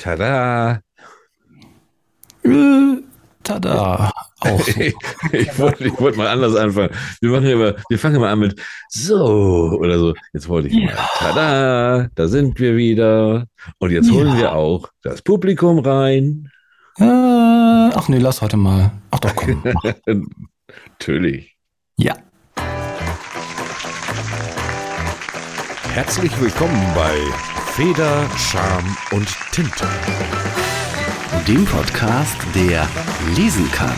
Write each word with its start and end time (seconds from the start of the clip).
Tada! 0.00 0.80
Tada! 3.42 4.10
Auch 4.40 4.66
ich 4.68 5.58
wollte 5.58 5.84
ich 5.84 6.00
wollt 6.00 6.16
mal 6.16 6.28
anders 6.28 6.56
anfangen. 6.56 6.88
Wir, 7.20 7.30
machen 7.30 7.44
immer, 7.44 7.74
wir 7.90 7.98
fangen 7.98 8.14
immer 8.16 8.30
an 8.30 8.38
mit 8.38 8.58
so 8.88 9.76
oder 9.78 9.98
so. 9.98 10.14
Jetzt 10.32 10.48
wollte 10.48 10.68
ich 10.68 10.82
mal. 10.82 10.96
Tada! 11.18 12.08
Da 12.14 12.28
sind 12.28 12.58
wir 12.58 12.76
wieder. 12.78 13.44
Und 13.78 13.90
jetzt 13.90 14.10
holen 14.10 14.28
Ja. 14.28 14.38
wir 14.38 14.52
auch 14.54 14.88
das 15.02 15.20
Publikum 15.20 15.80
rein. 15.80 16.50
Äh, 16.98 17.04
ach 17.04 18.08
nee, 18.08 18.16
lass 18.18 18.40
heute 18.40 18.56
mal. 18.56 18.92
Ach 19.10 19.18
doch, 19.18 19.36
komm. 19.36 19.62
Natürlich. 20.98 21.56
Ja. 21.98 22.16
Herzlich 25.92 26.40
willkommen 26.40 26.80
bei 26.94 27.14
Feder, 27.80 28.28
Charme 28.36 28.94
und 29.12 29.26
Tinte. 29.52 29.88
dem 31.48 31.64
Podcast, 31.64 32.36
der 32.54 32.86
lesen 33.34 33.72
kann. 33.72 33.94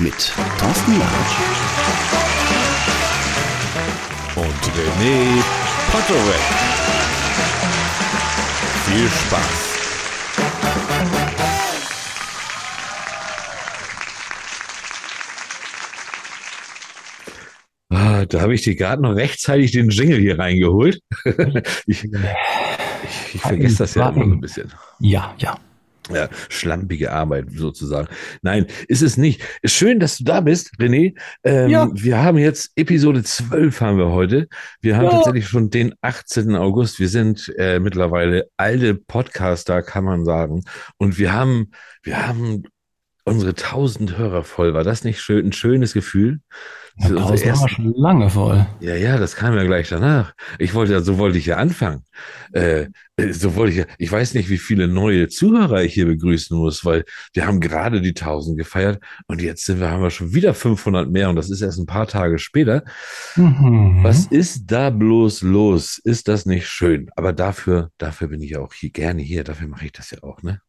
Mit 0.00 0.34
Thorsten 0.58 0.98
Latsch 0.98 1.36
Und 4.36 4.62
René 4.76 5.42
Potterweg. 5.90 6.44
Viel 8.84 9.08
Spaß. 9.08 9.69
Da 18.30 18.40
habe 18.40 18.54
ich 18.54 18.62
dir 18.62 18.74
gerade 18.76 19.02
noch 19.02 19.14
rechtzeitig 19.14 19.72
den 19.72 19.90
Jingle 19.90 20.18
hier 20.18 20.38
reingeholt. 20.38 21.00
ich, 21.86 22.04
ich, 22.04 22.10
ich 23.34 23.40
vergesse 23.40 23.78
das 23.78 23.94
ja 23.94 24.08
immer 24.08 24.24
so 24.24 24.30
ein 24.32 24.40
bisschen. 24.40 24.72
Ja, 25.00 25.34
ja. 25.38 25.58
Ja, 26.12 26.28
schlampige 26.48 27.12
Arbeit 27.12 27.46
sozusagen. 27.54 28.08
Nein, 28.42 28.66
ist 28.88 29.02
es 29.02 29.16
nicht. 29.16 29.42
Schön, 29.64 30.00
dass 30.00 30.16
du 30.18 30.24
da 30.24 30.40
bist, 30.40 30.72
René. 30.80 31.14
Ähm, 31.44 31.68
Ja. 31.70 31.88
Wir 31.92 32.20
haben 32.20 32.38
jetzt 32.38 32.72
Episode 32.74 33.22
12 33.22 33.80
haben 33.80 33.96
wir 33.98 34.08
heute. 34.10 34.48
Wir 34.80 34.96
haben 34.96 35.04
Ja. 35.04 35.10
tatsächlich 35.10 35.46
schon 35.46 35.70
den 35.70 35.94
18. 36.00 36.56
August. 36.56 36.98
Wir 36.98 37.08
sind 37.08 37.52
äh, 37.58 37.78
mittlerweile 37.78 38.48
alte 38.56 38.94
Podcaster, 38.96 39.82
kann 39.82 40.02
man 40.04 40.24
sagen. 40.24 40.64
Und 40.96 41.16
wir 41.18 41.32
haben, 41.32 41.70
wir 42.02 42.26
haben 42.26 42.64
unsere 43.24 43.50
1000 43.54 44.18
Hörer 44.18 44.42
voll. 44.42 44.74
War 44.74 44.82
das 44.82 45.04
nicht 45.04 45.20
schön, 45.20 45.46
ein 45.46 45.52
schönes 45.52 45.92
Gefühl? 45.92 46.40
Das 46.98 47.10
ist 47.10 47.18
haben 47.20 47.34
wir 47.38 47.44
erste- 47.46 47.68
schon 47.68 47.94
lange 47.94 48.30
voll. 48.30 48.66
ja, 48.80 48.94
ja, 48.94 49.16
das 49.18 49.36
kam 49.36 49.54
ja 49.54 49.64
gleich 49.64 49.88
danach. 49.88 50.34
Ich 50.58 50.74
wollte 50.74 50.92
ja, 50.92 51.00
so 51.00 51.18
wollte 51.18 51.38
ich 51.38 51.46
ja 51.46 51.56
anfangen. 51.56 52.04
Äh, 52.52 52.86
äh, 53.16 53.32
so 53.32 53.54
wollte 53.54 53.72
ich 53.72 53.78
ja, 53.78 53.84
ich 53.98 54.10
weiß 54.10 54.34
nicht, 54.34 54.48
wie 54.50 54.58
viele 54.58 54.88
neue 54.88 55.28
Zuhörer 55.28 55.82
ich 55.82 55.94
hier 55.94 56.06
begrüßen 56.06 56.56
muss, 56.56 56.84
weil 56.84 57.04
wir 57.32 57.46
haben 57.46 57.60
gerade 57.60 58.00
die 58.00 58.14
1000 58.14 58.58
gefeiert 58.58 59.02
und 59.26 59.40
jetzt 59.40 59.64
sind 59.64 59.80
wir, 59.80 59.90
haben 59.90 60.02
wir 60.02 60.10
schon 60.10 60.34
wieder 60.34 60.52
500 60.54 61.10
mehr 61.10 61.30
und 61.30 61.36
das 61.36 61.48
ist 61.50 61.60
erst 61.62 61.78
ein 61.78 61.86
paar 61.86 62.06
Tage 62.06 62.38
später. 62.38 62.82
Mhm. 63.36 64.00
Was 64.02 64.26
ist 64.26 64.64
da 64.70 64.90
bloß 64.90 65.42
los? 65.42 65.98
Ist 66.02 66.28
das 66.28 66.44
nicht 66.46 66.66
schön? 66.68 67.08
Aber 67.16 67.32
dafür, 67.32 67.90
dafür 67.98 68.28
bin 68.28 68.42
ich 68.42 68.50
ja 68.50 68.60
auch 68.60 68.74
hier 68.74 68.90
gerne 68.90 69.22
hier. 69.22 69.44
Dafür 69.44 69.68
mache 69.68 69.86
ich 69.86 69.92
das 69.92 70.10
ja 70.10 70.18
auch, 70.22 70.42
ne? 70.42 70.60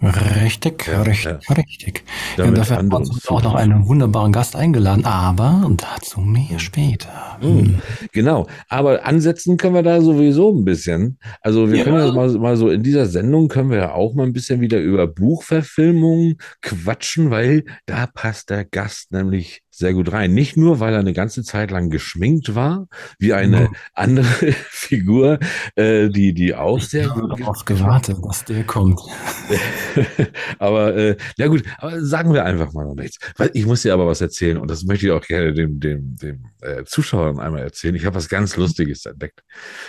Richtig, 0.00 0.86
Ja, 0.86 1.02
richtig, 1.02 1.50
richtig. 1.50 2.04
Ja, 2.36 2.44
Damit 2.44 2.58
dafür 2.60 2.76
haben 2.76 2.88
wir 2.92 2.98
uns 2.98 3.28
auch 3.28 3.42
noch 3.42 3.54
einen 3.56 3.88
wunderbaren 3.88 4.30
Gast 4.30 4.54
eingeladen, 4.54 5.04
aber 5.04 5.68
dazu 5.76 6.20
mehr 6.20 6.60
später. 6.60 7.36
Mhm. 7.42 7.80
Genau, 8.12 8.46
aber 8.68 9.04
ansetzen 9.04 9.56
können 9.56 9.74
wir 9.74 9.82
da 9.82 10.00
sowieso 10.00 10.52
ein 10.54 10.64
bisschen. 10.64 11.18
Also 11.40 11.68
wir 11.70 11.78
Ja. 11.78 11.84
können 11.84 11.98
ja 11.98 12.12
mal, 12.12 12.28
mal 12.38 12.56
so 12.56 12.68
in 12.70 12.84
dieser 12.84 13.06
Sendung 13.06 13.48
können 13.48 13.70
wir 13.70 13.78
ja 13.78 13.92
auch 13.92 14.14
mal 14.14 14.24
ein 14.24 14.32
bisschen 14.32 14.60
wieder 14.60 14.78
über 14.78 15.08
Buchverfilmungen 15.08 16.36
quatschen, 16.62 17.30
weil 17.30 17.64
da 17.86 18.06
passt 18.06 18.50
der 18.50 18.64
Gast 18.64 19.10
nämlich 19.10 19.62
sehr 19.78 19.94
gut 19.94 20.12
rein. 20.12 20.34
Nicht 20.34 20.56
nur, 20.56 20.80
weil 20.80 20.92
er 20.92 21.00
eine 21.00 21.12
ganze 21.12 21.42
Zeit 21.44 21.70
lang 21.70 21.88
geschminkt 21.90 22.54
war, 22.54 22.88
wie 23.18 23.32
eine 23.32 23.62
Ja. 23.62 23.70
andere 23.94 24.24
Figur, 24.70 25.38
äh, 25.76 26.08
die, 26.08 26.34
die 26.34 26.54
auch 26.54 26.80
sehr 26.80 27.04
Ich 27.04 27.10
habe 27.10 27.20
gut 27.28 27.40
darauf 27.40 27.64
gewartet, 27.64 28.18
dass 28.22 28.44
der 28.44 28.64
kommt. 28.64 29.00
aber 30.58 30.94
äh, 30.96 31.16
ja 31.36 31.46
gut, 31.46 31.62
aber 31.78 32.00
sagen 32.04 32.32
wir 32.34 32.44
einfach 32.44 32.72
mal 32.72 32.84
noch 32.84 32.94
nichts. 32.94 33.18
Ich 33.52 33.66
muss 33.66 33.82
dir 33.82 33.94
aber 33.94 34.06
was 34.06 34.20
erzählen 34.20 34.58
und 34.58 34.70
das 34.70 34.84
möchte 34.84 35.06
ich 35.06 35.12
auch 35.12 35.24
gerne 35.24 35.52
dem, 35.52 35.80
dem, 35.80 36.16
dem 36.16 36.44
äh, 36.60 36.84
Zuschauern 36.84 37.38
einmal 37.38 37.62
erzählen. 37.62 37.94
Ich 37.94 38.04
habe 38.04 38.16
was 38.16 38.28
ganz 38.28 38.56
Lustiges 38.56 39.06
entdeckt. 39.06 39.42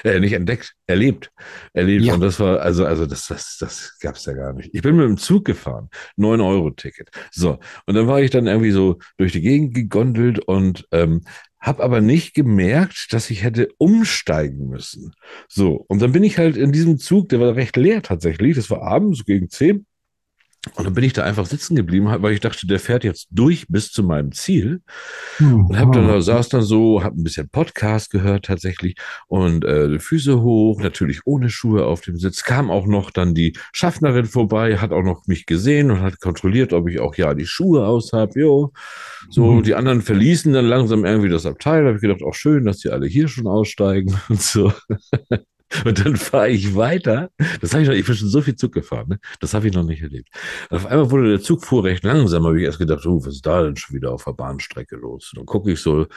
Äh, 0.03 0.19
nicht 0.19 0.33
entdeckt, 0.33 0.75
erlebt. 0.87 1.31
Erlebt. 1.73 2.05
Ja. 2.05 2.13
Und 2.13 2.21
das 2.21 2.39
war, 2.39 2.59
also, 2.59 2.85
also 2.85 3.05
das, 3.05 3.27
das, 3.27 3.57
das 3.59 3.97
gab's 3.99 4.25
ja 4.25 4.33
gar 4.33 4.53
nicht. 4.53 4.69
Ich 4.73 4.81
bin 4.81 4.95
mit 4.95 5.05
dem 5.05 5.17
Zug 5.17 5.45
gefahren, 5.45 5.89
9-Euro-Ticket. 6.17 7.09
So, 7.31 7.59
und 7.85 7.95
dann 7.95 8.07
war 8.07 8.21
ich 8.21 8.29
dann 8.31 8.47
irgendwie 8.47 8.71
so 8.71 8.99
durch 9.17 9.31
die 9.31 9.41
Gegend 9.41 9.73
gegondelt 9.83 10.39
und 10.39 10.87
ähm, 10.91 11.21
habe 11.59 11.83
aber 11.83 12.01
nicht 12.01 12.33
gemerkt, 12.33 13.07
dass 13.11 13.29
ich 13.29 13.43
hätte 13.43 13.67
umsteigen 13.77 14.69
müssen. 14.69 15.13
So, 15.47 15.83
und 15.87 16.01
dann 16.01 16.13
bin 16.13 16.23
ich 16.23 16.37
halt 16.37 16.55
in 16.55 16.71
diesem 16.71 16.97
Zug, 16.97 17.29
der 17.29 17.39
war 17.39 17.55
recht 17.55 17.75
leer 17.75 18.01
tatsächlich, 18.01 18.55
das 18.55 18.69
war 18.69 18.81
abends 18.81 19.25
gegen 19.25 19.49
10. 19.49 19.85
Und 20.75 20.83
dann 20.85 20.93
bin 20.93 21.05
ich 21.05 21.13
da 21.13 21.23
einfach 21.23 21.45
sitzen 21.45 21.77
geblieben, 21.77 22.07
weil 22.21 22.33
ich 22.33 22.41
dachte, 22.41 22.67
der 22.67 22.79
fährt 22.81 23.05
jetzt 23.05 23.27
durch 23.31 23.65
bis 23.69 23.91
zu 23.93 24.03
meinem 24.03 24.33
Ziel. 24.33 24.81
Und 25.39 25.79
hab 25.79 25.93
dann, 25.93 26.07
da 26.09 26.19
saß 26.19 26.49
dann 26.49 26.63
so, 26.63 27.01
hab 27.01 27.13
ein 27.13 27.23
bisschen 27.23 27.47
Podcast 27.47 28.09
gehört 28.11 28.45
tatsächlich 28.45 28.95
und 29.27 29.63
äh, 29.63 29.97
Füße 29.99 30.41
hoch, 30.41 30.81
natürlich 30.81 31.21
ohne 31.25 31.49
Schuhe 31.49 31.85
auf 31.85 32.01
dem 32.01 32.17
Sitz. 32.17 32.43
Kam 32.43 32.69
auch 32.69 32.87
noch 32.87 33.09
dann 33.09 33.33
die 33.33 33.53
Schaffnerin 33.71 34.25
vorbei, 34.25 34.77
hat 34.77 34.91
auch 34.91 35.01
noch 35.03 35.27
mich 35.27 35.45
gesehen 35.45 35.91
und 35.91 36.01
hat 36.01 36.19
kontrolliert, 36.19 36.73
ob 36.73 36.89
ich 36.89 36.99
auch 36.99 37.15
ja 37.15 37.33
die 37.33 37.45
Schuhe 37.47 37.85
aus 37.87 38.11
hab. 38.11 38.35
Jo. 38.35 38.73
So, 39.29 39.53
Mhm. 39.53 39.63
die 39.63 39.75
anderen 39.75 40.01
verließen 40.01 40.51
dann 40.51 40.65
langsam 40.65 41.05
irgendwie 41.05 41.29
das 41.29 41.45
Abteil. 41.45 41.83
Da 41.83 41.87
habe 41.87 41.95
ich 41.97 42.01
gedacht, 42.01 42.21
auch 42.21 42.35
schön, 42.35 42.65
dass 42.65 42.79
die 42.79 42.89
alle 42.89 43.07
hier 43.07 43.29
schon 43.29 43.47
aussteigen 43.47 44.19
und 44.29 44.41
so. 44.41 44.73
Und 45.85 46.03
dann 46.03 46.15
fahre 46.15 46.49
ich 46.49 46.75
weiter. 46.75 47.29
Das 47.61 47.73
habe 47.73 47.83
ich 47.83 47.89
noch, 47.89 47.95
ich 47.95 48.05
bin 48.05 48.15
schon 48.15 48.29
so 48.29 48.41
viel 48.41 48.55
Zug 48.55 48.73
gefahren, 48.73 49.07
ne? 49.09 49.19
Das 49.39 49.53
habe 49.53 49.67
ich 49.67 49.73
noch 49.73 49.83
nicht 49.83 50.01
erlebt. 50.01 50.29
Und 50.69 50.77
auf 50.77 50.85
einmal 50.85 51.11
wurde 51.11 51.29
der 51.29 51.41
Zug 51.41 51.63
fuhr 51.63 51.83
recht 51.83 52.03
langsam, 52.03 52.45
habe 52.45 52.59
ich 52.59 52.65
erst 52.65 52.79
gedacht, 52.79 53.05
oh, 53.05 53.23
was 53.23 53.35
ist 53.35 53.45
da 53.45 53.63
denn 53.63 53.75
schon 53.75 53.95
wieder 53.95 54.11
auf 54.11 54.25
der 54.25 54.33
Bahnstrecke 54.33 54.95
los? 54.95 55.31
Und 55.31 55.39
dann 55.39 55.45
gucke 55.45 55.71
ich 55.71 55.79
so, 55.81 56.07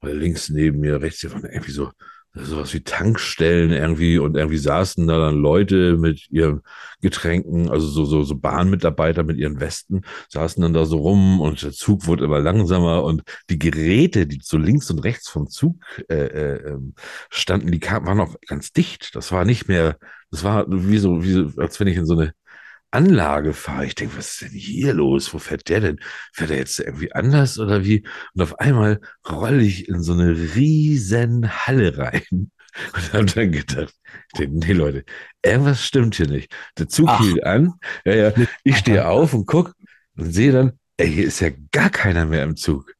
weil 0.00 0.16
links 0.16 0.48
neben 0.48 0.80
mir, 0.80 1.00
rechts 1.00 1.20
hier 1.20 1.30
irgendwie 1.32 1.72
so 1.72 1.90
sowas 2.34 2.72
wie 2.72 2.82
Tankstellen 2.82 3.72
irgendwie 3.72 4.18
und 4.18 4.36
irgendwie 4.36 4.58
saßen 4.58 5.06
da 5.06 5.18
dann 5.18 5.36
Leute 5.36 5.96
mit 5.98 6.30
ihren 6.30 6.62
Getränken, 7.00 7.68
also 7.70 7.86
so, 7.86 8.04
so, 8.04 8.22
so 8.22 8.36
Bahnmitarbeiter 8.36 9.22
mit 9.22 9.36
ihren 9.36 9.60
Westen, 9.60 10.02
saßen 10.28 10.62
dann 10.62 10.72
da 10.72 10.84
so 10.84 10.98
rum 10.98 11.40
und 11.40 11.62
der 11.62 11.72
Zug 11.72 12.06
wurde 12.06 12.24
immer 12.24 12.40
langsamer 12.40 13.04
und 13.04 13.22
die 13.50 13.58
Geräte, 13.58 14.26
die 14.26 14.40
so 14.42 14.56
links 14.56 14.90
und 14.90 15.00
rechts 15.00 15.28
vom 15.28 15.48
Zug 15.48 15.76
äh, 16.08 16.14
äh, 16.14 16.68
ähm, 16.70 16.94
standen, 17.30 17.70
die 17.70 17.80
kamen, 17.80 18.06
waren 18.06 18.20
auch 18.20 18.34
ganz 18.46 18.72
dicht. 18.72 19.14
Das 19.14 19.32
war 19.32 19.44
nicht 19.44 19.68
mehr, 19.68 19.98
das 20.30 20.44
war 20.44 20.64
wie 20.68 20.98
so, 20.98 21.22
wie 21.22 21.32
so, 21.32 21.50
als 21.60 21.78
wenn 21.80 21.88
ich 21.88 21.96
in 21.96 22.06
so 22.06 22.14
eine 22.14 22.32
Anlage 22.92 23.52
fahre. 23.52 23.86
Ich 23.86 23.94
denke, 23.94 24.16
was 24.18 24.32
ist 24.32 24.42
denn 24.42 24.50
hier 24.50 24.92
los? 24.92 25.32
Wo 25.34 25.38
fährt 25.38 25.68
der 25.68 25.80
denn? 25.80 26.00
Fährt 26.32 26.50
er 26.50 26.58
jetzt 26.58 26.78
irgendwie 26.78 27.12
anders 27.12 27.58
oder 27.58 27.84
wie? 27.84 28.06
Und 28.34 28.42
auf 28.42 28.60
einmal 28.60 29.00
rolle 29.28 29.62
ich 29.62 29.88
in 29.88 30.02
so 30.02 30.12
eine 30.12 30.30
riesen 30.54 31.50
Halle 31.66 31.96
rein 31.98 32.22
und 32.94 33.12
habe 33.12 33.24
dann 33.26 33.52
gedacht, 33.52 33.94
nee 34.38 34.72
Leute, 34.72 35.04
irgendwas 35.42 35.84
stimmt 35.84 36.14
hier 36.14 36.28
nicht. 36.28 36.54
Der 36.78 36.88
Zug 36.88 37.08
Ach. 37.08 37.20
hielt 37.20 37.44
an, 37.44 37.74
ja, 38.04 38.14
ja, 38.14 38.32
ich 38.64 38.76
stehe 38.76 39.06
auf 39.08 39.34
und 39.34 39.46
guck 39.46 39.74
und 40.16 40.32
sehe 40.32 40.52
dann, 40.52 40.72
ey, 40.96 41.10
hier 41.10 41.26
ist 41.26 41.40
ja 41.40 41.50
gar 41.72 41.90
keiner 41.90 42.26
mehr 42.26 42.44
im 42.44 42.56
Zug. 42.56 42.92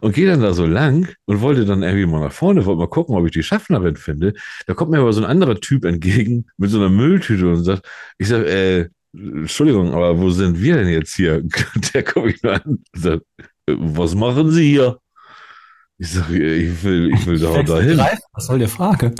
Und 0.00 0.14
gehe 0.14 0.26
dann 0.26 0.40
da 0.40 0.52
so 0.52 0.66
lang 0.66 1.08
und 1.26 1.40
wollte 1.40 1.64
dann 1.64 1.82
irgendwie 1.84 2.06
mal 2.06 2.20
nach 2.20 2.32
vorne, 2.32 2.64
wollte 2.66 2.80
mal 2.80 2.88
gucken, 2.88 3.14
ob 3.14 3.26
ich 3.26 3.32
die 3.32 3.44
Schaffnerin 3.44 3.94
finde. 3.94 4.34
Da 4.66 4.74
kommt 4.74 4.90
mir 4.90 4.98
aber 4.98 5.12
so 5.12 5.22
ein 5.22 5.30
anderer 5.30 5.60
Typ 5.60 5.84
entgegen 5.84 6.46
mit 6.56 6.70
so 6.70 6.78
einer 6.78 6.88
Mülltüte 6.88 7.48
und 7.48 7.62
sagt, 7.62 7.88
ich 8.18 8.26
sag, 8.28 8.44
äh, 8.46 8.88
Entschuldigung, 9.14 9.92
aber 9.92 10.18
wo 10.18 10.30
sind 10.30 10.60
wir 10.60 10.76
denn 10.76 10.88
jetzt 10.88 11.14
hier? 11.16 11.42
Der 11.94 12.02
mich 12.26 12.42
nur 12.42 12.54
an 12.54 12.82
"Äh, 13.66 13.74
was 13.78 14.14
machen 14.14 14.50
Sie 14.50 14.68
hier? 14.68 14.98
Ich 16.02 16.12
sag, 16.12 16.30
ich 16.30 16.82
will, 16.82 17.12
ich 17.12 17.26
will 17.26 17.38
da 17.38 17.62
dahin. 17.62 17.98
Was 18.32 18.46
soll 18.46 18.58
der 18.58 18.70
Frage? 18.70 19.14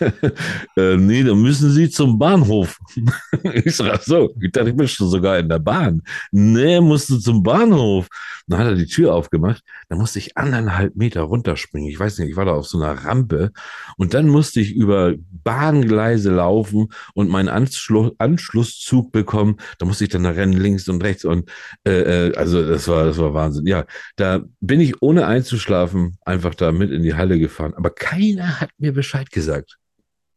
äh, 0.78 0.96
nee, 0.96 1.22
dann 1.22 1.42
müssen 1.42 1.70
Sie 1.70 1.90
zum 1.90 2.18
Bahnhof. 2.18 2.78
ich 3.52 3.76
sag, 3.76 3.92
ach 3.92 4.02
so, 4.02 4.34
ich 4.40 4.50
dachte, 4.50 4.70
ich 4.70 4.76
bin 4.76 4.88
schon 4.88 5.10
sogar 5.10 5.38
in 5.38 5.50
der 5.50 5.58
Bahn. 5.58 6.00
Nee, 6.30 6.80
musst 6.80 7.10
du 7.10 7.18
zum 7.18 7.42
Bahnhof. 7.42 8.08
Dann 8.46 8.58
hat 8.58 8.68
er 8.68 8.74
die 8.74 8.86
Tür 8.86 9.14
aufgemacht. 9.14 9.62
Dann 9.90 9.98
musste 9.98 10.18
ich 10.18 10.34
anderthalb 10.38 10.96
Meter 10.96 11.20
runterspringen. 11.20 11.90
Ich 11.90 12.00
weiß 12.00 12.16
nicht, 12.20 12.30
ich 12.30 12.36
war 12.36 12.46
da 12.46 12.52
auf 12.52 12.66
so 12.66 12.80
einer 12.80 13.04
Rampe. 13.04 13.52
Und 13.98 14.14
dann 14.14 14.28
musste 14.28 14.60
ich 14.60 14.74
über 14.74 15.12
Bahngleise 15.44 16.30
laufen 16.30 16.88
und 17.12 17.28
meinen 17.28 17.50
Anschluss, 17.50 18.12
Anschlusszug 18.16 19.12
bekommen. 19.12 19.56
Da 19.78 19.84
musste 19.84 20.04
ich 20.04 20.10
dann 20.10 20.24
da 20.24 20.30
rennen, 20.30 20.54
links 20.54 20.88
und 20.88 21.04
rechts. 21.04 21.26
Und 21.26 21.50
äh, 21.84 22.28
äh, 22.28 22.34
also 22.34 22.66
das 22.66 22.88
war, 22.88 23.04
das 23.04 23.18
war 23.18 23.34
Wahnsinn. 23.34 23.66
Ja, 23.66 23.84
da 24.16 24.40
bin 24.60 24.80
ich 24.80 25.02
ohne 25.02 25.26
einzuschlafen 25.26 25.97
einfach 26.24 26.54
da 26.54 26.72
mit 26.72 26.90
in 26.90 27.02
die 27.02 27.14
Halle 27.14 27.38
gefahren. 27.38 27.74
Aber 27.74 27.90
keiner 27.90 28.60
hat 28.60 28.70
mir 28.78 28.92
Bescheid 28.92 29.30
gesagt. 29.30 29.76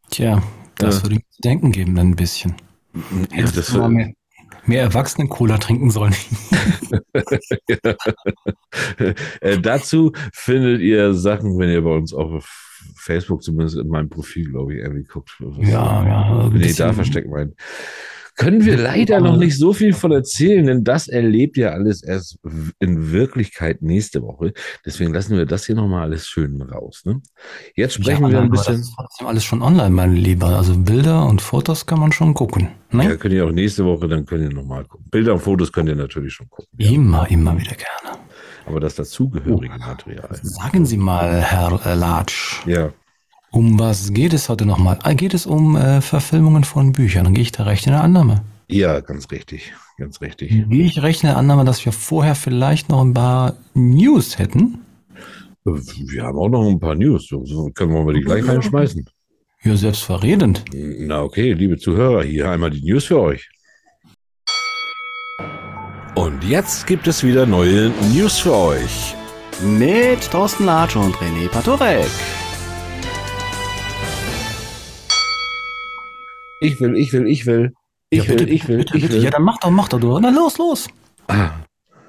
Tja, 0.09 0.43
Das 0.77 0.97
Ja. 0.97 1.03
würde 1.03 1.15
mir 1.15 1.21
zu 1.29 1.41
denken 1.41 1.71
geben, 1.71 1.95
dann 1.95 2.09
ein 2.09 2.15
bisschen. 2.15 2.55
Ja, 3.33 3.43
das 3.43 3.73
mal 3.73 3.89
mehr, 3.89 4.13
mehr 4.65 4.81
Erwachsenen-Cola 4.83 5.57
trinken 5.57 5.91
sollen. 5.91 6.15
äh, 9.41 9.59
dazu 9.59 10.11
findet 10.33 10.81
ihr 10.81 11.13
Sachen, 11.13 11.57
wenn 11.57 11.69
ihr 11.69 11.81
bei 11.83 11.95
uns 11.95 12.13
auf 12.13 12.67
Facebook, 12.95 13.43
zumindest 13.43 13.77
in 13.77 13.87
meinem 13.87 14.09
Profil, 14.09 14.49
glaube 14.49 14.73
ich, 14.73 14.79
irgendwie 14.79 15.03
guckt. 15.03 15.35
Was- 15.39 15.67
Ja, 15.67 16.05
ja, 16.05 16.49
Nee, 16.49 16.73
da 16.73 16.93
versteckt 16.93 17.29
mein. 17.29 17.53
Können 18.35 18.65
wir 18.65 18.77
leider 18.77 19.19
noch 19.19 19.37
nicht 19.37 19.57
so 19.57 19.73
viel 19.73 19.93
von 19.93 20.11
erzählen, 20.11 20.65
denn 20.65 20.83
das 20.83 21.07
erlebt 21.07 21.57
ja 21.57 21.69
alles 21.69 22.01
erst 22.03 22.39
in 22.79 23.11
Wirklichkeit 23.11 23.81
nächste 23.81 24.21
Woche. 24.21 24.53
Deswegen 24.85 25.13
lassen 25.13 25.37
wir 25.37 25.45
das 25.45 25.65
hier 25.65 25.75
nochmal 25.75 26.03
alles 26.03 26.27
schön 26.27 26.61
raus. 26.61 27.03
Ne? 27.05 27.21
Jetzt 27.75 27.95
sprechen 27.95 28.23
ja, 28.23 28.31
wir 28.31 28.41
ein 28.41 28.49
bisschen. 28.49 28.77
Das 28.77 28.81
ist 28.87 28.93
trotzdem 28.95 29.27
alles 29.27 29.43
schon 29.43 29.61
online, 29.61 29.89
mein 29.91 30.15
Lieber. 30.15 30.47
Also 30.47 30.77
Bilder 30.77 31.25
und 31.27 31.41
Fotos 31.41 31.85
kann 31.85 31.99
man 31.99 32.11
schon 32.11 32.33
gucken. 32.33 32.69
Ne? 32.91 33.03
Ja, 33.03 33.15
könnt 33.15 33.33
ihr 33.33 33.45
auch 33.45 33.51
nächste 33.51 33.85
Woche, 33.85 34.07
dann 34.07 34.25
könnt 34.25 34.43
ihr 34.43 34.55
nochmal 34.55 34.85
gucken. 34.85 35.07
Bilder 35.09 35.33
und 35.33 35.39
Fotos 35.39 35.71
könnt 35.71 35.89
ihr 35.89 35.95
natürlich 35.95 36.33
schon 36.33 36.49
gucken. 36.49 36.69
Ja. 36.77 36.89
Immer, 36.91 37.29
immer 37.29 37.57
wieder 37.57 37.75
gerne. 37.75 38.17
Aber 38.65 38.79
das 38.79 38.95
dazugehörige 38.95 39.77
Material. 39.77 40.29
Sagen 40.41 40.85
Sie 40.85 40.97
mal, 40.97 41.41
Herr 41.41 41.79
äh, 41.85 41.95
Latsch, 41.95 42.65
Ja. 42.65 42.91
Um 43.51 43.77
was 43.79 44.13
geht 44.13 44.33
es 44.33 44.49
heute 44.49 44.65
nochmal? 44.65 44.97
Ah, 45.03 45.13
Geht 45.13 45.33
es 45.33 45.45
um 45.45 45.75
äh, 45.75 46.01
Verfilmungen 46.01 46.63
von 46.63 46.93
Büchern? 46.93 47.25
Dann 47.25 47.33
gehe 47.33 47.43
ich 47.43 47.51
da 47.51 47.63
recht 47.63 47.85
in 47.85 47.91
der 47.91 48.01
Annahme. 48.03 48.43
Ja, 48.67 49.01
ganz 49.01 49.29
richtig. 49.31 49.73
Ganz 49.97 50.21
richtig. 50.21 50.49
Gehe 50.69 50.85
ich 50.85 51.01
recht 51.01 51.23
in 51.23 51.27
der 51.27 51.37
Annahme, 51.37 51.65
dass 51.65 51.85
wir 51.85 51.91
vorher 51.91 52.35
vielleicht 52.35 52.89
noch 52.89 53.01
ein 53.03 53.13
paar 53.13 53.55
News 53.73 54.39
hätten? 54.39 54.79
Wir 55.63 56.23
haben 56.23 56.37
auch 56.37 56.49
noch 56.49 56.67
ein 56.67 56.79
paar 56.79 56.95
News. 56.95 57.27
So, 57.27 57.69
können 57.75 57.93
wir 57.93 58.03
mal 58.03 58.13
die 58.13 58.21
gleich 58.21 58.47
reinschmeißen. 58.47 59.05
Ja, 59.63 59.75
selbstverredend. 59.75 60.63
Na 60.73 61.21
okay, 61.21 61.53
liebe 61.53 61.77
Zuhörer, 61.77 62.23
hier 62.23 62.49
einmal 62.49 62.71
die 62.71 62.81
News 62.81 63.05
für 63.05 63.19
euch. 63.19 63.47
Und 66.15 66.43
jetzt 66.43 66.87
gibt 66.87 67.07
es 67.07 67.23
wieder 67.23 67.45
neue 67.45 67.91
News 68.13 68.39
für 68.39 68.55
euch. 68.55 69.13
Mit 69.63 70.31
Thorsten 70.31 70.65
Latsch 70.65 70.95
und 70.95 71.13
René 71.15 71.47
Patorek. 71.47 72.09
Ich 76.61 76.79
will, 76.79 76.95
ich 76.95 77.11
will, 77.11 77.27
ich 77.27 77.45
will. 77.47 77.73
Ich 78.11 78.23
ja, 78.23 78.29
will, 78.29 78.37
bitte, 78.37 78.51
ich 78.51 78.67
will, 78.67 78.77
bitte, 78.77 78.95
ich 78.97 79.03
bitte. 79.03 79.15
will. 79.15 79.23
Ja, 79.23 79.31
dann 79.31 79.41
mach 79.43 79.57
doch, 79.59 79.71
mach 79.71 79.89
doch, 79.89 79.99
du. 79.99 80.19
Na 80.19 80.29
los, 80.29 80.57
los. 80.59 80.87
Ah, 81.27 81.49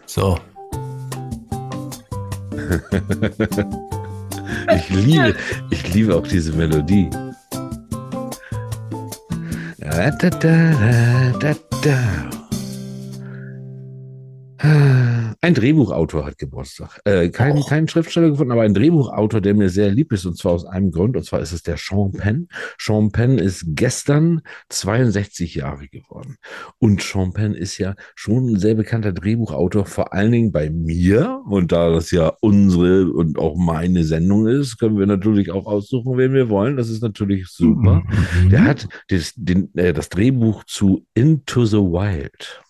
So. 0.06 0.38
ich 4.76 4.88
liebe, 4.90 5.34
ich 5.70 5.94
liebe 5.94 6.14
auch 6.14 6.26
diese 6.26 6.52
Melodie. 6.52 7.08
Da, 9.78 10.10
da, 10.10 10.30
da, 10.30 11.32
da, 11.40 11.54
da. 11.82 11.98
Ah, 14.58 14.91
Ein 15.44 15.54
Drehbuchautor 15.54 16.24
hat 16.24 16.38
Geburtstag. 16.38 17.00
Äh, 17.04 17.30
kein, 17.30 17.58
Oh. 17.58 17.64
kein 17.64 17.88
Schriftsteller 17.88 18.30
gefunden, 18.30 18.52
aber 18.52 18.62
ein 18.62 18.74
Drehbuchautor, 18.74 19.40
der 19.40 19.54
mir 19.54 19.70
sehr 19.70 19.90
lieb 19.90 20.12
ist, 20.12 20.24
und 20.24 20.38
zwar 20.38 20.52
aus 20.52 20.64
einem 20.64 20.92
Grund, 20.92 21.16
und 21.16 21.24
zwar 21.24 21.40
ist 21.40 21.50
es 21.50 21.64
der 21.64 21.76
Sean 21.78 22.12
Penn. 22.12 22.46
Sean 22.78 23.10
Penn 23.10 23.38
ist 23.38 23.64
gestern 23.70 24.42
62 24.68 25.56
Jahre 25.56 25.88
geworden. 25.88 26.36
Und 26.78 27.02
Sean 27.02 27.32
Penn 27.32 27.54
ist 27.54 27.76
ja 27.78 27.96
schon 28.14 28.52
ein 28.52 28.58
sehr 28.60 28.76
bekannter 28.76 29.12
Drehbuchautor, 29.12 29.84
vor 29.84 30.12
allen 30.12 30.30
Dingen 30.30 30.52
bei 30.52 30.70
mir. 30.70 31.42
Und 31.50 31.72
da 31.72 31.90
das 31.90 32.12
ja 32.12 32.32
unsere 32.40 33.10
und 33.10 33.36
auch 33.36 33.56
meine 33.56 34.04
Sendung 34.04 34.46
ist, 34.46 34.78
können 34.78 34.96
wir 34.96 35.06
natürlich 35.06 35.50
auch 35.50 35.66
aussuchen, 35.66 36.18
wen 36.18 36.34
wir 36.34 36.50
wollen. 36.50 36.76
Das 36.76 36.88
ist 36.88 37.02
natürlich 37.02 37.48
super. 37.48 38.04
Mhm. 38.44 38.50
Der 38.50 38.62
hat 38.62 38.88
das, 39.08 39.32
den, 39.34 39.74
äh, 39.74 39.92
das 39.92 40.08
Drehbuch 40.08 40.62
zu 40.64 41.04
Into 41.14 41.64
the 41.64 41.78
Wild. 41.78 42.62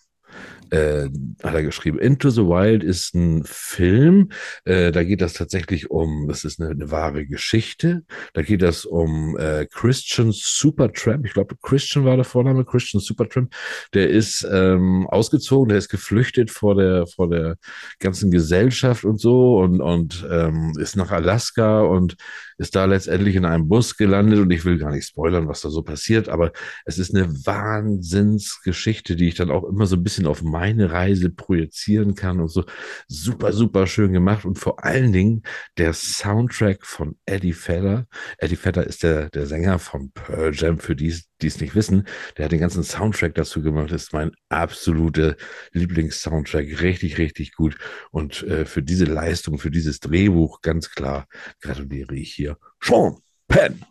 Äh, 0.73 1.11
hat 1.43 1.53
er 1.53 1.61
geschrieben. 1.61 1.99
Into 1.99 2.31
the 2.31 2.41
Wild 2.41 2.83
ist 2.83 3.13
ein 3.13 3.43
Film. 3.45 4.29
Äh, 4.65 4.91
da 4.91 5.03
geht 5.03 5.21
das 5.21 5.33
tatsächlich 5.33 5.91
um, 5.91 6.27
das 6.27 6.43
ist 6.43 6.59
eine, 6.59 6.71
eine 6.71 6.89
wahre 6.89 7.27
Geschichte. 7.27 8.01
Da 8.33 8.41
geht 8.41 8.63
das 8.63 8.83
um 8.83 9.37
äh, 9.37 9.67
Christian 9.71 10.31
Supertramp. 10.31 11.27
Ich 11.27 11.33
glaube, 11.33 11.55
Christian 11.61 12.05
war 12.05 12.15
der 12.15 12.25
Vorname, 12.25 12.65
Christian 12.65 13.01
Supertramp. 13.01 13.53
Der 13.93 14.09
ist 14.09 14.47
ähm, 14.51 15.05
ausgezogen, 15.11 15.69
der 15.69 15.77
ist 15.77 15.89
geflüchtet 15.89 16.49
vor 16.49 16.73
der, 16.73 17.05
vor 17.05 17.29
der 17.29 17.57
ganzen 17.99 18.31
Gesellschaft 18.31 19.05
und 19.05 19.19
so 19.19 19.59
und, 19.59 19.79
und 19.79 20.27
ähm, 20.27 20.73
ist 20.79 20.95
nach 20.95 21.11
Alaska 21.11 21.81
und 21.81 22.15
ist 22.57 22.75
da 22.75 22.85
letztendlich 22.85 23.35
in 23.35 23.45
einem 23.45 23.67
Bus 23.67 23.97
gelandet 23.97 24.39
und 24.39 24.51
ich 24.51 24.65
will 24.65 24.77
gar 24.77 24.91
nicht 24.91 25.07
spoilern, 25.07 25.47
was 25.47 25.61
da 25.61 25.69
so 25.69 25.83
passiert, 25.83 26.29
aber 26.29 26.51
es 26.85 26.97
ist 26.97 27.13
eine 27.13 27.29
Wahnsinnsgeschichte, 27.45 29.15
die 29.15 29.27
ich 29.27 29.35
dann 29.35 29.51
auch 29.51 29.63
immer 29.63 29.85
so 29.85 29.95
ein 29.95 30.03
bisschen 30.03 30.27
auf 30.27 30.41
meine 30.63 30.93
Reise 30.93 31.29
projizieren 31.29 32.15
kann 32.15 32.39
und 32.39 32.47
so 32.47 32.63
super, 33.09 33.51
super 33.51 33.85
schön 33.85 34.13
gemacht 34.13 34.45
und 34.45 34.57
vor 34.57 34.85
allen 34.85 35.11
Dingen 35.11 35.41
der 35.77 35.91
Soundtrack 35.91 36.85
von 36.85 37.17
Eddie 37.25 37.53
Vedder. 37.53 38.07
Eddie 38.37 38.57
Vedder 38.63 38.87
ist 38.87 39.03
der, 39.03 39.29
der 39.29 39.45
Sänger 39.45 39.77
von 39.77 40.11
Pearl 40.13 40.53
Jam, 40.55 40.79
für 40.79 40.95
die 40.95 41.13
die 41.41 41.47
es 41.47 41.59
nicht 41.59 41.75
wissen. 41.75 42.07
Der 42.37 42.45
hat 42.45 42.53
den 42.53 42.61
ganzen 42.61 42.83
Soundtrack 42.83 43.35
dazu 43.35 43.61
gemacht, 43.61 43.91
ist 43.91 44.13
mein 44.13 44.31
absoluter 44.47 45.35
Lieblingssoundtrack, 45.73 46.81
richtig, 46.81 47.17
richtig 47.17 47.53
gut 47.53 47.75
und 48.11 48.43
äh, 48.43 48.63
für 48.63 48.81
diese 48.81 49.03
Leistung, 49.03 49.59
für 49.59 49.71
dieses 49.71 49.99
Drehbuch 49.99 50.61
ganz 50.61 50.91
klar 50.91 51.27
gratuliere 51.59 52.15
ich 52.15 52.33
hier 52.33 52.57
Sean 52.81 53.17
Penn. 53.49 53.83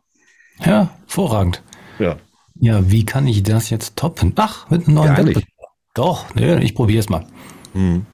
Ja, 0.61 0.97
hervorragend. 1.01 1.63
Ja. 1.99 2.19
Ja, 2.55 2.91
wie 2.91 3.05
kann 3.05 3.27
ich 3.27 3.43
das 3.43 3.71
jetzt 3.71 3.97
toppen? 3.97 4.33
Ach, 4.37 4.71
mit 4.71 4.87
einem 4.87 4.95
neuen 4.95 5.17
Wettbewerb. 5.17 5.52
Doch, 5.95 6.35
nee, 6.35 6.57
ich 6.59 6.75
probiere 6.75 7.01
es 7.01 7.09
mal. 7.09 7.27
Hm. 7.73 8.07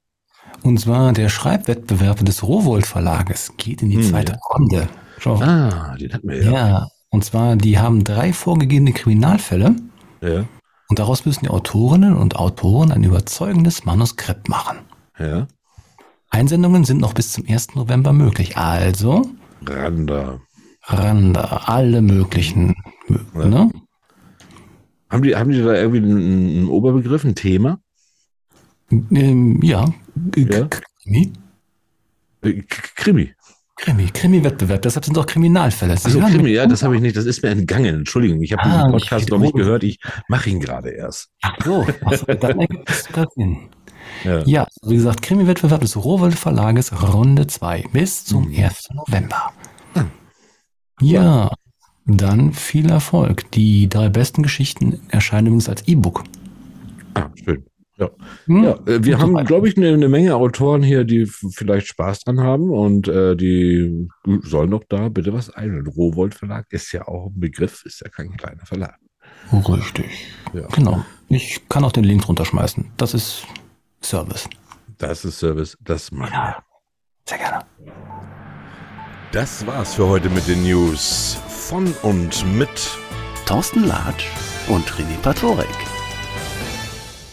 Und 0.62 0.80
zwar 0.80 1.12
der 1.12 1.28
Schreibwettbewerb 1.28 2.24
des 2.24 2.42
Rowold 2.42 2.86
Verlages 2.86 3.52
geht 3.56 3.82
in 3.82 3.90
die 3.90 3.96
Hm, 3.96 4.02
zweite 4.02 4.32
ja. 4.32 4.38
Runde. 4.54 4.88
Schau. 5.18 5.36
Ah, 5.40 5.96
den 5.96 6.12
hatten 6.12 6.28
wir 6.28 6.42
ja. 6.42 6.52
ja. 6.68 6.88
und 7.10 7.24
zwar, 7.24 7.56
die 7.56 7.78
haben 7.78 8.02
drei 8.04 8.32
vorgegebene 8.32 8.92
Kriminalfälle 8.92 9.76
Ja, 10.20 10.44
und 10.88 10.98
daraus 10.98 11.24
müssen 11.26 11.44
die 11.44 11.50
Autorinnen 11.50 12.16
und 12.16 12.36
Autoren 12.36 12.90
ein 12.92 13.04
überzeugendes 13.04 13.84
Manuskript 13.84 14.48
machen. 14.48 14.78
ja. 15.18 15.46
Einsendungen 16.30 16.84
sind 16.84 17.00
noch 17.00 17.14
bis 17.14 17.32
zum 17.32 17.44
1. 17.48 17.74
November 17.74 18.12
möglich. 18.12 18.58
Also, 18.58 19.22
Randa. 19.66 20.40
Randa, 20.82 21.62
alle 21.64 22.02
möglichen. 22.02 22.74
Ja. 23.34 23.46
Ne? 23.46 23.70
Haben 25.10 25.22
die, 25.22 25.34
haben 25.36 25.50
die 25.50 25.62
da 25.62 25.74
irgendwie 25.74 25.98
einen, 25.98 26.16
einen 26.18 26.68
Oberbegriff, 26.68 27.24
ein 27.24 27.34
Thema? 27.34 27.80
Ähm, 28.90 29.60
ja. 29.62 29.84
Ja. 30.36 30.68
Krimi. 31.02 31.32
Äh, 32.42 32.62
Krimi. 32.68 33.34
Krimi, 33.80 34.06
Krimi-Wettbewerb, 34.12 34.82
deshalb 34.82 35.04
sind 35.04 35.16
auch 35.18 35.26
Kriminalfälle. 35.26 35.96
Sie 35.96 36.06
Also 36.06 36.18
Krimi, 36.18 36.50
ja, 36.50 36.66
das 36.66 36.82
habe 36.82 36.96
ich 36.96 37.00
nicht, 37.00 37.16
das 37.16 37.26
ist 37.26 37.44
mir 37.44 37.50
entgangen. 37.50 37.94
Entschuldigung, 37.94 38.42
ich 38.42 38.52
habe 38.52 38.62
Ah, 38.64 38.72
diesen 38.78 38.90
Podcast 38.90 39.30
noch 39.30 39.38
nicht 39.38 39.54
gehört, 39.54 39.84
ich 39.84 40.00
mache 40.26 40.50
ihn 40.50 40.58
gerade 40.58 40.90
erst. 40.90 41.28
Ach 41.42 41.54
so, 41.64 41.86
ach 42.04 42.24
dann 42.40 42.58
ergibt 42.60 42.90
es 42.90 43.04
sogar 43.04 43.28
Sinn. 43.36 43.68
Ja. 44.24 44.42
Ja, 44.46 44.66
wie 44.82 44.96
gesagt, 44.96 45.22
Krimi-Wettbewerb 45.22 45.80
des 45.80 45.96
Rowold 45.96 46.34
Verlages 46.34 46.90
Runde 47.14 47.46
2 47.46 47.84
bis 47.92 48.24
zum 48.24 48.48
Mhm. 48.48 48.58
1. 48.64 48.88
November. 48.94 49.52
Ah. 49.94 50.04
Ja, 51.00 51.50
dann 52.08 52.52
viel 52.52 52.90
Erfolg. 52.90 53.50
Die 53.52 53.88
drei 53.88 54.08
besten 54.08 54.42
Geschichten 54.42 55.00
erscheinen 55.08 55.48
übrigens 55.48 55.68
als 55.68 55.86
E-Book. 55.86 56.24
Ah, 57.14 57.30
schön. 57.44 57.64
Hm? 58.46 58.64
Ja, 58.64 58.74
äh, 58.86 59.04
wir 59.04 59.16
so 59.16 59.22
haben, 59.22 59.44
glaube 59.44 59.68
ich, 59.68 59.76
eine, 59.76 59.88
eine 59.88 60.08
Menge 60.08 60.34
Autoren 60.36 60.82
hier, 60.82 61.04
die 61.04 61.26
vielleicht 61.26 61.88
Spaß 61.88 62.20
dran 62.20 62.40
haben 62.40 62.70
und 62.70 63.08
äh, 63.08 63.34
die 63.36 64.08
sollen 64.42 64.70
doch 64.70 64.84
da 64.88 65.08
bitte 65.08 65.32
was 65.32 65.50
ein. 65.50 65.86
Rowold 65.86 66.34
Verlag 66.34 66.66
ist 66.70 66.92
ja 66.92 67.08
auch 67.08 67.26
ein 67.26 67.40
Begriff, 67.40 67.84
ist 67.84 68.00
ja 68.00 68.08
kein 68.08 68.36
kleiner 68.36 68.64
Verlag. 68.64 68.98
Richtig. 69.52 70.32
Ja. 70.52 70.66
Genau. 70.68 71.04
Ich 71.28 71.68
kann 71.68 71.84
auch 71.84 71.92
den 71.92 72.04
Link 72.04 72.22
drunter 72.22 72.44
schmeißen. 72.44 72.92
Das 72.96 73.14
ist 73.14 73.44
Service. 74.02 74.48
Das 74.98 75.24
ist 75.24 75.38
Service, 75.38 75.76
das 75.80 76.12
machen 76.12 76.32
wir. 76.32 76.38
Ja. 76.38 76.62
Sehr 77.28 77.38
gerne. 77.38 77.64
Das 79.30 79.66
war's 79.66 79.94
für 79.94 80.08
heute 80.08 80.30
mit 80.30 80.48
den 80.48 80.62
News 80.62 81.38
von 81.48 81.92
und 82.00 82.46
mit 82.56 82.90
Thorsten 83.44 83.84
Latsch 83.84 84.26
und 84.68 84.86
René 84.92 85.20
Patorek. 85.20 85.66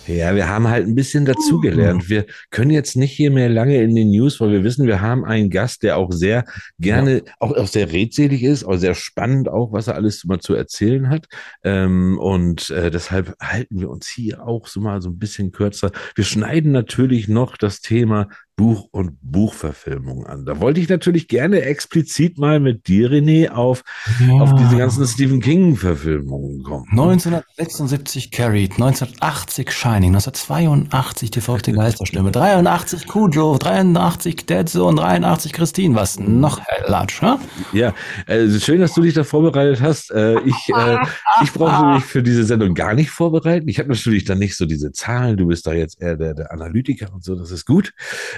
Ja, 0.06 0.36
wir 0.36 0.50
haben 0.50 0.68
halt 0.68 0.86
ein 0.86 0.94
bisschen 0.94 1.26
dazugelernt. 1.26 2.10
Wir 2.10 2.26
können 2.52 2.70
jetzt 2.70 2.98
nicht 2.98 3.14
hier 3.14 3.32
mehr 3.32 3.48
lange 3.48 3.82
in 3.82 3.96
den 3.96 4.12
News, 4.12 4.42
weil 4.42 4.52
wir 4.52 4.64
wissen, 4.66 4.88
wir 4.88 5.00
haben 5.00 5.24
einen 5.24 5.50
Gast, 5.50 5.84
der 5.84 5.96
auch 5.98 6.12
sehr 6.12 6.44
gerne, 6.80 7.24
auch, 7.40 7.56
auch 7.56 7.68
sehr 7.68 7.92
redselig 7.92 8.44
ist, 8.44 8.66
auch 8.66 8.76
sehr 8.76 8.94
spannend 8.94 9.48
auch, 9.48 9.72
was 9.72 9.88
er 9.88 9.96
alles 9.96 10.26
mal 10.26 10.40
zu 10.40 10.54
erzählen 10.54 11.10
hat. 11.10 11.28
Ähm, 11.64 12.20
und 12.20 12.70
äh, 12.72 12.92
deshalb 12.92 13.36
halten 13.42 13.80
wir 13.80 13.90
uns 13.90 14.08
hier 14.08 14.46
auch 14.46 14.68
so 14.68 14.82
mal 14.82 15.02
so 15.02 15.10
ein 15.10 15.18
bisschen 15.18 15.52
kürzer. 15.52 15.92
Wir 16.14 16.26
schneiden 16.26 16.72
natürlich 16.72 17.30
noch 17.30 17.56
das 17.56 17.80
Thema 17.80 18.28
Buch- 18.58 18.88
und 18.92 19.18
Buchverfilmungen 19.22 20.26
an. 20.26 20.46
Da 20.46 20.62
wollte 20.62 20.80
ich 20.80 20.88
natürlich 20.88 21.28
gerne 21.28 21.62
explizit 21.62 22.38
mal 22.38 22.62
mit 22.62 22.88
dir, 22.88 23.10
René, 23.12 23.50
auf, 23.50 23.84
Ja. 24.26 24.36
auf 24.42 24.54
diese 24.56 24.78
ganzen 24.78 25.06
Stephen 25.06 25.42
King-Verfilmungen 25.42 26.64
kommen. 26.64 26.86
1976 26.92 28.32
Carried, 28.32 28.72
1980 28.80 29.72
Shining, 29.72 30.12
1982 30.16 31.32
die 31.32 31.42
verrückte 31.42 31.74
Geisterstimme, 31.74 32.32
83 32.32 33.08
Cujo, 33.08 33.58
83 33.58 34.46
Dead 34.46 34.70
Zone, 34.70 35.02
83 35.02 35.52
Christine. 35.52 35.96
Was 35.96 36.18
noch, 36.18 36.62
Latsch, 36.88 37.22
ne? 37.22 37.38
Ja, 37.74 37.94
äh, 38.28 38.48
schön, 38.60 38.80
dass 38.80 38.94
du 38.94 39.02
dich 39.02 39.14
da 39.14 39.26
vorbereitet 39.26 39.82
hast. 39.82 40.12
Äh, 40.12 40.40
ich 40.46 40.70
äh, 40.74 40.98
ich 41.44 41.52
brauchte 41.52 41.86
mich 41.96 42.06
für 42.06 42.24
diese 42.24 42.46
Sendung 42.46 42.74
gar 42.74 42.94
nicht 42.94 43.10
vorbereiten. 43.10 43.68
Ich 43.68 43.80
habe 43.80 43.90
natürlich 43.90 44.24
dann 44.24 44.40
nicht 44.40 44.56
so 44.56 44.66
diese 44.66 44.94
Zahlen. 44.94 45.36
Du 45.36 45.48
bist 45.48 45.68
da 45.68 45.74
jetzt 45.74 46.02
eher 46.02 46.16
der, 46.16 46.34
der 46.34 46.54
Analytiker 46.54 47.14
und 47.14 47.24
so, 47.24 47.36
das 47.36 47.52
ist 47.52 47.66
gut. 47.66 47.92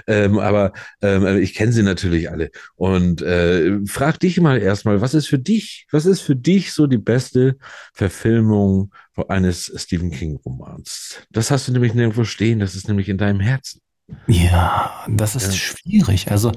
Ähm, 0.07 0.39
aber 0.39 0.71
ähm, 1.01 1.37
ich 1.41 1.53
kenne 1.53 1.71
sie 1.73 1.83
natürlich 1.83 2.31
alle. 2.31 2.49
Und 2.75 3.21
äh, 3.21 3.79
frag 3.85 4.19
dich 4.19 4.39
mal 4.39 4.57
erstmal, 4.61 5.01
was 5.01 5.13
ist 5.13 5.27
für 5.27 5.39
dich, 5.39 5.85
was 5.91 6.05
ist 6.05 6.21
für 6.21 6.35
dich 6.35 6.71
so 6.73 6.87
die 6.87 6.97
beste 6.97 7.57
Verfilmung 7.93 8.93
eines 9.27 9.71
Stephen 9.75 10.11
King-Romans? 10.11 11.17
Das 11.31 11.51
hast 11.51 11.67
du 11.67 11.71
nämlich 11.73 11.93
nirgendwo 11.93 12.23
stehen, 12.23 12.59
das 12.59 12.75
ist 12.75 12.87
nämlich 12.87 13.09
in 13.09 13.17
deinem 13.17 13.39
Herzen. 13.39 13.81
Ja, 14.27 15.05
das 15.09 15.35
ist 15.35 15.47
Ja. 15.47 15.51
schwierig. 15.51 16.31
Also 16.31 16.51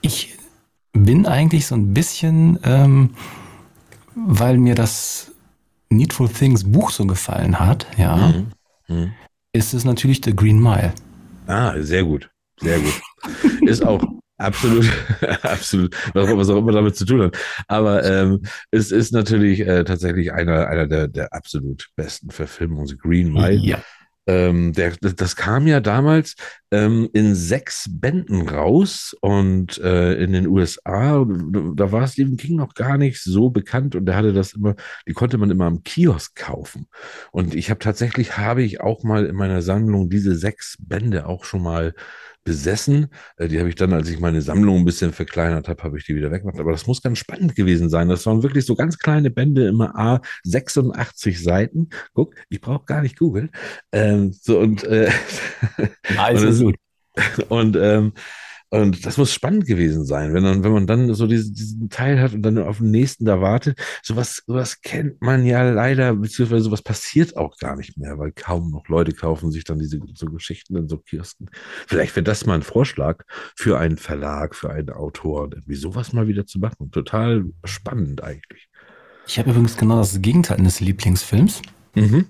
ich 0.00 0.36
bin 0.92 1.26
eigentlich 1.26 1.66
so 1.66 1.74
ein 1.74 1.92
bisschen, 1.92 2.58
ähm, 2.62 3.10
weil 4.14 4.58
mir 4.58 4.74
das 4.74 5.32
Needful 5.90 6.28
Things 6.28 6.64
Buch 6.70 6.90
so 6.90 7.06
gefallen 7.06 7.58
hat, 7.58 7.86
ja, 7.98 8.16
Mhm. 8.16 8.46
Mhm. 8.88 9.12
ist 9.52 9.74
es 9.74 9.84
natürlich 9.84 10.20
The 10.24 10.34
Green 10.34 10.60
Mile. 10.62 10.92
Ah, 11.46 11.74
sehr 11.80 12.04
gut. 12.04 12.30
Sehr 12.62 12.78
gut. 12.78 13.00
Ist 13.68 13.84
auch 13.84 14.02
absolut, 14.38 14.86
absolut, 15.42 15.96
was, 16.14 16.48
auch 16.48 16.58
immer 16.58 16.72
damit 16.72 16.96
zu 16.96 17.04
tun 17.04 17.22
hat. 17.22 17.38
Aber 17.68 18.04
ähm, 18.04 18.42
es 18.70 18.92
ist 18.92 19.12
natürlich 19.12 19.60
äh, 19.60 19.84
tatsächlich 19.84 20.32
einer, 20.32 20.68
einer 20.68 20.86
der, 20.86 21.08
der 21.08 21.32
absolut 21.32 21.88
besten 21.96 22.30
Verfilmungen, 22.30 22.86
The 22.86 22.96
Green 22.96 23.32
Mile. 23.32 23.54
Ja. 23.54 23.82
Ähm, 24.28 24.72
der, 24.72 24.92
das, 25.00 25.16
das 25.16 25.34
kam 25.34 25.66
ja 25.66 25.80
damals 25.80 26.36
ähm, 26.70 27.08
in 27.12 27.34
sechs 27.34 27.88
Bänden 27.90 28.48
raus 28.48 29.16
und 29.20 29.78
äh, 29.78 30.14
in 30.14 30.32
den 30.32 30.46
USA, 30.46 31.26
da 31.74 31.90
war 31.90 32.06
Stephen 32.06 32.36
King 32.36 32.54
noch 32.54 32.74
gar 32.74 32.98
nicht 32.98 33.20
so 33.20 33.50
bekannt 33.50 33.96
und 33.96 34.06
der 34.06 34.14
hatte 34.14 34.32
das 34.32 34.52
immer, 34.52 34.76
die 35.08 35.12
konnte 35.12 35.38
man 35.38 35.50
immer 35.50 35.64
am 35.64 35.82
Kiosk 35.82 36.36
kaufen. 36.36 36.86
Und 37.32 37.56
ich 37.56 37.68
habe 37.68 37.80
tatsächlich, 37.80 38.38
habe 38.38 38.62
ich 38.62 38.80
auch 38.80 39.02
mal 39.02 39.26
in 39.26 39.34
meiner 39.34 39.60
Sammlung 39.60 40.08
diese 40.08 40.36
sechs 40.36 40.76
Bände 40.78 41.26
auch 41.26 41.42
schon 41.44 41.62
mal 41.62 41.92
besessen. 42.44 43.08
Äh, 43.36 43.48
die 43.48 43.58
habe 43.58 43.68
ich 43.68 43.74
dann, 43.74 43.92
als 43.92 44.08
ich 44.08 44.20
meine 44.20 44.42
Sammlung 44.42 44.78
ein 44.78 44.84
bisschen 44.84 45.12
verkleinert 45.12 45.68
habe, 45.68 45.82
habe 45.82 45.98
ich 45.98 46.04
die 46.04 46.14
wieder 46.14 46.30
weggemacht. 46.30 46.58
Aber 46.58 46.72
das 46.72 46.86
muss 46.86 47.02
ganz 47.02 47.18
spannend 47.18 47.54
gewesen 47.54 47.88
sein. 47.88 48.08
Das 48.08 48.26
waren 48.26 48.42
wirklich 48.42 48.66
so 48.66 48.74
ganz 48.74 48.98
kleine 48.98 49.30
Bände, 49.30 49.66
immer 49.68 49.96
A, 49.96 50.20
86 50.44 51.42
Seiten. 51.42 51.88
Guck, 52.14 52.34
ich 52.48 52.60
brauche 52.60 52.84
gar 52.84 53.02
nicht 53.02 53.18
googeln. 53.18 53.50
Ähm, 53.92 54.32
so 54.32 54.58
und, 54.58 54.84
äh, 54.84 55.10
Also 56.16 56.46
Und 56.46 56.64
gut. 56.64 56.76
und, 57.48 57.76
ähm, 57.76 58.12
und 58.72 59.04
das 59.04 59.18
muss 59.18 59.34
spannend 59.34 59.66
gewesen 59.66 60.06
sein, 60.06 60.32
wenn, 60.32 60.44
dann, 60.44 60.64
wenn 60.64 60.72
man 60.72 60.86
dann 60.86 61.12
so 61.12 61.26
diesen, 61.26 61.52
diesen 61.52 61.90
Teil 61.90 62.18
hat 62.18 62.32
und 62.32 62.40
dann 62.40 62.56
auf 62.56 62.78
den 62.78 62.90
nächsten 62.90 63.26
da 63.26 63.42
wartet. 63.42 63.78
Sowas, 64.02 64.42
sowas 64.46 64.80
kennt 64.80 65.20
man 65.20 65.44
ja 65.44 65.70
leider, 65.70 66.14
beziehungsweise 66.14 66.64
sowas 66.64 66.80
passiert 66.80 67.36
auch 67.36 67.58
gar 67.58 67.76
nicht 67.76 67.98
mehr, 67.98 68.18
weil 68.18 68.32
kaum 68.32 68.70
noch 68.70 68.88
Leute 68.88 69.12
kaufen 69.12 69.50
sich 69.50 69.64
dann 69.64 69.78
diese 69.78 70.00
so 70.14 70.24
Geschichten 70.24 70.74
in 70.74 70.88
so 70.88 70.96
Kiosken. 70.96 71.50
Vielleicht 71.86 72.16
wäre 72.16 72.24
das 72.24 72.46
mal 72.46 72.54
ein 72.54 72.62
Vorschlag 72.62 73.26
für 73.54 73.78
einen 73.78 73.98
Verlag, 73.98 74.54
für 74.54 74.70
einen 74.70 74.88
Autor, 74.88 75.50
irgendwie 75.52 75.74
sowas 75.74 76.14
mal 76.14 76.26
wieder 76.26 76.46
zu 76.46 76.58
machen. 76.58 76.90
Total 76.90 77.44
spannend 77.64 78.24
eigentlich. 78.24 78.70
Ich 79.26 79.38
habe 79.38 79.50
übrigens 79.50 79.76
genau 79.76 79.98
das 79.98 80.22
Gegenteil 80.22 80.56
eines 80.56 80.80
Lieblingsfilms. 80.80 81.60
Mhm. 81.94 82.24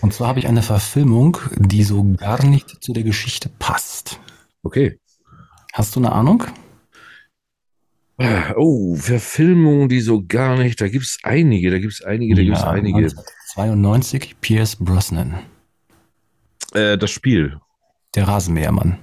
Und 0.00 0.14
zwar 0.14 0.28
habe 0.28 0.38
ich 0.38 0.46
eine 0.46 0.62
Verfilmung, 0.62 1.38
die 1.56 1.82
so 1.82 2.04
gar 2.14 2.44
nicht 2.46 2.84
zu 2.84 2.92
der 2.92 3.02
Geschichte 3.02 3.50
passt. 3.58 4.20
Okay. 4.62 5.00
Hast 5.72 5.94
du 5.96 6.00
eine 6.00 6.12
Ahnung? 6.12 6.44
Ah, 8.18 8.52
Oh, 8.56 8.96
Verfilmungen, 8.96 9.88
die 9.88 10.00
so 10.00 10.24
gar 10.26 10.56
nicht, 10.56 10.80
da 10.80 10.88
gibt 10.88 11.04
es 11.04 11.18
einige, 11.22 11.70
da 11.70 11.78
gibt 11.78 11.92
es 11.92 12.02
einige, 12.02 12.34
da 12.34 12.42
gibt 12.42 12.56
es 12.56 12.64
einige. 12.64 12.96
1992 12.98 14.40
Pierce 14.40 14.76
Brosnan, 14.76 15.38
Äh, 16.74 16.98
das 16.98 17.10
Spiel. 17.10 17.58
der 18.14 18.26
Rasenmähermann. 18.26 18.98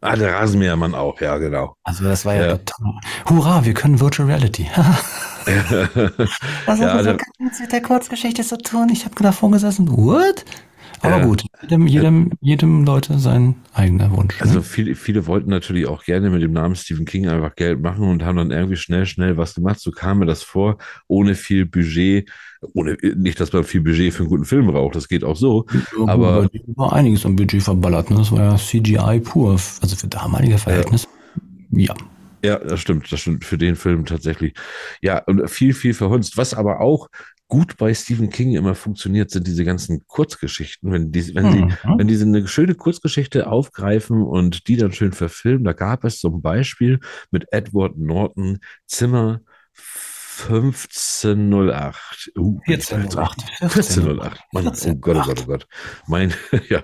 Ah, 0.00 0.14
der 0.16 0.34
Rasenmähermann 0.34 0.94
auch, 0.94 1.20
ja, 1.20 1.38
genau. 1.38 1.74
Also 1.82 2.04
das 2.04 2.24
war 2.24 2.34
ja, 2.34 2.46
Ja. 2.48 2.56
total. 2.58 2.94
Hurra, 3.28 3.64
wir 3.64 3.74
können 3.74 3.98
Virtual 4.00 4.28
Reality. 4.28 4.66
Was 6.66 6.78
Ja, 6.78 6.92
hat 6.92 6.98
das 6.98 7.04
der- 7.04 7.18
so 7.56 7.62
mit 7.62 7.72
der 7.72 7.82
Kurzgeschichte 7.82 8.42
zu 8.44 8.58
tun? 8.58 8.90
Ich 8.92 9.04
habe 9.06 9.14
davor 9.22 9.50
gesessen, 9.50 9.88
what? 9.96 10.44
Aber 11.02 11.18
Ja. 11.18 11.24
gut, 11.24 11.44
jedem, 11.62 11.86
jedem, 11.86 12.30
jedem 12.40 12.84
Leute 12.84 13.18
sein 13.18 13.54
eigener 13.72 14.10
Wunsch. 14.16 14.40
Also 14.40 14.56
ne? 14.56 14.62
viele, 14.62 14.94
viele 14.94 15.26
wollten 15.26 15.50
natürlich 15.50 15.86
auch 15.86 16.04
gerne 16.04 16.30
mit 16.30 16.42
dem 16.42 16.52
Namen 16.52 16.74
Stephen 16.74 17.04
King 17.04 17.28
einfach 17.28 17.54
Geld 17.54 17.80
machen 17.80 18.04
und 18.08 18.24
haben 18.24 18.36
dann 18.36 18.50
irgendwie 18.50 18.76
schnell, 18.76 19.06
schnell 19.06 19.36
was 19.36 19.54
gemacht. 19.54 19.80
So 19.80 19.90
kam 19.90 20.18
mir 20.18 20.26
das 20.26 20.42
vor, 20.42 20.78
ohne 21.06 21.34
viel 21.34 21.66
Budget, 21.66 22.28
ohne 22.74 22.96
nicht, 23.16 23.38
dass 23.40 23.52
man 23.52 23.64
viel 23.64 23.80
Budget 23.82 24.12
für 24.12 24.20
einen 24.24 24.30
guten 24.30 24.44
Film 24.44 24.66
braucht. 24.66 24.96
Das 24.96 25.08
geht 25.08 25.24
auch 25.24 25.36
so. 25.36 25.66
Ja, 25.98 26.08
aber- 26.08 26.48
war 26.76 26.92
einiges 26.92 27.24
am 27.24 27.36
Budget 27.36 27.62
verballert. 27.62 28.10
Ne? 28.10 28.16
Das 28.16 28.32
war 28.32 28.40
ja 28.40 28.56
CGI 28.56 29.20
pur, 29.20 29.52
also 29.52 29.96
für 29.96 30.08
damalige 30.08 30.58
Verhältnisse. 30.58 31.06
Ja. 31.70 31.94
Ja, 32.44 32.56
das 32.58 32.80
stimmt. 32.80 33.10
Das 33.12 33.20
stimmt 33.20 33.44
für 33.44 33.58
den 33.58 33.74
Film 33.74 34.04
tatsächlich. 34.06 34.54
Ja, 35.02 35.18
und 35.26 35.48
viel, 35.50 35.74
viel 35.74 35.92
verhunzt. 35.92 36.36
Was 36.36 36.54
aber 36.54 36.80
auch 36.80 37.08
gut 37.48 37.76
bei 37.78 37.94
Stephen 37.94 38.30
King 38.30 38.54
immer 38.54 38.74
funktioniert, 38.74 39.30
sind 39.30 39.46
diese 39.46 39.64
ganzen 39.64 40.06
Kurzgeschichten. 40.06 40.92
Wenn 40.92 41.12
die, 41.12 41.34
wenn 41.34 41.50
sie 41.50 41.64
Mhm. 41.64 41.98
wenn 41.98 42.08
die 42.08 42.16
so 42.16 42.26
eine 42.26 42.46
schöne 42.46 42.74
Kurzgeschichte 42.74 43.46
aufgreifen 43.46 44.22
und 44.22 44.68
die 44.68 44.76
dann 44.76 44.92
schön 44.92 45.12
verfilmen, 45.12 45.64
da 45.64 45.72
gab 45.72 46.04
es 46.04 46.18
zum 46.20 46.42
Beispiel 46.42 47.00
mit 47.30 47.46
Edward 47.52 47.96
Norton 47.96 48.58
Zimmer 48.86 49.40
1508. 50.38 52.30
Uh, 52.36 52.60
1408. 52.66 53.44
1408. 53.60 54.40
Mann, 54.52 54.68
oh 54.68 54.94
Gott, 54.96 55.16
oh 55.16 55.22
Gott, 55.26 55.40
oh 55.42 55.46
Gott. 55.46 55.66
Mein, 56.06 56.32
ja. 56.68 56.82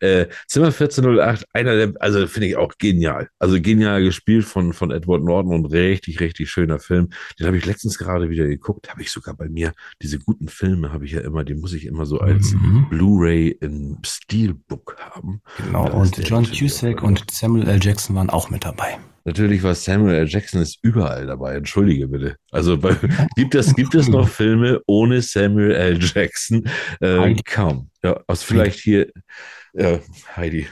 Äh, 0.00 0.26
Zimmer 0.46 0.66
1408, 0.66 1.46
einer 1.52 1.76
der, 1.76 1.92
also 2.00 2.26
finde 2.26 2.48
ich 2.48 2.56
auch 2.56 2.72
genial. 2.78 3.28
Also 3.38 3.60
genial 3.60 4.02
gespielt 4.02 4.44
von, 4.44 4.72
von 4.72 4.90
Edward 4.90 5.22
Norton 5.22 5.54
und 5.54 5.66
richtig, 5.66 6.20
richtig 6.20 6.50
schöner 6.50 6.78
Film. 6.78 7.10
Den 7.38 7.46
habe 7.46 7.56
ich 7.56 7.66
letztens 7.66 7.98
gerade 7.98 8.28
wieder 8.30 8.46
geguckt. 8.46 8.90
Habe 8.90 9.02
ich 9.02 9.10
sogar 9.10 9.34
bei 9.34 9.48
mir. 9.48 9.72
Diese 10.02 10.18
guten 10.18 10.48
Filme 10.48 10.92
habe 10.92 11.04
ich 11.04 11.12
ja 11.12 11.20
immer, 11.20 11.44
die 11.44 11.54
muss 11.54 11.72
ich 11.72 11.86
immer 11.86 12.06
so 12.06 12.18
als 12.18 12.56
Mhm. 12.56 12.86
Blu-ray 12.90 13.48
in 13.48 13.98
Steelbook 14.04 14.96
haben. 14.98 15.42
Genau, 15.58 15.90
und 15.92 16.16
John 16.28 16.44
Cusack 16.44 17.02
und 17.02 17.30
Samuel 17.30 17.68
L. 17.68 17.78
Jackson 17.82 18.16
waren 18.16 18.30
auch 18.30 18.50
mit 18.50 18.64
dabei. 18.64 18.98
Natürlich 19.26 19.64
war 19.64 19.74
Samuel 19.74 20.14
L. 20.14 20.28
Jackson 20.28 20.62
ist 20.62 20.78
überall 20.82 21.26
dabei. 21.26 21.56
Entschuldige 21.56 22.06
bitte. 22.06 22.36
Also 22.52 22.78
bei, 22.78 22.96
gibt 23.36 23.56
es 23.56 23.74
gibt 23.74 23.96
es 23.96 24.06
noch 24.06 24.28
Filme 24.28 24.80
ohne 24.86 25.20
Samuel 25.20 25.72
L. 25.72 25.98
Jackson? 26.00 26.68
Äh, 27.00 27.34
kaum. 27.44 27.90
Ja, 28.04 28.22
aus 28.28 28.44
vielleicht 28.44 28.78
hier 28.78 29.10
ja, 29.76 30.00
Heidi. 30.36 30.66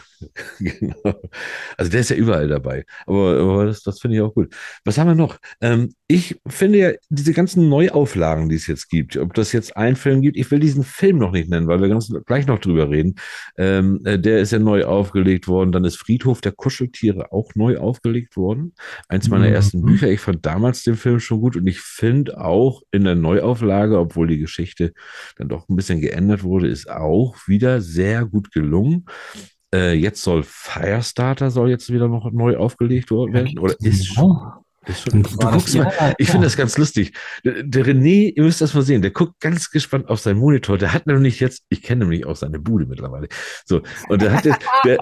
genau. 0.61 0.95
Also 1.77 1.91
der 1.91 2.01
ist 2.01 2.11
ja 2.11 2.17
überall 2.17 2.49
dabei. 2.49 2.85
Aber, 3.07 3.39
aber 3.41 3.67
das, 3.67 3.83
das 3.83 4.01
finde 4.01 4.17
ich 4.17 4.23
auch 4.23 4.33
gut. 4.33 4.55
Was 4.85 4.97
haben 4.97 5.09
wir 5.09 5.15
noch? 5.15 5.39
Ähm, 5.61 5.93
ich 6.07 6.37
finde 6.47 6.79
ja 6.79 6.91
diese 7.11 7.33
ganzen 7.33 7.69
Neuauflagen, 7.69 8.49
die 8.49 8.55
es 8.55 8.67
jetzt 8.67 8.89
gibt, 8.89 9.17
ob 9.17 9.35
das 9.35 9.53
jetzt 9.53 9.77
einen 9.77 9.97
Film 9.97 10.23
gibt, 10.23 10.37
ich 10.37 10.51
will 10.51 10.61
diesen 10.61 10.85
Film 10.85 11.19
noch 11.19 11.33
nicht 11.33 11.51
nennen, 11.51 11.67
weil 11.67 11.81
wir 11.83 11.89
ganz 11.89 12.13
gleich 12.27 12.47
noch 12.47 12.61
drüber 12.61 12.89
reden. 12.91 13.17
Ähm, 13.59 14.01
äh, 14.05 14.19
der 14.19 14.39
ist 14.41 14.53
ja 14.53 14.59
neu 14.61 14.85
aufgelegt 14.85 15.49
worden. 15.49 15.73
Dann 15.73 15.85
ist 15.85 15.97
Friedhof 15.99 16.41
der 16.41 16.53
Kuscheltiere 16.53 17.33
auch 17.33 17.51
neu 17.55 17.77
aufgelegt 17.79 18.37
worden. 18.37 18.75
Eins 19.09 19.29
meiner 19.29 19.49
Mhm. 19.49 19.55
ersten 19.55 19.83
Bücher. 19.83 20.09
Ich 20.09 20.21
fand 20.21 20.47
damals 20.47 20.85
den 20.85 20.95
Film 20.97 21.19
schon 21.21 21.41
gut 21.41 21.57
und 21.57 21.67
ich 21.67 21.81
finde 21.81 22.41
auch 22.41 22.83
in 22.93 23.05
der 23.05 23.17
Neuauflage, 23.17 23.99
obwohl 23.99 24.29
die 24.29 24.39
Geschichte 24.39 24.93
dann 25.37 25.49
doch 25.49 25.69
ein 25.69 25.77
bisschen 25.77 26.01
geändert 26.01 26.45
wurde, 26.45 26.69
ist 26.69 26.89
auch 26.89 27.37
wieder 27.47 27.81
sehr 27.81 28.25
gut 28.25 28.53
gelungen. 28.53 28.94
Äh, 29.75 29.95
jetzt 29.95 30.23
soll 30.23 30.45
Firestarter 30.45 31.51
soll 31.51 31.71
jetzt 31.71 31.93
wieder 31.93 32.09
noch 32.09 32.31
neu 32.31 32.57
aufgelegt 32.57 33.11
werden. 33.11 33.59
oder 33.59 33.75
ist 33.81 34.07
schon, 34.07 34.41
du 34.87 35.23
guckst 35.23 35.75
mal, 35.77 36.15
ich 36.19 36.31
finde 36.31 36.47
das 36.47 36.57
ganz 36.57 36.77
lustig. 36.79 37.13
Der, 37.45 37.63
der 37.63 37.87
René, 37.87 38.33
ihr 38.35 38.43
müsst 38.43 38.61
das 38.61 38.75
mal 38.75 38.83
sehen, 38.83 39.03
der 39.03 39.11
guckt 39.11 39.41
ganz 39.41 39.71
gespannt 39.71 40.09
auf 40.09 40.21
seinen 40.21 40.39
Monitor. 40.39 40.79
Der 40.79 40.93
hat 40.93 41.07
nämlich 41.07 41.41
jetzt, 41.41 41.65
ich 41.69 41.83
kenne 41.83 42.01
nämlich 42.05 42.27
auch 42.27 42.37
seine 42.37 42.59
Bude 42.59 42.87
mittlerweile. 42.87 43.29
So, 43.67 43.83
und 44.09 44.23
der 44.23 44.33
hat, 44.33 44.45
jetzt- 44.45 44.61
der, 44.85 44.97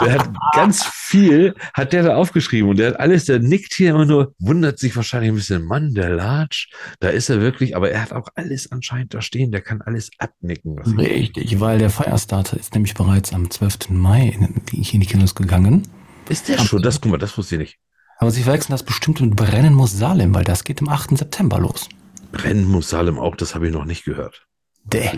der 0.00 0.12
hat 0.14 0.30
ganz 0.54 0.84
viel, 0.84 1.54
hat 1.74 1.92
der 1.92 2.02
da 2.04 2.16
aufgeschrieben 2.16 2.70
und 2.70 2.78
der 2.78 2.88
hat 2.92 3.00
alles, 3.00 3.24
der 3.24 3.38
nickt 3.40 3.74
hier 3.74 3.90
immer 3.90 4.04
nur, 4.06 4.34
wundert 4.38 4.78
sich 4.78 4.94
wahrscheinlich 4.96 5.30
ein 5.30 5.36
bisschen, 5.36 5.64
Mann, 5.64 5.94
der 5.94 6.10
Latsch, 6.10 6.68
da 7.00 7.08
ist 7.08 7.28
er 7.30 7.40
wirklich, 7.40 7.76
aber 7.76 7.90
er 7.90 8.02
hat 8.02 8.12
auch 8.12 8.28
alles 8.34 8.70
anscheinend 8.70 9.14
da 9.14 9.20
stehen, 9.22 9.50
der 9.52 9.60
kann 9.60 9.82
alles 9.82 10.10
abnicken. 10.18 10.78
Richtig, 10.78 11.58
weil 11.60 11.78
der 11.78 11.90
Firestarter 11.90 12.56
ist 12.58 12.74
nämlich 12.74 12.94
bereits 12.94 13.32
am 13.32 13.50
12. 13.50 13.90
Mai 13.90 14.28
in 14.38 14.62
die, 14.70 14.94
in 14.94 15.00
die 15.00 15.06
Kinos 15.06 15.34
gegangen. 15.34 15.86
Ist 16.28 16.48
der 16.48 16.58
schon? 16.58 16.80
Das, 16.82 17.00
guck 17.00 17.10
mal, 17.12 17.18
das 17.18 17.36
wusste 17.36 17.56
ich 17.56 17.60
nicht. 17.60 17.78
Aber 18.20 18.30
Sie 18.30 18.42
verwechseln 18.42 18.72
das 18.72 18.82
bestimmt 18.82 19.22
mit 19.22 19.34
Brennen 19.34 19.72
muss 19.72 19.92
Salem, 19.92 20.34
weil 20.34 20.44
das 20.44 20.62
geht 20.64 20.82
am 20.82 20.90
8. 20.90 21.16
September 21.16 21.58
los. 21.58 21.88
Brennen 22.32 22.66
muss 22.66 22.90
Salem 22.90 23.18
auch, 23.18 23.34
das 23.34 23.54
habe 23.54 23.66
ich 23.66 23.72
noch 23.72 23.86
nicht 23.86 24.04
gehört. 24.04 24.46
Däh. 24.84 25.08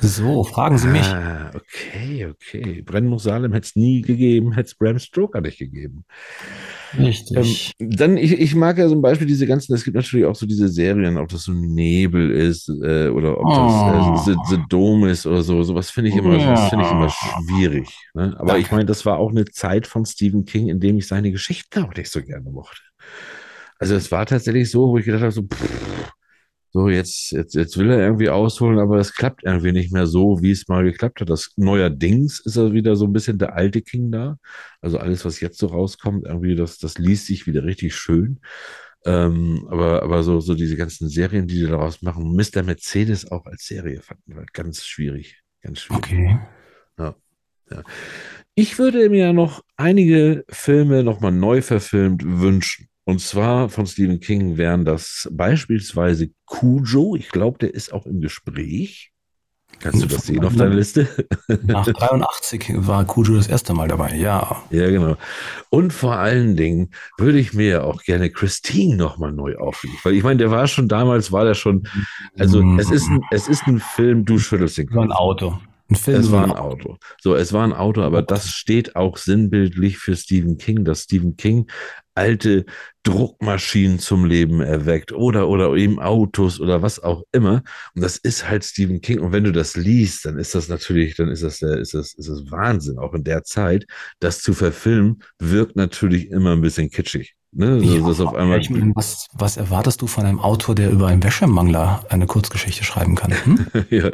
So, 0.00 0.44
fragen 0.44 0.76
Sie 0.78 0.88
mich. 0.88 1.06
Ah, 1.06 1.50
okay, 1.54 2.26
okay. 2.26 2.82
Brennen 2.82 3.08
muss 3.08 3.22
Salem 3.22 3.52
hätte 3.52 3.66
es 3.66 3.76
nie 3.76 4.02
gegeben, 4.02 4.52
hätte 4.52 4.66
es 4.66 4.74
Bram 4.74 4.98
Stoker 4.98 5.40
nicht 5.40 5.58
gegeben. 5.58 6.04
Richtig. 6.98 7.72
Ähm, 7.78 7.96
dann, 7.96 8.16
ich, 8.16 8.32
ich 8.32 8.54
mag 8.54 8.78
ja 8.78 8.88
zum 8.88 9.00
Beispiel 9.02 9.26
diese 9.26 9.46
ganzen, 9.46 9.74
es 9.74 9.84
gibt 9.84 9.96
natürlich 9.96 10.26
auch 10.26 10.34
so 10.36 10.46
diese 10.46 10.68
Serien, 10.68 11.16
ob 11.16 11.28
das 11.28 11.44
so 11.44 11.52
Nebel 11.52 12.30
ist 12.30 12.68
äh, 12.68 13.08
oder 13.08 13.38
ob 13.38 13.48
das 13.48 14.28
äh, 14.28 14.32
The, 14.32 14.56
The 14.56 14.62
Dome 14.68 15.10
ist 15.10 15.26
oder 15.26 15.42
so. 15.42 15.62
Sowas 15.62 15.90
finde 15.90 16.10
ich 16.10 16.16
immer, 16.16 16.38
sowas 16.38 16.68
finde 16.68 16.84
ich 16.84 16.90
immer 16.90 17.10
schwierig. 17.10 17.88
Ne? 18.14 18.34
Aber 18.38 18.58
ich 18.58 18.70
meine, 18.70 18.84
das 18.84 19.06
war 19.06 19.18
auch 19.18 19.30
eine 19.30 19.46
Zeit 19.46 19.86
von 19.86 20.04
Stephen 20.04 20.44
King, 20.44 20.68
in 20.68 20.80
dem 20.80 20.98
ich 20.98 21.06
seine 21.06 21.32
Geschichten 21.32 21.84
auch 21.84 21.94
nicht 21.94 22.10
so 22.10 22.22
gerne 22.22 22.50
mochte. 22.50 22.80
Also 23.78 23.94
es 23.94 24.10
war 24.10 24.24
tatsächlich 24.26 24.70
so, 24.70 24.88
wo 24.88 24.98
ich 24.98 25.04
gedacht 25.04 25.22
habe, 25.22 25.32
so, 25.32 25.42
pff, 25.42 26.12
so 26.76 26.90
jetzt, 26.90 27.32
jetzt, 27.32 27.54
jetzt 27.54 27.78
will 27.78 27.90
er 27.90 28.00
irgendwie 28.00 28.28
ausholen, 28.28 28.78
aber 28.78 28.98
es 28.98 29.14
klappt 29.14 29.44
irgendwie 29.44 29.72
nicht 29.72 29.92
mehr 29.92 30.06
so, 30.06 30.42
wie 30.42 30.50
es 30.50 30.68
mal 30.68 30.84
geklappt 30.84 31.22
hat. 31.22 31.30
Das 31.30 31.52
neuerdings 31.56 32.38
ist 32.40 32.56
er 32.56 32.74
wieder 32.74 32.96
so 32.96 33.06
ein 33.06 33.14
bisschen 33.14 33.38
der 33.38 33.54
alte 33.54 33.80
King 33.80 34.12
da. 34.12 34.36
Also 34.82 34.98
alles, 34.98 35.24
was 35.24 35.40
jetzt 35.40 35.58
so 35.58 35.68
rauskommt, 35.68 36.26
irgendwie, 36.26 36.54
das, 36.54 36.78
das 36.78 36.98
liest 36.98 37.26
sich 37.26 37.46
wieder 37.46 37.64
richtig 37.64 37.94
schön. 37.94 38.40
Ähm, 39.06 39.66
aber, 39.70 40.02
aber 40.02 40.22
so, 40.22 40.40
so 40.40 40.54
diese 40.54 40.76
ganzen 40.76 41.08
Serien, 41.08 41.46
die 41.46 41.60
die 41.60 41.66
daraus 41.66 42.02
machen, 42.02 42.36
Mr. 42.36 42.62
Mercedes 42.62 43.30
auch 43.30 43.46
als 43.46 43.66
Serie 43.66 44.02
fanden 44.02 44.36
wir 44.36 44.44
ganz 44.52 44.84
schwierig. 44.84 45.40
Ganz 45.62 45.80
schwierig. 45.80 46.04
Okay. 46.04 46.38
Ich 48.54 48.78
würde 48.78 49.08
mir 49.08 49.26
ja 49.26 49.32
noch 49.32 49.62
einige 49.76 50.44
Filme 50.48 51.02
nochmal 51.02 51.32
neu 51.32 51.62
verfilmt 51.62 52.22
wünschen. 52.24 52.88
Und 53.08 53.20
zwar 53.20 53.68
von 53.68 53.86
Stephen 53.86 54.18
King 54.18 54.56
wären 54.56 54.84
das 54.84 55.28
beispielsweise 55.30 56.30
Cujo. 56.44 57.14
Ich 57.14 57.28
glaube, 57.28 57.58
der 57.58 57.72
ist 57.72 57.92
auch 57.92 58.04
im 58.04 58.20
Gespräch. 58.20 59.12
Kannst 59.78 60.02
du 60.02 60.06
das 60.06 60.26
sehen 60.26 60.44
auf 60.44 60.56
deiner 60.56 60.74
Liste? 60.74 61.06
Nach 61.62 61.86
83 61.86 62.72
war 62.78 63.04
Kujo 63.04 63.36
das 63.36 63.46
erste 63.46 63.74
Mal 63.74 63.86
dabei, 63.86 64.16
ja. 64.16 64.62
Ja, 64.70 64.90
genau. 64.90 65.16
Und 65.70 65.92
vor 65.92 66.16
allen 66.16 66.56
Dingen 66.56 66.90
würde 67.16 67.38
ich 67.38 67.52
mir 67.52 67.84
auch 67.84 68.02
gerne 68.02 68.30
Christine 68.30 68.96
nochmal 68.96 69.32
neu 69.32 69.56
auflegen. 69.56 69.98
Weil 70.02 70.14
ich 70.14 70.24
meine, 70.24 70.38
der 70.38 70.50
war 70.50 70.66
schon 70.66 70.88
damals, 70.88 71.30
war 71.30 71.44
der 71.44 71.54
schon, 71.54 71.86
also 72.38 72.60
es 72.78 72.90
ist 72.90 73.08
ein, 73.08 73.20
es 73.30 73.46
ist 73.46 73.68
ein 73.68 73.78
Film, 73.78 74.24
du 74.24 74.38
schüttelst 74.38 74.78
den 74.78 74.90
War 74.90 75.04
ein 75.04 75.08
Kopf. 75.10 75.18
Auto. 75.18 75.58
Ein 75.88 75.96
Film. 75.96 76.20
Es 76.20 76.32
war 76.32 76.44
ein 76.44 76.52
Auto. 76.52 76.96
So, 77.20 77.34
es 77.34 77.52
war 77.52 77.64
ein 77.64 77.72
Auto, 77.72 78.02
aber 78.02 78.22
das 78.22 78.50
steht 78.50 78.96
auch 78.96 79.16
sinnbildlich 79.16 79.98
für 79.98 80.16
Stephen 80.16 80.58
King, 80.58 80.84
dass 80.84 81.02
Stephen 81.02 81.36
King 81.36 81.70
alte 82.16 82.64
Druckmaschinen 83.02 83.98
zum 83.98 84.24
Leben 84.24 84.60
erweckt 84.60 85.12
oder, 85.12 85.48
oder 85.48 85.74
eben 85.74 86.00
Autos 86.00 86.58
oder 86.60 86.82
was 86.82 86.98
auch 86.98 87.22
immer. 87.30 87.62
Und 87.94 88.02
das 88.02 88.16
ist 88.16 88.48
halt 88.48 88.64
Stephen 88.64 89.00
King. 89.00 89.20
Und 89.20 89.32
wenn 89.32 89.44
du 89.44 89.52
das 89.52 89.76
liest, 89.76 90.24
dann 90.24 90.38
ist 90.38 90.54
das 90.54 90.68
natürlich, 90.68 91.14
dann 91.14 91.28
ist 91.28 91.42
das, 91.42 91.58
der, 91.58 91.78
ist 91.78 91.94
das, 91.94 92.14
ist 92.14 92.28
das 92.28 92.50
Wahnsinn. 92.50 92.98
Auch 92.98 93.14
in 93.14 93.22
der 93.22 93.44
Zeit, 93.44 93.86
das 94.18 94.40
zu 94.40 94.54
verfilmen, 94.54 95.22
wirkt 95.38 95.76
natürlich 95.76 96.30
immer 96.30 96.52
ein 96.52 96.62
bisschen 96.62 96.90
kitschig. 96.90 97.36
Ne? 97.58 97.78
Ja, 97.78 98.06
das 98.06 98.20
auf 98.20 98.34
einmal, 98.34 98.60
ich 98.60 98.68
meine, 98.68 98.92
was, 98.94 99.28
was 99.32 99.56
erwartest 99.56 100.02
du 100.02 100.06
von 100.06 100.26
einem 100.26 100.40
Autor, 100.40 100.74
der 100.74 100.90
über 100.90 101.06
einen 101.06 101.22
Wäschemangler 101.22 102.04
eine 102.10 102.26
Kurzgeschichte 102.26 102.84
schreiben 102.84 103.14
kann? 103.14 103.32
Hm? 103.32 103.66
ja. 103.90 104.10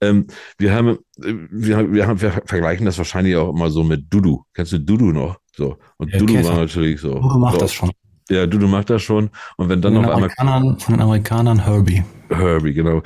ähm, 0.00 0.28
wir 0.56 0.72
haben, 0.72 0.98
äh, 1.22 1.34
wir 1.50 1.76
haben, 1.76 1.92
wir 1.92 2.06
haben, 2.06 2.22
wir 2.22 2.32
vergleichen 2.46 2.86
das 2.86 2.96
wahrscheinlich 2.96 3.36
auch 3.36 3.50
immer 3.50 3.68
so 3.68 3.84
mit 3.84 4.06
Dudu. 4.08 4.44
Kennst 4.54 4.72
du 4.72 4.80
Dudu 4.80 5.12
noch? 5.12 5.36
So. 5.54 5.76
Und 5.98 6.10
Der 6.10 6.20
Dudu 6.20 6.32
Käfer. 6.32 6.48
war 6.48 6.58
natürlich 6.60 7.02
so. 7.02 7.16
Udo 7.16 7.38
macht 7.38 7.54
so. 7.54 7.60
das 7.60 7.72
schon. 7.74 7.90
Ja, 8.30 8.46
Dudu 8.46 8.66
macht 8.66 8.88
das 8.88 9.02
schon. 9.02 9.28
Und 9.58 9.68
wenn 9.68 9.82
dann 9.82 9.94
den, 9.94 10.06
einmal 10.06 10.30
von 10.78 10.94
den 10.94 11.02
Amerikanern 11.02 11.64
Herbie. 11.64 12.02
Herbie, 12.30 12.72
genau. 12.72 13.02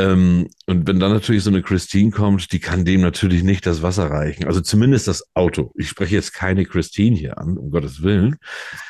Ähm, 0.00 0.48
und 0.66 0.86
wenn 0.86 0.98
dann 0.98 1.12
natürlich 1.12 1.42
so 1.42 1.50
eine 1.50 1.62
Christine 1.62 2.10
kommt, 2.10 2.52
die 2.52 2.58
kann 2.58 2.84
dem 2.84 3.02
natürlich 3.02 3.42
nicht 3.42 3.66
das 3.66 3.82
Wasser 3.82 4.10
reichen. 4.10 4.46
Also 4.46 4.60
zumindest 4.60 5.08
das 5.08 5.24
Auto. 5.34 5.72
Ich 5.76 5.88
spreche 5.88 6.14
jetzt 6.14 6.32
keine 6.32 6.64
Christine 6.64 7.16
hier 7.16 7.38
an, 7.38 7.58
um 7.58 7.70
Gottes 7.70 8.02
Willen. 8.02 8.36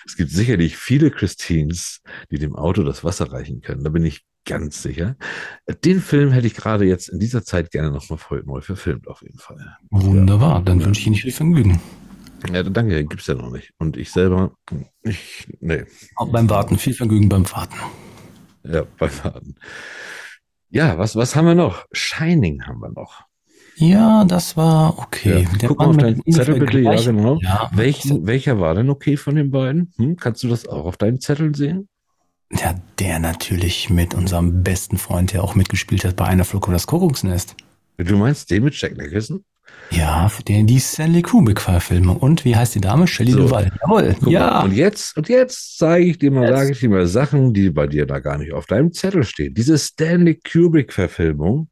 Es 0.06 0.16
gibt 0.16 0.30
sicherlich 0.30 0.76
viele 0.76 1.10
Christines, 1.10 2.00
die 2.30 2.38
dem 2.38 2.54
Auto 2.54 2.84
das 2.84 3.02
Wasser 3.02 3.32
reichen 3.32 3.60
können. 3.60 3.82
Da 3.82 3.90
bin 3.90 4.04
ich 4.04 4.24
ganz 4.46 4.82
sicher. 4.82 5.16
Den 5.84 6.00
Film 6.00 6.30
hätte 6.30 6.46
ich 6.46 6.54
gerade 6.54 6.84
jetzt 6.84 7.08
in 7.08 7.18
dieser 7.18 7.44
Zeit 7.44 7.70
gerne 7.70 7.90
nochmal 7.90 8.18
voll 8.18 8.42
neu 8.46 8.60
verfilmt, 8.60 9.08
auf 9.08 9.22
jeden 9.22 9.38
Fall. 9.38 9.76
Wunderbar, 9.90 10.62
dann 10.62 10.84
wünsche 10.84 11.00
ich 11.00 11.06
Ihnen 11.08 11.16
viel 11.16 11.32
Vergnügen. 11.32 11.80
Ja, 12.52 12.62
danke, 12.62 12.94
den 12.94 13.08
gibt's 13.08 13.26
ja 13.26 13.34
noch 13.34 13.50
nicht. 13.50 13.72
Und 13.78 13.96
ich 13.96 14.10
selber, 14.10 14.52
ich, 15.02 15.46
nee, 15.60 15.84
Auch 16.16 16.30
beim 16.30 16.48
Warten, 16.48 16.78
viel 16.78 16.94
Vergnügen 16.94 17.28
beim 17.28 17.50
Warten. 17.50 17.76
ja, 18.64 18.84
beim 18.98 19.10
Faden. 19.10 19.56
Ja, 20.70 20.98
was, 20.98 21.16
was 21.16 21.34
haben 21.34 21.46
wir 21.46 21.54
noch? 21.54 21.86
Shining 21.92 22.62
haben 22.66 22.80
wir 22.80 22.90
noch. 22.90 23.24
Ja, 23.76 24.24
das 24.24 24.56
war 24.56 24.98
okay. 24.98 25.46
Ja. 25.60 25.68
Guck 25.68 25.78
mal 25.78 25.88
auf 25.88 25.96
deinen 25.96 26.22
Zettel 26.30 26.58
bitte, 26.60 26.80
ja, 26.80 26.94
genau. 26.96 27.38
Ja, 27.40 27.70
Welchen, 27.72 28.26
welcher 28.26 28.60
war 28.60 28.74
denn 28.74 28.90
okay 28.90 29.16
von 29.16 29.36
den 29.36 29.50
beiden? 29.50 29.92
Hm? 29.96 30.16
Kannst 30.16 30.42
du 30.42 30.48
das 30.48 30.68
auch 30.68 30.84
auf 30.84 30.96
deinen 30.96 31.20
Zetteln 31.20 31.54
sehen? 31.54 31.88
Ja, 32.52 32.74
der 32.98 33.18
natürlich 33.20 33.90
mit 33.90 34.14
unserem 34.14 34.62
besten 34.62 34.98
Freund, 34.98 35.32
der 35.32 35.42
auch 35.42 35.54
mitgespielt 35.54 36.04
hat 36.04 36.16
bei 36.16 36.26
einer 36.26 36.44
Flug 36.44 36.66
das 36.66 36.86
Kuckucksnest. 36.86 37.56
Du 37.96 38.16
meinst 38.16 38.50
den 38.50 38.64
mit 38.64 38.78
Jack 38.80 38.96
Nicholson? 38.96 39.44
Ja, 39.90 40.30
den 40.46 40.66
die 40.66 40.78
Stanley 40.78 41.22
Kubrick-Verfilmung. 41.22 42.16
Und 42.16 42.44
wie 42.44 42.54
heißt 42.54 42.76
die 42.76 42.80
Dame? 42.80 43.08
Shelley 43.08 43.32
So. 43.32 43.38
Duvall. 43.38 43.72
Jawohl. 43.82 44.14
Guck 44.20 44.32
ja. 44.32 44.46
Mal. 44.46 44.64
Und 44.66 44.72
jetzt, 44.72 45.16
und 45.16 45.28
jetzt 45.28 45.78
zeige 45.78 46.06
ich 46.06 46.18
dir 46.18 46.30
mal, 46.30 46.48
sage 46.48 46.72
ich 46.72 46.80
dir 46.80 46.88
mal 46.88 47.06
Sachen, 47.06 47.52
die 47.52 47.70
bei 47.70 47.86
dir 47.88 48.06
da 48.06 48.20
gar 48.20 48.38
nicht 48.38 48.52
auf 48.52 48.66
deinem 48.66 48.92
Zettel 48.92 49.24
stehen. 49.24 49.54
Diese 49.54 49.76
Stanley 49.76 50.36
Kubrick-Verfilmung, 50.36 51.70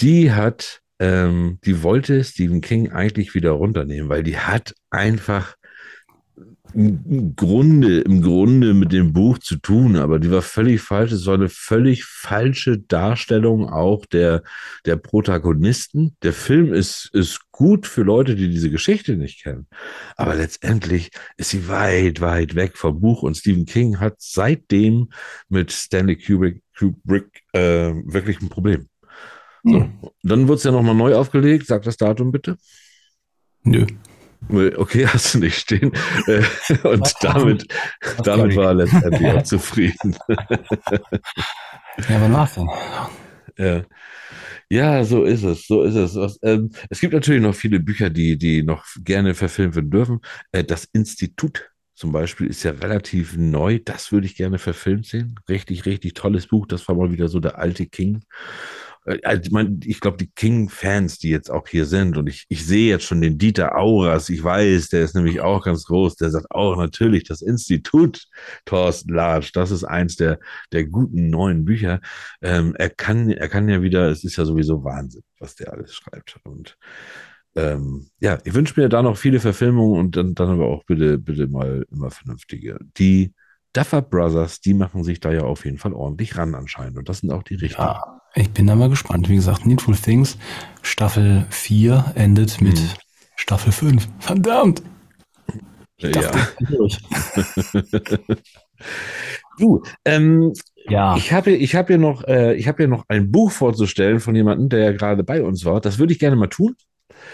die 0.00 0.30
hat, 0.30 0.80
ähm, 1.00 1.58
die 1.64 1.82
wollte 1.82 2.22
Stephen 2.22 2.60
King 2.60 2.92
eigentlich 2.92 3.34
wieder 3.34 3.50
runternehmen, 3.50 4.08
weil 4.08 4.22
die 4.22 4.38
hat 4.38 4.74
einfach 4.90 5.55
im 6.76 7.34
Grunde, 7.36 8.00
im 8.00 8.20
Grunde 8.20 8.74
mit 8.74 8.92
dem 8.92 9.14
Buch 9.14 9.38
zu 9.38 9.56
tun, 9.56 9.96
aber 9.96 10.18
die 10.18 10.30
war 10.30 10.42
völlig 10.42 10.82
falsch. 10.82 11.10
Es 11.10 11.24
war 11.24 11.34
eine 11.34 11.48
völlig 11.48 12.04
falsche 12.04 12.78
Darstellung 12.78 13.66
auch 13.66 14.04
der, 14.04 14.42
der 14.84 14.96
Protagonisten. 14.96 16.16
Der 16.22 16.34
Film 16.34 16.74
ist, 16.74 17.08
ist 17.14 17.50
gut 17.50 17.86
für 17.86 18.02
Leute, 18.02 18.34
die 18.34 18.50
diese 18.50 18.70
Geschichte 18.70 19.16
nicht 19.16 19.42
kennen. 19.42 19.66
Aber 20.16 20.34
letztendlich 20.34 21.10
ist 21.38 21.50
sie 21.50 21.66
weit, 21.68 22.20
weit 22.20 22.54
weg 22.54 22.76
vom 22.76 23.00
Buch 23.00 23.22
und 23.22 23.38
Stephen 23.38 23.64
King 23.64 23.98
hat 23.98 24.16
seitdem 24.18 25.08
mit 25.48 25.72
Stanley 25.72 26.16
Kubrick, 26.16 26.62
Kubrick 26.78 27.42
äh, 27.54 27.94
wirklich 28.04 28.42
ein 28.42 28.50
Problem. 28.50 28.88
So. 29.64 29.80
Hm. 29.80 29.92
Dann 30.22 30.46
wird 30.46 30.58
es 30.58 30.64
ja 30.64 30.72
nochmal 30.72 30.94
neu 30.94 31.14
aufgelegt. 31.14 31.66
Sag 31.66 31.84
das 31.84 31.96
Datum 31.96 32.32
bitte. 32.32 32.58
Nö. 33.62 33.86
Okay, 34.48 35.06
hast 35.12 35.34
du 35.34 35.38
nicht 35.38 35.58
stehen. 35.58 35.92
Äh, 36.26 36.42
Und 36.84 37.14
damit, 37.20 37.66
damit 38.22 38.56
war 38.56 38.66
er 38.66 38.74
letztendlich 38.74 39.32
auch 39.32 39.42
zufrieden. 39.44 40.16
Ja, 42.08 42.20
wann 42.20 42.32
war's 42.32 42.54
denn? 42.54 42.68
Ja. 43.58 43.84
Ja, 44.68 45.04
so 45.04 45.24
ist 45.24 45.44
es, 45.44 45.66
so 45.66 45.82
ist 45.84 45.94
es. 45.94 46.16
Was, 46.16 46.38
ähm, 46.42 46.70
es 46.90 47.00
gibt 47.00 47.12
natürlich 47.14 47.40
noch 47.42 47.54
viele 47.54 47.78
Bücher, 47.80 48.10
die, 48.10 48.36
die 48.36 48.62
noch 48.62 48.84
gerne 49.04 49.34
verfilmt 49.34 49.76
werden 49.76 49.90
dürfen. 49.90 50.20
Äh, 50.52 50.64
das 50.64 50.86
Institut 50.92 51.70
zum 51.94 52.12
Beispiel 52.12 52.48
ist 52.48 52.62
ja 52.64 52.72
relativ 52.72 53.36
neu. 53.36 53.78
Das 53.84 54.12
würde 54.12 54.26
ich 54.26 54.36
gerne 54.36 54.58
verfilmt 54.58 55.06
sehen. 55.06 55.36
Richtig, 55.48 55.86
richtig 55.86 56.14
tolles 56.14 56.48
Buch. 56.48 56.66
Das 56.66 56.86
war 56.88 56.96
mal 56.96 57.12
wieder 57.12 57.28
so 57.28 57.40
der 57.40 57.58
alte 57.58 57.86
King. 57.86 58.24
Äh, 59.06 59.18
also, 59.22 59.42
ich 59.42 59.50
mein, 59.50 59.80
ich 59.84 60.00
glaube, 60.00 60.18
die 60.18 60.30
King-Fans, 60.30 61.18
die 61.18 61.30
jetzt 61.30 61.50
auch 61.50 61.68
hier 61.68 61.86
sind, 61.86 62.16
und 62.18 62.28
ich, 62.28 62.44
ich 62.48 62.66
sehe 62.66 62.90
jetzt 62.90 63.04
schon 63.04 63.20
den 63.20 63.38
Dieter 63.38 63.76
Auras, 63.78 64.28
ich 64.28 64.42
weiß, 64.42 64.88
der 64.88 65.02
ist 65.02 65.14
nämlich 65.14 65.40
auch 65.40 65.64
ganz 65.64 65.84
groß, 65.84 66.16
der 66.16 66.30
sagt 66.30 66.50
auch 66.50 66.76
natürlich, 66.76 67.24
das 67.24 67.42
Institut, 67.42 68.26
Thorsten 68.64 69.14
Latsch, 69.14 69.52
das 69.54 69.70
ist 69.70 69.84
eins 69.84 70.16
der, 70.16 70.38
der 70.72 70.86
guten 70.86 71.30
neuen 71.30 71.64
Bücher. 71.64 72.00
Ähm, 72.42 72.74
er 72.76 72.90
kann, 72.90 73.30
er 73.30 73.48
kann 73.48 73.68
ja 73.68 73.82
wieder, 73.82 74.10
es 74.10 74.24
ist 74.24 74.36
ja 74.36 74.44
sowieso 74.44 74.84
Wahnsinn, 74.84 75.22
was 75.38 75.54
der 75.54 75.72
alles 75.72 75.94
schreibt. 75.94 76.38
Und 76.44 76.76
ähm, 77.54 78.08
ja, 78.20 78.38
ich 78.44 78.54
wünsche 78.54 78.78
mir 78.80 78.88
da 78.88 79.02
noch 79.02 79.16
viele 79.16 79.40
Verfilmungen 79.40 79.98
und 79.98 80.16
dann, 80.16 80.34
dann 80.34 80.50
aber 80.50 80.66
auch 80.66 80.84
bitte, 80.84 81.18
bitte 81.18 81.46
mal 81.48 81.86
immer 81.90 82.10
vernünftige. 82.10 82.78
Die 82.98 83.32
Duffer 83.76 84.02
Brothers, 84.02 84.60
die 84.60 84.74
machen 84.74 85.04
sich 85.04 85.20
da 85.20 85.32
ja 85.32 85.42
auf 85.42 85.64
jeden 85.64 85.78
Fall 85.78 85.92
ordentlich 85.92 86.36
ran 86.36 86.54
anscheinend. 86.54 86.96
Und 86.98 87.08
das 87.08 87.18
sind 87.18 87.30
auch 87.32 87.42
die 87.42 87.54
richtigen. 87.56 87.82
Ja, 87.82 88.20
ich 88.34 88.50
bin 88.50 88.66
da 88.66 88.74
mal 88.74 88.88
gespannt. 88.88 89.28
Wie 89.28 89.34
gesagt, 89.36 89.66
Needful 89.66 89.96
Things, 89.96 90.38
Staffel 90.82 91.46
4 91.50 92.12
endet 92.14 92.60
mit 92.60 92.78
Hm. 92.78 92.88
Staffel 93.36 93.72
5. 93.72 94.08
Verdammt! 94.18 94.82
Ja. 95.98 96.10
dachte, 96.10 96.38
ich 96.60 96.68
bin 96.68 96.76
durch. 96.78 96.98
Du, 99.58 99.82
ähm, 100.04 100.52
Ja, 100.88 101.16
ich 101.16 101.32
habe 101.32 101.50
ich 101.50 101.74
hab 101.74 101.86
hier 101.88 101.96
noch, 101.98 102.24
äh, 102.24 102.54
ich 102.56 102.68
habe 102.68 102.78
hier 102.78 102.88
noch 102.88 103.04
ein 103.08 103.30
Buch 103.32 103.50
vorzustellen 103.50 104.20
von 104.20 104.34
jemandem, 104.36 104.68
der 104.68 104.80
ja 104.80 104.92
gerade 104.92 105.24
bei 105.24 105.42
uns 105.42 105.64
war. 105.64 105.80
Das 105.80 105.98
würde 105.98 106.12
ich 106.12 106.18
gerne 106.18 106.36
mal 106.36 106.48
tun. 106.48 106.74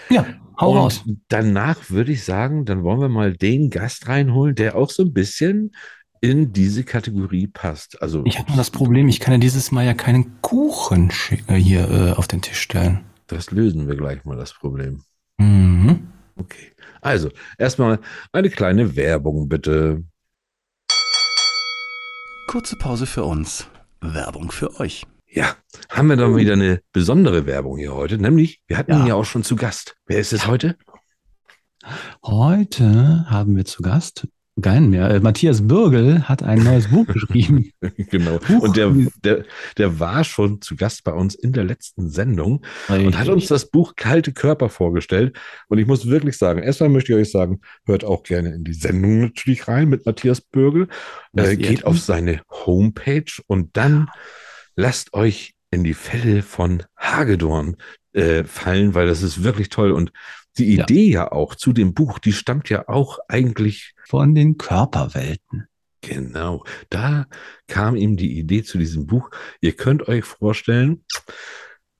Ja, 0.09 0.25
hau 0.59 0.71
Und 0.71 0.77
raus. 0.77 1.03
danach 1.27 1.89
würde 1.89 2.13
ich 2.13 2.23
sagen, 2.23 2.63
dann 2.65 2.83
wollen 2.83 3.01
wir 3.01 3.09
mal 3.09 3.33
den 3.33 3.69
Gast 3.69 4.07
reinholen, 4.07 4.55
der 4.55 4.75
auch 4.77 4.89
so 4.89 5.03
ein 5.03 5.13
bisschen 5.13 5.71
in 6.23 6.53
diese 6.53 6.85
Kategorie 6.85 7.47
passt. 7.47 8.01
Also 8.01 8.23
Ich 8.25 8.39
habe 8.39 8.47
nur 8.47 8.55
das 8.57 8.71
Problem, 8.71 9.09
ich 9.09 9.19
kann 9.19 9.33
ja 9.33 9.37
dieses 9.39 9.73
Mal 9.73 9.85
ja 9.85 9.93
keinen 9.93 10.39
Kuchen 10.41 11.11
äh, 11.47 11.55
hier 11.55 11.91
äh, 11.91 12.11
auf 12.13 12.27
den 12.29 12.41
Tisch 12.41 12.61
stellen. 12.61 13.01
das 13.27 13.51
lösen 13.51 13.89
wir 13.89 13.97
gleich 13.97 14.23
mal 14.23 14.37
das 14.37 14.53
Problem. 14.53 15.01
Mhm. 15.37 16.07
Okay. 16.37 16.71
Also, 17.01 17.29
erstmal 17.57 17.99
eine 18.31 18.49
kleine 18.49 18.95
Werbung 18.95 19.49
bitte. 19.49 20.01
Kurze 22.47 22.77
Pause 22.77 23.05
für 23.05 23.25
uns. 23.25 23.67
Werbung 23.99 24.49
für 24.49 24.79
euch. 24.79 25.05
Ja, 25.27 25.55
haben 25.89 26.07
wir 26.07 26.15
dann 26.15 26.37
wieder 26.37 26.53
eine 26.53 26.79
besondere 26.93 27.45
Werbung 27.45 27.77
hier 27.77 27.93
heute, 27.93 28.17
nämlich 28.17 28.61
wir 28.67 28.77
hatten 28.77 28.91
Ja. 28.91 28.99
ihn 29.01 29.07
ja 29.07 29.15
auch 29.15 29.25
schon 29.25 29.43
zu 29.43 29.57
Gast. 29.57 29.97
Wer 30.05 30.19
ist 30.19 30.31
es 30.31 30.47
heute? 30.47 30.77
Heute 32.23 33.25
haben 33.29 33.57
wir 33.57 33.65
zu 33.65 33.81
Gast 33.81 34.27
keinen 34.61 34.89
mehr. 34.91 35.09
Äh, 35.09 35.19
Matthias 35.19 35.67
Bürgel 35.67 36.27
hat 36.27 36.43
ein 36.43 36.63
neues 36.63 36.89
Buch 36.89 37.07
geschrieben. 37.07 37.71
genau. 37.97 38.39
Huch. 38.47 38.61
Und 38.61 38.77
der, 38.77 38.93
der, 39.23 39.45
der 39.77 39.99
war 39.99 40.23
schon 40.23 40.61
zu 40.61 40.75
Gast 40.75 41.03
bei 41.03 41.11
uns 41.11 41.35
in 41.35 41.53
der 41.53 41.63
letzten 41.63 42.09
Sendung 42.09 42.63
und 42.87 43.17
hat 43.17 43.29
uns 43.29 43.47
das 43.47 43.69
Buch 43.69 43.95
Kalte 43.95 44.31
Körper 44.31 44.69
vorgestellt. 44.69 45.35
Und 45.69 45.79
ich 45.79 45.87
muss 45.87 46.07
wirklich 46.07 46.37
sagen, 46.37 46.61
erstmal 46.61 46.89
möchte 46.89 47.13
ich 47.13 47.19
euch 47.19 47.31
sagen, 47.31 47.61
hört 47.85 48.03
auch 48.03 48.23
gerne 48.23 48.53
in 48.53 48.63
die 48.63 48.73
Sendung 48.73 49.21
natürlich 49.21 49.67
rein 49.67 49.89
mit 49.89 50.05
Matthias 50.05 50.41
Bürgel. 50.41 50.87
Äh, 51.35 51.57
geht 51.57 51.85
auf 51.85 51.99
seine 51.99 52.41
Homepage 52.49 53.41
und 53.47 53.75
dann 53.75 54.09
lasst 54.75 55.13
euch 55.13 55.53
in 55.71 55.83
die 55.83 55.95
Fälle 55.95 56.43
von 56.43 56.83
Hagedorn 56.97 57.77
äh, 58.13 58.43
fallen, 58.43 58.93
weil 58.93 59.07
das 59.07 59.23
ist 59.23 59.43
wirklich 59.43 59.69
toll. 59.69 59.91
Und 59.91 60.11
die 60.57 60.75
Ja. 60.75 60.83
Idee 60.83 61.09
ja 61.09 61.31
auch 61.31 61.55
zu 61.55 61.73
dem 61.73 61.93
Buch, 61.93 62.19
die 62.19 62.33
stammt 62.33 62.69
ja 62.69 62.87
auch 62.87 63.19
eigentlich 63.27 63.93
von 64.05 64.35
den 64.35 64.57
Körperwelten. 64.57 65.67
Genau, 66.01 66.65
da 66.89 67.27
kam 67.67 67.95
ihm 67.95 68.17
die 68.17 68.37
Idee 68.37 68.63
zu 68.63 68.77
diesem 68.77 69.07
Buch. 69.07 69.29
Ihr 69.61 69.73
könnt 69.75 70.07
euch 70.09 70.25
vorstellen, 70.25 71.05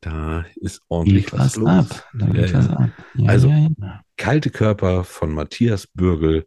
da 0.02 0.46
ist 0.56 0.82
ordentlich 0.90 1.26
Geht 1.26 1.34
was 1.34 1.40
was 1.40 1.56
los. 1.56 1.70
ab. 1.70 2.10
Da 2.14 2.26
geht 2.28 2.50
Ja, 2.50 2.58
was 2.58 2.68
ja. 2.68 2.74
ab. 2.74 2.90
Ja, 3.16 3.30
Also- 3.30 3.48
ja, 3.50 3.68
ja. 3.80 4.02
Kalte 4.18 4.50
Körper 4.52 5.04
von 5.06 5.32
Matthias 5.34 5.88
Bürgel 5.88 6.46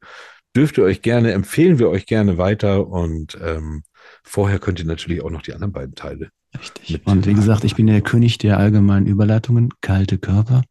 dürft 0.55 0.79
ihr 0.79 0.85
euch 0.85 1.03
gerne, 1.03 1.33
empfehlen 1.33 1.79
wir 1.79 1.89
euch 1.91 2.07
gerne 2.07 2.39
weiter 2.39 2.87
und 2.87 3.37
ähm, 3.43 3.83
vorher 4.23 4.59
könnt 4.59 4.79
ihr 4.79 4.85
natürlich 4.87 5.23
auch 5.23 5.31
noch 5.31 5.43
die 5.43 5.53
anderen 5.53 5.73
beiden 5.73 5.95
Teile. 5.95 6.31
Richtig. 6.59 7.01
Und 7.07 7.27
wie 7.27 7.35
gesagt, 7.35 7.65
ich 7.65 7.75
bin 7.75 7.87
der 7.87 8.01
König 8.03 8.39
der 8.39 8.59
allgemeinen 8.59 9.07
Überleitungen. 9.07 9.71
Kalte 9.81 10.17
Körper, 10.19 10.63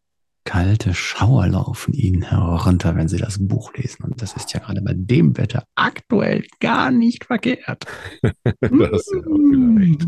kalte 0.45 0.93
Schauer 0.93 1.47
laufen 1.47 1.93
Ihnen 1.93 2.21
herunter, 2.21 2.95
wenn 2.95 3.07
Sie 3.07 3.17
das 3.17 3.45
Buch 3.45 3.73
lesen. 3.73 4.03
Und 4.05 4.21
das 4.21 4.33
ist 4.33 4.53
ja 4.53 4.59
gerade 4.59 4.81
bei 4.81 4.93
dem 4.95 5.35
Wetter 5.37 5.65
aktuell 5.75 6.45
gar 6.59 6.91
nicht 6.91 7.25
verkehrt. 7.25 7.85
Da 8.21 8.91
hast 8.91 9.07
du 9.11 9.17
ja 9.17 9.25
auch 9.25 9.37
wieder 9.37 9.81
recht. 9.81 10.07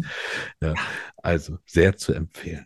Ja, 0.61 0.73
also 1.17 1.57
sehr 1.65 1.97
zu 1.97 2.13
empfehlen. 2.13 2.65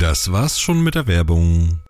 Das 0.00 0.32
war's 0.32 0.60
schon 0.60 0.82
mit 0.82 0.96
der 0.96 1.06
Werbung. 1.06 1.80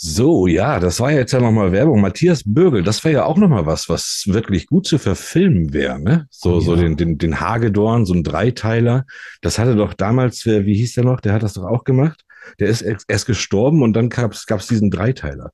So, 0.00 0.46
ja, 0.46 0.78
das 0.78 1.00
war 1.00 1.10
jetzt 1.10 1.32
ja 1.32 1.40
nochmal 1.40 1.72
Werbung. 1.72 2.00
Matthias 2.00 2.42
Bürgel, 2.46 2.84
das 2.84 3.02
wäre 3.02 3.14
ja 3.14 3.24
auch 3.24 3.36
nochmal 3.36 3.66
was, 3.66 3.88
was 3.88 4.22
wirklich 4.28 4.68
gut 4.68 4.86
zu 4.86 4.96
verfilmen 4.96 5.72
wäre, 5.72 5.98
ne? 6.00 6.28
So, 6.30 6.54
Oh, 6.54 6.60
so 6.60 6.76
ja. 6.76 6.82
den, 6.82 6.96
den, 6.96 7.18
den 7.18 7.40
Hagedorn, 7.40 8.06
so 8.06 8.14
ein 8.14 8.22
Dreiteiler. 8.22 9.06
Das 9.40 9.58
hatte 9.58 9.74
doch 9.74 9.94
damals, 9.94 10.46
wer, 10.46 10.64
wie 10.66 10.74
hieß 10.76 10.92
der 10.94 11.02
noch? 11.04 11.20
Der 11.20 11.32
hat 11.32 11.42
das 11.42 11.54
doch 11.54 11.64
auch 11.64 11.82
gemacht. 11.82 12.24
Der 12.60 12.68
ist 12.68 12.82
erst 12.82 13.26
gestorben 13.26 13.82
und 13.82 13.92
dann 13.94 14.08
gab's 14.08 14.46
gab's 14.46 14.68
diesen 14.68 14.92
Dreiteiler. 14.92 15.50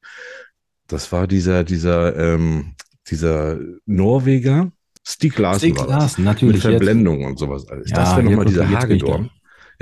Das 0.89 1.11
war 1.11 1.27
dieser, 1.27 1.65
dieser, 1.65 2.15
ähm, 2.15 2.75
dieser 3.11 3.59
Norweger, 3.87 4.71
Stieg 5.07 5.39
Larsen 5.39 5.75
Stieg. 5.75 5.87
Larsen, 5.89 6.23
Mit 6.25 6.35
natürlich. 6.35 6.57
Jetzt, 6.57 6.71
Verblendung 6.71 7.25
und 7.25 7.39
sowas 7.39 7.67
alles. 7.69 7.89
Ja, 7.89 7.97
das 7.97 8.11
wäre 8.11 8.23
nochmal 8.25 8.45
jetzt- 8.45 8.51
dieser 8.51 8.65
jetzt. 8.65 8.75
Hagedorn. 8.83 9.31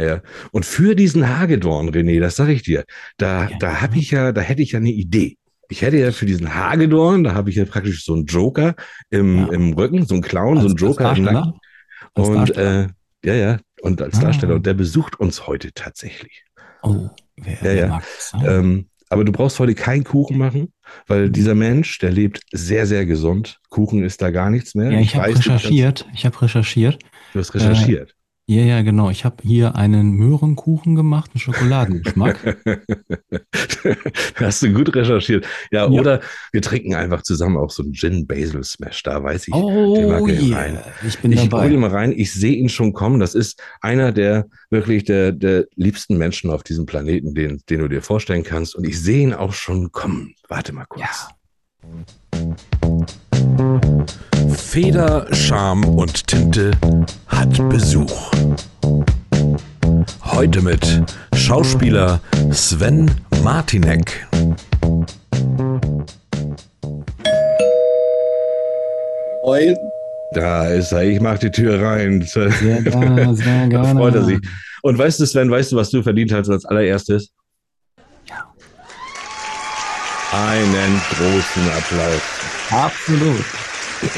Ja. 0.02 0.20
Und 0.50 0.64
für 0.66 0.94
diesen 0.94 1.28
Hagedorn, 1.28 1.90
René, 1.90 2.20
das 2.20 2.36
sage 2.36 2.52
ich 2.52 2.62
dir, 2.62 2.84
da, 3.16 3.48
Ja. 3.48 3.58
da 3.58 3.80
habe 3.80 3.98
ich 3.98 4.10
ja, 4.10 4.32
da 4.32 4.40
hätte 4.40 4.62
ich 4.62 4.72
ja 4.72 4.78
eine 4.78 4.90
Idee. 4.90 5.36
Ich 5.68 5.80
hätte 5.82 5.96
ja 5.96 6.12
für 6.12 6.26
diesen 6.26 6.54
Hagedorn, 6.54 7.24
da 7.24 7.34
habe 7.34 7.48
ich 7.50 7.56
ja 7.56 7.64
praktisch 7.64 8.04
so 8.04 8.14
einen 8.14 8.26
Joker 8.26 8.74
im, 9.10 9.38
Ja. 9.38 9.52
im 9.52 9.72
Rücken, 9.72 10.04
so 10.06 10.14
einen 10.14 10.22
Clown, 10.22 10.60
so 10.60 10.66
einen 10.66 10.76
Joker 10.76 11.16
im? 11.16 11.24
Nacken. 11.24 11.52
Als 12.14 12.28
Und 12.28 12.56
äh, 12.56 12.88
ja, 13.24 13.34
ja, 13.34 13.58
und 13.80 14.02
als 14.02 14.18
Ah. 14.18 14.22
Darsteller. 14.22 14.56
Und 14.56 14.66
der 14.66 14.74
besucht 14.74 15.18
uns 15.18 15.46
heute 15.46 15.72
tatsächlich. 15.72 16.44
Oh, 16.82 17.08
wer, 17.36 17.52
Ja, 17.52 17.58
wer 17.62 17.74
ja. 17.74 17.86
mag 17.88 18.02
das? 18.02 18.32
Ähm, 18.44 18.88
aber 19.08 19.24
du 19.24 19.32
brauchst 19.32 19.58
heute 19.60 19.74
keinen 19.74 20.04
Kuchen 20.04 20.36
machen, 20.38 20.72
weil 21.06 21.28
Mhm. 21.28 21.32
dieser 21.32 21.54
Mensch, 21.54 21.98
der 21.98 22.10
lebt 22.10 22.40
sehr, 22.52 22.86
sehr 22.86 23.06
gesund. 23.06 23.58
Kuchen 23.70 24.04
ist 24.04 24.20
da 24.20 24.30
gar 24.30 24.50
nichts 24.50 24.74
mehr. 24.74 24.90
ja, 24.90 25.00
ich 25.00 25.14
habe 25.16 25.28
recherchiert. 25.28 26.06
Ich 26.14 26.26
habe 26.26 26.40
recherchiert. 26.42 26.98
Du 27.32 27.38
hast 27.38 27.54
recherchiert. 27.54 28.14
Ja, 28.46 28.62
ja, 28.62 28.82
genau. 28.82 29.08
Ich 29.08 29.24
habe 29.24 29.36
hier 29.42 29.76
einen 29.76 30.10
Möhrenkuchen 30.12 30.96
gemacht, 30.96 31.30
einen 31.32 31.40
Schokoladengeschmack. 31.40 32.58
Hast 34.36 34.62
du 34.62 34.72
gut 34.72 34.94
recherchiert. 34.94 35.46
Ja, 35.70 35.84
Ja. 35.84 36.00
oder 36.00 36.20
wir 36.50 36.60
trinken 36.60 36.94
einfach 36.94 37.22
zusammen 37.22 37.56
auch 37.56 37.70
so 37.70 37.84
einen 37.84 37.94
Gin 37.94 38.26
Basil 38.26 38.64
Smash. 38.64 39.02
Da 39.04 39.22
weiß 39.22 39.46
ich. 39.46 39.54
den 39.54 40.08
mag 40.08 40.22
oh, 40.22 40.26
ich 40.28 40.42
yeah. 40.42 40.58
rein. 40.58 40.78
Ich 41.06 41.18
bin 41.20 41.30
Ich 41.32 41.48
dabei. 41.48 41.68
ihn 41.68 41.80
mal 41.80 41.90
rein. 41.90 42.12
Ich 42.12 42.32
sehe 42.32 42.56
ihn 42.56 42.68
schon 42.68 42.92
kommen. 42.92 43.20
Das 43.20 43.34
ist 43.34 43.62
einer 43.80 44.10
der 44.10 44.46
wirklich 44.70 45.04
der, 45.04 45.30
der 45.30 45.66
liebsten 45.76 46.18
Menschen 46.18 46.50
auf 46.50 46.64
diesem 46.64 46.84
Planeten, 46.84 47.34
den, 47.34 47.62
den 47.70 47.78
du 47.78 47.88
dir 47.88 48.02
vorstellen 48.02 48.42
kannst. 48.42 48.74
Und 48.74 48.84
ich 48.84 49.00
sehe 49.00 49.22
ihn 49.22 49.34
auch 49.34 49.52
schon 49.52 49.92
kommen. 49.92 50.34
Warte 50.48 50.72
mal 50.72 50.86
kurz. 50.86 51.28
Ja. 52.34 53.06
Feder, 54.54 55.26
Charme 55.34 55.84
und 55.84 56.26
Tinte 56.26 56.70
hat 57.28 57.68
Besuch. 57.68 58.32
Heute 60.24 60.62
mit 60.62 61.02
Schauspieler 61.34 62.20
Sven 62.50 63.10
Martinek. 63.42 64.26
Moin. 69.44 69.76
Da 70.34 70.66
ist 70.68 70.92
er. 70.92 71.02
Ich 71.04 71.20
mach 71.20 71.38
die 71.38 71.50
Tür 71.50 71.82
rein. 71.82 72.22
Sehr 72.22 72.48
gerne, 72.50 73.34
sehr 73.36 73.60
Da 73.62 73.66
gerne. 73.68 74.00
freut 74.00 74.14
er 74.14 74.24
sich. 74.24 74.38
Und 74.82 74.98
weißt 74.98 75.20
du, 75.20 75.26
Sven, 75.26 75.50
weißt 75.50 75.72
du, 75.72 75.76
was 75.76 75.90
du 75.90 76.02
verdient 76.02 76.32
hast 76.32 76.48
als 76.48 76.64
allererstes? 76.64 77.30
Ja. 78.28 78.50
Einen 80.32 81.00
großen 81.10 81.62
Applaus. 81.76 82.22
Absolut. 82.70 83.44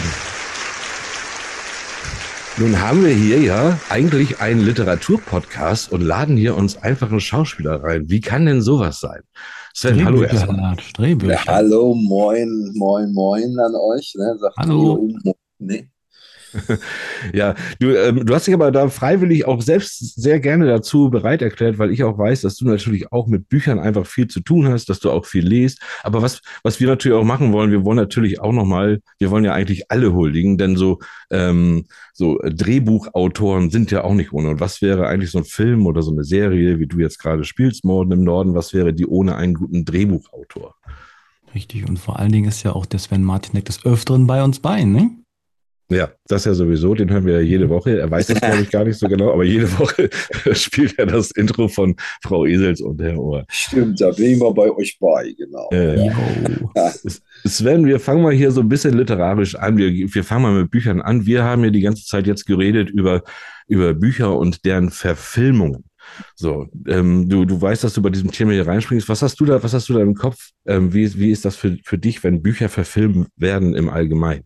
Nun 2.56 2.80
haben 2.80 3.04
wir 3.04 3.12
hier 3.12 3.40
ja 3.40 3.80
eigentlich 3.88 4.40
einen 4.40 4.60
Literaturpodcast 4.60 5.90
und 5.90 6.02
laden 6.02 6.36
hier 6.36 6.56
uns 6.56 6.76
einfach 6.76 7.10
einen 7.10 7.20
Schauspieler 7.20 7.82
rein. 7.82 8.04
Wie 8.08 8.20
kann 8.20 8.46
denn 8.46 8.62
sowas 8.62 9.00
sein? 9.00 9.22
Sven, 9.74 10.04
hallo 10.04 10.22
erstmal. 10.22 10.76
Ja, 10.98 11.46
hallo, 11.46 11.94
moin, 11.94 12.70
moin, 12.76 13.12
moin 13.12 13.58
an 13.58 13.74
euch. 13.74 14.14
Ne? 14.16 14.36
Sagt 14.38 14.56
Hallo. 14.56 15.08
ihr 15.08 15.18
Mo- 15.24 15.36
Nee. 15.58 15.88
Ja, 17.32 17.54
du, 17.80 17.90
ähm, 17.96 18.24
du 18.24 18.34
hast 18.34 18.46
dich 18.46 18.54
aber 18.54 18.70
da 18.70 18.88
freiwillig 18.88 19.46
auch 19.46 19.62
selbst 19.62 20.20
sehr 20.20 20.40
gerne 20.40 20.66
dazu 20.66 21.10
bereit 21.10 21.42
erklärt, 21.42 21.78
weil 21.78 21.90
ich 21.90 22.04
auch 22.04 22.18
weiß, 22.18 22.42
dass 22.42 22.56
du 22.56 22.66
natürlich 22.66 23.12
auch 23.12 23.26
mit 23.26 23.48
Büchern 23.48 23.78
einfach 23.78 24.06
viel 24.06 24.28
zu 24.28 24.40
tun 24.40 24.68
hast, 24.68 24.88
dass 24.88 25.00
du 25.00 25.10
auch 25.10 25.26
viel 25.26 25.46
liest. 25.46 25.80
Aber 26.02 26.22
was, 26.22 26.40
was 26.62 26.80
wir 26.80 26.88
natürlich 26.88 27.16
auch 27.16 27.24
machen 27.24 27.52
wollen, 27.52 27.70
wir 27.70 27.84
wollen 27.84 27.96
natürlich 27.96 28.40
auch 28.40 28.52
nochmal, 28.52 29.00
wir 29.18 29.30
wollen 29.30 29.44
ja 29.44 29.52
eigentlich 29.52 29.90
alle 29.90 30.12
huldigen, 30.12 30.58
denn 30.58 30.76
so, 30.76 30.98
ähm, 31.30 31.86
so 32.12 32.38
Drehbuchautoren 32.44 33.70
sind 33.70 33.90
ja 33.90 34.04
auch 34.04 34.14
nicht 34.14 34.32
ohne. 34.32 34.50
Und 34.50 34.60
was 34.60 34.82
wäre 34.82 35.06
eigentlich 35.06 35.30
so 35.30 35.38
ein 35.38 35.44
Film 35.44 35.86
oder 35.86 36.02
so 36.02 36.12
eine 36.12 36.24
Serie, 36.24 36.78
wie 36.78 36.86
du 36.86 36.98
jetzt 36.98 37.18
gerade 37.18 37.44
spielst, 37.44 37.84
Morden 37.84 38.12
im 38.12 38.24
Norden, 38.24 38.54
was 38.54 38.72
wäre 38.74 38.92
die 38.92 39.06
ohne 39.06 39.36
einen 39.36 39.54
guten 39.54 39.84
Drehbuchautor? 39.84 40.74
Richtig. 41.54 41.88
Und 41.88 41.98
vor 41.98 42.18
allen 42.18 42.32
Dingen 42.32 42.48
ist 42.48 42.62
ja 42.64 42.72
auch 42.72 42.86
der 42.86 42.98
Sven 42.98 43.22
Martinek 43.22 43.64
des 43.64 43.84
Öfteren 43.84 44.26
bei 44.26 44.42
uns 44.42 44.58
bei, 44.58 44.84
ne? 44.84 45.10
Ja, 45.90 46.10
das 46.28 46.46
ja 46.46 46.54
sowieso, 46.54 46.94
den 46.94 47.10
hören 47.10 47.26
wir 47.26 47.34
ja 47.34 47.40
jede 47.40 47.68
Woche. 47.68 47.98
Er 47.98 48.10
weiß 48.10 48.28
das, 48.28 48.40
glaube 48.40 48.62
ich, 48.62 48.70
gar 48.70 48.84
nicht 48.84 48.98
so 48.98 49.06
genau, 49.06 49.32
aber 49.32 49.44
jede 49.44 49.70
Woche 49.78 50.08
spielt 50.54 50.98
er 50.98 51.06
das 51.06 51.30
Intro 51.32 51.68
von 51.68 51.94
Frau 52.22 52.46
Esels 52.46 52.80
und 52.80 53.02
Herr 53.02 53.18
Ohr. 53.18 53.44
Stimmt, 53.48 54.00
da 54.00 54.10
bin 54.10 54.32
ich 54.32 54.38
mal 54.38 54.52
bei 54.54 54.70
euch 54.70 54.96
bei, 54.98 55.34
genau. 55.36 55.68
Äh. 55.70 56.10
Sven, 57.44 57.84
wir 57.84 58.00
fangen 58.00 58.22
mal 58.22 58.32
hier 58.32 58.50
so 58.50 58.62
ein 58.62 58.68
bisschen 58.68 58.96
literarisch 58.96 59.54
an. 59.56 59.76
Wir, 59.76 59.90
wir 59.92 60.24
fangen 60.24 60.42
mal 60.42 60.62
mit 60.62 60.70
Büchern 60.70 61.02
an. 61.02 61.26
Wir 61.26 61.44
haben 61.44 61.62
ja 61.64 61.70
die 61.70 61.82
ganze 61.82 62.06
Zeit 62.06 62.26
jetzt 62.26 62.46
geredet 62.46 62.88
über, 62.88 63.22
über 63.66 63.92
Bücher 63.92 64.36
und 64.36 64.64
deren 64.64 64.90
Verfilmungen. 64.90 65.84
So, 66.34 66.66
ähm, 66.86 67.28
du, 67.28 67.44
du 67.44 67.60
weißt, 67.60 67.84
dass 67.84 67.94
du 67.94 68.02
bei 68.02 68.10
diesem 68.10 68.30
Thema 68.30 68.52
hier 68.52 68.66
reinspringst. 68.66 69.08
Was 69.08 69.22
hast 69.22 69.38
du 69.40 69.44
da, 69.44 69.62
was 69.62 69.74
hast 69.74 69.88
du 69.88 69.94
da 69.94 70.00
im 70.00 70.14
Kopf? 70.14 70.50
Ähm, 70.66 70.92
wie, 70.94 71.12
wie 71.18 71.30
ist 71.30 71.44
das 71.44 71.56
für, 71.56 71.76
für 71.84 71.98
dich, 71.98 72.24
wenn 72.24 72.42
Bücher 72.42 72.68
verfilmt 72.68 73.28
werden 73.36 73.74
im 73.74 73.88
Allgemeinen? 73.88 74.44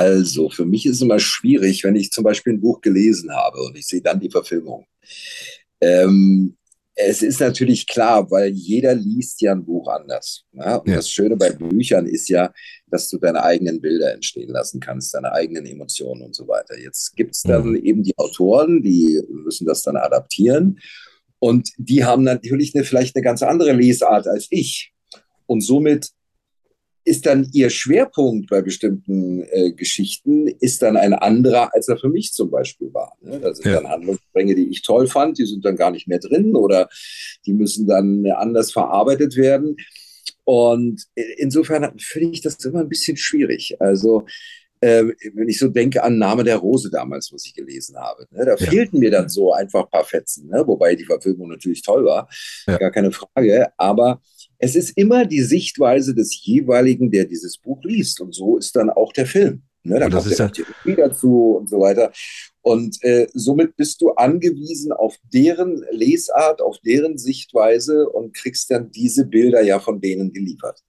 Also, 0.00 0.48
für 0.48 0.64
mich 0.64 0.86
ist 0.86 0.96
es 0.96 1.02
immer 1.02 1.18
schwierig, 1.18 1.84
wenn 1.84 1.94
ich 1.94 2.10
zum 2.10 2.24
Beispiel 2.24 2.54
ein 2.54 2.60
Buch 2.62 2.80
gelesen 2.80 3.30
habe 3.36 3.58
und 3.60 3.76
ich 3.76 3.86
sehe 3.86 4.00
dann 4.00 4.18
die 4.18 4.30
Verfilmung. 4.30 4.86
Ähm, 5.78 6.56
es 6.94 7.20
ist 7.20 7.38
natürlich 7.38 7.86
klar, 7.86 8.30
weil 8.30 8.48
jeder 8.48 8.94
liest 8.94 9.42
ja 9.42 9.52
ein 9.52 9.62
Buch 9.62 9.88
anders. 9.88 10.44
Ne? 10.52 10.80
Und 10.80 10.88
Ja. 10.88 10.96
das 10.96 11.10
Schöne 11.10 11.36
bei 11.36 11.50
Büchern 11.50 12.06
ist 12.06 12.30
ja, 12.30 12.50
dass 12.86 13.10
du 13.10 13.18
deine 13.18 13.42
eigenen 13.42 13.82
Bilder 13.82 14.14
entstehen 14.14 14.48
lassen 14.48 14.80
kannst, 14.80 15.12
deine 15.12 15.32
eigenen 15.32 15.66
Emotionen 15.66 16.22
und 16.22 16.34
so 16.34 16.48
weiter. 16.48 16.78
Jetzt 16.78 17.14
gibt 17.14 17.34
es 17.36 17.42
dann 17.42 17.76
eben 17.76 18.02
die 18.02 18.16
Autoren, 18.16 18.82
die 18.82 19.22
müssen 19.28 19.66
das 19.66 19.82
dann 19.82 19.98
adaptieren. 19.98 20.80
Und 21.40 21.68
die 21.76 22.04
haben 22.04 22.24
natürlich 22.24 22.74
eine, 22.74 22.84
vielleicht 22.84 23.16
eine 23.16 23.22
ganz 23.22 23.42
andere 23.42 23.72
Lesart 23.72 24.26
als 24.26 24.46
ich. 24.48 24.94
Und 25.44 25.60
somit 25.60 26.08
ist 27.04 27.26
dann 27.26 27.48
ihr 27.52 27.70
Schwerpunkt 27.70 28.50
bei 28.50 28.60
bestimmten 28.62 29.42
äh, 29.50 29.72
Geschichten 29.72 30.46
ist 30.48 30.82
dann 30.82 30.96
ein 30.96 31.14
anderer, 31.14 31.74
als 31.74 31.88
er 31.88 31.96
für 31.96 32.08
mich 32.08 32.32
zum 32.32 32.50
Beispiel 32.50 32.92
war. 32.92 33.16
Ne? 33.22 33.40
Da 33.40 33.54
sind 33.54 33.66
Ja. 33.66 33.80
dann 33.80 33.88
Handlungsstränge, 33.88 34.54
die 34.54 34.68
ich 34.68 34.82
toll 34.82 35.06
fand, 35.06 35.38
die 35.38 35.46
sind 35.46 35.64
dann 35.64 35.76
gar 35.76 35.90
nicht 35.90 36.08
mehr 36.08 36.18
drin 36.18 36.54
oder 36.54 36.88
die 37.46 37.52
müssen 37.52 37.86
dann 37.86 38.26
anders 38.26 38.72
verarbeitet 38.72 39.36
werden. 39.36 39.76
Und 40.44 41.04
insofern 41.38 41.92
finde 41.98 42.32
ich 42.32 42.40
das 42.42 42.64
immer 42.64 42.80
ein 42.80 42.88
bisschen 42.88 43.16
schwierig. 43.16 43.76
Also 43.80 44.26
äh, 44.80 45.04
wenn 45.34 45.48
ich 45.48 45.58
so 45.58 45.68
denke 45.68 46.02
an 46.02 46.18
Name 46.18 46.44
der 46.44 46.56
Rose 46.56 46.90
damals, 46.90 47.30
was 47.32 47.44
ich 47.44 47.54
gelesen 47.54 47.96
habe, 47.96 48.26
ne, 48.30 48.44
da 48.44 48.52
Ja. 48.52 48.56
fehlten 48.56 48.98
mir 48.98 49.10
dann 49.10 49.28
so 49.28 49.52
einfach 49.52 49.84
ein 49.84 49.90
paar 49.90 50.04
Fetzen, 50.04 50.48
ne, 50.48 50.62
wobei 50.66 50.94
die 50.94 51.04
Verfilmung 51.04 51.48
natürlich 51.48 51.82
toll 51.82 52.04
war, 52.04 52.28
Ja. 52.66 52.78
gar 52.78 52.90
keine 52.90 53.12
Frage. 53.12 53.68
Aber 53.76 54.20
es 54.58 54.74
ist 54.76 54.96
immer 54.96 55.24
die 55.26 55.42
Sichtweise 55.42 56.14
des 56.14 56.44
jeweiligen, 56.44 57.10
der 57.10 57.24
dieses 57.24 57.58
Buch 57.58 57.82
liest. 57.84 58.20
Und 58.20 58.34
so 58.34 58.56
ist 58.58 58.74
dann 58.76 58.90
auch 58.90 59.12
der 59.12 59.26
Film. 59.26 59.62
Ne, 59.82 59.98
da 59.98 60.10
kommt 60.10 60.26
ja 60.38 60.48
Theorie 60.48 60.96
dazu 60.96 61.56
und 61.58 61.70
so 61.70 61.80
weiter. 61.80 62.12
Und 62.60 63.02
äh, 63.02 63.26
somit 63.32 63.76
bist 63.76 64.02
du 64.02 64.10
angewiesen 64.10 64.92
auf 64.92 65.16
deren 65.32 65.82
Lesart, 65.90 66.60
auf 66.60 66.78
deren 66.84 67.16
Sichtweise 67.16 68.06
und 68.10 68.34
kriegst 68.34 68.70
dann 68.70 68.90
diese 68.90 69.24
Bilder 69.24 69.62
ja 69.62 69.80
von 69.80 69.98
denen 70.00 70.32
geliefert. 70.34 70.80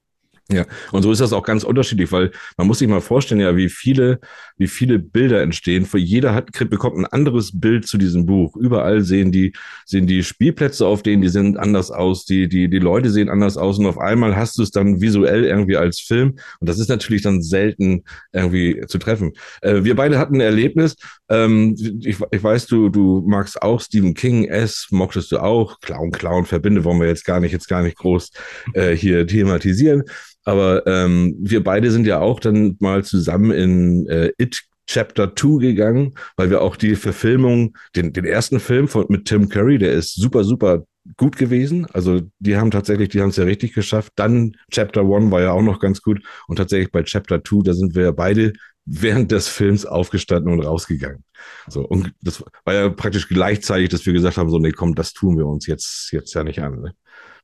Ja, 0.52 0.66
und 0.92 1.04
so 1.04 1.12
ist 1.12 1.22
das 1.22 1.32
auch 1.32 1.44
ganz 1.44 1.64
unterschiedlich, 1.64 2.12
weil 2.12 2.32
man 2.58 2.68
muss 2.68 2.80
sich 2.80 2.88
mal 2.88 3.00
vorstellen, 3.00 3.40
ja, 3.40 3.56
wie 3.56 3.70
viele, 3.70 4.20
wie 4.58 4.68
viele 4.68 5.00
Bilder 5.00 5.42
entstehen. 5.42 5.86
Für 5.86 5.98
jeder 5.98 6.36
hat, 6.36 6.52
bekommt 6.70 6.98
ein 6.98 7.06
anderes 7.06 7.58
Bild 7.58 7.88
zu 7.88 7.98
diesem 7.98 8.26
Buch. 8.26 8.58
Überall 8.58 9.02
sehen 9.02 9.32
die, 9.32 9.54
sehen 9.86 10.08
die 10.08 10.24
Spielplätze 10.24 10.86
auf 10.86 11.04
denen, 11.04 11.22
die 11.22 11.30
sind 11.30 11.58
anders 11.58 11.90
aus, 11.90 12.26
die, 12.26 12.50
die, 12.50 12.70
die 12.70 12.80
Leute 12.80 13.10
sehen 13.10 13.30
anders 13.30 13.56
aus 13.56 13.80
und 13.80 13.86
auf 13.86 13.98
einmal 13.98 14.36
hast 14.36 14.58
du 14.58 14.64
es 14.64 14.72
dann 14.72 15.00
visuell 15.00 15.46
irgendwie 15.46 15.78
als 15.78 16.02
Film. 16.02 16.36
Und 16.60 16.68
das 16.68 16.80
ist 16.80 16.90
natürlich 16.90 17.22
dann 17.22 17.42
selten 17.42 18.04
irgendwie 18.34 18.82
zu 18.88 18.98
treffen. 18.98 19.32
Äh, 19.62 19.86
wir 19.86 19.96
beide 19.96 20.20
hatten 20.20 20.36
ein 20.36 20.42
Erlebnis. 20.42 20.96
Ähm, 21.30 21.76
ich, 22.04 22.18
ich 22.30 22.44
weiß, 22.44 22.66
du, 22.68 22.90
du 22.90 23.24
magst 23.26 23.62
auch 23.62 23.80
Stephen 23.80 24.16
King, 24.16 24.46
S, 24.46 24.88
mochtest 24.92 25.32
du 25.32 25.40
auch. 25.40 25.80
Clown, 25.80 26.12
Clown, 26.12 26.46
Verbinde 26.46 26.84
wollen 26.84 27.00
wir 27.00 27.08
jetzt 27.08 27.26
gar 27.26 27.40
nicht, 27.40 27.54
jetzt 27.54 27.70
gar 27.70 27.82
nicht 27.82 27.98
groß 27.98 28.32
äh, 28.74 28.96
hier 28.96 29.26
thematisieren. 29.26 30.04
Aber 30.44 30.86
ähm, 30.88 31.36
wir 31.40 31.64
beide 31.64 31.92
sind 31.92 32.08
ja 32.08 32.20
auch 32.20 32.40
dann 32.40 32.78
mal 32.80 33.04
zusammen 33.04 33.52
in 33.52 34.08
äh, 34.08 34.32
It 34.38 34.62
Chapter 34.88 35.36
2 35.36 35.60
gegangen, 35.60 36.16
weil 36.36 36.50
wir 36.50 36.62
auch 36.62 36.76
die 36.76 36.96
Verfilmung, 36.96 37.78
den, 37.96 38.12
den 38.12 38.26
ersten 38.26 38.60
Film 38.60 38.88
von, 38.88 39.06
mit 39.10 39.26
Tim 39.26 39.48
Curry, 39.48 39.78
der 39.78 39.94
ist 39.94 40.16
super, 40.16 40.44
super 40.44 40.84
gut 41.18 41.38
gewesen. 41.38 41.88
Also 41.94 42.22
die 42.40 42.58
haben 42.58 42.72
tatsächlich, 42.72 43.10
die 43.10 43.22
haben 43.22 43.30
es 43.30 43.38
ja 43.38 43.44
richtig 43.44 43.74
geschafft. 43.74 44.14
Dann 44.16 44.54
Chapter 44.72 45.02
1 45.02 45.32
war 45.32 45.42
ja 45.42 45.52
auch 45.52 45.62
noch 45.62 45.80
ganz 45.80 46.02
gut. 46.02 46.22
Und 46.48 46.58
tatsächlich 46.58 46.92
bei 46.92 47.04
Chapter 47.04 47.44
2, 47.44 47.64
da 47.64 47.74
sind 47.74 47.96
wir 47.96 48.12
beide 48.12 48.54
während 48.86 49.32
des 49.32 49.48
Films 49.48 49.86
aufgestanden 49.86 50.52
und 50.52 50.66
rausgegangen. 50.66 51.24
So, 51.68 51.82
und 51.82 52.12
das 52.22 52.44
war 52.66 52.74
ja 52.74 52.90
praktisch 52.90 53.28
gleichzeitig, 53.28 53.90
dass 53.90 54.06
wir 54.06 54.14
gesagt 54.14 54.38
haben, 54.38 54.50
so, 54.50 54.60
nee, 54.60 54.72
komm, 54.72 54.96
das 54.96 55.14
tun 55.14 55.38
wir 55.38 55.46
uns 55.46 55.68
jetzt, 55.68 56.12
jetzt 56.12 56.34
ja 56.34 56.44
nicht 56.44 56.62
an. 56.62 56.82
Ne? 56.82 56.94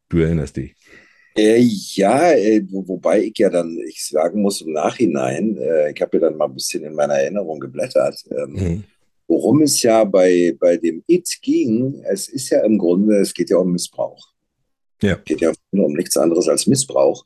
Du 0.09 0.19
erinnerst 0.19 0.57
dich. 0.57 0.75
Äh, 1.37 1.59
ja, 1.59 2.31
äh, 2.33 2.63
wo, 2.69 2.87
wobei 2.87 3.23
ich 3.23 3.37
ja 3.37 3.49
dann, 3.49 3.77
ich 3.87 4.05
sagen 4.07 4.41
muss 4.41 4.61
im 4.61 4.73
Nachhinein, 4.73 5.57
äh, 5.57 5.91
ich 5.91 6.01
habe 6.01 6.17
ja 6.17 6.21
dann 6.27 6.37
mal 6.37 6.45
ein 6.45 6.53
bisschen 6.53 6.83
in 6.83 6.95
meiner 6.95 7.13
Erinnerung 7.15 7.59
geblättert, 7.59 8.23
ähm, 8.31 8.53
Mhm. 8.53 8.83
worum 9.27 9.61
es 9.61 9.81
ja 9.83 10.03
bei, 10.03 10.55
bei 10.59 10.77
dem 10.77 11.03
It 11.07 11.29
ging, 11.41 12.01
es 12.09 12.27
ist 12.27 12.49
ja 12.49 12.63
im 12.65 12.77
Grunde, 12.77 13.17
es 13.17 13.33
geht 13.33 13.49
ja 13.51 13.57
um 13.57 13.71
Missbrauch. 13.71 14.33
Ja. 15.01 15.13
Es 15.13 15.23
geht 15.25 15.41
ja 15.41 15.51
um 15.71 15.93
nichts 15.93 16.17
anderes 16.17 16.47
als 16.47 16.65
Missbrauch. 16.65 17.23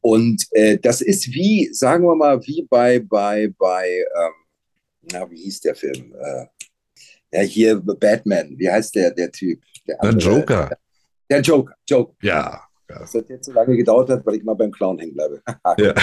Und 0.00 0.44
äh, 0.52 0.78
das 0.78 1.00
ist 1.00 1.26
wie, 1.32 1.68
sagen 1.72 2.04
wir 2.04 2.14
mal, 2.14 2.40
wie 2.46 2.62
bei, 2.70 3.00
bei, 3.00 3.52
bei, 3.58 3.88
ähm, 3.88 4.32
na, 5.12 5.30
wie 5.30 5.42
hieß 5.42 5.60
der 5.62 5.74
Film? 5.74 6.14
Äh, 6.18 6.46
ja, 7.32 7.40
hier 7.42 7.80
Batman, 7.80 8.54
wie 8.56 8.70
heißt 8.70 8.94
der, 8.94 9.10
der 9.10 9.30
Typ? 9.30 9.60
Der, 9.86 9.98
Der 9.98 10.12
Joker. 10.12 10.76
Der 11.28 11.40
Joker, 11.40 11.74
Joker. 11.88 12.14
Ja. 12.22 12.62
Ja. 12.90 12.98
Das 12.98 13.14
hat 13.14 13.28
jetzt 13.28 13.46
so 13.46 13.52
lange 13.52 13.76
gedauert 13.76 14.10
hat, 14.10 14.26
weil 14.26 14.36
ich 14.36 14.44
mal 14.44 14.54
beim 14.54 14.70
Clown 14.70 14.98
hängen 14.98 15.14
bleibe. 15.14 15.42
Ja. 15.78 15.94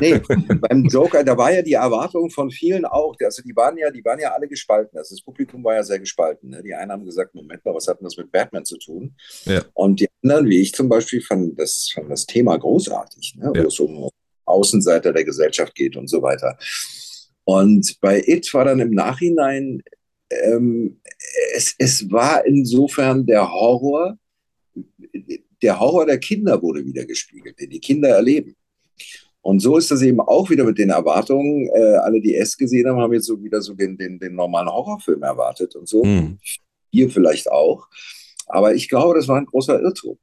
nee, 0.00 0.20
beim 0.60 0.84
Joker, 0.84 1.22
da 1.22 1.36
war 1.36 1.52
ja 1.52 1.62
die 1.62 1.74
Erwartung 1.74 2.30
von 2.30 2.50
vielen 2.50 2.84
auch. 2.84 3.14
Also 3.22 3.42
die 3.42 3.54
waren 3.54 3.76
ja, 3.76 3.90
die 3.90 4.04
waren 4.04 4.18
ja 4.18 4.32
alle 4.32 4.48
gespalten. 4.48 4.98
Also 4.98 5.14
das 5.14 5.22
Publikum 5.22 5.62
war 5.62 5.74
ja 5.74 5.82
sehr 5.82 5.98
gespalten. 5.98 6.50
Ne? 6.50 6.62
Die 6.62 6.74
einen 6.74 6.90
haben 6.90 7.04
gesagt, 7.04 7.34
Moment 7.34 7.64
mal, 7.64 7.74
was 7.74 7.86
hat 7.86 8.00
denn 8.00 8.04
das 8.04 8.16
mit 8.16 8.32
Batman 8.32 8.64
zu 8.64 8.78
tun? 8.78 9.14
Ja. 9.44 9.62
Und 9.74 10.00
die 10.00 10.08
anderen, 10.22 10.48
wie 10.48 10.60
ich 10.60 10.72
zum 10.72 10.88
Beispiel, 10.88 11.20
fanden 11.20 11.54
das, 11.56 11.90
fanden 11.94 12.10
das 12.10 12.26
Thema 12.26 12.56
großartig, 12.56 13.36
ne? 13.36 13.52
Ja. 13.54 13.64
wo 13.64 13.68
es 13.68 13.78
um 13.80 14.08
Außenseiter 14.44 15.12
der 15.12 15.24
Gesellschaft 15.24 15.74
geht 15.74 15.96
und 15.96 16.08
so 16.08 16.22
weiter. 16.22 16.56
Und 17.44 18.00
bei 18.00 18.22
It 18.24 18.52
war 18.54 18.64
dann 18.64 18.80
im 18.80 18.90
Nachhinein, 18.90 19.82
ähm, 20.30 21.00
es, 21.54 21.74
es 21.78 22.10
war 22.10 22.44
insofern 22.46 23.26
der 23.26 23.52
Horror, 23.52 24.16
der 25.62 25.78
Horror 25.78 26.06
der 26.06 26.18
Kinder 26.18 26.60
wurde 26.60 26.84
wieder 26.84 27.04
gespiegelt, 27.04 27.58
den 27.58 27.70
die 27.70 27.80
Kinder 27.80 28.08
erleben. 28.08 28.56
Und 29.42 29.58
so 29.58 29.76
ist 29.76 29.90
das 29.90 30.02
eben 30.02 30.20
auch 30.20 30.50
wieder 30.50 30.64
mit 30.64 30.78
den 30.78 30.90
Erwartungen. 30.90 31.68
Äh, 31.74 31.96
alle, 31.96 32.20
die 32.20 32.34
es 32.34 32.56
gesehen 32.56 32.88
haben, 32.88 33.00
haben 33.00 33.12
jetzt 33.12 33.26
so 33.26 33.42
wieder 33.42 33.60
so 33.60 33.74
den, 33.74 33.98
den, 33.98 34.18
den 34.18 34.36
normalen 34.36 34.68
Horrorfilm 34.68 35.22
erwartet 35.22 35.74
und 35.74 35.88
so. 35.88 36.04
Mhm. 36.04 36.38
Ihr 36.92 37.10
vielleicht 37.10 37.50
auch. 37.50 37.88
Aber 38.46 38.74
ich 38.74 38.88
glaube, 38.88 39.18
das 39.18 39.26
war 39.26 39.38
ein 39.38 39.46
großer 39.46 39.80
Irrtum. 39.80 40.18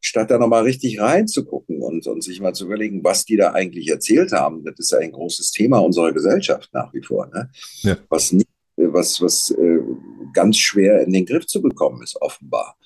Statt 0.00 0.32
da 0.32 0.38
nochmal 0.38 0.64
richtig 0.64 1.00
reinzugucken 1.00 1.80
und, 1.80 2.04
und 2.08 2.24
sich 2.24 2.40
mal 2.40 2.52
zu 2.52 2.64
überlegen, 2.64 3.04
was 3.04 3.24
die 3.24 3.36
da 3.36 3.52
eigentlich 3.52 3.88
erzählt 3.88 4.32
haben, 4.32 4.64
das 4.64 4.74
ist 4.78 4.90
ja 4.90 4.98
ein 4.98 5.12
großes 5.12 5.52
Thema 5.52 5.78
unserer 5.78 6.12
Gesellschaft 6.12 6.70
nach 6.72 6.92
wie 6.92 7.02
vor. 7.02 7.28
Ne? 7.28 7.48
Ja. 7.82 7.96
Was, 8.08 8.32
nicht, 8.32 8.48
was, 8.76 9.20
was 9.22 9.50
äh, 9.50 9.78
ganz 10.32 10.58
schwer 10.58 11.02
in 11.02 11.12
den 11.12 11.26
Griff 11.26 11.46
zu 11.46 11.62
bekommen 11.62 12.02
ist, 12.02 12.20
offenbar. 12.20 12.76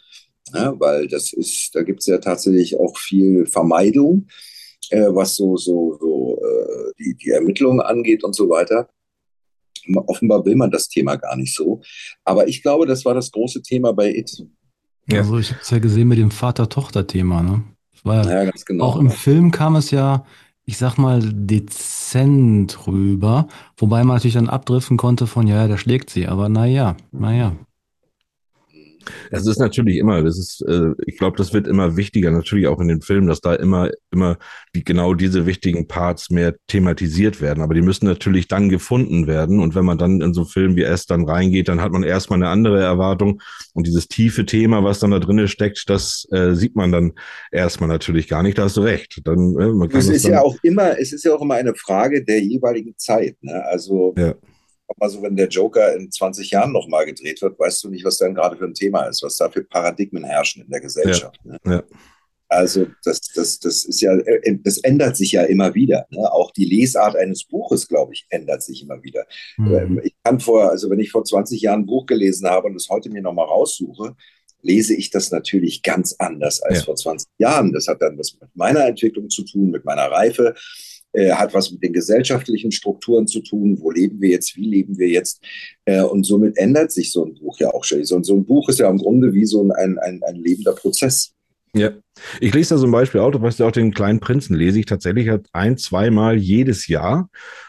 Ja, 0.56 0.80
weil 0.80 1.08
das 1.08 1.32
ist, 1.32 1.74
da 1.74 1.82
gibt 1.82 2.00
es 2.00 2.06
ja 2.06 2.18
tatsächlich 2.18 2.78
auch 2.78 2.96
viel 2.96 3.46
Vermeidung, 3.46 4.26
äh, 4.90 5.08
was 5.08 5.34
so, 5.34 5.56
so, 5.56 5.96
so 6.00 6.40
äh, 6.42 6.92
die, 6.98 7.16
die 7.16 7.30
Ermittlungen 7.30 7.80
angeht 7.80 8.24
und 8.24 8.34
so 8.34 8.48
weiter. 8.48 8.88
Offenbar 10.06 10.44
will 10.44 10.56
man 10.56 10.70
das 10.70 10.88
Thema 10.88 11.16
gar 11.16 11.36
nicht 11.36 11.54
so. 11.54 11.80
Aber 12.24 12.48
ich 12.48 12.62
glaube, 12.62 12.86
das 12.86 13.04
war 13.04 13.14
das 13.14 13.30
große 13.30 13.62
Thema 13.62 13.92
bei 13.92 14.10
It. 14.10 14.44
Ja. 15.08 15.20
Also 15.20 15.38
ich 15.38 15.50
habe 15.50 15.60
es 15.62 15.70
ja 15.70 15.78
gesehen 15.78 16.08
mit 16.08 16.18
dem 16.18 16.32
Vater-Tochter-Thema, 16.32 17.42
ne? 17.42 17.62
Ja, 18.04 18.30
Ja, 18.30 18.44
ganz 18.44 18.64
genau. 18.64 18.84
auch 18.84 18.96
im 18.96 19.10
Film 19.10 19.50
kam 19.50 19.76
es 19.76 19.90
ja, 19.90 20.24
ich 20.64 20.78
sag 20.78 20.96
mal, 20.96 21.20
dezent 21.22 22.86
rüber, 22.86 23.48
wobei 23.76 24.04
man 24.04 24.16
natürlich 24.16 24.34
dann 24.34 24.48
abdriften 24.48 24.96
konnte 24.96 25.26
von, 25.26 25.46
ja, 25.46 25.66
der 25.68 25.76
schlägt 25.76 26.10
sie, 26.10 26.26
aber 26.26 26.48
naja, 26.48 26.96
naja. 27.12 27.56
Es 29.30 29.46
ist 29.46 29.58
natürlich 29.58 29.96
immer, 29.98 30.22
das 30.22 30.38
ist, 30.38 30.62
äh, 30.68 30.90
ich 31.06 31.18
glaube, 31.18 31.36
das 31.36 31.52
wird 31.52 31.66
immer 31.66 31.96
wichtiger, 31.96 32.30
natürlich 32.30 32.66
auch 32.66 32.80
in 32.80 32.88
den 32.88 33.02
Filmen, 33.02 33.26
dass 33.26 33.40
da 33.40 33.54
immer, 33.54 33.90
immer 34.10 34.38
die, 34.74 34.84
genau 34.84 35.14
diese 35.14 35.46
wichtigen 35.46 35.86
Parts 35.88 36.30
mehr 36.30 36.54
thematisiert 36.66 37.40
werden. 37.40 37.62
Aber 37.62 37.74
die 37.74 37.82
müssen 37.82 38.06
natürlich 38.06 38.48
dann 38.48 38.68
gefunden 38.68 39.26
werden. 39.26 39.60
Und 39.60 39.74
wenn 39.74 39.84
man 39.84 39.98
dann 39.98 40.20
in 40.20 40.34
so 40.34 40.42
einen 40.42 40.50
Film 40.50 40.76
wie 40.76 40.82
S 40.82 41.06
dann 41.06 41.24
reingeht, 41.28 41.68
dann 41.68 41.80
hat 41.80 41.92
man 41.92 42.02
erstmal 42.02 42.38
eine 42.38 42.48
andere 42.48 42.82
Erwartung. 42.82 43.40
Und 43.74 43.86
dieses 43.86 44.08
tiefe 44.08 44.46
Thema, 44.46 44.84
was 44.84 44.98
dann 44.98 45.10
da 45.10 45.18
drin 45.18 45.46
steckt, 45.48 45.88
das 45.88 46.26
äh, 46.32 46.54
sieht 46.54 46.76
man 46.76 46.92
dann 46.92 47.12
erstmal 47.52 47.88
natürlich 47.88 48.28
gar 48.28 48.42
nicht. 48.42 48.58
Da 48.58 48.64
hast 48.64 48.76
du 48.76 48.82
recht. 48.82 49.20
Dann, 49.24 49.56
äh, 49.58 49.68
man 49.68 49.88
kann 49.88 50.00
Es 50.00 50.06
das 50.06 50.16
ist 50.16 50.28
ja 50.28 50.42
auch 50.42 50.56
immer, 50.62 50.98
es 50.98 51.12
ist 51.12 51.24
ja 51.24 51.34
auch 51.34 51.42
immer 51.42 51.54
eine 51.54 51.74
Frage 51.74 52.24
der 52.24 52.40
jeweiligen 52.40 52.94
Zeit. 52.96 53.36
Ne? 53.42 53.62
Also, 53.64 54.14
Ja. 54.16 54.34
Also 54.98 55.22
wenn 55.22 55.36
der 55.36 55.48
Joker 55.48 55.94
in 55.94 56.10
20 56.10 56.50
Jahren 56.50 56.72
nochmal 56.72 57.06
gedreht 57.06 57.42
wird, 57.42 57.58
weißt 57.58 57.84
du 57.84 57.90
nicht, 57.90 58.04
was 58.04 58.18
dann 58.18 58.34
gerade 58.34 58.56
für 58.56 58.64
ein 58.64 58.74
Thema 58.74 59.04
ist, 59.06 59.22
was 59.22 59.36
da 59.36 59.50
für 59.50 59.64
Paradigmen 59.64 60.24
herrschen 60.24 60.62
in 60.62 60.70
der 60.70 60.80
Gesellschaft. 60.80 61.38
Ne? 61.44 61.58
Ja. 61.64 61.82
Also 62.48 62.86
das, 63.02 63.20
das, 63.34 63.58
das 63.58 63.84
ist 63.84 64.00
ja, 64.00 64.16
äh, 64.16 64.58
das 64.62 64.78
ändert 64.78 65.16
sich 65.16 65.32
ja 65.32 65.42
immer 65.42 65.74
wieder. 65.74 66.06
Ne? 66.10 66.32
Auch 66.32 66.52
die 66.52 66.64
Lesart 66.64 67.16
eines 67.16 67.44
Buches, 67.44 67.88
glaube 67.88 68.12
ich, 68.12 68.26
ändert 68.30 68.62
sich 68.62 68.82
immer 68.82 69.02
wieder. 69.02 69.26
Hm. 69.56 69.74
Ähm, 69.74 70.00
Ich 70.04 70.14
kann 70.22 70.38
vor, 70.38 70.70
also 70.70 70.88
wenn 70.90 71.00
ich 71.00 71.10
vor 71.10 71.24
20 71.24 71.60
Jahren 71.60 71.80
ein 71.80 71.86
Buch 71.86 72.06
gelesen 72.06 72.48
habe 72.48 72.68
und 72.68 72.76
es 72.76 72.88
heute 72.88 73.10
mir 73.10 73.22
nochmal 73.22 73.46
raussuche, 73.46 74.14
lese 74.62 74.94
ich 74.94 75.10
das 75.10 75.30
natürlich 75.30 75.82
ganz 75.82 76.14
anders 76.18 76.62
als 76.62 76.78
Ja. 76.78 76.84
vor 76.84 76.96
20 76.96 77.28
Jahren. 77.38 77.72
Das 77.72 77.88
hat 77.88 78.00
dann 78.00 78.18
was 78.18 78.36
mit 78.40 78.50
meiner 78.54 78.86
Entwicklung 78.86 79.28
zu 79.28 79.44
tun, 79.44 79.70
mit 79.70 79.84
meiner 79.84 80.10
Reife. 80.10 80.54
Äh, 81.16 81.32
hat 81.32 81.54
was 81.54 81.72
mit 81.72 81.82
den 81.82 81.92
gesellschaftlichen 81.92 82.70
Strukturen 82.70 83.26
zu 83.26 83.40
tun. 83.40 83.78
Wo 83.80 83.90
leben 83.90 84.20
wir 84.20 84.30
jetzt? 84.30 84.56
Wie 84.56 84.66
leben 84.66 84.98
wir 84.98 85.08
jetzt? 85.08 85.42
Äh, 85.86 86.02
und 86.02 86.24
somit 86.24 86.58
ändert 86.58 86.92
sich 86.92 87.10
so 87.10 87.24
ein 87.24 87.34
Buch 87.34 87.58
ja 87.58 87.72
auch 87.72 87.84
schon. 87.84 88.04
So, 88.04 88.22
so 88.22 88.34
ein 88.34 88.44
Buch 88.44 88.68
ist 88.68 88.80
ja 88.80 88.90
im 88.90 88.98
Grunde 88.98 89.32
wie 89.32 89.46
so 89.46 89.62
ein, 89.62 89.72
ein, 89.98 90.22
ein 90.22 90.36
lebender 90.36 90.72
Prozess. 90.72 91.35
Ja, 91.76 91.90
ich 92.40 92.54
lese 92.54 92.74
da 92.74 92.80
zum 92.80 92.90
Beispiel 92.90 93.20
auch, 93.20 93.30
du 93.30 93.40
weißt 93.42 93.58
ja 93.58 93.66
auch 93.66 93.72
den 93.72 93.92
kleinen 93.92 94.20
Prinzen, 94.20 94.54
lese 94.56 94.78
ich 94.78 94.86
tatsächlich 94.86 95.28
halt 95.28 95.46
ein, 95.52 95.76
zweimal 95.76 96.36
jedes 96.36 96.86
Jahr. 96.88 97.28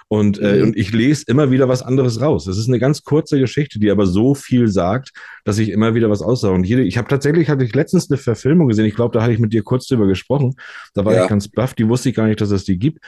Und, 0.09 0.39
äh, 0.39 0.61
und 0.61 0.77
ich 0.77 0.93
lese 0.93 1.25
immer 1.27 1.51
wieder 1.51 1.67
was 1.67 1.81
anderes 1.83 2.21
raus. 2.21 2.47
Es 2.47 2.57
ist 2.57 2.69
eine 2.69 2.79
ganz 2.79 3.03
kurze 3.03 3.37
Geschichte, 3.39 3.77
die 3.77 3.91
aber 3.91 4.05
so 4.07 4.35
viel 4.35 4.69
sagt, 4.69 5.11
dass 5.43 5.57
ich 5.57 5.69
immer 5.69 5.95
wieder 5.95 6.09
was 6.09 6.21
aussage. 6.21 6.53
Und 6.53 6.63
jede, 6.63 6.83
ich 6.83 6.97
habe 6.97 7.09
tatsächlich, 7.09 7.49
hatte 7.49 7.65
ich 7.65 7.75
letztens 7.75 8.09
eine 8.09 8.17
Verfilmung 8.17 8.69
gesehen, 8.69 8.85
ich 8.85 8.95
glaube, 8.95 9.13
da 9.17 9.21
hatte 9.21 9.33
ich 9.33 9.39
mit 9.39 9.51
dir 9.51 9.63
kurz 9.63 9.85
drüber 9.87 10.07
gesprochen. 10.07 10.55
Da 10.93 11.03
war 11.03 11.13
Ja. 11.13 11.23
ich 11.23 11.29
ganz 11.29 11.49
baff, 11.49 11.73
die 11.73 11.89
wusste 11.89 12.07
ich 12.09 12.15
gar 12.15 12.27
nicht, 12.27 12.39
dass 12.39 12.51
es 12.51 12.63
die 12.63 12.77
gibt. 12.77 12.99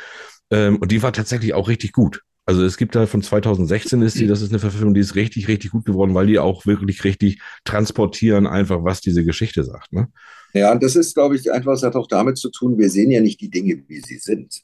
Ähm, 0.51 0.75
und 0.77 0.91
die 0.91 1.01
war 1.01 1.13
tatsächlich 1.13 1.53
auch 1.53 1.69
richtig 1.69 1.93
gut. 1.93 2.21
Also 2.45 2.65
es 2.65 2.77
gibt 2.77 2.95
da 2.95 3.05
von 3.05 3.21
2016 3.21 4.01
ist 4.01 4.19
die, 4.19 4.25
das 4.25 4.41
ist 4.41 4.49
eine 4.49 4.57
Verfilmung, 4.59 4.95
die 4.95 5.01
ist 5.01 5.13
richtig, 5.15 5.47
richtig 5.47 5.69
gut 5.69 5.85
geworden, 5.85 6.15
weil 6.15 6.25
die 6.25 6.39
auch 6.39 6.65
wirklich 6.65 7.03
richtig 7.03 7.39
transportieren, 7.63 8.47
einfach 8.47 8.83
was 8.83 9.01
diese 9.01 9.23
Geschichte 9.23 9.63
sagt. 9.63 9.93
Ne? 9.93 10.07
Ja, 10.53 10.71
und 10.71 10.81
das 10.81 10.95
ist, 10.95 11.13
glaube 11.13 11.35
ich, 11.35 11.51
einfach, 11.51 11.73
es 11.73 11.83
hat 11.83 11.95
auch 11.95 12.07
damit 12.07 12.38
zu 12.38 12.49
tun, 12.49 12.77
wir 12.77 12.89
sehen 12.89 13.12
ja 13.12 13.21
nicht 13.21 13.39
die 13.39 13.49
Dinge, 13.49 13.83
wie 13.88 14.01
sie 14.01 14.17
sind, 14.17 14.62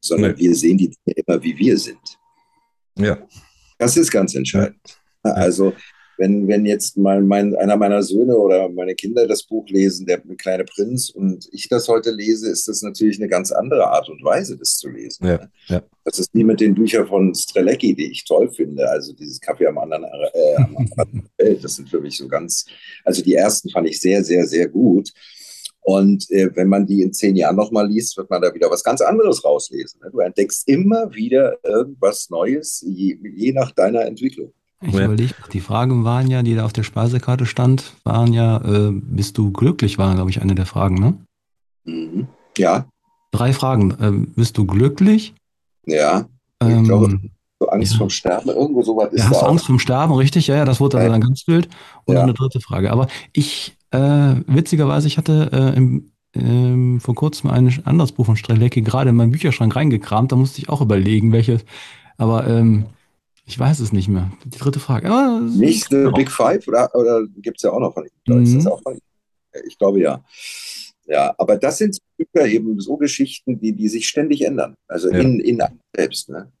sondern 0.00 0.32
Nee. 0.32 0.38
wir 0.38 0.54
sehen 0.54 0.78
die 0.78 0.88
Dinge 0.88 1.22
immer, 1.26 1.42
wie 1.42 1.56
wir 1.58 1.76
sind. 1.78 1.98
Ja. 2.96 3.18
Das 3.78 3.96
ist 3.96 4.10
ganz 4.10 4.34
entscheidend. 4.34 4.80
Also, 5.22 5.72
wenn, 6.20 6.46
wenn 6.48 6.66
jetzt 6.66 6.98
mal 6.98 7.22
mein, 7.22 7.56
einer 7.56 7.78
meiner 7.78 8.02
Söhne 8.02 8.36
oder 8.36 8.68
meine 8.68 8.94
Kinder 8.94 9.26
das 9.26 9.42
Buch 9.42 9.66
lesen, 9.70 10.04
der 10.04 10.20
kleine 10.36 10.64
Prinz, 10.64 11.08
und 11.08 11.48
ich 11.50 11.66
das 11.66 11.88
heute 11.88 12.10
lese, 12.10 12.50
ist 12.50 12.68
das 12.68 12.82
natürlich 12.82 13.18
eine 13.18 13.28
ganz 13.28 13.50
andere 13.50 13.86
Art 13.86 14.10
und 14.10 14.22
Weise, 14.22 14.58
das 14.58 14.76
zu 14.76 14.90
lesen. 14.90 15.26
Ja, 15.26 15.48
ja. 15.68 15.82
Das 16.04 16.18
ist 16.18 16.28
wie 16.34 16.44
mit 16.44 16.60
den 16.60 16.74
Büchern 16.74 17.06
von 17.06 17.34
Strelecki, 17.34 17.94
die 17.94 18.10
ich 18.10 18.26
toll 18.26 18.50
finde. 18.50 18.86
Also 18.90 19.14
dieses 19.14 19.40
Kaffee 19.40 19.66
am 19.66 19.78
anderen, 19.78 20.04
äh, 20.04 20.56
am 20.56 20.76
anderen 20.76 21.30
Welt, 21.38 21.64
das 21.64 21.76
sind 21.76 21.88
für 21.88 22.02
mich 22.02 22.18
so 22.18 22.28
ganz, 22.28 22.66
also 23.02 23.22
die 23.22 23.34
ersten 23.34 23.70
fand 23.70 23.88
ich 23.88 23.98
sehr, 23.98 24.22
sehr, 24.22 24.46
sehr 24.46 24.68
gut. 24.68 25.10
Und 25.80 26.30
äh, 26.30 26.54
wenn 26.54 26.68
man 26.68 26.86
die 26.86 27.00
in 27.00 27.14
zehn 27.14 27.34
Jahren 27.34 27.56
nochmal 27.56 27.88
liest, 27.88 28.14
wird 28.18 28.28
man 28.28 28.42
da 28.42 28.52
wieder 28.52 28.70
was 28.70 28.84
ganz 28.84 29.00
anderes 29.00 29.42
rauslesen. 29.42 30.00
Ne? 30.04 30.10
Du 30.12 30.18
entdeckst 30.18 30.68
immer 30.68 31.14
wieder 31.14 31.56
irgendwas 31.64 32.28
Neues, 32.28 32.84
je, 32.86 33.16
je 33.34 33.52
nach 33.52 33.70
deiner 33.70 34.02
Entwicklung. 34.02 34.52
Ich 34.82 34.94
Ja. 34.94 35.04
überlege, 35.04 35.34
die 35.52 35.60
Fragen 35.60 36.04
waren 36.04 36.30
ja, 36.30 36.42
die 36.42 36.54
da 36.54 36.64
auf 36.64 36.72
der 36.72 36.84
Speisekarte 36.84 37.44
stand, 37.44 37.94
waren 38.04 38.32
ja, 38.32 38.58
äh, 38.58 38.90
bist 38.92 39.36
du 39.36 39.52
glücklich, 39.52 39.98
war, 39.98 40.14
glaube 40.14 40.30
ich, 40.30 40.40
eine 40.40 40.54
der 40.54 40.66
Fragen, 40.66 40.94
ne? 40.96 41.18
Mhm. 41.84 42.26
Ja, 42.56 42.86
Drei 43.32 43.52
Fragen. 43.52 43.96
Ähm, 44.00 44.32
bist 44.34 44.58
du 44.58 44.66
glücklich? 44.66 45.34
ja. 45.86 46.26
Ich 46.62 46.66
Ähm, 46.66 46.84
glaube, 46.84 47.20
So 47.62 47.68
Angst 47.68 47.92
ja. 47.92 47.98
vom 47.98 48.10
Sterben, 48.10 48.48
irgendwo 48.50 48.82
sowas 48.82 49.12
ist 49.12 49.18
ja, 49.18 49.24
da 49.24 49.30
hast 49.30 49.42
du. 49.42 49.46
Angst 49.46 49.66
vom 49.66 49.78
Sterben, 49.78 50.12
richtig? 50.14 50.46
Ja, 50.48 50.56
ja, 50.56 50.64
das 50.64 50.80
wurde 50.80 50.98
Ja. 50.98 51.08
dann 51.08 51.20
ganz 51.20 51.46
wild. 51.46 51.68
Und 52.06 52.14
Ja. 52.14 52.20
dann 52.20 52.30
eine 52.30 52.34
dritte 52.34 52.60
Frage. 52.60 52.90
Aber 52.90 53.06
ich, 53.32 53.76
äh, 53.92 53.98
witzigerweise, 54.46 55.06
ich 55.06 55.16
hatte 55.16 55.50
äh, 55.52 55.76
im, 55.76 56.10
ähm, 56.34 57.00
vor 57.00 57.14
kurzem 57.14 57.50
ein 57.50 57.72
anderes 57.84 58.12
Buch 58.12 58.26
von 58.26 58.36
Strelecki 58.36 58.82
gerade 58.82 59.10
in 59.10 59.16
meinen 59.16 59.30
Bücherschrank 59.30 59.74
reingekramt. 59.76 60.32
Da 60.32 60.36
musste 60.36 60.60
ich 60.60 60.68
auch 60.68 60.80
überlegen, 60.80 61.32
welches. 61.32 61.64
Aber 62.18 62.46
ähm, 62.48 62.86
ich 63.50 63.58
weiß 63.58 63.80
es 63.80 63.92
nicht 63.92 64.08
mehr. 64.08 64.30
Die 64.44 64.58
dritte 64.58 64.78
Frage. 64.78 65.10
Aber, 65.10 65.40
Nicht 65.40 65.88
The 65.90 66.08
Big 66.14 66.30
Five 66.30 66.66
oder, 66.68 66.94
oder 66.94 67.26
gibt 67.38 67.56
es 67.58 67.64
ja 67.64 67.72
auch 67.72 67.80
noch 67.80 67.92
von 67.92 68.04
ihm? 68.04 68.10
Oder 68.32 68.42
Ist 68.42 68.54
das 68.54 68.64
Mhm. 68.64 68.70
auch 68.70 68.82
von? 68.82 68.98
Ich 69.66 69.76
glaube 69.76 70.00
ja. 70.00 70.22
Ja, 71.06 71.34
aber 71.36 71.56
das 71.56 71.78
sind 71.78 71.98
eben 72.36 72.78
so 72.78 72.96
Geschichten, 72.96 73.58
die, 73.58 73.72
die 73.72 73.88
sich 73.88 74.06
ständig 74.06 74.42
ändern. 74.44 74.74
Also 74.86 75.10
Ja. 75.10 75.18
in, 75.18 75.40
in 75.40 75.60
einem 75.60 75.80
selbst. 75.96 76.28
Ne? 76.28 76.52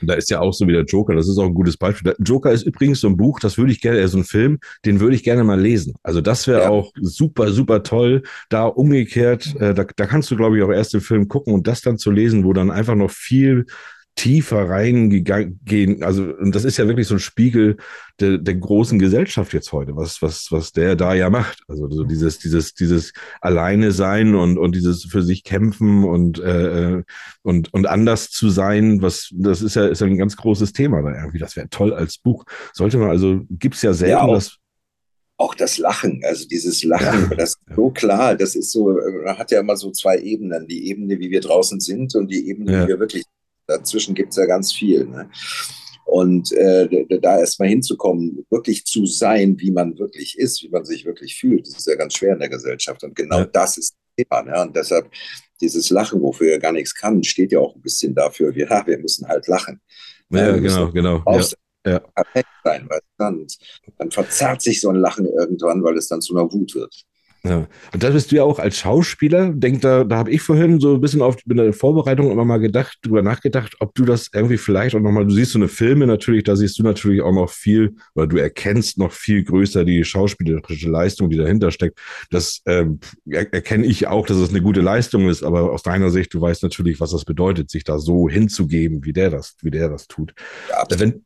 Und 0.00 0.08
da 0.08 0.14
ist 0.14 0.30
ja 0.30 0.38
auch 0.40 0.52
so 0.54 0.66
wie 0.68 0.72
der 0.72 0.84
Joker, 0.84 1.14
das 1.16 1.28
ist 1.28 1.36
auch 1.38 1.44
ein 1.46 1.54
gutes 1.54 1.76
Beispiel. 1.76 2.12
Der 2.14 2.24
Joker 2.24 2.52
ist 2.52 2.62
übrigens 2.62 3.00
so 3.00 3.08
ein 3.08 3.16
Buch, 3.16 3.40
das 3.40 3.58
würde 3.58 3.72
ich 3.72 3.80
gerne, 3.80 3.98
äh, 3.98 4.06
so 4.06 4.18
ein 4.18 4.24
Film, 4.24 4.60
den 4.84 5.00
würde 5.00 5.16
ich 5.16 5.24
gerne 5.24 5.42
mal 5.42 5.60
lesen. 5.60 5.94
Also 6.04 6.20
das 6.20 6.46
wäre 6.46 6.62
Ja. 6.62 6.68
auch 6.70 6.92
super, 7.00 7.50
super 7.50 7.82
toll. 7.82 8.22
Da 8.48 8.66
umgekehrt, 8.66 9.56
äh, 9.60 9.74
da, 9.74 9.84
da 9.84 10.06
kannst 10.06 10.30
du, 10.30 10.36
glaube 10.36 10.56
ich, 10.56 10.62
auch 10.62 10.70
erst 10.70 10.94
den 10.94 11.00
Film 11.00 11.26
gucken 11.26 11.52
und 11.52 11.66
das 11.66 11.80
dann 11.82 11.98
zu 11.98 12.12
lesen, 12.12 12.44
wo 12.44 12.52
dann 12.52 12.70
einfach 12.70 12.94
noch 12.94 13.10
viel 13.10 13.66
tiefer 14.18 14.68
reingehen. 14.68 16.02
Also, 16.02 16.24
und 16.24 16.52
das 16.54 16.64
ist 16.64 16.76
ja 16.76 16.88
wirklich 16.88 17.06
so 17.06 17.14
ein 17.14 17.20
Spiegel 17.20 17.76
der, 18.18 18.38
der 18.38 18.56
großen 18.56 18.98
Gesellschaft 18.98 19.52
jetzt 19.52 19.70
heute, 19.72 19.94
was, 19.94 20.20
was, 20.20 20.48
was 20.50 20.72
der 20.72 20.96
da 20.96 21.14
ja 21.14 21.30
macht. 21.30 21.60
Also 21.68 21.88
so 21.88 22.02
dieses, 22.02 22.38
dieses, 22.40 22.74
dieses 22.74 23.12
Alleine 23.40 23.92
sein 23.92 24.34
und, 24.34 24.58
und 24.58 24.74
dieses 24.74 25.04
für 25.04 25.22
sich 25.22 25.44
kämpfen 25.44 26.02
und, 26.02 26.40
äh, 26.40 27.02
und, 27.42 27.72
und 27.72 27.86
anders 27.86 28.30
zu 28.30 28.50
sein, 28.50 29.00
was, 29.02 29.30
das 29.32 29.62
ist 29.62 29.76
ja, 29.76 29.86
ist 29.86 30.00
ja 30.00 30.08
ein 30.08 30.18
ganz 30.18 30.36
großes 30.36 30.72
Thema 30.72 31.00
da 31.02 31.14
irgendwie. 31.14 31.38
Das 31.38 31.54
wäre 31.54 31.68
toll 31.68 31.94
als 31.94 32.18
Buch. 32.18 32.44
Sollte 32.72 32.98
man, 32.98 33.10
also 33.10 33.42
gibt's 33.50 33.82
ja 33.82 33.92
selten, 33.92 34.10
Ja, 34.16 34.22
auch. 34.22 34.34
das, 34.34 34.56
Auch 35.36 35.54
das 35.54 35.78
Lachen, 35.78 36.20
also 36.24 36.48
dieses 36.48 36.82
Lachen, 36.82 37.28
Ja. 37.30 37.36
das 37.36 37.50
ist 37.50 37.60
so 37.76 37.90
klar, 37.90 38.34
das 38.34 38.56
ist 38.56 38.72
so, 38.72 38.98
man 39.24 39.38
hat 39.38 39.52
ja 39.52 39.60
immer 39.60 39.76
so 39.76 39.92
zwei 39.92 40.18
Ebenen. 40.18 40.66
Die 40.66 40.88
Ebene, 40.90 41.20
wie 41.20 41.30
wir 41.30 41.40
draußen 41.40 41.78
sind 41.78 42.16
und 42.16 42.26
die 42.32 42.48
Ebene, 42.50 42.72
Ja. 42.72 42.82
wie 42.84 42.88
wir 42.88 42.98
wirklich 42.98 43.22
Dazwischen 43.68 44.14
gibt's 44.14 44.36
ja 44.36 44.46
ganz 44.46 44.72
viel. 44.72 45.04
Ne? 45.06 45.30
Und 46.06 46.52
äh, 46.52 46.88
da- 47.20 47.38
erstmal 47.38 47.68
hinzukommen, 47.68 48.46
wirklich 48.50 48.86
zu 48.86 49.04
sein, 49.04 49.56
wie 49.60 49.70
man 49.70 49.98
wirklich 49.98 50.38
ist, 50.38 50.62
wie 50.62 50.70
man 50.70 50.84
sich 50.86 51.04
wirklich 51.04 51.36
fühlt, 51.38 51.66
das 51.68 51.76
ist 51.76 51.86
ja 51.86 51.96
ganz 51.96 52.14
schwer 52.14 52.32
in 52.32 52.38
der 52.40 52.48
Gesellschaft. 52.48 53.04
Und 53.04 53.14
genau 53.14 53.40
Ja. 53.40 53.44
das 53.44 53.76
ist 53.76 53.94
das 54.16 54.24
Thema. 54.26 54.42
Ne? 54.42 54.62
Und 54.62 54.74
deshalb 54.74 55.10
dieses 55.60 55.90
Lachen, 55.90 56.22
wofür 56.22 56.52
er 56.52 56.58
gar 56.58 56.72
nichts 56.72 56.94
kann, 56.94 57.22
steht 57.22 57.52
ja 57.52 57.58
auch 57.58 57.74
ein 57.74 57.82
bisschen 57.82 58.14
dafür, 58.14 58.54
wir, 58.54 58.66
ja, 58.70 58.86
wir 58.86 58.98
müssen 58.98 59.28
halt 59.28 59.46
lachen. 59.48 59.80
ja, 60.30 60.54
wir 60.54 60.60
genau, 60.62 60.90
genau. 60.90 61.16
Ja. 61.18 61.22
Auf 61.26 61.52
ja. 61.86 61.98
perfekt 62.00 62.48
sein, 62.64 62.86
weil 62.88 63.00
dann, 63.18 63.46
dann 63.98 64.10
verzerrt 64.10 64.62
sich 64.62 64.80
so 64.80 64.88
ein 64.90 64.96
Lachen 64.96 65.26
irgendwann, 65.26 65.82
weil 65.84 65.96
es 65.96 66.08
dann 66.08 66.20
zu 66.22 66.34
einer 66.36 66.50
Wut 66.50 66.74
wird. 66.74 66.94
Ja. 67.44 67.66
Und 67.92 68.02
da 68.02 68.10
bist 68.10 68.32
du 68.32 68.36
ja 68.36 68.42
auch 68.42 68.58
als 68.58 68.78
Schauspieler, 68.78 69.52
denk 69.52 69.80
da, 69.80 70.04
da 70.04 70.16
habe 70.16 70.30
ich 70.30 70.42
vorhin 70.42 70.80
so 70.80 70.94
ein 70.94 71.00
bisschen 71.00 71.22
auf 71.22 71.36
in 71.48 71.56
der 71.56 71.72
Vorbereitung 71.72 72.30
immer 72.30 72.44
mal 72.44 72.58
gedacht, 72.58 72.98
drüber 73.02 73.22
nachgedacht, 73.22 73.76
ob 73.80 73.94
du 73.94 74.04
das 74.04 74.28
irgendwie 74.34 74.58
vielleicht 74.58 74.96
auch 74.96 75.00
nochmal, 75.00 75.24
du 75.24 75.30
siehst 75.30 75.52
so 75.52 75.58
eine 75.58 75.68
Filme 75.68 76.06
natürlich, 76.06 76.44
da 76.44 76.56
siehst 76.56 76.78
du 76.78 76.82
natürlich 76.82 77.22
auch 77.22 77.32
noch 77.32 77.50
viel, 77.50 77.94
oder 78.14 78.26
du 78.26 78.36
erkennst 78.38 78.98
noch 78.98 79.12
viel 79.12 79.44
größer 79.44 79.84
die 79.84 80.04
schauspielerische 80.04 80.90
Leistung, 80.90 81.30
die 81.30 81.36
dahinter 81.36 81.70
steckt. 81.70 81.98
Das 82.30 82.60
ähm, 82.66 82.98
er, 83.24 83.52
erkenne 83.52 83.86
ich 83.86 84.08
auch, 84.08 84.26
dass 84.26 84.38
es 84.38 84.50
eine 84.50 84.60
gute 84.60 84.80
Leistung 84.80 85.28
ist, 85.28 85.44
aber 85.44 85.72
aus 85.72 85.82
deiner 85.82 86.10
Sicht, 86.10 86.34
du 86.34 86.40
weißt 86.40 86.62
natürlich, 86.64 87.00
was 87.00 87.12
das 87.12 87.24
bedeutet, 87.24 87.70
sich 87.70 87.84
da 87.84 87.98
so 87.98 88.28
hinzugeben, 88.28 89.04
wie 89.04 89.12
der 89.12 89.30
das, 89.30 89.56
wie 89.62 89.70
der 89.70 89.88
das 89.88 90.08
tut. 90.08 90.34
Ja, 90.70 90.84
Wenn, 90.98 91.22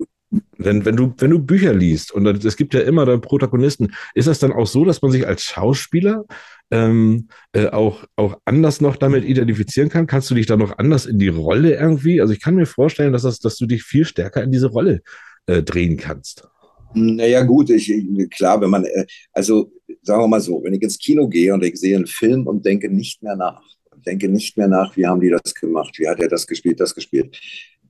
wenn, 0.58 0.84
wenn, 0.84 0.96
du, 0.96 1.14
wenn 1.18 1.30
du 1.30 1.38
Bücher 1.38 1.74
liest 1.74 2.12
und 2.12 2.26
es 2.26 2.56
gibt 2.56 2.74
ja 2.74 2.80
immer 2.80 3.04
da 3.04 3.16
Protagonisten, 3.16 3.92
ist 4.14 4.28
das 4.28 4.38
dann 4.38 4.52
auch 4.52 4.66
so, 4.66 4.84
dass 4.84 5.02
man 5.02 5.10
sich 5.10 5.26
als 5.26 5.42
Schauspieler 5.42 6.24
ähm, 6.70 7.28
äh, 7.52 7.66
auch, 7.66 8.04
auch 8.16 8.38
anders 8.44 8.80
noch 8.80 8.96
damit 8.96 9.24
identifizieren 9.24 9.88
kann? 9.88 10.06
Kannst 10.06 10.30
du 10.30 10.34
dich 10.34 10.46
da 10.46 10.56
noch 10.56 10.78
anders 10.78 11.06
in 11.06 11.18
die 11.18 11.28
Rolle 11.28 11.74
irgendwie? 11.74 12.20
Also 12.20 12.32
ich 12.32 12.40
kann 12.40 12.54
mir 12.54 12.66
vorstellen, 12.66 13.12
dass, 13.12 13.22
das, 13.22 13.38
dass 13.40 13.56
du 13.56 13.66
dich 13.66 13.82
viel 13.82 14.04
stärker 14.04 14.42
in 14.42 14.52
diese 14.52 14.68
Rolle 14.68 15.02
äh, 15.46 15.62
drehen 15.62 15.96
kannst. 15.96 16.48
Naja, 16.94 17.42
gut, 17.42 17.70
ich, 17.70 17.90
klar, 18.30 18.60
wenn 18.60 18.70
man, 18.70 18.84
äh, 18.84 19.06
also 19.32 19.72
sagen 20.02 20.22
wir 20.22 20.28
mal 20.28 20.40
so, 20.40 20.62
wenn 20.62 20.74
ich 20.74 20.82
ins 20.82 20.98
Kino 20.98 21.28
gehe 21.28 21.52
und 21.52 21.64
ich 21.64 21.78
sehe 21.78 21.96
einen 21.96 22.06
Film 22.06 22.46
und 22.46 22.64
denke 22.64 22.90
nicht 22.90 23.22
mehr 23.22 23.36
nach, 23.36 23.62
denke 24.04 24.28
nicht 24.28 24.56
mehr 24.56 24.68
nach, 24.68 24.96
wie 24.96 25.06
haben 25.06 25.20
die 25.20 25.30
das 25.30 25.54
gemacht, 25.54 25.98
wie 25.98 26.08
hat 26.08 26.20
er 26.20 26.28
das 26.28 26.46
gespielt, 26.46 26.80
das 26.80 26.94
gespielt. 26.94 27.38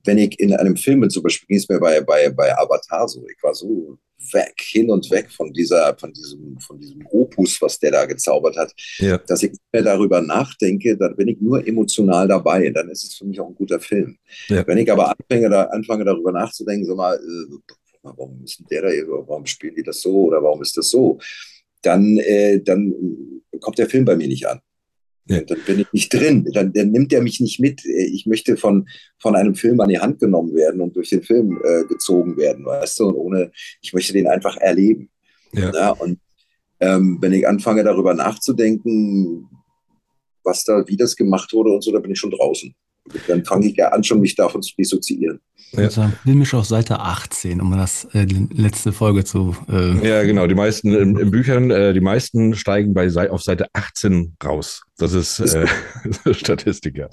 Wenn 0.05 0.17
ich 0.17 0.39
in 0.39 0.53
einem 0.53 0.75
Film, 0.75 1.09
zum 1.09 1.23
Beispiel 1.23 1.47
ging 1.47 1.57
es 1.57 1.69
mir 1.69 1.79
bei, 1.79 2.01
bei, 2.01 2.29
bei 2.29 2.57
Avatar 2.57 3.07
so, 3.07 3.25
ich 3.27 3.41
war 3.41 3.53
so 3.53 3.97
weg, 4.31 4.53
hin 4.57 4.89
und 4.89 5.09
weg 5.11 5.29
von 5.31 5.51
dieser, 5.51 5.95
von 5.97 6.11
diesem, 6.13 6.57
von 6.59 6.79
diesem 6.79 7.05
Opus, 7.11 7.61
was 7.61 7.77
der 7.79 7.91
da 7.91 8.05
gezaubert 8.05 8.55
hat, 8.57 8.73
Ja. 8.97 9.17
dass 9.17 9.43
ich 9.43 9.51
nicht 9.51 9.61
mehr 9.71 9.83
darüber 9.83 10.21
nachdenke, 10.21 10.97
dann 10.97 11.15
bin 11.15 11.27
ich 11.27 11.41
nur 11.41 11.65
emotional 11.67 12.27
dabei, 12.27 12.69
dann 12.69 12.89
ist 12.89 13.03
es 13.03 13.15
für 13.15 13.25
mich 13.25 13.39
auch 13.39 13.47
ein 13.49 13.55
guter 13.55 13.79
Film. 13.79 14.17
Ja. 14.47 14.65
Wenn 14.65 14.77
ich 14.77 14.91
aber 14.91 15.13
anfange, 15.17 15.49
da, 15.49 15.63
anfange 15.65 16.05
darüber 16.05 16.31
nachzudenken, 16.31 16.85
so 16.85 16.95
mal, 16.95 17.15
äh, 17.15 17.73
warum 18.01 18.41
ist 18.43 18.61
der 18.69 18.81
da, 18.81 18.87
warum 19.27 19.45
spielen 19.45 19.75
die 19.75 19.83
das 19.83 20.01
so 20.01 20.25
oder 20.25 20.41
warum 20.41 20.61
ist 20.61 20.75
das 20.77 20.89
so, 20.89 21.19
dann, 21.81 22.17
äh, 22.17 22.61
dann 22.61 22.93
kommt 23.59 23.77
der 23.77 23.89
Film 23.89 24.05
bei 24.05 24.15
mir 24.15 24.27
nicht 24.27 24.47
an. 24.47 24.59
Ja. 25.25 25.41
Dann 25.41 25.59
bin 25.65 25.79
ich 25.79 25.93
nicht 25.93 26.13
drin, 26.13 26.49
dann, 26.53 26.73
dann 26.73 26.91
nimmt 26.91 27.13
er 27.13 27.21
mich 27.21 27.39
nicht 27.39 27.59
mit. 27.59 27.85
Ich 27.85 28.25
möchte 28.25 28.57
von, 28.57 28.87
von 29.19 29.35
einem 29.35 29.55
Film 29.55 29.79
an 29.79 29.87
die 29.87 29.99
Hand 29.99 30.19
genommen 30.19 30.53
werden 30.53 30.81
und 30.81 30.95
durch 30.95 31.09
den 31.09 31.23
Film 31.23 31.61
äh, 31.63 31.85
gezogen 31.85 32.35
werden, 32.35 32.65
weißt 32.65 32.99
du, 32.99 33.07
und 33.07 33.15
ohne, 33.15 33.51
ich 33.81 33.93
möchte 33.93 34.11
den 34.11 34.27
einfach 34.27 34.57
erleben. 34.57 35.09
Ja. 35.53 35.71
Ja, 35.73 35.89
und 35.91 36.19
ähm, 36.81 37.19
wenn 37.21 37.31
ich 37.31 37.47
anfange 37.47 37.83
darüber 37.83 38.13
nachzudenken, 38.13 39.47
was 40.43 40.65
da, 40.65 40.85
wie 40.87 40.97
das 40.97 41.15
gemacht 41.15 41.53
wurde 41.53 41.71
und 41.71 41.83
so, 41.83 41.91
da 41.91 41.99
bin 41.99 42.11
ich 42.11 42.19
schon 42.19 42.31
draußen. 42.31 42.75
Dann 43.27 43.43
fange 43.43 43.67
ich 43.67 43.75
ja 43.75 43.89
an, 43.89 44.03
schon 44.03 44.21
mich 44.21 44.35
davon 44.35 44.61
zu 44.61 44.75
dissoziieren. 44.75 45.39
Ja. 45.73 45.85
Also 45.85 46.11
filmisch 46.23 46.53
auf 46.53 46.65
Seite 46.65 46.99
18, 46.99 47.59
um 47.59 47.71
das 47.71 48.05
äh, 48.13 48.25
letzte 48.53 48.93
Folge 48.93 49.23
zu. 49.23 49.55
Äh 49.67 50.07
ja, 50.07 50.23
genau. 50.23 50.45
Die 50.45 50.55
meisten 50.55 50.93
in, 50.93 51.17
in 51.17 51.31
Büchern, 51.31 51.71
äh, 51.71 51.93
die 51.93 51.99
meisten 51.99 52.55
steigen 52.55 52.93
bei 52.93 53.09
auf 53.29 53.41
Seite 53.41 53.67
18 53.73 54.35
raus. 54.43 54.83
Das 54.97 55.13
ist 55.13 55.39
äh, 55.39 55.65
Statistik, 56.33 56.97
ja. 56.97 57.09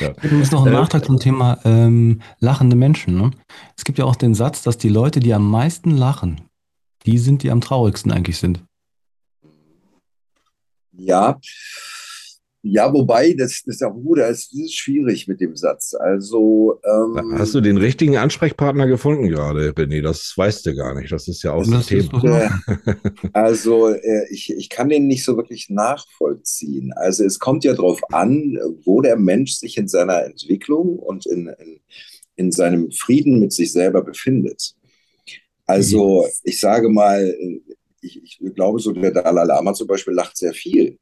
ja. 0.00 0.10
Übrigens 0.22 0.50
noch 0.50 0.66
ein 0.66 0.72
äh, 0.72 0.76
Nachtrag 0.76 1.04
zum 1.04 1.20
Thema 1.20 1.58
ähm, 1.64 2.20
lachende 2.40 2.74
Menschen. 2.74 3.16
Ne? 3.16 3.30
Es 3.76 3.84
gibt 3.84 3.98
ja 3.98 4.04
auch 4.04 4.16
den 4.16 4.34
Satz, 4.34 4.62
dass 4.62 4.76
die 4.76 4.88
Leute, 4.88 5.20
die 5.20 5.32
am 5.32 5.48
meisten 5.48 5.96
lachen, 5.96 6.40
die 7.06 7.18
sind, 7.18 7.44
die 7.44 7.50
am 7.50 7.60
traurigsten 7.60 8.10
eigentlich 8.10 8.38
sind. 8.38 8.64
Ja, 10.92 11.38
ja, 12.62 12.92
wobei, 12.92 13.32
das, 13.32 13.62
das 13.64 13.76
ist 13.76 13.82
auch 13.82 13.94
gut, 13.94 14.18
das 14.18 14.52
ist 14.52 14.74
schwierig 14.74 15.26
mit 15.26 15.40
dem 15.40 15.56
Satz. 15.56 15.94
Also. 15.94 16.78
Ähm, 16.84 17.38
Hast 17.38 17.54
du 17.54 17.62
den 17.62 17.78
richtigen 17.78 18.18
Ansprechpartner 18.18 18.86
gefunden 18.86 19.28
gerade, 19.28 19.70
René? 19.70 20.02
Das 20.02 20.34
weißt 20.36 20.66
du 20.66 20.74
gar 20.74 20.94
nicht. 20.94 21.10
Das 21.10 21.26
ist 21.26 21.42
ja 21.42 21.52
aus 21.52 21.70
dem 21.70 21.80
Thema. 21.80 22.60
also, 23.32 23.88
äh, 23.88 24.26
ich, 24.30 24.52
ich 24.52 24.68
kann 24.68 24.90
den 24.90 25.06
nicht 25.06 25.24
so 25.24 25.38
wirklich 25.38 25.70
nachvollziehen. 25.70 26.92
Also, 26.96 27.24
es 27.24 27.38
kommt 27.38 27.64
ja 27.64 27.72
darauf 27.72 28.00
an, 28.12 28.58
wo 28.84 29.00
der 29.00 29.16
Mensch 29.16 29.52
sich 29.52 29.78
in 29.78 29.88
seiner 29.88 30.24
Entwicklung 30.24 30.98
und 30.98 31.24
in, 31.24 31.46
in, 31.46 31.80
in 32.36 32.52
seinem 32.52 32.90
Frieden 32.90 33.40
mit 33.40 33.54
sich 33.54 33.72
selber 33.72 34.02
befindet. 34.02 34.74
Also, 35.64 36.24
mhm. 36.24 36.28
ich 36.42 36.60
sage 36.60 36.90
mal, 36.90 37.34
ich, 38.02 38.22
ich 38.22 38.54
glaube, 38.54 38.80
so 38.80 38.92
der 38.92 39.12
Dalai 39.12 39.44
Lama 39.44 39.72
zum 39.72 39.86
Beispiel 39.86 40.12
lacht 40.12 40.36
sehr 40.36 40.52
viel. 40.52 40.98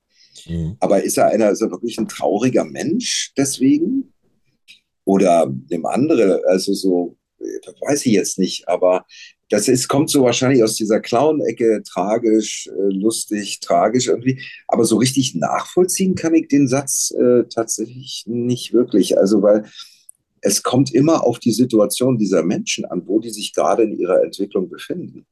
Mhm. 0.48 0.76
Aber 0.80 1.02
ist 1.02 1.18
er 1.18 1.26
einer, 1.26 1.50
ist 1.50 1.60
er 1.60 1.70
wirklich 1.70 1.98
ein 1.98 2.08
trauriger 2.08 2.64
Mensch 2.64 3.32
deswegen? 3.36 4.12
Oder 5.04 5.46
dem 5.48 5.86
andere, 5.86 6.42
also 6.46 6.74
so, 6.74 7.16
weiß 7.86 8.06
ich 8.06 8.12
jetzt 8.12 8.38
nicht, 8.38 8.68
aber 8.68 9.06
das 9.50 9.66
ist, 9.68 9.88
kommt 9.88 10.10
so 10.10 10.22
wahrscheinlich 10.22 10.62
aus 10.62 10.74
dieser 10.74 11.00
Clown-Ecke, 11.00 11.82
tragisch, 11.82 12.68
äh, 12.68 12.94
lustig, 12.94 13.60
tragisch 13.60 14.08
irgendwie. 14.08 14.42
Aber 14.66 14.84
so 14.84 14.98
richtig 14.98 15.34
nachvollziehen 15.34 16.14
kann 16.14 16.34
ich 16.34 16.48
den 16.48 16.68
Satz 16.68 17.12
äh, 17.12 17.44
tatsächlich 17.44 18.24
nicht 18.26 18.74
wirklich. 18.74 19.16
Also, 19.16 19.40
weil 19.40 19.64
es 20.42 20.62
kommt 20.62 20.94
immer 20.94 21.24
auf 21.24 21.38
die 21.38 21.52
Situation 21.52 22.18
dieser 22.18 22.42
Menschen 22.42 22.84
an, 22.84 23.04
wo 23.06 23.20
die 23.20 23.30
sich 23.30 23.54
gerade 23.54 23.84
in 23.84 23.98
ihrer 23.98 24.22
Entwicklung 24.22 24.68
befinden 24.68 25.26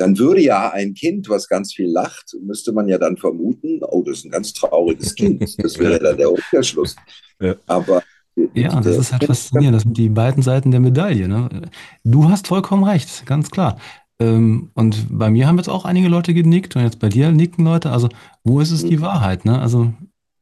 dann 0.00 0.18
würde 0.18 0.40
ja 0.40 0.70
ein 0.70 0.94
Kind, 0.94 1.28
was 1.28 1.46
ganz 1.48 1.74
viel 1.74 1.90
lacht, 1.90 2.34
müsste 2.42 2.72
man 2.72 2.88
ja 2.88 2.96
dann 2.96 3.18
vermuten, 3.18 3.80
oh, 3.82 4.02
das 4.02 4.18
ist 4.18 4.24
ein 4.24 4.30
ganz 4.30 4.52
trauriges 4.54 5.14
Kind. 5.14 5.40
Das 5.58 5.78
wäre 5.78 5.98
dann 5.98 6.16
der 6.16 6.30
Umkehrschluss. 6.30 6.96
Ja. 7.40 7.54
Aber 7.66 8.02
ja, 8.54 8.80
das 8.80 8.96
ist 8.96 9.12
halt 9.12 9.24
faszinierend. 9.24 9.76
Das 9.76 9.82
sind 9.82 9.96
die 9.96 10.08
beiden 10.08 10.42
Seiten 10.42 10.70
der 10.70 10.80
Medaille. 10.80 11.28
Ne? 11.28 11.48
Du 12.04 12.30
hast 12.30 12.46
vollkommen 12.46 12.84
recht, 12.84 13.26
ganz 13.26 13.50
klar. 13.50 13.78
Ähm, 14.18 14.70
und 14.74 15.06
bei 15.10 15.30
mir 15.30 15.46
haben 15.46 15.58
jetzt 15.58 15.68
auch 15.68 15.84
einige 15.84 16.08
Leute 16.08 16.32
genickt 16.32 16.76
und 16.76 16.82
jetzt 16.82 16.98
bei 16.98 17.08
dir 17.08 17.32
nicken 17.32 17.64
Leute. 17.64 17.90
Also, 17.90 18.08
wo 18.44 18.60
ist 18.60 18.70
es 18.70 18.84
die 18.84 18.98
mhm. 18.98 19.02
Wahrheit? 19.02 19.44
Ne? 19.44 19.60
Also, 19.60 19.92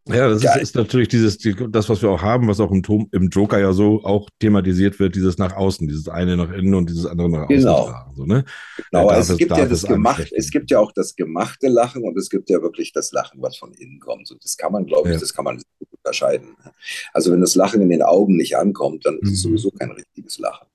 ja, 0.08 0.28
das 0.28 0.44
ist, 0.44 0.56
ist, 0.56 0.74
natürlich 0.74 1.08
dieses, 1.08 1.38
das, 1.70 1.88
was 1.88 2.02
wir 2.02 2.10
auch 2.10 2.22
haben, 2.22 2.48
was 2.48 2.60
auch 2.60 2.70
im, 2.70 2.82
im, 3.12 3.28
Joker 3.28 3.58
ja 3.58 3.72
so 3.72 4.02
auch 4.04 4.28
thematisiert 4.38 4.98
wird, 4.98 5.14
dieses 5.14 5.38
nach 5.38 5.54
außen, 5.54 5.86
dieses 5.86 6.08
eine 6.08 6.36
nach 6.36 6.50
innen 6.52 6.74
und 6.74 6.88
dieses 6.88 7.06
andere 7.06 7.28
nach 7.28 7.42
außen. 7.44 7.56
Genau. 7.56 7.94
So, 8.14 8.24
ne? 8.24 8.44
Genau, 8.90 9.10
es 9.10 9.36
gibt 9.36 9.56
ja 9.56 9.66
das 9.66 9.82
gemacht, 9.82 10.32
es 10.36 10.50
gibt 10.50 10.70
ja 10.70 10.78
auch 10.78 10.92
das 10.92 11.14
gemachte 11.16 11.68
Lachen 11.68 12.04
und 12.04 12.16
es 12.16 12.30
gibt 12.30 12.48
ja 12.50 12.62
wirklich 12.62 12.92
das 12.92 13.12
Lachen, 13.12 13.42
was 13.42 13.56
von 13.56 13.72
innen 13.74 14.00
kommt. 14.00 14.30
Und 14.30 14.42
das 14.42 14.56
kann 14.56 14.72
man, 14.72 14.86
glaube 14.86 15.08
ich, 15.08 15.14
ja. 15.14 15.20
das 15.20 15.34
kann 15.34 15.44
man 15.44 15.62
unterscheiden. 15.90 16.56
Also 17.12 17.32
wenn 17.32 17.40
das 17.40 17.54
Lachen 17.54 17.82
in 17.82 17.88
den 17.88 18.02
Augen 18.02 18.36
nicht 18.36 18.56
ankommt, 18.56 19.04
dann 19.04 19.18
ist 19.18 19.30
es 19.30 19.44
mhm. 19.44 19.50
sowieso 19.50 19.70
kein 19.72 19.90
richtiges 19.90 20.38
Lachen 20.38 20.67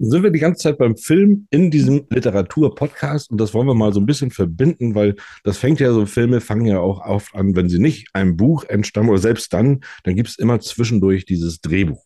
sind 0.00 0.22
wir 0.22 0.30
die 0.30 0.38
ganze 0.38 0.62
Zeit 0.62 0.78
beim 0.78 0.96
Film 0.96 1.46
in 1.50 1.70
diesem 1.70 2.06
Literatur-Podcast 2.08 3.30
und 3.30 3.38
das 3.38 3.52
wollen 3.52 3.66
wir 3.66 3.74
mal 3.74 3.92
so 3.92 4.00
ein 4.00 4.06
bisschen 4.06 4.30
verbinden, 4.30 4.94
weil 4.94 5.14
das 5.44 5.58
fängt 5.58 5.78
ja 5.78 5.92
so, 5.92 6.06
Filme 6.06 6.40
fangen 6.40 6.66
ja 6.66 6.80
auch 6.80 7.04
oft 7.04 7.34
an, 7.34 7.54
wenn 7.54 7.68
sie 7.68 7.78
nicht 7.78 8.08
einem 8.14 8.36
Buch 8.36 8.64
entstammen 8.64 9.10
oder 9.10 9.18
selbst 9.18 9.52
dann, 9.52 9.80
dann 10.04 10.14
gibt 10.14 10.30
es 10.30 10.38
immer 10.38 10.58
zwischendurch 10.60 11.26
dieses 11.26 11.60
Drehbuch. 11.60 12.02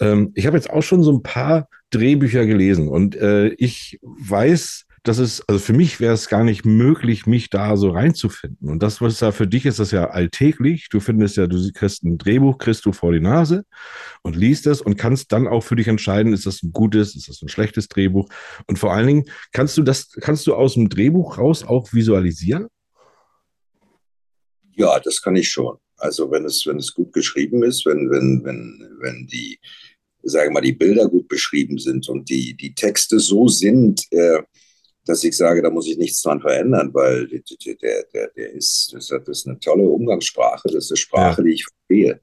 Ähm, 0.00 0.32
ich 0.34 0.46
habe 0.46 0.56
jetzt 0.56 0.68
auch 0.68 0.82
schon 0.82 1.02
so 1.02 1.12
ein 1.12 1.22
paar 1.22 1.68
Drehbücher 1.90 2.44
gelesen 2.44 2.88
und 2.88 3.16
äh, 3.16 3.48
ich 3.54 3.98
weiß, 4.02 4.84
das 5.04 5.18
ist, 5.18 5.42
also 5.48 5.58
für 5.60 5.74
mich 5.74 6.00
wäre 6.00 6.14
es 6.14 6.28
gar 6.28 6.44
nicht 6.44 6.64
möglich, 6.64 7.26
mich 7.26 7.50
da 7.50 7.76
so 7.76 7.90
reinzufinden. 7.90 8.70
Und 8.70 8.82
das, 8.82 9.02
was 9.02 9.20
ja 9.20 9.32
für 9.32 9.46
dich 9.46 9.66
ist, 9.66 9.78
das 9.78 9.90
ja 9.90 10.08
alltäglich. 10.08 10.88
Du 10.88 10.98
findest 10.98 11.36
ja, 11.36 11.46
du 11.46 11.70
kriegst 11.72 12.04
ein 12.04 12.16
Drehbuch, 12.16 12.56
kriegst 12.56 12.86
du 12.86 12.92
vor 12.92 13.12
die 13.12 13.20
Nase 13.20 13.66
und 14.22 14.34
liest 14.34 14.66
es 14.66 14.80
und 14.80 14.96
kannst 14.96 15.30
dann 15.30 15.46
auch 15.46 15.60
für 15.60 15.76
dich 15.76 15.88
entscheiden, 15.88 16.32
ist 16.32 16.46
das 16.46 16.62
ein 16.62 16.72
gutes, 16.72 17.14
ist 17.16 17.28
das 17.28 17.42
ein 17.42 17.50
schlechtes 17.50 17.88
Drehbuch? 17.88 18.30
Und 18.66 18.78
vor 18.78 18.94
allen 18.94 19.06
Dingen, 19.06 19.24
kannst 19.52 19.76
du 19.76 19.82
das, 19.82 20.10
kannst 20.22 20.46
du 20.46 20.54
aus 20.54 20.72
dem 20.72 20.88
Drehbuch 20.88 21.36
raus 21.36 21.64
auch 21.64 21.92
visualisieren? 21.92 22.68
Ja, 24.74 24.98
das 25.00 25.20
kann 25.20 25.36
ich 25.36 25.50
schon. 25.50 25.76
Also 25.98 26.30
wenn 26.30 26.46
es, 26.46 26.64
wenn 26.66 26.78
es 26.78 26.94
gut 26.94 27.12
geschrieben 27.12 27.62
ist, 27.62 27.84
wenn, 27.84 28.10
wenn, 28.10 28.42
wenn, 28.42 28.88
wenn 29.00 29.26
die, 29.26 29.58
sagen 30.22 30.48
wir 30.48 30.54
mal, 30.54 30.60
die 30.62 30.72
Bilder 30.72 31.06
gut 31.10 31.28
beschrieben 31.28 31.76
sind 31.76 32.08
und 32.08 32.30
die, 32.30 32.56
die 32.56 32.74
Texte 32.74 33.20
so 33.20 33.48
sind, 33.48 34.00
äh, 34.10 34.40
dass 35.06 35.24
ich 35.24 35.36
sage, 35.36 35.62
da 35.62 35.70
muss 35.70 35.88
ich 35.88 35.98
nichts 35.98 36.22
dran 36.22 36.40
verändern, 36.40 36.90
weil 36.92 37.26
der, 37.28 38.04
der, 38.12 38.28
der 38.28 38.52
ist, 38.52 38.92
das 38.94 39.10
ist 39.10 39.46
eine 39.46 39.58
tolle 39.58 39.84
Umgangssprache, 39.84 40.68
das 40.68 40.84
ist 40.84 40.90
eine 40.90 40.96
Sprache, 40.96 41.42
ja. 41.42 41.44
die 41.44 41.54
ich 41.54 41.64
verstehe. 41.64 42.20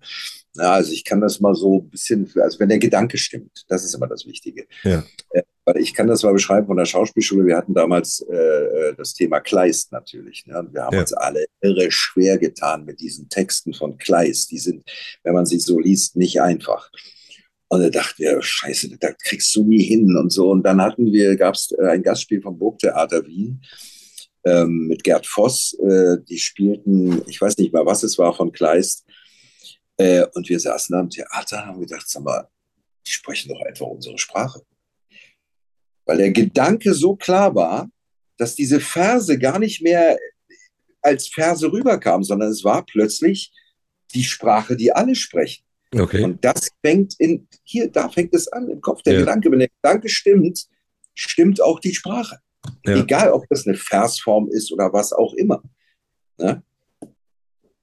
Ja, 0.56 0.74
also 0.74 0.92
ich 0.92 1.06
kann 1.06 1.22
das 1.22 1.40
mal 1.40 1.56
so 1.56 1.80
ein 1.80 1.90
bisschen, 1.90 2.30
also 2.42 2.60
wenn 2.60 2.70
der 2.70 2.80
Gedanke 2.80 3.18
stimmt, 3.18 3.64
das 3.70 3.86
ist 3.86 3.96
immer 3.96 4.08
das 4.08 4.26
Wichtige. 4.26 4.66
Ja. 4.84 5.04
Äh, 5.32 5.44
ich 5.76 5.94
kann 5.94 6.08
das 6.08 6.24
mal 6.24 6.34
beschreiben 6.34 6.68
von 6.68 6.78
der 6.78 6.86
Schauspielschule. 6.86 7.46
Wir 7.46 7.56
hatten 7.56 7.74
damals 7.74 8.26
äh, 8.30 8.36
äh 8.36 8.96
das 8.96 9.14
Thema 9.14 9.40
Kleist 9.40 9.92
natürlich. 9.92 10.46
Ne? 10.46 10.60
Und 10.60 10.74
wir 10.74 10.84
haben 10.84 10.96
ja. 10.96 11.02
uns 11.02 11.14
alle 11.14 11.46
irre 11.62 11.90
schwer 11.92 12.38
getan 12.38 12.84
mit 12.84 13.00
diesen 13.00 13.30
Texten 13.30 13.74
von 13.74 13.98
Kleist. 13.98 14.52
Die 14.52 14.58
sind, 14.58 14.84
wenn 15.24 15.34
man 15.34 15.46
sie 15.46 15.60
so 15.60 15.80
liest, 15.80 16.16
nicht 16.16 16.42
einfach. 16.42 16.92
Und 17.72 17.80
da 17.80 17.90
dachten 17.90 18.22
wir, 18.22 18.42
scheiße, 18.42 18.98
da 19.00 19.14
kriegst 19.14 19.56
du 19.56 19.64
nie 19.64 19.82
hin 19.82 20.18
und 20.18 20.30
so. 20.30 20.52
Und 20.52 20.64
dann 20.64 20.82
hatten 20.82 21.14
wir, 21.14 21.38
gab 21.38 21.56
es 21.56 21.72
äh, 21.72 21.88
ein 21.88 22.04
Gastspiel 22.04 22.42
vom 22.42 22.60
Burgtheater 22.60 23.26
Wien 23.26 23.64
ähm, 24.44 24.88
mit 24.88 25.06
Gerd 25.06 25.26
Voss. 25.26 25.74
Äh, 25.80 26.18
die 26.28 26.38
spielten, 26.38 27.24
ich 27.30 27.40
weiß 27.40 27.58
nicht 27.60 27.72
mal, 27.72 27.86
was 27.86 28.04
es 28.04 28.18
war 28.18 28.36
von 28.36 28.52
Kleist. 28.52 29.06
Äh, 29.96 30.26
und 30.34 30.50
wir 30.50 30.60
saßen 30.60 30.92
da 30.92 31.00
im 31.00 31.10
Theater 31.10 31.60
und 31.60 31.66
haben 31.66 31.80
gedacht, 31.80 32.10
sag 32.10 32.24
mal, 32.24 32.46
die 33.08 33.12
sprechen 33.12 33.48
doch 33.48 33.62
einfach 33.62 33.88
unsere 33.88 34.18
Sprache. 34.18 34.62
Weil 36.04 36.18
der 36.18 36.32
Gedanke 36.32 36.94
so 36.94 37.16
klar 37.16 37.56
war, 37.56 37.90
dass 38.36 38.54
diese 38.54 38.82
Verse 38.82 39.40
gar 39.40 39.60
nicht 39.60 39.82
mehr 39.82 40.18
als 41.02 41.30
Verse 41.30 41.72
rüberkamen, 41.72 42.26
sondern 42.26 42.50
es 42.50 42.66
war 42.66 42.86
plötzlich 42.86 43.54
die 44.14 44.26
Sprache, 44.26 44.76
die 44.76 44.92
alle 44.92 45.16
sprechen. 45.16 45.64
Okay. 45.94 46.24
Und 46.24 46.44
das 46.44 46.70
fängt 46.84 47.16
in, 47.20 47.48
hier, 47.64 47.90
da 47.90 48.08
fängt 48.10 48.34
es 48.34 48.48
an, 48.48 48.70
im 48.70 48.82
Kopf 48.82 49.02
der 49.04 49.14
ja. 49.14 49.20
Gedanke. 49.22 49.52
Wenn 49.52 49.60
der 49.60 49.70
Gedanke 49.70 50.10
stimmt, 50.10 50.68
stimmt 51.14 51.62
auch 51.62 51.80
die 51.80 51.94
Sprache. 51.94 52.40
Ja. 52.86 52.96
Egal, 52.96 53.32
ob 53.32 53.48
das 53.50 53.68
eine 53.68 53.76
Versform 53.76 54.48
ist 54.50 54.72
oder 54.72 54.94
was 54.94 55.12
auch 55.12 55.34
immer. 55.34 55.62
Ne? 56.38 56.64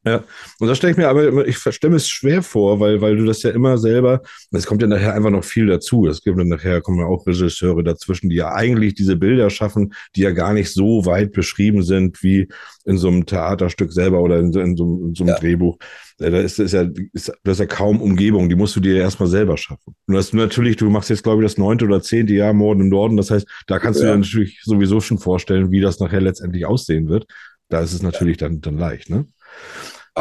Ja, 0.09 0.24
und 0.59 0.68
das 0.68 0.78
stelle 0.78 0.92
ich 0.92 0.96
mir 0.96 1.09
aber, 1.09 1.46
ich 1.46 1.59
stelle 1.59 1.96
es 1.96 2.09
schwer 2.09 2.42
vor, 2.42 2.80
weil, 2.80 3.02
weil 3.02 3.16
du 3.16 3.26
das 3.26 3.42
ja 3.42 3.50
immer 3.50 3.76
selber, 3.76 4.22
es 4.52 4.66
kommt 4.66 4.80
ja 4.80 4.88
nachher 4.88 5.12
einfach 5.12 5.30
noch 5.30 5.44
viel 5.44 5.66
dazu. 5.66 6.06
Es 6.06 6.22
gibt 6.22 6.38
dann 6.38 6.48
nachher, 6.48 6.80
kommen 6.80 7.00
ja 7.00 7.06
auch 7.06 7.26
Regisseure 7.26 7.84
dazwischen, 7.84 8.30
die 8.30 8.36
ja 8.36 8.54
eigentlich 8.54 8.94
diese 8.94 9.16
Bilder 9.16 9.50
schaffen, 9.50 9.92
die 10.16 10.22
ja 10.22 10.30
gar 10.30 10.54
nicht 10.54 10.72
so 10.72 11.04
weit 11.04 11.32
beschrieben 11.32 11.82
sind 11.82 12.22
wie 12.22 12.48
in 12.86 12.96
so 12.96 13.09
einem 13.09 13.26
Theaterstück 13.26 13.92
selber 13.92 14.22
oder 14.22 14.38
in 14.38 14.50
so, 14.50 14.61
in 14.61 14.76
so, 14.76 14.84
in 15.09 15.14
so 15.14 15.24
einem 15.24 15.34
ja. 15.34 15.38
Drehbuch. 15.38 15.76
Da 16.16 16.26
ist, 16.26 16.59
ist, 16.59 16.72
ja, 16.72 16.88
ist, 17.12 17.30
das 17.44 17.52
ist 17.52 17.61
ja 17.61 17.66
kaum 17.66 18.00
Umgebung, 18.00 18.48
die 18.48 18.56
musst 18.56 18.74
du 18.74 18.80
dir 18.80 18.94
ja 18.94 19.02
erstmal 19.02 19.28
selber 19.28 19.59
schaffen. 19.59 19.94
Und 20.06 20.14
das 20.14 20.32
natürlich, 20.32 20.76
du 20.76 20.88
machst 20.88 21.11
jetzt, 21.11 21.22
glaube 21.22 21.42
ich, 21.42 21.46
das 21.46 21.59
neunte 21.59 21.84
oder 21.84 22.00
zehnte 22.00 22.32
Jahr 22.32 22.54
Morden 22.54 22.80
im 22.80 22.88
Norden. 22.88 23.16
Das 23.16 23.30
heißt, 23.30 23.46
da 23.66 23.78
kannst 23.78 24.00
ja. 24.00 24.06
du 24.06 24.12
dir 24.12 24.18
natürlich 24.18 24.61
sowieso 24.64 25.00
schon 25.00 25.18
vorstellen, 25.18 25.70
wie 25.70 25.80
das 25.80 26.00
nachher 26.00 26.20
letztendlich 26.20 26.64
aussehen 26.64 27.09
wird. 27.09 27.26
Da 27.68 27.80
ist 27.80 27.92
es 27.92 28.02
natürlich 28.02 28.38
dann, 28.38 28.61
dann 28.61 28.78
leicht, 28.78 29.11
ne? 29.11 29.26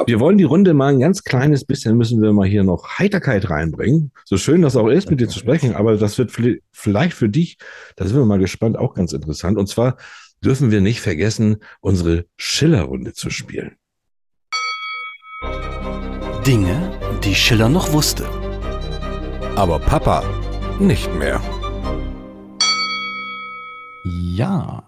Wir 0.06 0.20
wollen 0.20 0.38
die 0.38 0.44
Runde 0.44 0.74
mal 0.74 0.94
ein 0.94 1.00
ganz 1.00 1.24
kleines 1.24 1.66
bisschen, 1.66 1.98
müssen 1.98 2.22
wir 2.22 2.34
mal 2.34 2.48
hier 2.48 2.64
noch 2.64 3.00
Heiterkeit 3.00 3.50
reinbringen. 3.50 4.12
So 4.26 4.38
schön 4.38 4.62
das 4.62 4.76
auch 4.76 4.88
ist, 4.88 5.10
mit 5.10 5.20
dir 5.20 5.28
zu 5.28 5.40
sprechen, 5.40 5.76
aber 5.76 5.98
das 5.98 6.18
wird 6.18 6.32
vielleicht 6.72 7.14
für 7.14 7.30
dich, 7.30 7.58
da 7.96 8.06
sind 8.06 8.18
wir 8.18 8.26
mal 8.26 8.40
gespannt, 8.40 8.78
auch 8.78 8.94
ganz 8.94 9.14
interessant. 9.14 9.58
Und 9.58 9.68
zwar 9.68 9.98
dürfen 10.44 10.72
wir 10.72 10.82
nicht 10.82 11.02
vergessen, 11.02 11.58
unsere 11.82 12.26
Schiller-Runde 12.38 13.14
zu 13.14 13.30
spielen. 13.30 13.76
Dinge, 16.46 16.92
die 17.24 17.36
Schiller 17.36 17.70
noch 17.70 17.92
wusste. 17.92 18.26
Aber 19.56 19.80
Papa 19.80 20.24
nicht 20.80 21.14
mehr. 21.16 21.42
Ja. 24.06 24.87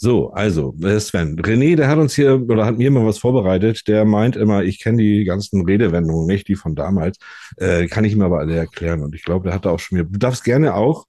So, 0.00 0.30
also, 0.30 0.74
Sven, 1.00 1.40
René, 1.40 1.74
der 1.74 1.88
hat 1.88 1.98
uns 1.98 2.14
hier 2.14 2.40
oder 2.48 2.64
hat 2.64 2.78
mir 2.78 2.86
immer 2.86 3.04
was 3.04 3.18
vorbereitet. 3.18 3.88
Der 3.88 4.04
meint 4.04 4.36
immer, 4.36 4.62
ich 4.62 4.78
kenne 4.78 4.98
die 4.98 5.24
ganzen 5.24 5.64
Redewendungen 5.64 6.24
nicht, 6.24 6.46
die 6.46 6.54
von 6.54 6.76
damals. 6.76 7.18
Äh, 7.56 7.88
kann 7.88 8.04
ich 8.04 8.12
ihm 8.12 8.22
aber 8.22 8.38
alle 8.38 8.54
erklären. 8.54 9.02
Und 9.02 9.16
ich 9.16 9.24
glaube, 9.24 9.46
der 9.46 9.54
hat 9.54 9.64
da 9.64 9.70
auch 9.70 9.80
schon 9.80 9.98
mir. 9.98 10.04
Du 10.04 10.16
darfst 10.16 10.44
gerne 10.44 10.74
auch 10.74 11.06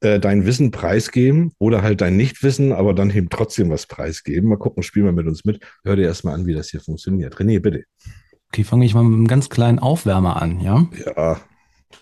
äh, 0.00 0.18
dein 0.18 0.46
Wissen 0.46 0.72
preisgeben 0.72 1.52
oder 1.60 1.82
halt 1.82 2.00
dein 2.00 2.16
Nichtwissen, 2.16 2.72
aber 2.72 2.92
dann 2.92 3.10
eben 3.10 3.28
trotzdem 3.28 3.70
was 3.70 3.86
preisgeben. 3.86 4.48
Mal 4.48 4.58
gucken, 4.58 4.82
spiel 4.82 5.04
mal 5.04 5.12
mit 5.12 5.28
uns 5.28 5.44
mit. 5.44 5.64
Hör 5.84 5.94
dir 5.94 6.06
erstmal 6.06 6.34
an, 6.34 6.44
wie 6.44 6.54
das 6.54 6.70
hier 6.70 6.80
funktioniert. 6.80 7.36
René, 7.36 7.60
bitte. 7.60 7.84
Okay, 8.48 8.64
fange 8.64 8.84
ich 8.84 8.94
mal 8.94 9.04
mit 9.04 9.14
einem 9.14 9.28
ganz 9.28 9.48
kleinen 9.48 9.78
Aufwärmer 9.78 10.42
an, 10.42 10.58
ja? 10.58 10.88
Ja. 11.06 11.40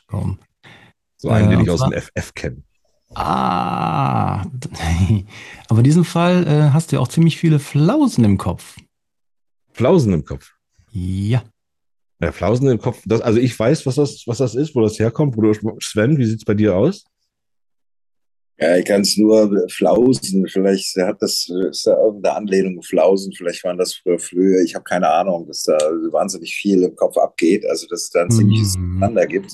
Komm. 0.07 0.39
So 1.19 1.29
einen, 1.29 1.51
den 1.51 1.59
Äh, 1.59 1.63
ich 1.63 1.69
und 1.69 1.75
aus 1.75 1.91
dem 1.91 1.93
FF 1.93 2.33
kenne. 2.33 2.63
Ah, 3.15 4.43
aber 5.69 5.79
in 5.79 5.85
diesem 5.85 6.05
Fall 6.05 6.47
äh, 6.47 6.71
hast 6.73 6.91
du 6.93 6.97
ja 6.97 7.03
auch 7.03 7.09
ziemlich 7.09 7.39
viele 7.39 7.59
Flausen 7.59 8.25
im 8.25 8.39
Kopf. 8.39 8.77
Flausen 9.73 10.13
im 10.13 10.25
Kopf. 10.25 10.53
Ja. 10.93 11.43
Ja, 12.21 12.33
Flausen 12.33 12.69
im 12.69 12.79
Kopf. 12.79 13.03
Das, 13.05 13.21
also 13.21 13.41
ich 13.41 13.59
weiß, 13.59 13.85
was 13.87 13.97
das, 13.97 14.23
was 14.27 14.39
das 14.39 14.55
ist, 14.55 14.75
wo 14.75 14.81
das 14.81 14.99
herkommt. 14.99 15.37
Du, 15.37 15.53
Sven, 15.81 16.17
wie 16.19 16.25
sieht's 16.25 16.45
bei 16.45 16.55
dir 16.55 16.77
aus? 16.77 17.05
Ja, 18.59 18.77
ich 18.77 18.85
kann 18.85 19.01
es 19.01 19.17
nur 19.17 19.67
Flausen. 19.69 20.47
Vielleicht 20.47 20.97
hat 20.99 21.21
das, 21.21 21.49
ist 21.71 21.87
da 21.87 21.97
irgendeine 21.97 22.37
Anlehnung 22.37 22.81
Flausen. 22.83 23.33
Vielleicht 23.33 23.65
waren 23.65 23.77
das 23.77 23.95
früher 23.95 24.21
Flöhe. 24.21 24.63
Ich 24.63 24.75
habe 24.77 24.85
keine 24.85 25.09
Ahnung, 25.09 25.49
dass 25.49 25.65
da 25.65 25.77
wahnsinnig 26.13 26.55
viel 26.55 26.85
im 26.85 26.95
Kopf 26.95 27.17
abgeht. 27.17 27.67
Also, 27.69 27.89
dass 27.89 28.05
es 28.05 28.11
da 28.11 28.23
ein 28.23 28.31
ziemliches 28.31 28.77
Mhm. 28.77 29.01
Durcheinander 29.01 29.27
gibt. 29.27 29.53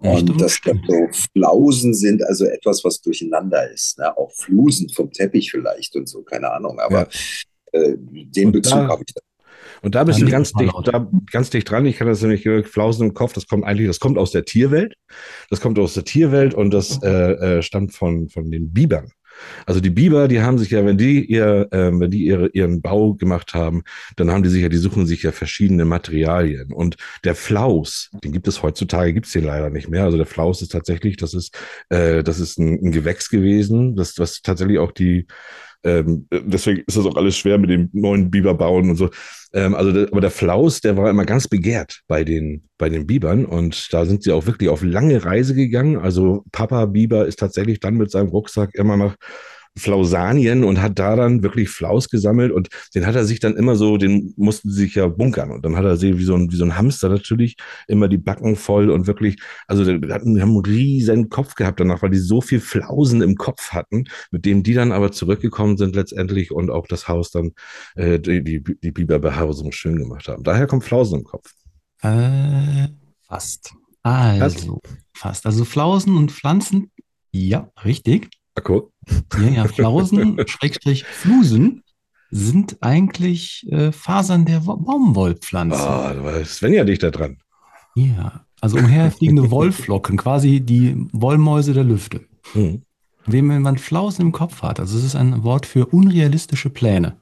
Stimmt, 0.00 0.30
Und 0.30 0.40
dass 0.40 0.40
da 0.40 0.48
stimmt. 0.48 0.84
so 0.88 1.08
Flausen 1.32 1.94
sind, 1.94 2.22
also 2.24 2.44
etwas, 2.44 2.84
was 2.84 3.00
durcheinander 3.00 3.70
ist. 3.70 3.98
Ne? 3.98 4.16
Auch 4.16 4.30
Flusen 4.32 4.88
vom 4.90 5.10
Teppich 5.10 5.50
vielleicht 5.50 5.96
und 5.96 6.08
so, 6.08 6.22
keine 6.22 6.52
Ahnung. 6.52 6.78
Aber 6.78 7.08
äh, 7.72 7.94
den 7.96 8.46
Und 8.46 8.52
Bezug 8.52 8.74
habe 8.74 9.02
ich 9.06 9.14
da. 9.14 9.20
Und 9.82 9.94
da 9.94 10.04
bist 10.04 10.20
du 10.20 10.26
ganz 10.26 10.52
dicht, 10.52 10.74
da, 10.84 11.06
ganz 11.30 11.50
dicht 11.50 11.70
dran. 11.70 11.86
Ich 11.86 11.96
kann 11.96 12.08
das 12.08 12.22
nämlich 12.22 12.48
Flausen 12.66 13.08
im 13.08 13.14
Kopf. 13.14 13.34
Das 13.34 13.46
kommt 13.46 13.64
eigentlich, 13.64 13.86
das 13.86 14.00
kommt 14.00 14.18
aus 14.18 14.32
der 14.32 14.44
Tierwelt. 14.44 14.94
Das 15.50 15.60
kommt 15.60 15.78
aus 15.78 15.94
der 15.94 16.04
Tierwelt 16.04 16.54
und 16.54 16.72
das 16.72 17.00
äh, 17.02 17.58
äh, 17.58 17.62
stammt 17.62 17.92
von, 17.92 18.28
von 18.28 18.50
den 18.50 18.72
Bibern. 18.72 19.12
Also 19.66 19.80
die 19.80 19.90
Biber, 19.90 20.28
die 20.28 20.40
haben 20.40 20.58
sich 20.58 20.70
ja, 20.70 20.84
wenn 20.84 20.98
die 20.98 21.24
ihr, 21.24 21.68
äh, 21.70 21.90
wenn 21.92 22.10
die 22.10 22.24
ihre, 22.24 22.48
ihren 22.48 22.82
Bau 22.82 23.14
gemacht 23.14 23.54
haben, 23.54 23.82
dann 24.16 24.30
haben 24.30 24.42
die 24.42 24.48
sich 24.48 24.62
ja, 24.62 24.68
die 24.68 24.76
suchen 24.76 25.06
sich 25.06 25.22
ja 25.22 25.32
verschiedene 25.32 25.84
Materialien. 25.84 26.72
Und 26.72 26.96
der 27.24 27.34
Flaus, 27.34 28.10
den 28.24 28.32
gibt 28.32 28.48
es 28.48 28.62
heutzutage, 28.62 29.12
gibt 29.12 29.26
es 29.26 29.32
den 29.32 29.44
leider 29.44 29.70
nicht 29.70 29.88
mehr. 29.88 30.04
Also 30.04 30.16
der 30.16 30.26
Flaus 30.26 30.62
ist 30.62 30.72
tatsächlich, 30.72 31.16
das 31.16 31.34
ist, 31.34 31.56
äh, 31.88 32.22
das 32.22 32.40
ist 32.40 32.58
ein, 32.58 32.78
ein 32.82 32.92
Gewächs 32.92 33.28
gewesen, 33.30 33.96
das, 33.96 34.18
was 34.18 34.42
tatsächlich 34.42 34.78
auch 34.78 34.92
die, 34.92 35.26
ähm, 35.86 36.26
deswegen 36.30 36.82
ist 36.86 36.96
das 36.96 37.06
auch 37.06 37.16
alles 37.16 37.36
schwer 37.36 37.58
mit 37.58 37.70
dem 37.70 37.88
neuen 37.92 38.30
Biber 38.30 38.54
bauen 38.54 38.90
und 38.90 38.96
so. 38.96 39.08
Ähm, 39.52 39.74
also, 39.74 39.92
der, 39.92 40.08
aber 40.10 40.20
der 40.20 40.30
Flaus, 40.30 40.80
der 40.80 40.96
war 40.96 41.08
immer 41.08 41.24
ganz 41.24 41.46
begehrt 41.48 42.02
bei 42.08 42.24
den, 42.24 42.64
bei 42.76 42.88
den 42.88 43.06
Bibern 43.06 43.46
und 43.46 43.92
da 43.92 44.04
sind 44.04 44.22
sie 44.22 44.32
auch 44.32 44.46
wirklich 44.46 44.68
auf 44.68 44.82
lange 44.82 45.24
Reise 45.24 45.54
gegangen. 45.54 45.96
Also 45.96 46.44
Papa 46.52 46.86
Biber 46.86 47.26
ist 47.26 47.38
tatsächlich 47.38 47.80
dann 47.80 47.96
mit 47.96 48.10
seinem 48.10 48.28
Rucksack 48.28 48.74
immer 48.74 48.96
nach 48.96 49.16
Flausanien 49.76 50.64
und 50.64 50.80
hat 50.80 50.98
da 50.98 51.16
dann 51.16 51.42
wirklich 51.42 51.68
Flaus 51.68 52.08
gesammelt 52.08 52.52
und 52.52 52.68
den 52.94 53.06
hat 53.06 53.14
er 53.14 53.24
sich 53.24 53.40
dann 53.40 53.56
immer 53.56 53.76
so, 53.76 53.96
den 53.96 54.34
mussten 54.36 54.70
sie 54.70 54.82
sich 54.82 54.94
ja 54.94 55.06
bunkern 55.08 55.50
und 55.50 55.64
dann 55.64 55.76
hat 55.76 55.84
er 55.84 55.96
sie 55.96 56.18
wie 56.18 56.24
so 56.24 56.34
ein, 56.34 56.50
wie 56.50 56.56
so 56.56 56.64
ein 56.64 56.76
Hamster 56.76 57.08
natürlich 57.08 57.56
immer 57.86 58.08
die 58.08 58.18
Backen 58.18 58.56
voll 58.56 58.90
und 58.90 59.06
wirklich, 59.06 59.36
also 59.66 59.84
die 59.84 60.12
hatten, 60.12 60.34
die 60.34 60.42
haben 60.42 60.50
einen 60.50 60.64
riesen 60.64 61.28
Kopf 61.28 61.54
gehabt 61.54 61.80
danach, 61.80 62.02
weil 62.02 62.10
die 62.10 62.18
so 62.18 62.40
viel 62.40 62.60
Flausen 62.60 63.22
im 63.22 63.36
Kopf 63.36 63.70
hatten, 63.72 64.04
mit 64.30 64.44
dem 64.44 64.62
die 64.62 64.74
dann 64.74 64.92
aber 64.92 65.12
zurückgekommen 65.12 65.76
sind 65.76 65.94
letztendlich 65.94 66.50
und 66.50 66.70
auch 66.70 66.86
das 66.86 67.08
Haus 67.08 67.30
dann, 67.30 67.52
äh, 67.94 68.18
die, 68.18 68.42
die, 68.42 68.62
die 68.62 68.90
Biberbehausung 68.90 69.72
schön 69.72 69.96
gemacht 69.96 70.28
haben. 70.28 70.42
Daher 70.42 70.66
kommt 70.66 70.84
Flausen 70.84 71.20
im 71.20 71.24
Kopf. 71.24 71.52
Äh, 72.02 72.88
fast. 73.22 73.74
Also, 74.02 74.80
fast. 75.14 75.46
Also 75.46 75.64
Flausen 75.64 76.16
und 76.16 76.30
Pflanzen. 76.30 76.92
Ja, 77.32 77.70
richtig. 77.84 78.28
Akku. 78.56 78.82
Ja, 79.40 79.48
ja, 79.48 79.64
Flausen, 79.68 80.36
Schrägstrich, 80.46 81.04
Flusen 81.04 81.82
sind 82.30 82.78
eigentlich 82.80 83.66
äh, 83.70 83.92
Fasern 83.92 84.44
der 84.44 84.66
Wo- 84.66 84.76
Baumwollpflanze. 84.76 85.78
Ah, 85.78 86.12
da 86.14 86.24
war 86.24 86.44
Svenja 86.44 86.84
dicht 86.84 87.02
da 87.02 87.10
dran. 87.10 87.38
Ja, 87.94 88.44
also 88.60 88.78
umherfliegende 88.78 89.50
Wollflocken, 89.50 90.16
quasi 90.16 90.60
die 90.60 90.96
Wollmäuse 91.12 91.72
der 91.72 91.84
Lüfte. 91.84 92.26
Hm. 92.52 92.82
Wenn 93.26 93.62
man 93.62 93.78
Flausen 93.78 94.22
im 94.22 94.32
Kopf 94.32 94.62
hat, 94.62 94.80
also 94.80 94.98
es 94.98 95.04
ist 95.04 95.16
ein 95.16 95.42
Wort 95.44 95.66
für 95.66 95.86
unrealistische 95.86 96.70
Pläne. 96.70 97.20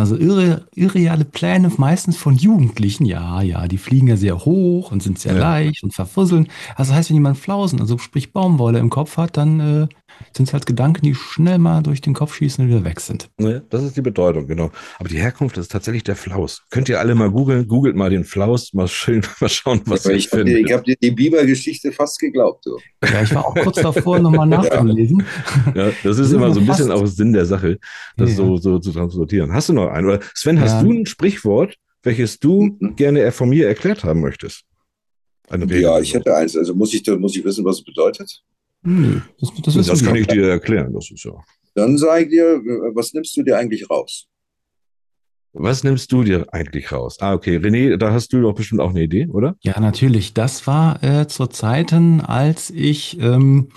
Also 0.00 0.16
irre, 0.16 0.66
irreale 0.74 1.24
Pläne 1.24 1.70
meistens 1.76 2.16
von 2.16 2.34
Jugendlichen, 2.36 3.04
ja, 3.04 3.42
ja, 3.42 3.68
die 3.68 3.78
fliegen 3.78 4.08
ja 4.08 4.16
sehr 4.16 4.44
hoch 4.44 4.90
und 4.92 5.02
sind 5.02 5.18
sehr 5.18 5.34
Ja. 5.34 5.38
leicht 5.40 5.82
und 5.84 5.94
verfusseln. 5.94 6.48
Also 6.76 6.94
heißt, 6.94 7.10
wenn 7.10 7.16
jemand 7.16 7.38
Flausen, 7.38 7.80
also 7.80 7.98
sprich 7.98 8.32
Baumwolle 8.32 8.78
im 8.78 8.90
Kopf 8.90 9.16
hat, 9.16 9.36
dann 9.36 9.60
äh, 9.60 9.86
sind 10.36 10.48
es 10.48 10.52
halt 10.52 10.66
Gedanken, 10.66 11.02
die 11.02 11.14
schnell 11.14 11.58
mal 11.58 11.82
durch 11.82 12.00
den 12.00 12.12
Kopf 12.14 12.34
schießen 12.34 12.64
und 12.64 12.70
wieder 12.70 12.84
weg 12.84 13.00
sind. 13.00 13.30
Ne, 13.38 13.62
das 13.70 13.84
ist 13.84 13.96
die 13.96 14.02
Bedeutung, 14.02 14.46
genau. 14.46 14.70
Aber 14.98 15.08
die 15.08 15.16
Herkunft 15.18 15.56
ist 15.56 15.70
tatsächlich 15.70 16.02
der 16.04 16.16
Flaus. 16.16 16.62
Könnt 16.70 16.88
ihr 16.88 16.98
alle 16.98 17.14
mal 17.14 17.30
googeln, 17.30 17.66
googelt 17.68 17.96
mal 17.96 18.10
den 18.10 18.24
Flaus, 18.24 18.72
mal 18.74 18.88
schön, 18.88 19.22
mal 19.40 19.48
schauen, 19.48 19.80
was 19.86 20.04
Aber 20.04 20.12
ihr 20.12 20.18
ich 20.18 20.30
habe 20.32 20.44
findet. 20.44 20.72
hab 20.72 20.84
dir 20.84 20.96
die 21.00 21.10
Biber-Geschichte 21.10 21.92
fast 21.92 22.18
geglaubt. 22.18 22.66
Du. 22.66 22.76
Ja, 23.04 23.22
ich 23.22 23.34
war 23.34 23.46
auch 23.46 23.54
kurz 23.54 23.76
davor, 23.80 24.18
nochmal 24.18 24.46
nachzulesen. 24.48 25.22
Ja, 25.74 25.90
das 26.04 26.18
ist 26.18 26.32
immer 26.32 26.52
so 26.52 26.60
ein 26.60 26.66
bisschen 26.66 26.88
fast- 26.88 27.02
auch 27.02 27.06
Sinn 27.06 27.32
der 27.32 27.46
Sache, 27.46 27.78
das 28.16 28.30
Ja. 28.30 28.36
so, 28.36 28.56
so 28.58 28.78
zu 28.78 28.92
transportieren. 28.92 29.52
Hast 29.52 29.68
du 29.70 29.72
noch 29.72 29.89
einen? 29.90 30.06
Oder 30.08 30.20
Sven, 30.34 30.60
hast 30.60 30.72
Ja. 30.72 30.82
du 30.82 30.92
ein 30.92 31.06
Sprichwort, 31.06 31.76
welches 32.02 32.38
du 32.38 32.76
Mhm. 32.78 32.96
gerne 32.96 33.30
von 33.32 33.48
mir 33.48 33.68
erklärt 33.68 34.04
haben 34.04 34.20
möchtest? 34.20 34.62
Eine 35.48 35.64
Regel. 35.64 35.80
Ja, 35.82 35.98
ich 36.00 36.14
hätte 36.14 36.34
eins. 36.36 36.56
Also 36.56 36.74
muss 36.74 36.94
ich, 36.94 37.06
muss 37.18 37.36
ich 37.36 37.44
wissen, 37.44 37.64
was 37.64 37.78
es 37.78 37.84
bedeutet? 37.84 38.42
Nö, 38.82 39.20
das, 39.40 39.50
das, 39.74 39.86
Das, 39.86 40.04
kann 40.04 40.16
ich 40.16 40.26
dir 40.26 40.48
erklären. 40.48 40.92
Das 40.94 41.10
ist 41.10 41.24
ja. 41.24 41.32
Dann 41.74 41.98
sage 41.98 42.24
ich 42.24 42.30
dir, 42.30 42.44
was 42.94 43.12
nimmst 43.12 43.36
du 43.36 43.42
dir 43.42 43.58
eigentlich 43.58 43.88
raus? 43.90 44.26
Was 45.52 45.82
nimmst 45.82 46.10
du 46.12 46.22
dir 46.22 46.46
eigentlich 46.52 46.92
raus? 46.92 47.16
Ah, 47.20 47.34
okay. 47.34 47.56
René, 47.56 47.96
da 47.96 48.12
hast 48.12 48.32
du 48.32 48.40
doch 48.40 48.54
bestimmt 48.54 48.80
auch 48.80 48.90
eine 48.90 49.02
Idee, 49.02 49.26
oder? 49.26 49.56
Ja, 49.62 49.78
natürlich. 49.80 50.32
Das 50.32 50.66
war 50.68 51.02
äh, 51.02 51.26
zu 51.26 51.46
Zeiten, 51.48 52.20
als 52.20 52.70
ich, 52.70 53.18
ähm, 53.20 53.68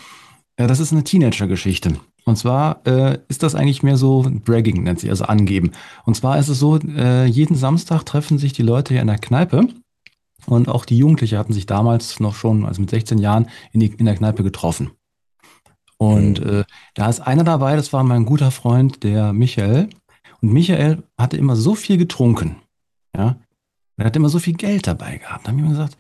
ja, 0.59 0.67
das 0.67 0.79
ist 0.79 0.91
eine 0.93 1.03
Teenager-Geschichte. 1.03 1.95
Und 2.25 2.37
zwar 2.37 2.85
äh, 2.87 3.19
ist 3.27 3.43
das 3.43 3.55
eigentlich 3.55 3.83
mehr 3.83 3.97
so 3.97 4.25
Bragging, 4.45 4.83
nennt 4.83 4.99
sich, 4.99 5.09
also 5.09 5.25
angeben. 5.25 5.71
Und 6.05 6.15
zwar 6.15 6.39
ist 6.39 6.47
es 6.47 6.59
so, 6.59 6.77
äh, 6.77 7.25
jeden 7.25 7.55
Samstag 7.55 8.05
treffen 8.05 8.37
sich 8.37 8.53
die 8.53 8.61
Leute 8.61 8.93
hier 8.93 9.01
in 9.01 9.07
der 9.07 9.17
Kneipe. 9.17 9.67
Und 10.45 10.69
auch 10.69 10.85
die 10.85 10.97
Jugendlichen 10.97 11.37
hatten 11.37 11.53
sich 11.53 11.65
damals 11.65 12.19
noch 12.19 12.35
schon, 12.35 12.65
also 12.65 12.81
mit 12.81 12.89
16 12.89 13.17
Jahren, 13.17 13.47
in, 13.71 13.79
die, 13.79 13.87
in 13.87 14.05
der 14.05 14.15
Kneipe 14.15 14.43
getroffen. 14.43 14.91
Und 15.97 16.39
äh, 16.39 16.63
da 16.95 17.09
ist 17.09 17.21
einer 17.21 17.43
dabei, 17.43 17.75
das 17.75 17.93
war 17.93 18.03
mein 18.03 18.25
guter 18.25 18.51
Freund, 18.51 19.03
der 19.03 19.31
Michael. 19.31 19.89
Und 20.41 20.51
Michael 20.51 21.03
hatte 21.17 21.37
immer 21.37 21.55
so 21.55 21.75
viel 21.75 21.97
getrunken. 21.97 22.57
Ja. 23.15 23.37
Er 23.95 24.05
hat 24.05 24.15
immer 24.15 24.29
so 24.29 24.39
viel 24.39 24.55
Geld 24.55 24.87
dabei 24.87 25.17
gehabt. 25.17 25.45
Da 25.45 25.51
haben 25.51 25.61
wir 25.61 25.69
gesagt, 25.69 25.97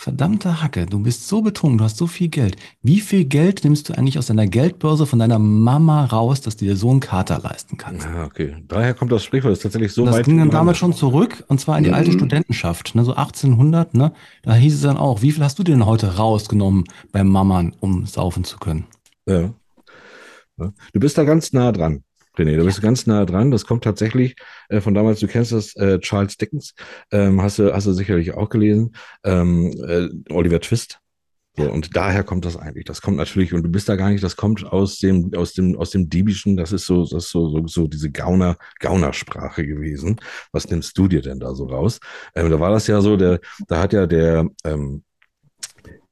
verdammte 0.00 0.62
Hacke, 0.62 0.86
du 0.86 0.98
bist 1.00 1.28
so 1.28 1.42
betrunken, 1.42 1.76
du 1.76 1.84
hast 1.84 1.98
so 1.98 2.06
viel 2.06 2.28
Geld. 2.28 2.56
Wie 2.82 3.00
viel 3.00 3.26
Geld 3.26 3.64
nimmst 3.64 3.88
du 3.88 3.92
eigentlich 3.92 4.18
aus 4.18 4.28
deiner 4.28 4.46
Geldbörse 4.46 5.04
von 5.04 5.18
deiner 5.18 5.38
Mama 5.38 6.06
raus, 6.06 6.40
dass 6.40 6.56
du 6.56 6.64
dir 6.64 6.74
so 6.74 6.90
einen 6.90 7.00
Kater 7.00 7.38
leisten 7.38 7.76
kannst? 7.76 8.06
Ah, 8.06 8.24
okay. 8.24 8.56
Daher 8.66 8.94
kommt 8.94 9.12
das 9.12 9.22
Sprichwort, 9.22 9.52
das 9.52 9.58
ist 9.58 9.62
tatsächlich 9.64 9.92
so 9.92 10.00
Und 10.02 10.06
das 10.06 10.16
weit. 10.16 10.24
ging 10.24 10.38
dann 10.38 10.48
damals 10.48 10.78
schon 10.78 10.94
zurück, 10.94 11.44
und 11.48 11.60
zwar 11.60 11.76
in 11.76 11.84
die 11.84 11.92
alte 11.92 12.10
Mhm. 12.12 12.14
Studentenschaft, 12.14 12.94
ne, 12.94 13.04
so 13.04 13.12
1800, 13.14 13.92
ne, 13.92 14.12
da 14.42 14.54
hieß 14.54 14.74
es 14.74 14.80
dann 14.80 14.96
auch, 14.96 15.20
wie 15.20 15.32
viel 15.32 15.44
hast 15.44 15.58
du 15.58 15.64
denn 15.64 15.84
heute 15.84 16.16
rausgenommen 16.16 16.84
beim 17.12 17.28
Mammern, 17.28 17.74
um 17.80 18.06
saufen 18.06 18.44
zu 18.44 18.56
können? 18.58 18.86
Ja. 19.26 19.50
Du 20.56 21.00
bist 21.00 21.18
da 21.18 21.24
ganz 21.24 21.52
nah 21.52 21.72
dran, 21.72 22.04
René. 22.36 22.56
Du 22.56 22.64
bist 22.64 22.80
ganz 22.80 23.06
nah 23.06 23.24
dran. 23.24 23.50
Das 23.50 23.66
kommt 23.66 23.84
tatsächlich 23.84 24.36
äh, 24.68 24.80
von 24.80 24.94
damals, 24.94 25.20
du 25.20 25.26
kennst 25.26 25.52
das, 25.52 25.74
äh, 25.76 25.98
Charles 26.00 26.36
Dickens, 26.36 26.74
ähm, 27.10 27.42
hast, 27.42 27.58
du, 27.58 27.72
hast 27.72 27.86
du 27.86 27.92
sicherlich 27.92 28.34
auch 28.34 28.48
gelesen, 28.48 28.94
ähm, 29.24 29.72
äh, 29.86 30.08
Oliver 30.32 30.60
Twist. 30.60 31.00
So, 31.56 31.70
und 31.70 31.96
daher 31.96 32.22
kommt 32.22 32.44
das 32.44 32.56
eigentlich. 32.56 32.84
Das 32.84 33.02
kommt 33.02 33.16
natürlich, 33.16 33.52
und 33.52 33.64
du 33.64 33.68
bist 33.68 33.88
da 33.88 33.96
gar 33.96 34.10
nicht, 34.10 34.22
das 34.22 34.36
kommt 34.36 34.64
aus 34.64 34.98
dem, 34.98 35.34
aus 35.34 35.52
dem, 35.52 35.76
aus 35.76 35.90
dem 35.90 36.08
Diebischen, 36.08 36.56
das 36.56 36.70
ist 36.72 36.86
so, 36.86 37.02
das 37.02 37.24
ist 37.24 37.30
so, 37.30 37.48
so, 37.48 37.66
so 37.66 37.86
diese 37.88 38.10
Gauner, 38.10 38.56
Gaunersprache 38.78 39.66
gewesen. 39.66 40.20
Was 40.52 40.68
nimmst 40.70 40.96
du 40.96 41.08
dir 41.08 41.22
denn 41.22 41.40
da 41.40 41.54
so 41.54 41.66
raus? 41.66 41.98
Ähm, 42.36 42.50
da 42.50 42.60
war 42.60 42.70
das 42.70 42.86
ja 42.86 43.00
so, 43.00 43.16
der, 43.16 43.40
da 43.66 43.82
hat 43.82 43.92
ja 43.92 44.06
der, 44.06 44.46
ähm, 44.64 45.02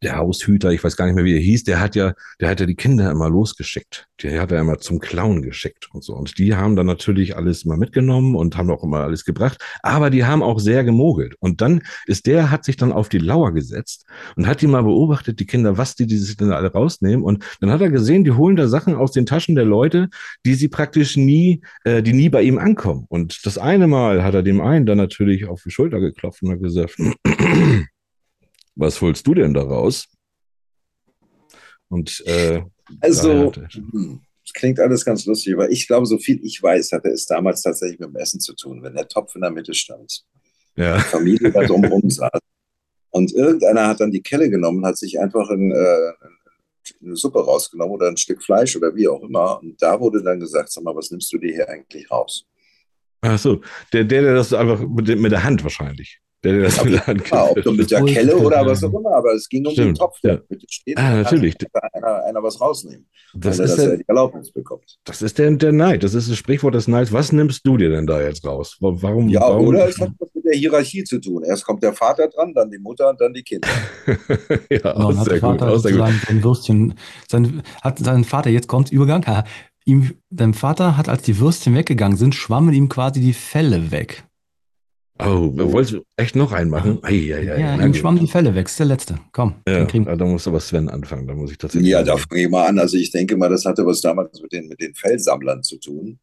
der 0.03 0.17
Haushüter, 0.17 0.71
ich 0.71 0.83
weiß 0.83 0.97
gar 0.97 1.07
nicht 1.07 1.15
mehr, 1.15 1.25
wie 1.25 1.35
er 1.35 1.41
hieß, 1.41 1.65
der 1.65 1.81
hat 1.81 1.97
ja, 1.97 2.15
der 2.41 2.51
hat 2.51 2.61
ja 2.61 2.67
die 2.67 2.75
Kinder 2.75 3.11
immer 3.11 3.29
losgeschickt. 3.29 4.07
Die 4.21 4.39
hat 4.39 4.53
er 4.53 4.61
immer 4.61 4.79
zum 4.79 5.01
Clown 5.01 5.43
geschickt 5.43 5.89
und 5.93 6.05
so. 6.05 6.15
Und 6.15 6.39
die 6.39 6.55
haben 6.55 6.77
dann 6.77 6.87
natürlich 6.87 7.37
alles 7.37 7.65
mal 7.65 7.77
mitgenommen 7.77 8.35
und 8.35 8.57
haben 8.57 8.71
auch 8.71 8.83
immer 8.85 9.01
alles 9.01 9.25
gebracht. 9.25 9.59
Aber 9.83 10.11
die 10.11 10.25
haben 10.25 10.43
auch 10.43 10.59
sehr 10.59 10.85
gemogelt. 10.85 11.35
Und 11.41 11.61
dann 11.61 11.83
ist 12.07 12.27
der, 12.27 12.51
hat 12.51 12.65
sich 12.65 12.77
dann 12.77 12.93
auf 12.93 13.09
die 13.09 13.19
Lauer 13.19 13.53
gesetzt 13.53 14.07
und 14.37 14.47
hat 14.47 14.61
die 14.61 14.67
mal 14.67 14.83
beobachtet, 14.83 15.41
die 15.41 15.47
Kinder, 15.47 15.79
was 15.79 15.95
die, 15.95 16.07
die 16.07 16.19
sich 16.19 16.37
dann 16.37 16.53
alle 16.53 16.73
rausnehmen. 16.73 17.25
Und 17.25 17.45
dann 17.61 17.71
hat 17.71 17.81
er 17.81 17.91
gesehen, 17.91 18.25
die 18.25 18.33
holen 18.33 18.57
da 18.57 18.69
Sachen 18.69 18.95
aus 18.95 19.13
den 19.13 19.27
Taschen 19.27 19.55
der 19.55 19.65
Leute, 19.65 20.09
die 20.45 20.55
sie 20.55 20.69
praktisch 20.69 21.17
nie, 21.17 21.63
äh, 21.85 22.03
die 22.03 22.13
nie 22.13 22.29
bei 22.29 22.43
ihm 22.43 22.59
ankommen. 22.59 23.07
Und 23.09 23.45
das 23.47 23.59
eine 23.59 23.87
Mal 23.87 24.23
hat 24.23 24.35
er 24.35 24.43
dem 24.43 24.61
einen 24.61 24.87
dann 24.87 24.99
natürlich 24.99 25.47
auf 25.47 25.63
die 25.65 25.71
Schulter 25.71 26.01
geklopft 26.01 26.43
und 26.43 26.51
hat 26.51 26.61
gesagt, 26.61 26.97
was 28.79 29.01
holst 29.01 29.26
du 29.26 29.35
denn 29.35 29.53
daraus? 29.53 30.09
Und 31.89 32.22
äh, 32.26 32.62
also, 33.01 33.53
hm, 33.53 34.20
es 34.45 34.53
klingt 34.53 34.81
alles 34.81 35.05
ganz 35.05 35.26
lustig, 35.26 35.55
aber 35.55 35.70
ich 35.70 35.87
glaube, 35.87 36.07
so 36.07 36.18
viel 36.18 36.41
ich 36.45 36.62
weiß, 36.62 36.93
hatte 36.93 37.09
es 37.09 37.26
damals 37.26 37.62
tatsächlich 37.62 37.99
mit 37.99 38.11
dem 38.11 38.16
Essen 38.16 38.41
zu 38.41 38.55
tun, 38.55 38.83
wenn 38.83 38.95
der 38.95 39.09
Topf 39.09 39.35
in 39.35 39.43
der 39.43 39.51
Mitte 39.51 39.74
stand. 39.74 40.24
Ja. 40.76 40.97
Die 40.97 41.03
Familie 41.03 41.51
da 41.51 41.64
drumherum 41.64 42.09
saß. 42.09 42.41
Und 43.11 43.33
irgendeiner 43.33 43.89
hat 43.89 44.01
dann 44.01 44.12
die 44.12 44.22
Kelle 44.22 44.49
genommen, 44.49 44.85
hat 44.87 44.97
sich 44.97 45.18
einfach 45.18 45.51
in, 45.51 45.72
äh, 45.72 46.12
eine 47.03 47.16
Suppe 47.16 47.45
rausgenommen 47.45 47.95
oder 47.95 48.09
ein 48.09 48.16
Stück 48.16 48.43
Fleisch 48.43 48.76
oder 48.76 48.95
wie 48.95 49.09
auch 49.09 49.22
immer. 49.22 49.61
Und 49.61 49.81
da 49.83 49.99
wurde 49.99 50.22
dann 50.22 50.39
gesagt, 50.39 50.70
sag 50.70 50.85
mal, 50.85 50.95
was 50.95 51.11
nimmst 51.11 51.33
du 51.33 51.39
dir 51.39 51.53
hier 51.53 51.68
eigentlich 51.68 52.11
raus? 52.11 52.47
Ach 53.22 53.39
so, 53.39 53.61
der, 53.93 54.05
der, 54.05 54.22
der 54.22 54.35
das 54.35 54.53
einfach 54.53 54.81
mit, 54.81 55.09
mit 55.18 55.33
der 55.33 55.43
Hand 55.43 55.64
wahrscheinlich. 55.64 56.20
Der, 56.45 56.53
der 56.53 56.62
das 56.62 56.84
mit 56.84 56.93
der 56.95 57.07
Hand 57.07 57.30
ja, 57.30 57.51
ob 57.51 57.66
mit 57.76 57.91
der 57.91 58.05
Kelle 58.05 58.36
oder 58.36 58.64
was 58.64 58.84
auch 58.84 58.93
immer, 58.93 59.11
aber 59.16 59.32
es 59.34 59.49
ging 59.49 59.66
um 59.66 59.72
Stimmt, 59.72 59.89
den 59.89 59.95
Topf, 59.97 60.18
ja. 60.22 60.36
der 60.36 60.45
mit 60.49 60.64
steht. 60.72 60.97
Ah, 60.99 61.16
natürlich. 61.22 61.57
Da 61.59 61.80
einer, 61.93 62.24
einer 62.24 62.43
was 62.43 62.61
rausnehmen. 62.61 63.07
Das 63.34 63.59
ist 63.59 63.76
er 63.78 63.89
der- 63.89 63.97
die 63.99 64.05
Erlaubnis 64.09 64.51
bekommt. 64.53 64.84
Das 65.05 65.20
ist 65.20 65.36
der, 65.39 65.51
der 65.51 65.72
Neid. 65.72 66.03
Das 66.05 66.14
ist 66.14 66.30
das 66.30 66.36
Sprichwort 66.36 66.74
des 66.74 66.86
Neids. 66.89 67.12
Was 67.12 67.32
nimmst 67.32 67.66
du 67.66 67.76
dir 67.76 67.91
denn 67.91 68.07
da 68.07 68.20
jetzt 68.22 68.47
raus? 68.47 68.76
Wa- 68.80 68.95
Warum? 69.01 69.28
Ja, 69.28 69.41
warum? 69.41 69.66
oder 69.66 69.89
es 69.89 69.99
hat 70.01 70.11
was 70.18 70.28
mit 70.34 70.45
der 70.45 70.55
Hierarchie 70.55 71.05
zu 71.05 71.20
tun. 71.20 71.43
Erst 71.45 71.64
kommt 71.64 71.82
der 71.82 71.93
Vater 71.93 72.28
dran, 72.28 72.55
dann 72.55 72.70
die 72.70 72.78
Mutter 72.78 73.11
und 73.11 73.20
dann 73.20 73.34
die 73.34 73.43
Kinder. 73.43 73.68
ja, 74.70 74.78
Genau, 74.93 75.12
sehr 75.12 75.24
der. 75.24 75.41
Vater 75.41 75.78
sehr 75.78 75.93
gut. 75.93 76.01
sozusagen 76.01 76.20
sein 76.26 76.45
Würstchen, 76.45 76.95
sein, 77.28 77.62
hat 77.82 77.99
sein 77.99 78.24
Vater, 78.24 78.51
jetzt 78.51 78.68
kommt 78.68 78.91
Übergang, 78.93 79.24
ihm, 79.84 80.12
dein 80.30 80.55
Vater 80.55 80.97
hat, 80.97 81.09
als 81.09 81.22
die 81.22 81.39
Würstchen 81.39 81.74
weggegangen 81.74 82.16
sind, 82.16 82.34
schwammen 82.34 82.72
ihm 82.74 82.89
quasi 82.89 83.20
die 83.20 83.32
Felle 83.34 83.91
weg. 83.91 84.24
Oh, 85.21 85.51
wolltest 85.55 85.95
du 85.95 86.03
echt 86.16 86.37
noch 86.37 86.53
einen 86.53 86.71
machen? 86.71 86.99
Ei, 87.03 87.35
ei, 87.35 87.53
ei, 87.53 87.61
Ja, 87.61 87.75
ihm 87.85 87.95
schwammen 87.95 88.21
die 88.21 88.29
Felle 88.29 88.55
weg, 88.55 88.66
ist 88.66 88.79
der 88.79 88.87
letzte. 88.87 89.19
Komm, 89.33 89.57
Ja, 89.69 89.85
da 89.85 90.25
muss 90.25 90.47
aber 90.47 90.61
Sven 90.61 90.89
anfangen. 90.89 91.27
Da 91.27 91.35
muss 91.35 91.51
ich 91.51 91.59
tatsächlich. 91.59 91.91
Ja, 91.91 92.03
da 92.03 92.16
fange 92.16 92.43
ich 92.43 92.49
mal 92.49 92.66
an. 92.66 92.79
Also 92.79 92.97
ich 92.97 93.11
denke 93.11 93.37
mal, 93.37 93.49
das 93.49 93.64
hatte 93.64 93.85
was 93.85 94.01
damals 94.01 94.41
mit 94.41 94.53
den, 94.53 94.69
mit 94.69 94.81
den 94.81 94.95
Fellsammlern 94.95 95.62
zu 95.62 95.79
tun. 95.79 96.19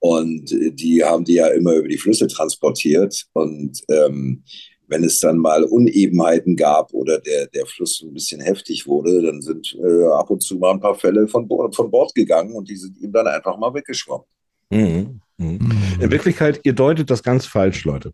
Und 0.00 0.52
äh, 0.52 0.72
die 0.72 1.04
haben 1.04 1.24
die 1.24 1.34
ja 1.34 1.48
immer 1.48 1.74
über 1.74 1.88
die 1.88 1.98
Flüsse 1.98 2.26
transportiert. 2.26 3.26
Und 3.32 3.80
ähm, 3.88 4.42
wenn 4.88 5.04
es 5.04 5.18
dann 5.20 5.38
mal 5.38 5.64
Unebenheiten 5.64 6.56
gab 6.56 6.92
oder 6.94 7.18
der, 7.18 7.46
der 7.48 7.66
Fluss 7.66 8.02
ein 8.02 8.12
bisschen 8.12 8.40
heftig 8.40 8.86
wurde, 8.86 9.22
dann 9.22 9.40
sind 9.42 9.76
äh, 9.82 10.04
ab 10.04 10.30
und 10.30 10.42
zu 10.42 10.56
mal 10.56 10.72
ein 10.72 10.80
paar 10.80 10.94
Fälle 10.94 11.26
von, 11.28 11.48
von 11.48 11.90
Bord 11.90 12.14
gegangen 12.14 12.54
und 12.54 12.68
die 12.68 12.76
sind 12.76 12.98
ihm 12.98 13.12
dann 13.12 13.26
einfach 13.26 13.56
mal 13.58 13.74
weggeschwommen. 13.74 14.26
Mhm. 14.70 15.20
Mhm. 15.38 15.58
Mhm. 15.60 16.00
In 16.00 16.10
Wirklichkeit, 16.10 16.60
ihr 16.64 16.72
deutet 16.72 17.10
das 17.10 17.22
ganz 17.22 17.46
falsch, 17.46 17.84
Leute. 17.84 18.12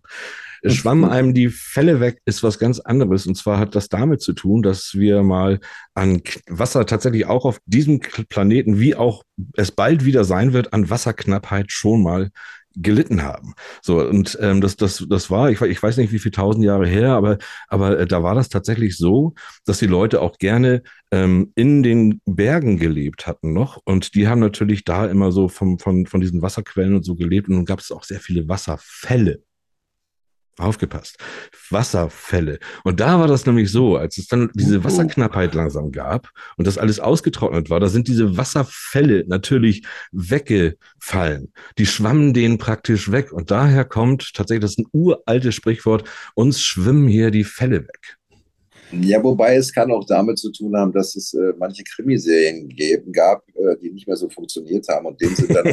Es 0.65 0.77
schwamm 0.77 1.05
einem 1.05 1.35
die 1.35 1.49
Fälle 1.49 1.99
weg, 1.99 2.21
ist 2.25 2.45
was 2.45 2.59
ganz 2.59 2.79
anderes. 2.79 3.27
Und 3.27 3.35
zwar 3.35 3.59
hat 3.59 3.75
das 3.75 3.89
damit 3.89 4.23
zu 4.23 4.33
tun, 4.33 4.63
dass 4.63 4.95
wir 4.95 5.25
mal 5.25 5.59
an 5.95 6.23
Wasser 6.49 6.87
tatsächlich 6.87 7.27
auch 7.27 7.45
auf 7.45 7.59
diesem 7.67 7.99
Planeten, 7.99 8.79
wie 8.79 8.95
auch 8.95 9.25
es 9.55 9.73
bald 9.73 10.05
wieder 10.05 10.23
sein 10.23 10.53
wird, 10.53 10.73
an 10.73 10.89
Wasserknappheit 10.89 11.73
schon 11.73 12.05
mal 12.05 12.31
gelitten 12.77 13.23
haben. 13.23 13.55
So, 13.83 14.01
und 14.01 14.39
ähm, 14.41 14.61
das, 14.61 14.77
das, 14.77 15.05
das 15.09 15.31
war, 15.31 15.51
ich, 15.51 15.61
ich 15.61 15.83
weiß 15.83 15.97
nicht, 15.97 16.13
wie 16.13 16.19
viele 16.19 16.33
tausend 16.33 16.65
Jahre 16.65 16.87
her, 16.87 17.11
aber, 17.11 17.39
aber 17.69 17.99
äh, 17.99 18.07
da 18.07 18.23
war 18.23 18.35
das 18.35 18.49
tatsächlich 18.49 18.97
so, 18.97 19.35
dass 19.65 19.79
die 19.79 19.87
Leute 19.87 20.21
auch 20.21 20.39
gerne 20.39 20.83
ähm, 21.11 21.53
in 21.55 21.83
den 21.83 22.21
Bergen 22.25 22.79
gelebt 22.79 23.27
hatten 23.27 23.53
noch. 23.53 23.81
Und 23.85 24.15
die 24.15 24.29
haben 24.29 24.41
natürlich 24.41 24.85
da 24.85 25.07
immer 25.07 25.33
so 25.33 25.49
vom, 25.49 25.79
von, 25.79 26.07
von 26.07 26.21
diesen 26.21 26.43
Wasserquellen 26.43 26.97
und 26.97 27.05
so 27.05 27.15
gelebt. 27.15 27.49
Und 27.49 27.57
dann 27.57 27.65
gab 27.65 27.81
es 27.81 27.93
auch 27.93 28.05
sehr 28.05 28.21
viele 28.21 28.49
Wasserfälle. 28.49 29.43
Aufgepasst. 30.59 31.17
Wasserfälle. 31.71 32.59
Und 32.85 33.01
da 33.01 33.19
war 33.19 33.27
das 33.27 33.47
nämlich 33.47 33.73
so, 33.73 33.97
als 33.97 34.19
es 34.19 34.27
dann 34.27 34.51
diese 34.55 34.85
Wasserknappheit 34.85 35.55
langsam 35.55 35.93
gab 35.93 36.29
und 36.59 36.67
das 36.67 36.77
alles 36.77 37.01
ausgetrocknet 37.01 37.71
war, 37.71 37.81
da 37.81 37.89
sind 37.89 38.07
diese 38.07 38.37
Wasserfälle 38.37 39.25
natürlich 39.27 39.83
weggefallen. 40.13 41.53
Die 41.79 41.87
schwammen 41.87 42.35
denen 42.35 42.59
praktisch 42.59 43.11
weg. 43.11 43.33
Und 43.33 43.51
daher 43.51 43.87
kommt 43.87 44.35
tatsächlich, 44.35 44.63
das 44.63 44.73
ist 44.73 44.81
ein 44.81 44.89
uraltes 44.93 45.55
Sprichwort, 45.55 46.09
uns 46.35 46.63
schwimmen 46.63 47.09
hier 47.09 47.31
die 47.31 47.45
Fälle 47.45 47.83
weg. 47.83 48.19
Ja, 49.01 49.23
wobei 49.23 49.57
es 49.57 49.73
kann 49.73 49.91
auch 49.91 50.05
damit 50.07 50.39
zu 50.39 50.53
tun 50.53 50.77
haben, 50.77 50.93
dass 50.93 51.17
es 51.17 51.33
äh, 51.35 51.53
manche 51.59 51.83
Krimiserien 51.83 52.69
gegeben, 52.69 53.11
gab, 53.13 53.43
äh, 53.55 53.77
die 53.83 53.91
nicht 53.91 54.07
mehr 54.07 54.17
so 54.17 54.29
funktioniert 54.29 54.87
haben 54.89 55.07
und 55.07 55.21
denen 55.21 55.35
sind 55.35 55.51
dann 55.55 55.65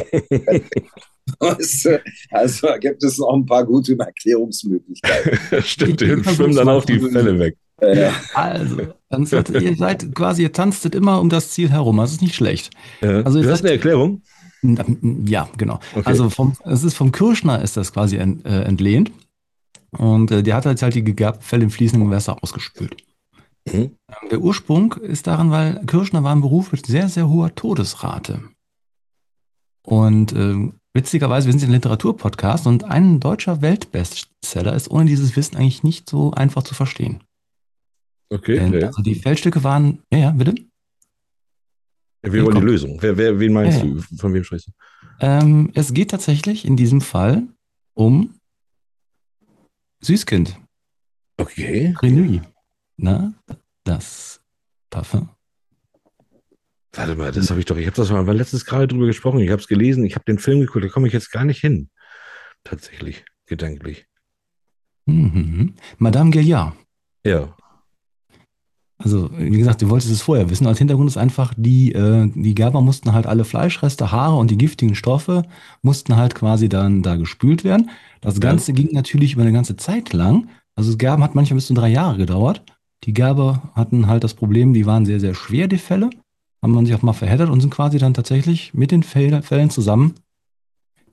du, 1.40 2.00
also 2.30 2.68
gibt 2.80 3.02
es 3.04 3.18
noch 3.18 3.34
ein 3.34 3.46
paar 3.46 3.64
gute 3.64 3.96
Erklärungsmöglichkeiten. 3.98 5.38
Stimmt, 5.62 6.00
die 6.00 6.06
schwimmen 6.24 6.54
dann 6.56 6.68
auch 6.68 6.84
die 6.84 6.98
Fälle 6.98 7.38
weg. 7.38 7.56
Äh, 7.80 8.10
Also, 8.34 8.78
dann 9.08 9.26
seid, 9.26 9.50
ihr 9.50 9.76
seid 9.76 10.14
quasi, 10.14 10.42
ihr 10.42 10.52
tanztet 10.52 10.94
immer 10.94 11.20
um 11.20 11.28
das 11.28 11.50
Ziel 11.50 11.70
herum. 11.70 11.96
Das 11.98 12.12
ist 12.12 12.22
nicht 12.22 12.34
schlecht. 12.34 12.70
Ja. 13.00 13.22
Also 13.22 13.38
du 13.40 13.44
ihr 13.46 13.50
hast 13.52 13.60
seid- 13.60 13.66
eine 13.70 13.76
Erklärung? 13.76 14.22
Ja, 15.26 15.48
genau. 15.56 15.80
Okay. 15.94 16.02
Also 16.04 16.28
vom, 16.28 16.54
es 16.66 16.84
ist 16.84 16.94
vom 16.94 17.12
Kirschner 17.12 17.62
ist 17.62 17.76
das 17.78 17.92
quasi 17.92 18.16
ent, 18.16 18.44
äh, 18.44 18.62
entlehnt. 18.64 19.10
Und 19.92 20.30
äh, 20.30 20.42
der 20.42 20.54
hat 20.54 20.66
halt, 20.66 20.82
halt 20.82 20.94
die 20.94 21.02
gegerbten 21.02 21.42
Fälle 21.42 21.64
im 21.64 21.70
fließenden 21.70 22.10
Wasser 22.10 22.36
ausgespült. 22.42 22.96
Mhm. 23.66 23.96
Der 24.30 24.40
Ursprung 24.40 24.94
ist 24.94 25.26
daran, 25.26 25.50
weil 25.50 25.84
Kirschner 25.86 26.22
war 26.24 26.34
ein 26.34 26.40
Beruf 26.40 26.72
mit 26.72 26.86
sehr, 26.86 27.08
sehr 27.08 27.28
hoher 27.28 27.54
Todesrate. 27.54 28.42
Und 29.84 30.32
ähm, 30.32 30.74
witzigerweise, 30.94 31.46
wir 31.46 31.52
sind 31.52 31.64
ein 31.68 31.72
Literaturpodcast 31.72 32.66
und 32.66 32.84
ein 32.84 33.20
deutscher 33.20 33.62
Weltbestseller 33.62 34.74
ist 34.74 34.90
ohne 34.90 35.06
dieses 35.06 35.36
Wissen 35.36 35.56
eigentlich 35.56 35.82
nicht 35.82 36.08
so 36.08 36.32
einfach 36.32 36.62
zu 36.62 36.74
verstehen. 36.74 37.22
Okay. 38.32 38.56
Denn, 38.58 38.72
ja. 38.72 38.86
Also 38.88 39.02
die 39.02 39.14
Feldstücke 39.14 39.64
waren, 39.64 40.02
ja, 40.12 40.18
ja, 40.18 40.30
bitte? 40.30 40.54
Wir 42.22 42.44
wollen 42.44 42.60
die. 42.60 42.66
Lösung. 42.66 42.98
Wer, 43.00 43.16
wer, 43.16 43.40
wen 43.40 43.52
meinst 43.52 43.78
Ja, 43.78 43.84
ja. 43.86 43.94
du? 43.94 44.16
Von 44.16 44.34
wem 44.34 44.44
sprichst 44.44 44.68
du? 44.68 44.72
Ähm, 45.20 45.70
es 45.74 45.92
geht 45.94 46.10
tatsächlich 46.10 46.64
in 46.64 46.76
diesem 46.76 47.00
Fall 47.00 47.46
um 47.94 48.34
Süßkind, 50.02 50.58
Okay. 51.38 51.94
Renui. 52.02 52.42
Na, 53.02 53.32
das 53.84 54.42
Parfum. 54.90 55.30
Warte 56.92 57.16
mal, 57.16 57.32
das 57.32 57.48
habe 57.48 57.60
ich 57.60 57.66
doch, 57.66 57.76
ich 57.76 57.86
habe 57.86 57.96
das 57.96 58.10
mal 58.10 58.36
letztes 58.36 58.66
gerade 58.66 58.88
drüber 58.88 59.06
gesprochen, 59.06 59.40
ich 59.40 59.50
habe 59.50 59.62
es 59.62 59.68
gelesen, 59.68 60.04
ich 60.04 60.16
habe 60.16 60.24
den 60.26 60.38
Film 60.38 60.60
geguckt, 60.60 60.84
da 60.84 60.88
komme 60.88 61.06
ich 61.06 61.14
jetzt 61.14 61.30
gar 61.30 61.44
nicht 61.44 61.60
hin. 61.60 61.88
Tatsächlich, 62.62 63.24
gedanklich. 63.46 64.06
Mhm. 65.06 65.76
Madame 65.96 66.30
Gaillard. 66.30 66.74
Ja. 67.24 67.56
Also, 68.98 69.30
wie 69.32 69.56
gesagt, 69.56 69.80
du 69.80 69.88
wolltest 69.88 70.12
es 70.12 70.20
vorher 70.20 70.50
wissen. 70.50 70.66
Als 70.66 70.76
Hintergrund 70.76 71.08
ist 71.08 71.16
einfach, 71.16 71.54
die, 71.56 71.92
äh, 71.92 72.30
die 72.34 72.54
Gerber 72.54 72.82
mussten 72.82 73.14
halt 73.14 73.26
alle 73.26 73.44
Fleischreste, 73.46 74.12
Haare 74.12 74.36
und 74.36 74.50
die 74.50 74.58
giftigen 74.58 74.94
Stoffe 74.94 75.44
mussten 75.80 76.16
halt 76.16 76.34
quasi 76.34 76.68
dann 76.68 77.02
da 77.02 77.16
gespült 77.16 77.64
werden. 77.64 77.90
Das 78.20 78.40
Ganze 78.40 78.74
ging 78.74 78.90
natürlich 78.92 79.32
über 79.32 79.42
eine 79.42 79.52
ganze 79.52 79.76
Zeit 79.76 80.12
lang. 80.12 80.50
Also 80.74 80.90
das 80.90 80.98
Gerben 80.98 81.22
hat 81.22 81.34
manchmal 81.34 81.56
bis 81.56 81.66
zu 81.66 81.74
drei 81.74 81.88
Jahre 81.88 82.18
gedauert. 82.18 82.62
Die 83.04 83.12
Gerber 83.14 83.70
hatten 83.74 84.06
halt 84.08 84.24
das 84.24 84.34
Problem, 84.34 84.74
die 84.74 84.86
waren 84.86 85.06
sehr, 85.06 85.20
sehr 85.20 85.34
schwer, 85.34 85.68
die 85.68 85.78
Fälle. 85.78 86.10
Haben 86.62 86.72
man 86.74 86.84
sich 86.84 86.94
auch 86.94 87.02
mal 87.02 87.14
verheddert 87.14 87.48
und 87.48 87.60
sind 87.62 87.70
quasi 87.70 87.98
dann 87.98 88.12
tatsächlich 88.12 88.74
mit 88.74 88.90
den 88.90 89.02
Fällen 89.02 89.70
zusammen 89.70 90.14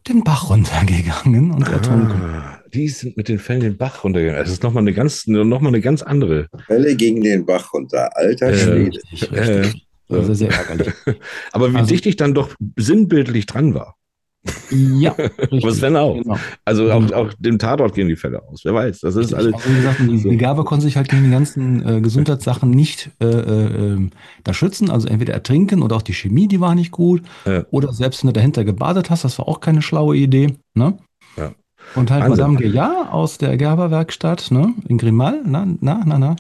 den 0.08 0.24
Bach 0.24 0.50
runtergegangen 0.50 1.52
und 1.52 1.68
ertrunken. 1.68 2.22
Ah, 2.22 2.60
die 2.74 2.88
sind 2.90 3.16
mit 3.18 3.28
den 3.30 3.40
Fällen 3.40 3.62
den 3.62 3.78
Bach 3.78 4.04
runtergegangen. 4.04 4.42
Das 4.42 4.52
ist 4.52 4.64
nochmal 4.64 4.84
eine 4.84 4.94
ganz, 4.94 5.28
noch 5.28 5.60
mal 5.62 5.68
eine 5.70 5.82
ganz 5.82 6.02
andere. 6.02 6.48
Fälle 6.66 6.96
gegen 6.96 7.22
den 7.22 7.46
Bach 7.46 7.74
runter. 7.74 8.10
Alter 8.16 8.48
Äh, 8.50 8.58
Schwede. 8.58 8.98
Richtig, 9.12 9.32
Äh, 9.32 9.40
richtig. 9.40 9.88
Also 10.10 10.34
sehr, 10.34 10.36
sehr 10.36 10.52
ärgerlich. 10.52 10.94
Aber 11.52 11.72
wie 11.74 11.78
Also- 11.78 11.90
dicht 11.90 12.06
ich 12.06 12.16
dann 12.16 12.34
doch 12.34 12.54
sinnbildlich 12.78 13.46
dran 13.46 13.74
war. 13.74 13.96
Ja, 14.72 15.12
richtig. 15.18 15.64
Aber 15.64 15.74
Sven 15.74 15.96
auch. 15.96 16.16
Genau. 16.16 16.38
Also 16.66 16.92
auch, 16.92 17.12
auch 17.12 17.34
dem 17.40 17.60
Tatort 17.60 17.94
gehen 17.94 18.08
die 18.08 18.16
Fälle 18.16 18.42
aus. 18.44 18.62
Wer 18.64 18.74
weiß. 18.74 19.02
Das 19.02 19.16
ist 19.16 19.34
alles. 19.34 19.54
Also 19.54 19.70
gesagt, 19.70 20.00
die, 20.02 20.18
so. 20.18 20.30
die 20.30 20.38
Gabe 20.38 20.64
konnte 20.64 20.86
sich 20.86 20.98
halt 20.98 21.10
gegen 21.10 21.24
die 21.24 21.32
ganzen 21.32 21.88
äh, 21.88 22.02
Gesundheitssachen 22.02 22.70
nicht 22.70 23.12
äh, 23.20 23.26
äh, 23.26 23.94
ähm, 23.94 24.12
da 24.44 24.54
schützen. 24.54 24.90
Also 24.90 25.08
entweder 25.08 25.34
ertrinken 25.34 25.82
oder 25.82 25.96
auch 25.96 26.02
die 26.02 26.14
Chemie, 26.14 26.48
die 26.48 26.60
war 26.60 26.76
nicht 26.76 26.92
gut. 26.92 27.22
Ja. 27.46 27.66
Oder 27.72 27.94
selbst 27.94 28.24
wenn 28.24 28.30
du 28.30 28.34
dahinter 28.34 28.64
gebadet 28.64 29.10
hast, 29.10 29.24
das 29.24 29.38
war 29.40 29.48
auch 29.48 29.60
keine 29.60 29.82
schlaue 29.82 30.16
Idee. 30.16 30.56
Ne? 30.74 30.98
Ja. 31.38 31.54
Und 31.96 32.12
halt 32.12 32.24
Wahnsinn. 32.24 32.38
Madame 32.38 32.58
Gaillard 32.58 33.14
aus 33.14 33.38
der 33.38 33.58
Gerberwerkstatt 33.58 34.52
ne? 34.52 34.74
in 34.88 34.98
Grimal, 34.98 35.42
na, 35.46 35.68
na, 35.80 36.04
na, 36.06 36.20
na. 36.20 36.36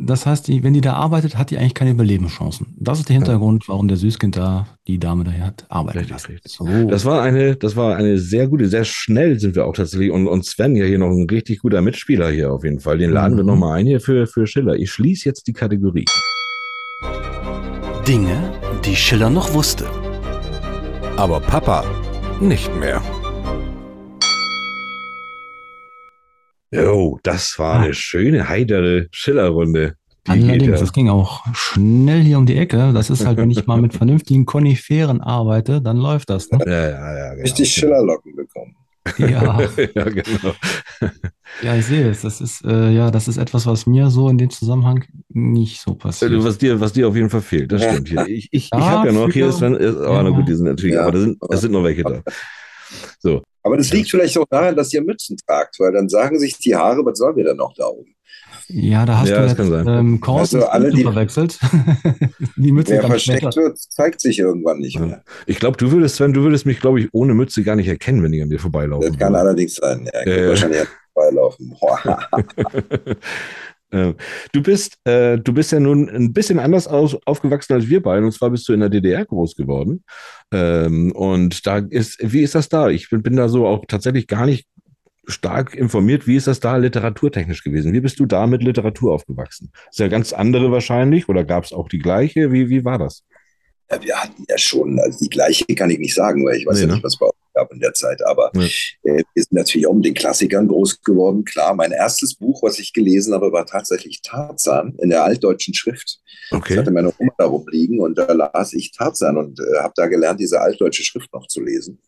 Das 0.00 0.26
heißt, 0.26 0.46
die, 0.46 0.62
wenn 0.62 0.74
die 0.74 0.80
da 0.80 0.92
arbeitet, 0.92 1.36
hat 1.36 1.50
die 1.50 1.58
eigentlich 1.58 1.74
keine 1.74 1.90
Überlebenschancen. 1.90 2.68
Das 2.78 3.00
ist 3.00 3.08
der 3.08 3.14
Hintergrund, 3.16 3.68
warum 3.68 3.88
der 3.88 3.96
Süßkind 3.96 4.36
da 4.36 4.66
die 4.86 4.98
Dame 5.00 5.24
daher 5.24 5.46
hat 5.46 5.66
arbeiten 5.68 5.98
Richtig, 5.98 6.12
lassen. 6.14 6.32
richtig. 6.32 6.52
So. 6.52 6.66
Das 6.88 7.04
war 7.04 7.20
eine, 7.22 7.56
das 7.56 7.74
war 7.74 7.96
eine 7.96 8.16
sehr 8.18 8.46
gute, 8.46 8.68
sehr 8.68 8.84
schnell 8.84 9.40
sind 9.40 9.56
wir 9.56 9.66
auch 9.66 9.74
tatsächlich. 9.74 10.12
Und, 10.12 10.28
und 10.28 10.44
Sven 10.46 10.76
ja 10.76 10.84
hier 10.84 10.98
noch 10.98 11.10
ein 11.10 11.26
richtig 11.28 11.58
guter 11.60 11.82
Mitspieler 11.82 12.30
hier 12.30 12.52
auf 12.52 12.62
jeden 12.62 12.78
Fall. 12.78 12.98
Den 12.98 13.10
laden 13.10 13.36
wir 13.36 13.42
Mhm. 13.42 13.48
nochmal 13.50 13.80
ein 13.80 13.86
hier 13.86 14.00
für, 14.00 14.28
für 14.28 14.46
Schiller. 14.46 14.76
Ich 14.76 14.90
schließe 14.92 15.28
jetzt 15.28 15.48
die 15.48 15.52
Kategorie. 15.52 16.04
Dinge, 18.06 18.52
die 18.84 18.94
Schiller 18.96 19.30
noch 19.30 19.52
wusste. 19.52 19.84
Aber 21.16 21.40
Papa 21.40 21.84
nicht 22.40 22.70
mehr. 22.78 23.02
Jo, 26.70 27.18
das 27.22 27.58
war 27.58 27.76
Ah. 27.76 27.82
eine 27.82 27.94
schöne, 27.94 28.48
heitere 28.48 29.06
Schillerrunde. 29.10 29.94
Allerdings, 30.26 30.64
ja. 30.66 30.70
das 30.72 30.92
ging 30.92 31.08
auch 31.08 31.42
schnell 31.54 32.20
hier 32.20 32.36
um 32.36 32.44
die 32.44 32.56
Ecke. 32.56 32.92
Das 32.92 33.08
ist 33.08 33.24
halt, 33.24 33.38
wenn 33.38 33.50
ich 33.50 33.66
mal 33.66 33.80
mit 33.80 33.94
vernünftigen 33.96 34.44
Koniferen 34.44 35.22
arbeite, 35.22 35.80
dann 35.80 35.96
läuft 35.96 36.28
das. 36.28 36.50
Ne? 36.50 36.58
Ja, 36.66 36.72
ja, 36.90 37.16
ja. 37.18 37.30
Genau. 37.30 37.42
Richtig 37.42 37.70
Schillerlocken 37.72 38.36
bekommen. 38.36 38.76
Ja, 39.16 39.58
ja, 39.94 40.04
genau. 40.04 40.54
ja, 41.62 41.76
ich 41.76 41.86
sehe 41.86 42.10
es. 42.10 42.20
Das 42.20 42.42
ist, 42.42 42.62
äh, 42.66 42.90
ja, 42.90 43.10
das 43.10 43.26
ist 43.26 43.38
etwas, 43.38 43.64
was 43.64 43.86
mir 43.86 44.10
so 44.10 44.28
in 44.28 44.36
dem 44.36 44.50
Zusammenhang 44.50 45.02
nicht 45.30 45.80
so 45.80 45.94
passiert. 45.94 46.30
Was 46.44 46.58
dir, 46.58 46.78
was 46.78 46.92
dir 46.92 47.08
auf 47.08 47.16
jeden 47.16 47.30
Fall 47.30 47.40
fehlt, 47.40 47.72
das 47.72 47.82
stimmt 47.82 48.08
hier. 48.10 48.26
Ich, 48.26 48.48
ich, 48.50 48.66
ich 48.66 48.70
habe 48.74 49.06
ja 49.06 49.12
noch 49.14 49.30
hier, 49.32 49.48
ist, 49.48 49.62
aber 49.62 49.80
ja. 49.80 50.22
na 50.22 50.28
gut, 50.28 50.46
die 50.46 50.54
sind 50.54 50.66
natürlich, 50.66 50.94
Ja. 50.96 51.04
aber 51.04 51.12
da 51.12 51.20
sind, 51.20 51.38
es 51.48 51.60
sind 51.62 51.72
noch 51.72 51.84
welche 51.84 52.02
da. 52.02 52.20
So, 53.18 53.42
Aber 53.68 53.76
das 53.76 53.92
liegt 53.92 54.10
vielleicht 54.10 54.36
auch 54.38 54.46
daran, 54.50 54.74
dass 54.76 54.92
ihr 54.92 55.02
Mützen 55.02 55.36
tragt, 55.46 55.78
weil 55.78 55.92
dann 55.92 56.08
sagen 56.08 56.38
sich 56.38 56.58
die 56.58 56.74
Haare, 56.74 57.04
was 57.04 57.18
sollen 57.18 57.36
wir 57.36 57.44
denn 57.44 57.56
noch 57.56 57.74
da 57.74 57.86
oben? 57.86 58.14
Ja, 58.70 59.06
da 59.06 59.18
hast 59.20 59.28
Ja, 59.30 59.36
du 59.36 59.42
das 59.42 59.50
jetzt 59.52 59.58
kann 59.58 59.70
sein. 59.70 59.88
ähm, 59.88 60.20
Kors 60.20 60.40
Weißt 60.42 60.52
du, 60.54 60.58
und 60.58 60.64
alle, 60.64 60.90
die- 60.90 61.02
verwechselt. 61.02 61.58
die 62.56 62.72
Mütze 62.72 62.92
Wer 62.92 63.02
versteckt 63.04 63.40
später. 63.42 63.56
wird, 63.56 63.78
zeigt 63.78 64.20
sich 64.20 64.38
irgendwann 64.38 64.78
nicht 64.78 64.96
Ja. 64.96 65.06
mehr. 65.06 65.22
ich 65.46 65.58
glaube, 65.58 65.78
du 65.78 65.90
würdest, 65.90 66.16
Sven, 66.16 66.34
du 66.34 66.42
würdest 66.42 66.66
mich, 66.66 66.78
glaube 66.80 67.00
ich, 67.00 67.08
ohne 67.12 67.32
Mütze 67.34 67.62
gar 67.62 67.76
nicht 67.76 67.88
erkennen, 67.88 68.22
wenn 68.22 68.32
ich 68.34 68.42
an 68.42 68.50
dir 68.50 68.58
vorbeilaufe. 68.58 69.08
Das 69.08 69.18
kann 69.18 69.34
allerdings 69.34 69.74
sein. 69.76 70.08
Ja, 70.12 70.20
Ja, 70.26 70.36
ja, 70.36 70.42
ja. 70.42 70.48
wahrscheinlich 70.50 70.80
vorbeilaufen. 71.14 71.74
Äh, 73.90 74.14
Du 74.52 74.62
bist, 74.62 74.98
äh, 75.04 75.38
du 75.38 75.52
bist 75.52 75.72
ja 75.72 75.80
nun 75.80 76.08
ein 76.08 76.32
bisschen 76.32 76.58
anders 76.58 76.86
aus, 76.86 77.16
aufgewachsen 77.26 77.74
als 77.74 77.88
wir 77.88 78.02
beide. 78.02 78.24
Und 78.26 78.32
zwar 78.32 78.50
bist 78.50 78.68
du 78.68 78.72
in 78.72 78.80
der 78.80 78.88
DDR 78.88 79.24
groß 79.24 79.56
geworden. 79.56 80.04
Ähm, 80.52 81.12
und 81.12 81.66
da 81.66 81.78
ist, 81.78 82.18
wie 82.20 82.42
ist 82.42 82.54
das 82.54 82.68
da? 82.68 82.88
Ich 82.88 83.10
bin, 83.10 83.22
bin 83.22 83.36
da 83.36 83.48
so 83.48 83.66
auch 83.66 83.84
tatsächlich 83.86 84.26
gar 84.26 84.46
nicht 84.46 84.66
stark 85.26 85.74
informiert. 85.74 86.26
Wie 86.26 86.36
ist 86.36 86.46
das 86.46 86.60
da 86.60 86.76
literaturtechnisch 86.76 87.62
gewesen? 87.62 87.92
Wie 87.92 88.00
bist 88.00 88.18
du 88.18 88.26
da 88.26 88.46
mit 88.46 88.62
Literatur 88.62 89.12
aufgewachsen? 89.14 89.70
Ist 89.90 89.98
ja 89.98 90.08
ganz 90.08 90.32
andere 90.32 90.70
wahrscheinlich 90.72 91.28
oder 91.28 91.44
gab 91.44 91.64
es 91.64 91.72
auch 91.72 91.88
die 91.88 91.98
gleiche? 91.98 92.50
Wie, 92.52 92.70
wie 92.70 92.84
war 92.84 92.98
das? 92.98 93.24
Ja, 93.90 94.02
wir 94.02 94.16
hatten 94.16 94.44
ja 94.48 94.58
schon, 94.58 94.98
also 95.00 95.18
die 95.18 95.30
gleiche 95.30 95.64
kann 95.74 95.90
ich 95.90 95.98
nicht 95.98 96.14
sagen, 96.14 96.44
weil 96.46 96.56
ich 96.56 96.66
weiß 96.66 96.76
Nee, 96.76 96.80
ja 96.82 96.86
ne? 96.88 96.92
nicht, 96.94 97.04
was 97.04 97.18
bei 97.18 97.26
gab 97.58 97.72
in 97.72 97.80
der 97.80 97.92
Zeit. 97.94 98.24
Aber 98.24 98.50
Ja. 98.54 98.62
äh, 98.62 99.22
wir 99.34 99.42
sind 99.42 99.52
natürlich 99.52 99.86
auch 99.86 99.94
mit 99.94 100.04
den 100.04 100.14
Klassikern 100.14 100.68
groß 100.68 101.02
geworden. 101.02 101.44
Klar, 101.44 101.74
mein 101.74 101.92
erstes 101.92 102.34
Buch, 102.34 102.62
was 102.62 102.78
ich 102.78 102.92
gelesen 102.92 103.34
habe, 103.34 103.50
war 103.52 103.66
tatsächlich 103.66 104.22
Tarzan 104.22 104.94
in 105.02 105.10
der 105.10 105.24
altdeutschen 105.24 105.74
Schrift. 105.74 106.20
Das 106.50 106.58
Okay. 106.60 106.78
hatte 106.78 106.90
meine 106.90 107.12
Oma 107.18 107.32
da 107.38 107.46
rumliegen 107.46 108.00
und 108.00 108.16
da 108.16 108.32
las 108.32 108.72
ich 108.72 108.92
Tarzan 108.92 109.36
und 109.36 109.58
äh, 109.60 109.80
habe 109.82 109.92
da 109.96 110.06
gelernt, 110.06 110.40
diese 110.40 110.60
altdeutsche 110.60 111.02
Schrift 111.04 111.32
noch 111.34 111.46
zu 111.46 111.60
lesen. 111.62 111.98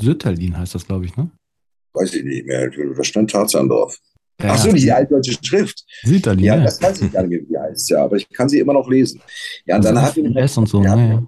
Sütterlin 0.00 0.56
heißt 0.56 0.74
das, 0.74 0.86
glaube 0.86 1.06
ich, 1.06 1.16
ne? 1.16 1.30
Weiß 1.94 2.14
ich 2.14 2.22
nicht 2.24 2.46
mehr, 2.46 2.70
da 2.70 3.02
stand 3.04 3.30
Tarzan 3.30 3.68
drauf. 3.68 3.98
Ja, 4.40 4.50
Ach 4.52 4.58
so, 4.58 4.70
die 4.70 4.92
altdeutsche 4.92 5.32
Schrift. 5.42 5.84
Sütterlin, 6.04 6.44
Ja, 6.44 6.56
ja. 6.56 6.62
das 6.64 6.80
weiß 6.80 7.02
ich 7.02 7.10
gar 7.12 7.22
nicht 7.22 7.30
mehr, 7.30 7.40
wie 7.40 7.46
die 7.46 7.58
heißt, 7.58 7.90
ja, 7.90 8.04
aber 8.04 8.14
ich 8.16 8.28
kann 8.30 8.48
sie 8.48 8.60
immer 8.60 8.72
noch 8.74 8.88
lesen. 8.88 9.20
Ja, 9.66 9.74
und 9.76 9.84
Also 9.84 9.94
dann 9.94 10.04
hatten 10.04 10.34
wir, 10.34 10.42
S 10.42 10.56
und 10.56 10.68
so, 10.68 10.80
wir, 10.80 10.90
hatten, 10.90 11.08
ne? 11.08 11.26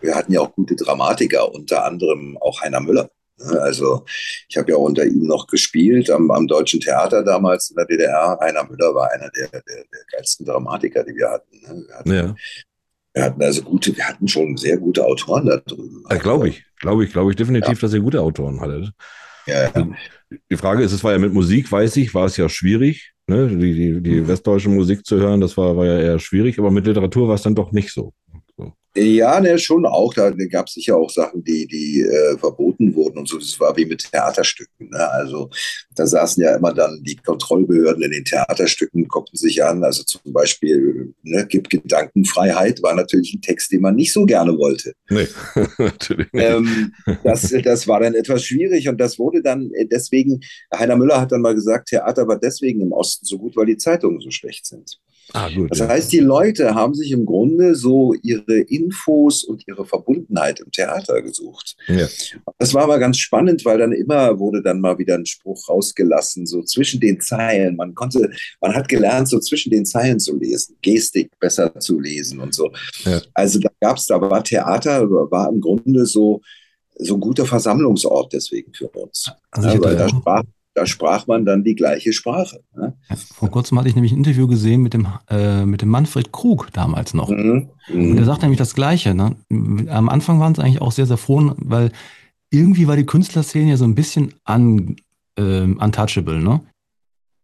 wir 0.00 0.14
hatten 0.14 0.32
ja 0.32 0.40
auch 0.40 0.54
gute 0.54 0.74
Dramatiker, 0.74 1.52
unter 1.52 1.84
anderem 1.84 2.38
auch 2.40 2.62
Heiner 2.62 2.80
Müller. 2.80 3.10
Also 3.38 4.04
ich 4.48 4.56
habe 4.56 4.70
ja 4.70 4.76
unter 4.76 5.04
ihm 5.04 5.26
noch 5.26 5.46
gespielt 5.46 6.10
am, 6.10 6.30
am 6.30 6.46
Deutschen 6.46 6.80
Theater 6.80 7.22
damals 7.22 7.70
in 7.70 7.76
der 7.76 7.86
DDR. 7.86 8.38
Heiner 8.40 8.64
Müller 8.64 8.94
war 8.94 9.10
einer 9.12 9.30
der, 9.30 9.48
der, 9.48 9.62
der 9.66 9.84
geilsten 10.12 10.46
Dramatiker, 10.46 11.04
die 11.04 11.14
wir 11.14 11.30
hatten. 11.30 11.56
ne. 11.60 11.84
Wir 11.86 11.94
hatten, 11.98 12.10
Ja, 12.10 12.34
wir 13.14 13.24
hatten 13.24 13.42
also 13.42 13.62
gute, 13.62 13.96
wir 13.96 14.04
hatten 14.08 14.28
schon 14.28 14.56
sehr 14.56 14.78
gute 14.78 15.04
Autoren 15.04 15.46
da 15.46 15.58
drüben. 15.58 16.04
ja 16.10 16.16
glaube 16.16 16.48
ich. 16.48 16.64
Glaube 16.80 17.04
ich, 17.04 17.12
glaube 17.12 17.30
ich 17.30 17.36
definitiv, 17.36 17.80
dass 17.80 17.94
ihr 17.94 18.00
gute 18.00 18.20
Autoren 18.20 18.60
hattet. 18.60 18.90
Ja, 19.46 19.64
ja. 19.64 19.88
Die 20.50 20.56
Frage 20.56 20.82
ist, 20.82 20.92
es 20.92 21.04
war 21.04 21.12
ja 21.12 21.18
mit 21.18 21.32
Musik, 21.32 21.70
weiß 21.70 21.96
ich, 21.98 22.12
war 22.14 22.26
es 22.26 22.36
ja 22.36 22.48
schwierig, 22.48 23.12
ne? 23.28 23.48
die, 23.48 23.74
die, 23.74 24.00
die 24.00 24.28
westdeutsche 24.28 24.68
Musik 24.68 25.06
zu 25.06 25.18
hören, 25.18 25.40
das 25.40 25.56
war, 25.56 25.76
war 25.76 25.86
ja 25.86 25.98
eher 26.00 26.18
schwierig, 26.18 26.58
aber 26.58 26.70
mit 26.70 26.84
Literatur 26.84 27.28
war 27.28 27.36
es 27.36 27.42
dann 27.42 27.54
doch 27.54 27.70
nicht 27.70 27.92
so. 27.92 28.12
Ja, 28.96 29.40
ne, 29.40 29.58
schon 29.58 29.84
auch. 29.84 30.14
Da 30.14 30.30
gab 30.30 30.68
es 30.68 30.74
sicher 30.74 30.96
auch 30.96 31.10
Sachen, 31.10 31.44
die, 31.44 31.66
die 31.66 32.00
äh, 32.00 32.38
verboten 32.38 32.94
wurden 32.94 33.18
und 33.18 33.28
so. 33.28 33.38
Das 33.38 33.58
war 33.60 33.76
wie 33.76 33.84
mit 33.84 34.10
Theaterstücken. 34.10 34.88
Ne? 34.88 35.10
Also 35.10 35.50
da 35.94 36.06
saßen 36.06 36.42
ja 36.42 36.56
immer 36.56 36.72
dann 36.72 37.02
die 37.02 37.16
Kontrollbehörden 37.16 38.02
in 38.02 38.10
den 38.10 38.24
Theaterstücken, 38.24 39.06
guckten 39.06 39.36
sich 39.36 39.62
an. 39.62 39.84
Also 39.84 40.02
zum 40.02 40.32
Beispiel, 40.32 41.12
ne, 41.22 41.46
gibt 41.46 41.68
Gedankenfreiheit, 41.68 42.82
war 42.82 42.94
natürlich 42.94 43.34
ein 43.34 43.42
Text, 43.42 43.70
den 43.70 43.82
man 43.82 43.96
nicht 43.96 44.12
so 44.12 44.24
gerne 44.24 44.56
wollte. 44.56 44.94
Nee, 45.10 45.28
natürlich 45.78 46.32
nicht. 46.32 46.44
Ähm, 46.44 46.94
das, 47.22 47.54
das 47.62 47.86
war 47.86 48.00
dann 48.00 48.14
etwas 48.14 48.44
schwierig 48.44 48.88
und 48.88 48.98
das 48.98 49.18
wurde 49.18 49.42
dann 49.42 49.70
äh, 49.74 49.86
deswegen, 49.86 50.40
Heiner 50.74 50.96
Müller 50.96 51.20
hat 51.20 51.32
dann 51.32 51.42
mal 51.42 51.54
gesagt, 51.54 51.88
Theater 51.88 52.26
war 52.26 52.38
deswegen 52.38 52.80
im 52.80 52.92
Osten 52.92 53.26
so 53.26 53.38
gut, 53.38 53.56
weil 53.56 53.66
die 53.66 53.76
Zeitungen 53.76 54.20
so 54.20 54.30
schlecht 54.30 54.64
sind. 54.64 54.98
Ah, 55.32 55.48
gut. 55.48 55.70
Das 55.70 55.78
ja. 55.78 55.88
heißt, 55.88 56.12
die 56.12 56.20
Leute 56.20 56.74
haben 56.74 56.94
sich 56.94 57.10
im 57.10 57.26
Grunde 57.26 57.74
so 57.74 58.14
ihre 58.22 58.58
Infos 58.58 59.44
und 59.44 59.66
ihre 59.66 59.84
Verbundenheit 59.84 60.60
im 60.60 60.70
Theater 60.70 61.22
gesucht. 61.22 61.76
Ja. 61.88 62.06
Das 62.58 62.74
war 62.74 62.84
aber 62.84 62.98
ganz 62.98 63.18
spannend, 63.18 63.64
weil 63.64 63.78
dann 63.78 63.92
immer 63.92 64.38
wurde 64.38 64.62
dann 64.62 64.80
mal 64.80 64.98
wieder 64.98 65.14
ein 65.14 65.26
Spruch 65.26 65.68
rausgelassen, 65.68 66.46
so 66.46 66.62
zwischen 66.62 67.00
den 67.00 67.20
Zeilen. 67.20 67.76
Man 67.76 67.94
konnte, 67.94 68.30
man 68.60 68.74
hat 68.74 68.88
gelernt, 68.88 69.28
so 69.28 69.38
zwischen 69.40 69.70
den 69.70 69.84
Zeilen 69.84 70.20
zu 70.20 70.36
lesen, 70.36 70.76
Gestik 70.82 71.30
besser 71.38 71.78
zu 71.78 72.00
lesen 72.00 72.40
und 72.40 72.54
so. 72.54 72.72
Ja. 73.04 73.20
Also 73.34 73.58
da 73.58 73.70
gab 73.80 73.96
es, 73.96 74.06
da 74.06 74.20
war 74.20 74.42
Theater, 74.42 75.08
war 75.10 75.48
im 75.48 75.60
Grunde 75.60 76.06
so, 76.06 76.40
so 76.98 77.14
ein 77.14 77.20
guter 77.20 77.46
Versammlungsort 77.46 78.32
deswegen 78.32 78.72
für 78.72 78.88
uns. 78.88 79.30
Also 79.50 79.68
ja, 79.68 79.80
weil 79.82 79.96
da 79.96 80.08
sprach, 80.08 80.42
da 80.76 80.84
sprach 80.86 81.26
man 81.26 81.44
dann 81.46 81.64
die 81.64 81.74
gleiche 81.74 82.12
Sprache. 82.12 82.60
Ne? 82.76 82.92
vor 83.34 83.50
kurzem 83.50 83.78
hatte 83.78 83.88
ich 83.88 83.94
nämlich 83.94 84.12
ein 84.12 84.18
Interview 84.18 84.46
gesehen 84.46 84.82
mit 84.82 84.92
dem, 84.94 85.06
äh, 85.30 85.64
mit 85.64 85.80
dem 85.82 85.88
Manfred 85.88 86.32
Krug 86.32 86.68
damals 86.72 87.14
noch. 87.14 87.30
Mhm. 87.30 87.70
Und 87.92 88.10
Mhm. 88.12 88.18
er 88.18 88.24
sagt 88.24 88.42
nämlich 88.42 88.58
das 88.58 88.74
Gleiche. 88.74 89.14
Ne? 89.14 89.36
Am 89.88 90.08
Anfang 90.08 90.38
waren 90.38 90.52
es 90.52 90.58
eigentlich 90.58 90.82
auch 90.82 90.92
sehr, 90.92 91.06
sehr 91.06 91.16
froh, 91.16 91.52
weil 91.56 91.90
irgendwie 92.50 92.86
war 92.86 92.96
die 92.96 93.06
Künstlerszene 93.06 93.70
ja 93.70 93.76
so 93.76 93.84
ein 93.84 93.94
bisschen 93.94 94.34
un, 94.48 94.96
ähm, 95.38 95.78
untouchable. 95.80 96.40
Ne? 96.42 96.60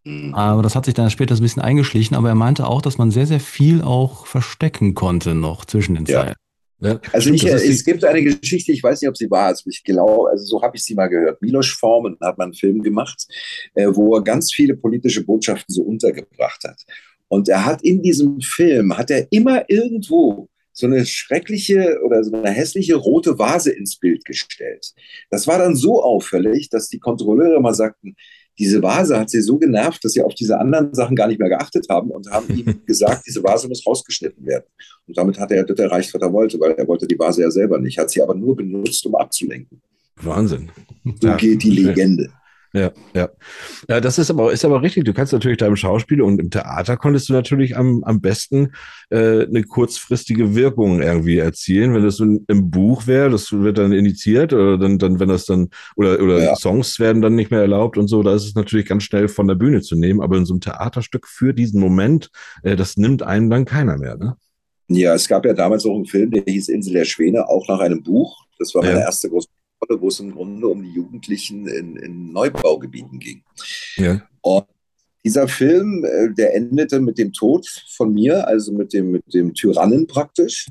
Mhm. 0.04 0.34
Aber 0.34 0.62
das 0.62 0.76
hat 0.76 0.84
sich 0.84 0.94
dann 0.94 1.10
später 1.10 1.34
so 1.34 1.40
ein 1.40 1.44
bisschen 1.44 1.62
eingeschlichen. 1.62 2.16
Aber 2.16 2.28
er 2.28 2.34
meinte 2.34 2.66
auch, 2.66 2.82
dass 2.82 2.98
man 2.98 3.10
sehr, 3.10 3.26
sehr 3.26 3.40
viel 3.40 3.80
auch 3.82 4.26
verstecken 4.26 4.94
konnte 4.94 5.34
noch 5.34 5.64
zwischen 5.64 5.94
den 5.94 6.04
Ja. 6.06 6.20
Zeilen. 6.20 6.34
Ja, 6.82 7.00
Also 7.12 7.32
stimmt, 7.32 7.62
ich, 7.62 7.70
es 7.70 7.84
gibt 7.84 8.04
eine 8.04 8.22
Geschichte, 8.22 8.72
ich 8.72 8.82
weiß 8.82 9.00
nicht, 9.00 9.08
ob 9.08 9.16
sie 9.16 9.30
wahr 9.30 9.52
ist, 9.52 9.64
ich 9.68 9.84
glaube, 9.84 10.30
also 10.30 10.44
so 10.44 10.62
habe 10.62 10.76
ich 10.76 10.82
sie 10.82 10.94
mal 10.94 11.06
gehört. 11.06 11.40
Milos 11.40 11.68
Forman 11.68 12.16
hat 12.20 12.38
mal 12.38 12.44
einen 12.44 12.54
Film 12.54 12.82
gemacht, 12.82 13.26
äh, 13.74 13.86
wo 13.88 14.16
er 14.16 14.22
ganz 14.22 14.52
viele 14.52 14.76
politische 14.76 15.24
Botschaften 15.24 15.72
so 15.72 15.82
untergebracht 15.82 16.64
hat. 16.64 16.82
Und 17.28 17.48
er 17.48 17.64
hat 17.64 17.82
in 17.82 18.02
diesem 18.02 18.40
Film, 18.40 18.98
hat 18.98 19.10
er 19.10 19.28
immer 19.30 19.64
irgendwo 19.68 20.48
so 20.72 20.86
eine 20.86 21.06
schreckliche 21.06 22.00
oder 22.04 22.24
so 22.24 22.34
eine 22.34 22.50
hässliche 22.50 22.96
rote 22.96 23.38
Vase 23.38 23.70
ins 23.70 23.96
Bild 23.96 24.24
gestellt. 24.24 24.92
Das 25.30 25.46
war 25.46 25.58
dann 25.58 25.76
so 25.76 26.02
auffällig, 26.02 26.68
dass 26.68 26.88
die 26.88 26.98
Kontrolleure 26.98 27.60
mal 27.60 27.74
sagten, 27.74 28.16
diese 28.58 28.82
Vase 28.82 29.18
hat 29.18 29.30
sie 29.30 29.40
so 29.40 29.58
genervt, 29.58 30.04
dass 30.04 30.12
sie 30.12 30.22
auf 30.22 30.34
diese 30.34 30.58
anderen 30.58 30.92
Sachen 30.94 31.16
gar 31.16 31.26
nicht 31.28 31.40
mehr 31.40 31.48
geachtet 31.48 31.86
haben 31.88 32.10
und 32.10 32.30
haben 32.30 32.54
ihm 32.54 32.80
gesagt, 32.86 33.24
diese 33.26 33.42
Vase 33.42 33.68
muss 33.68 33.86
rausgeschnitten 33.86 34.44
werden. 34.46 34.64
Und 35.06 35.16
damit 35.16 35.38
hat 35.38 35.50
er 35.52 35.64
das 35.64 35.78
erreicht, 35.78 36.12
was 36.14 36.20
er 36.22 36.32
wollte, 36.32 36.60
weil 36.60 36.72
er 36.72 36.86
wollte 36.86 37.06
die 37.06 37.18
Vase 37.18 37.42
ja 37.42 37.50
selber 37.50 37.78
nicht, 37.78 37.98
hat 37.98 38.10
sie 38.10 38.22
aber 38.22 38.34
nur 38.34 38.54
benutzt, 38.56 39.04
um 39.06 39.14
abzulenken. 39.14 39.80
Wahnsinn. 40.16 40.70
So 41.20 41.28
Ja. 41.28 41.36
geht 41.36 41.62
die 41.62 41.70
Legende. 41.70 42.30
Ja, 42.74 42.90
ja. 43.14 43.28
Ja, 43.88 44.00
das 44.00 44.18
ist 44.18 44.30
aber, 44.30 44.50
ist 44.50 44.64
aber 44.64 44.80
richtig. 44.80 45.04
Du 45.04 45.12
kannst 45.12 45.34
natürlich 45.34 45.58
da 45.58 45.66
im 45.66 45.76
Schauspiel 45.76 46.22
und 46.22 46.40
im 46.40 46.48
Theater 46.50 46.96
konntest 46.96 47.28
du 47.28 47.34
natürlich 47.34 47.76
am, 47.76 48.02
am 48.04 48.22
besten 48.22 48.72
äh, 49.10 49.44
eine 49.46 49.62
kurzfristige 49.64 50.54
Wirkung 50.54 51.02
irgendwie 51.02 51.36
erzielen. 51.36 51.92
Wenn 51.92 52.02
das 52.02 52.16
so 52.16 52.24
im 52.24 52.70
Buch 52.70 53.06
wäre, 53.06 53.28
das 53.28 53.52
wird 53.52 53.76
dann 53.76 53.92
initiiert 53.92 54.54
oder 54.54 54.78
dann, 54.78 54.98
dann 54.98 55.20
wenn 55.20 55.28
das 55.28 55.44
dann, 55.44 55.68
oder, 55.96 56.18
oder 56.22 56.38
Ja. 56.44 56.56
Songs 56.56 56.98
werden 56.98 57.20
dann 57.20 57.34
nicht 57.34 57.50
mehr 57.50 57.60
erlaubt 57.60 57.98
und 57.98 58.08
so, 58.08 58.22
da 58.22 58.34
ist 58.34 58.46
es 58.46 58.54
natürlich 58.54 58.86
ganz 58.86 59.02
schnell 59.02 59.28
von 59.28 59.46
der 59.48 59.54
Bühne 59.54 59.82
zu 59.82 59.94
nehmen. 59.94 60.22
Aber 60.22 60.38
in 60.38 60.46
so 60.46 60.54
einem 60.54 60.62
Theaterstück 60.62 61.28
für 61.28 61.52
diesen 61.52 61.78
Moment, 61.78 62.30
äh, 62.62 62.74
das 62.74 62.96
nimmt 62.96 63.22
einem 63.22 63.50
dann 63.50 63.66
keiner 63.66 63.98
mehr, 63.98 64.16
ne? 64.16 64.36
Ja, 64.88 65.14
es 65.14 65.28
gab 65.28 65.44
ja 65.46 65.52
damals 65.52 65.84
auch 65.86 65.94
einen 65.94 66.06
Film, 66.06 66.30
der 66.30 66.42
hieß 66.46 66.68
Insel 66.68 66.94
der 66.94 67.04
Schwäne, 67.04 67.48
auch 67.48 67.66
nach 67.68 67.80
einem 67.80 68.02
Buch. 68.02 68.44
Das 68.58 68.74
war 68.74 68.82
meine 68.82 68.98
Ja. 69.00 69.04
erste 69.06 69.28
große 69.30 69.48
Rolle, 69.82 70.00
wo 70.00 70.08
es 70.08 70.20
im 70.20 70.32
Grunde 70.32 70.66
um 70.68 70.82
die 70.82 70.92
Jugendlichen 70.92 71.66
in, 71.66 71.96
in 71.96 72.32
Neubaugebieten 72.32 73.18
ging. 73.18 73.42
Ja. 73.96 74.22
Und 74.40 74.66
dieser 75.24 75.48
Film, 75.48 76.04
äh, 76.04 76.32
der 76.32 76.54
endete 76.54 77.00
mit 77.00 77.18
dem 77.18 77.32
Tod 77.32 77.66
von 77.96 78.12
mir, 78.12 78.46
also 78.46 78.72
mit 78.72 78.92
dem, 78.92 79.12
mit 79.12 79.34
dem 79.34 79.54
Tyrannen 79.54 80.06
praktisch. 80.06 80.68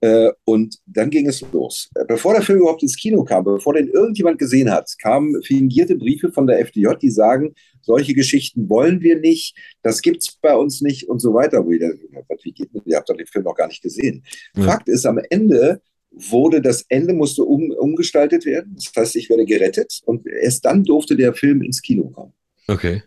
Äh, 0.00 0.30
und 0.44 0.78
dann 0.86 1.10
ging 1.10 1.26
es 1.26 1.44
los. 1.52 1.90
Bevor 2.06 2.34
der 2.34 2.42
Film 2.42 2.60
überhaupt 2.60 2.82
ins 2.82 2.96
Kino 2.96 3.24
kam, 3.24 3.44
bevor 3.44 3.74
den 3.74 3.88
irgendjemand 3.88 4.38
gesehen 4.38 4.70
hat, 4.70 4.94
kamen 5.00 5.42
fingierte 5.42 5.96
Briefe 5.96 6.30
von 6.30 6.46
der 6.46 6.60
FDJ, 6.60 6.94
die 7.00 7.10
sagen, 7.10 7.54
solche 7.80 8.14
Geschichten 8.14 8.68
wollen 8.68 9.00
wir 9.00 9.18
nicht, 9.18 9.56
das 9.82 10.02
gibt 10.02 10.22
es 10.22 10.36
bei 10.40 10.54
uns 10.54 10.82
nicht 10.82 11.08
und 11.08 11.18
so 11.18 11.34
weiter. 11.34 11.64
Wo 11.64 11.72
ich 11.72 11.80
dachte, 11.80 11.98
wie 12.42 12.52
geht? 12.52 12.68
Ihr 12.84 12.96
habt 12.96 13.08
doch 13.08 13.16
den 13.16 13.26
Film 13.26 13.44
noch 13.44 13.56
gar 13.56 13.66
nicht 13.66 13.82
gesehen. 13.82 14.22
Ja. 14.54 14.64
Fakt 14.64 14.88
ist, 14.88 15.04
am 15.04 15.18
Ende 15.30 15.80
wurde 16.10 16.60
das 16.60 16.84
Ende 16.88 17.12
musste 17.12 17.44
um, 17.44 17.70
umgestaltet 17.70 18.44
werden. 18.44 18.74
Das 18.74 18.92
heißt, 18.96 19.16
ich 19.16 19.30
werde 19.30 19.44
gerettet 19.44 20.00
und 20.04 20.26
erst 20.26 20.64
dann 20.64 20.84
durfte 20.84 21.16
der 21.16 21.34
Film 21.34 21.62
ins 21.62 21.82
Kino 21.82 22.08
kommen. 22.10 22.32
Okay. 22.66 23.02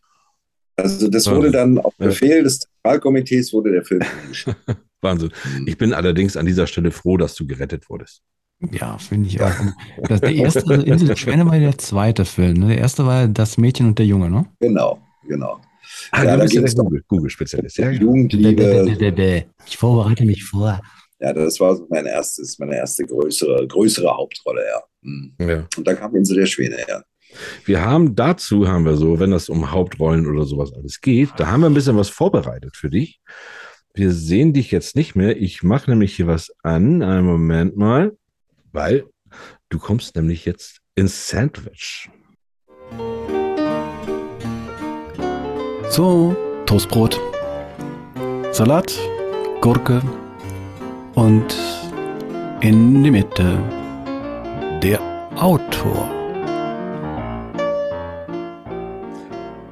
Also 0.75 1.09
das 1.09 1.29
wurde 1.29 1.51
dann 1.51 1.77
auf 1.77 1.95
Befehl 1.97 2.43
des 2.43 2.59
Zentralkomitees 2.59 3.53
wurde 3.53 3.71
der 3.71 3.83
Film 3.83 4.01
Wahnsinn. 5.01 5.31
Ich 5.65 5.77
bin 5.77 5.93
allerdings 5.93 6.37
an 6.37 6.45
dieser 6.45 6.67
Stelle 6.67 6.91
froh, 6.91 7.17
dass 7.17 7.35
du 7.35 7.45
gerettet 7.45 7.89
wurdest. 7.89 8.21
Ja, 8.71 8.97
finde 8.99 9.27
ich 9.27 9.41
auch. 9.41 9.51
Das, 10.07 10.21
der 10.21 10.33
erste 10.35 10.59
also 10.69 10.85
Insel 10.85 11.07
der 11.07 11.15
Schwäne 11.15 11.45
war 11.47 11.57
der 11.57 11.77
zweite 11.79 12.25
Film. 12.25 12.59
Ne? 12.59 12.67
Der 12.67 12.77
erste 12.77 13.05
war 13.05 13.27
das 13.27 13.57
Mädchen 13.57 13.87
und 13.87 13.97
der 13.97 14.05
Junge, 14.05 14.29
ne? 14.29 14.45
Genau, 14.59 14.99
genau. 15.27 15.59
Ah, 16.11 16.23
ja, 16.23 16.37
du 16.37 16.43
bist 16.43 16.53
ja 16.77 16.83
der 16.83 17.01
Google-Spezialist. 17.07 17.77
Google 17.77 17.93
ja, 17.93 17.99
Jugendliebe. 17.99 19.45
Ich 19.65 19.77
vorbereite 19.77 20.25
mich 20.25 20.43
vor. 20.43 20.79
Ja, 21.21 21.33
das 21.33 21.59
war 21.59 21.79
mein 21.89 22.07
erstes, 22.07 22.57
meine 22.57 22.75
erste 22.75 23.05
größere, 23.05 23.67
größere 23.67 24.09
Hauptrolle, 24.17 24.63
ja. 24.65 24.81
Mhm. 25.01 25.35
ja. 25.39 25.67
Und 25.77 25.87
da 25.87 25.93
kam 25.93 26.15
Insel 26.15 26.37
der 26.37 26.47
Schwäne, 26.47 26.77
ja. 26.87 27.03
Wir 27.63 27.85
haben 27.85 28.15
dazu, 28.15 28.67
haben 28.67 28.85
wir 28.85 28.97
so, 28.97 29.19
wenn 29.19 29.31
das 29.31 29.47
um 29.47 29.71
Hauptrollen 29.71 30.27
oder 30.27 30.43
sowas 30.43 30.73
alles 30.73 30.99
geht, 30.99 31.29
da 31.37 31.47
haben 31.47 31.61
wir 31.61 31.69
ein 31.69 31.75
bisschen 31.75 31.95
was 31.95 32.09
vorbereitet 32.09 32.75
für 32.75 32.89
dich. 32.89 33.21
Wir 33.93 34.11
sehen 34.11 34.51
dich 34.51 34.71
jetzt 34.71 34.95
nicht 34.95 35.15
mehr. 35.15 35.39
Ich 35.39 35.63
mache 35.63 35.91
nämlich 35.91 36.15
hier 36.15 36.27
was 36.27 36.51
an. 36.63 37.03
Einen 37.03 37.25
Moment 37.25 37.77
mal, 37.77 38.17
weil 38.71 39.05
du 39.69 39.79
kommst 39.79 40.15
nämlich 40.15 40.45
jetzt 40.45 40.79
ins 40.95 41.29
Sandwich. 41.29 42.09
So, 45.89 46.35
Toastbrot, 46.65 47.19
Salat, 48.51 48.97
Gurke 49.61 50.01
und 51.15 51.57
in 52.61 53.03
die 53.03 53.11
Mitte 53.11 53.59
der 54.81 54.99
Autor. 55.35 56.09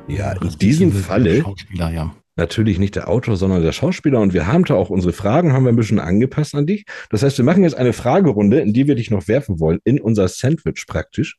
Ja, 0.07 0.31
in 0.33 0.49
diesem 0.59 0.91
Falle. 0.91 1.41
Schauspieler, 1.41 1.91
ja 1.91 2.11
natürlich 2.39 2.79
nicht 2.79 2.95
der 2.95 3.09
Autor, 3.09 3.35
sondern 3.35 3.61
der 3.61 3.73
Schauspieler. 3.73 4.19
Und 4.19 4.33
wir 4.33 4.47
haben 4.47 4.63
da 4.63 4.73
auch 4.73 4.89
unsere 4.89 5.13
Fragen, 5.13 5.53
haben 5.53 5.65
wir 5.65 5.71
ein 5.71 5.75
bisschen 5.75 5.99
angepasst 5.99 6.55
an 6.55 6.65
dich. 6.65 6.85
Das 7.11 7.21
heißt, 7.21 7.37
wir 7.37 7.45
machen 7.45 7.63
jetzt 7.63 7.75
eine 7.75 7.93
Fragerunde, 7.93 8.61
in 8.61 8.73
die 8.73 8.87
wir 8.87 8.95
dich 8.95 9.11
noch 9.11 9.27
werfen 9.27 9.59
wollen, 9.59 9.79
in 9.83 9.99
unser 9.99 10.27
Sandwich 10.27 10.85
praktisch. 10.87 11.37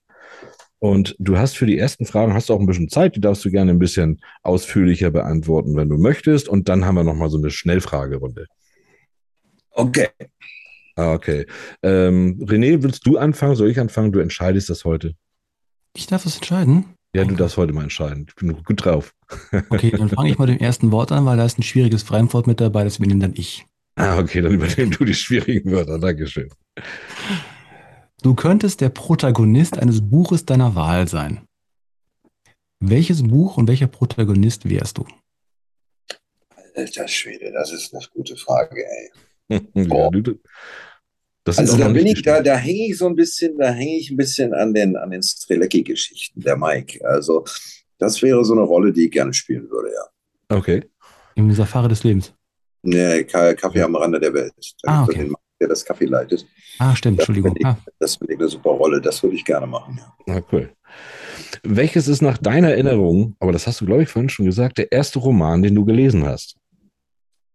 Und 0.78 1.16
du 1.18 1.36
hast 1.36 1.56
für 1.56 1.66
die 1.66 1.78
ersten 1.78 2.06
Fragen 2.06 2.32
hast 2.32 2.48
du 2.48 2.54
auch 2.54 2.60
ein 2.60 2.66
bisschen 2.66 2.88
Zeit, 2.88 3.16
die 3.16 3.20
darfst 3.20 3.44
du 3.44 3.50
gerne 3.50 3.72
ein 3.72 3.78
bisschen 3.78 4.20
ausführlicher 4.42 5.10
beantworten, 5.10 5.74
wenn 5.74 5.88
du 5.88 5.98
möchtest. 5.98 6.48
Und 6.48 6.68
dann 6.68 6.84
haben 6.84 6.94
wir 6.94 7.04
nochmal 7.04 7.30
so 7.30 7.38
eine 7.38 7.50
Schnellfragerunde. 7.50 8.46
Okay. 9.72 10.08
Ah, 10.96 11.12
okay. 11.14 11.46
Ähm, 11.82 12.38
René, 12.42 12.82
willst 12.82 13.06
du 13.06 13.16
anfangen? 13.16 13.56
Soll 13.56 13.70
ich 13.70 13.80
anfangen? 13.80 14.12
Du 14.12 14.18
entscheidest 14.18 14.68
das 14.70 14.84
heute. 14.84 15.14
Ich 15.96 16.06
darf 16.06 16.26
es 16.26 16.36
entscheiden. 16.36 16.94
Ja, 17.14 17.24
du 17.24 17.34
darfst 17.34 17.56
heute 17.56 17.72
mal 17.72 17.82
entscheiden. 17.82 18.26
Ich 18.28 18.34
bin 18.34 18.62
gut 18.62 18.84
drauf. 18.84 19.14
Okay, 19.70 19.90
dann 19.90 20.08
fange 20.08 20.30
ich 20.30 20.38
mal 20.38 20.46
mit 20.46 20.60
dem 20.60 20.64
ersten 20.64 20.90
Wort 20.92 21.12
an, 21.12 21.24
weil 21.24 21.36
da 21.36 21.44
ist 21.44 21.58
ein 21.58 21.62
schwieriges 21.62 22.02
Fremdwort 22.02 22.46
mit 22.46 22.60
dabei, 22.60 22.84
das 22.84 22.98
übernehme 22.98 23.20
dann 23.20 23.34
ich. 23.36 23.64
Ah, 23.94 24.18
okay, 24.18 24.40
dann 24.40 24.52
übernehmen 24.52 24.90
du 24.90 25.04
die 25.04 25.14
schwierigen 25.14 25.70
Wörter. 25.70 25.98
Dankeschön. 25.98 26.48
Du 28.22 28.34
könntest 28.34 28.80
der 28.80 28.88
Protagonist 28.88 29.78
eines 29.78 30.00
Buches 30.08 30.44
deiner 30.46 30.74
Wahl 30.74 31.08
sein. 31.08 31.40
Welches 32.80 33.22
Buch 33.22 33.56
und 33.56 33.68
welcher 33.68 33.86
Protagonist 33.86 34.68
wärst 34.68 34.98
du? 34.98 35.06
Alter 36.74 37.08
Schwede, 37.08 37.52
das 37.52 37.72
ist 37.72 37.94
eine 37.94 38.04
gute 38.14 38.36
Frage, 38.36 38.84
ey. 38.84 39.10
ja, 39.74 40.10
du, 40.10 40.38
also 41.44 41.76
da 41.76 41.88
bin 41.88 42.06
ich, 42.06 42.22
da, 42.22 42.42
da 42.42 42.56
hänge 42.56 42.88
ich 42.88 42.98
so 42.98 43.06
ein 43.06 43.16
bisschen, 43.16 43.56
da 43.58 43.70
hänge 43.70 43.96
ich 43.96 44.10
ein 44.10 44.16
bisschen 44.16 44.52
an 44.54 44.74
den, 44.74 44.96
an 44.96 45.10
den 45.10 45.22
Strelecki-Geschichten, 45.22 46.40
der 46.40 46.56
Mike. 46.56 47.04
Also 47.06 47.44
das 47.98 48.20
wäre 48.22 48.44
so 48.44 48.52
eine 48.52 48.62
Rolle, 48.62 48.92
die 48.92 49.06
ich 49.06 49.10
gerne 49.10 49.32
spielen 49.32 49.68
würde, 49.70 49.90
ja. 49.92 50.56
Okay. 50.56 50.84
Im 51.34 51.52
Safari 51.52 51.88
des 51.88 52.04
Lebens. 52.04 52.34
Nee, 52.82 53.24
Kaffee 53.24 53.82
am 53.82 53.94
Rande 53.96 54.20
der 54.20 54.32
Welt. 54.32 54.52
Da 54.82 54.90
ah, 54.90 55.04
okay. 55.04 55.18
den 55.18 55.28
Mann, 55.28 55.42
der 55.60 55.68
das 55.68 55.84
Kaffee 55.84 56.06
leitet. 56.06 56.46
Ah, 56.78 56.94
stimmt, 56.94 57.18
das 57.18 57.28
Entschuldigung. 57.28 57.56
Ich, 57.58 57.66
ah. 57.66 57.76
Das 57.98 58.16
finde 58.16 58.34
ich 58.34 58.40
eine 58.40 58.48
super 58.48 58.70
Rolle, 58.70 59.00
das 59.00 59.22
würde 59.22 59.36
ich 59.36 59.44
gerne 59.44 59.66
machen, 59.66 59.98
ja. 59.98 60.34
Ah, 60.34 60.42
cool. 60.52 60.70
Welches 61.62 62.08
ist 62.08 62.22
nach 62.22 62.38
deiner 62.38 62.70
Erinnerung, 62.70 63.36
aber 63.38 63.52
das 63.52 63.66
hast 63.66 63.80
du, 63.80 63.86
glaube 63.86 64.02
ich, 64.02 64.08
vorhin 64.08 64.28
schon 64.28 64.46
gesagt, 64.46 64.78
der 64.78 64.90
erste 64.92 65.18
Roman, 65.18 65.62
den 65.62 65.74
du 65.74 65.84
gelesen 65.84 66.24
hast? 66.24 66.56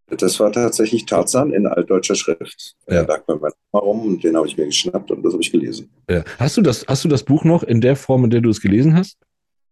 Das 0.08 0.38
war 0.38 0.52
tatsächlich 0.52 1.04
Tarzan 1.04 1.52
in 1.52 1.66
altdeutscher 1.66 2.14
Schrift. 2.14 2.76
Ja. 2.86 3.02
Der 3.02 3.06
lag 3.06 3.26
meiner 3.26 3.52
Mama 3.72 3.84
rum 3.84 4.06
und 4.06 4.24
den 4.24 4.36
habe 4.36 4.46
ich 4.46 4.56
mir 4.56 4.66
geschnappt 4.66 5.10
und 5.10 5.22
das 5.22 5.32
habe 5.32 5.42
ich 5.42 5.50
gelesen. 5.50 5.90
Ja. 6.08 6.22
Hast, 6.38 6.56
du 6.56 6.62
das, 6.62 6.84
hast 6.86 7.04
du 7.04 7.08
das 7.08 7.24
Buch 7.24 7.44
noch 7.44 7.64
in 7.64 7.80
der 7.80 7.96
Form, 7.96 8.24
in 8.24 8.30
der 8.30 8.40
du 8.40 8.50
es 8.50 8.60
gelesen 8.60 8.96
hast? 8.96 9.18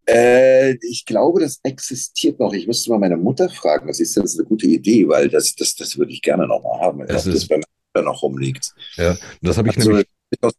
Äh, 0.07 0.75
ich 0.83 1.05
glaube, 1.07 1.41
das 1.41 1.61
existiert 1.63 2.39
noch. 2.41 2.53
Ich 2.53 2.67
müsste 2.67 2.91
mal 2.91 2.99
meine 2.99 3.17
Mutter 3.17 3.49
fragen. 3.49 3.87
Das 3.87 4.01
ist, 4.01 4.17
das 4.17 4.33
ist 4.33 4.39
eine 4.39 4.49
gute 4.49 4.67
Idee, 4.67 5.09
weil 5.09 5.29
das, 5.29 5.55
das, 5.55 5.75
das 5.77 5.97
würde 5.97 6.13
ich 6.13 6.21
gerne 6.21 6.47
noch 6.47 6.63
mal 6.63 6.81
haben. 6.81 6.99
Glaube, 7.07 7.31
das 7.31 7.49
bei 7.49 7.57
mir 7.57 8.03
noch 8.03 8.23
rumliegt. 8.23 8.75
Ja, 8.97 9.17
das 9.41 9.57
habe 9.57 9.69
ich 9.69 9.77
nämlich. 9.77 10.07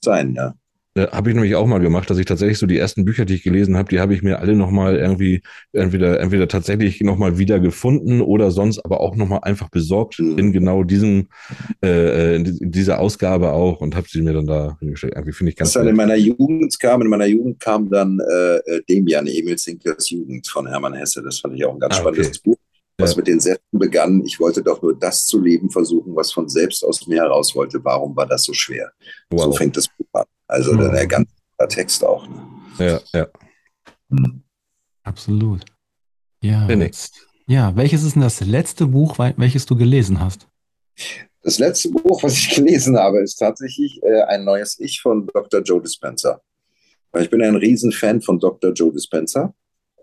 Sein, 0.02 0.34
ja. 0.36 0.56
Ja, 0.98 1.12
habe 1.12 1.30
ich 1.30 1.36
nämlich 1.36 1.56
auch 1.56 1.68
mal 1.68 1.80
gemacht, 1.80 2.10
dass 2.10 2.18
ich 2.18 2.26
tatsächlich 2.26 2.58
so 2.58 2.68
die 2.68 2.78
ersten 2.78 3.04
Bücher, 3.04 3.26
die 3.26 3.36
ich 3.36 3.43
gelesen 3.43 3.76
habe, 3.76 3.89
die 3.89 4.00
habe 4.00 4.14
ich 4.14 4.24
mir 4.24 4.39
alle 4.39 4.56
nochmal 4.56 4.96
irgendwie 4.96 5.41
entweder, 5.74 6.22
entweder 6.22 6.48
tatsächlich 6.48 7.02
nochmal 7.02 7.38
wieder 7.38 7.60
gefunden 7.60 8.22
oder 8.22 8.50
sonst 8.50 8.80
aber 8.80 9.02
auch 9.02 9.18
nochmal 9.18 9.39
einfach 9.43 9.70
besorgt 9.70 10.20
mhm. 10.20 10.38
in 10.38 10.54
genau 10.54 10.84
diesem, 10.84 11.28
äh, 11.84 12.38
in 12.38 12.72
dieser 12.72 13.00
Ausgabe 13.00 13.52
auch 13.52 13.82
und 13.82 13.93
habe 13.93 14.08
sie 14.10 14.22
mir 14.22 14.32
dann 14.32 14.48
da 14.48 14.78
hingestellt. 14.80 15.16
Irgendwie 15.16 15.34
finde 15.34 15.50
ich 15.50 15.58
ganz 15.58 15.76
Was 15.76 15.82
dann 15.82 15.89
in 15.89 15.98
meiner 15.98 16.16
Jugend 16.16 16.80
kam, 16.80 17.02
in 17.02 17.10
meiner 17.10 17.26
Jugend 17.26 17.60
kam 17.60 17.89
dann 17.89 18.18
äh, 18.20 18.56
äh 18.56 18.82
Demian, 18.88 19.28
Emil 19.28 19.58
Zinklers 19.58 20.10
Jugend 20.10 20.48
von 20.48 20.66
Hermann 20.66 20.93
Hesse. 20.93 21.22
Das 21.22 21.39
fand 21.39 21.56
ich 21.56 21.66
auch 21.66 21.74
ein 21.74 21.80
ganz 21.80 21.96
ah, 21.96 22.00
spannendes 22.00 22.30
okay. 22.30 22.39
Buch 22.46 22.58
was 22.98 23.12
ja. 23.12 23.18
mit 23.18 23.28
den 23.28 23.39
Sätzen 23.39 23.78
begann, 23.78 24.24
ich 24.26 24.39
wollte 24.39 24.64
doch 24.64 24.82
nur 24.82 24.98
das 24.98 25.26
zu 25.26 25.39
leben 25.39 25.70
versuchen, 25.70 26.16
was 26.16 26.32
von 26.32 26.48
selbst 26.48 26.84
aus 26.84 27.06
mir 27.08 27.22
heraus 27.22 27.54
wollte. 27.56 27.84
Warum 27.84 28.16
war 28.16 28.26
das 28.26 28.43
so 28.43 28.54
schwer? 28.54 28.91
Wow. 29.30 29.46
So 29.46 29.52
fängt 29.54 29.76
das 29.76 29.88
Buch 29.88 30.08
an. 30.14 30.26
Also 30.48 30.74
mhm. 30.74 30.91
der 30.91 31.08
ganze 31.08 31.32
Text 31.70 32.04
auch. 32.04 32.28
Ne? 32.28 32.41
Ja, 32.80 33.02
ja. 33.14 33.28
Mhm. 34.10 34.43
Absolut. 35.04 35.66
Ja. 36.41 36.68
Jetzt, 36.70 37.28
ja, 37.48 37.76
welches 37.76 38.04
ist 38.04 38.16
denn 38.16 38.22
das 38.22 38.39
letzte 38.41 38.88
Buch, 38.88 39.18
welches 39.20 39.66
du 39.66 39.76
gelesen 39.76 40.20
hast? 40.20 40.48
Das 41.41 41.60
letzte 41.60 41.89
Buch, 41.89 42.24
was 42.24 42.34
ich 42.34 42.56
gelesen 42.56 42.98
habe, 42.98 43.22
ist 43.22 43.36
tatsächlich 43.36 44.02
äh, 44.04 44.22
ein 44.24 44.46
neues 44.46 44.80
Ich 44.80 45.02
von 45.02 45.28
Dr. 45.28 45.62
Joe 45.62 45.82
Dispenza. 45.82 46.41
Ich 47.18 47.30
bin 47.30 47.41
ein 47.41 47.56
Riesenfan 47.56 48.22
von 48.22 48.39
Dr. 48.39 48.74
Joe 48.74 48.91
Dispenza 48.91 49.54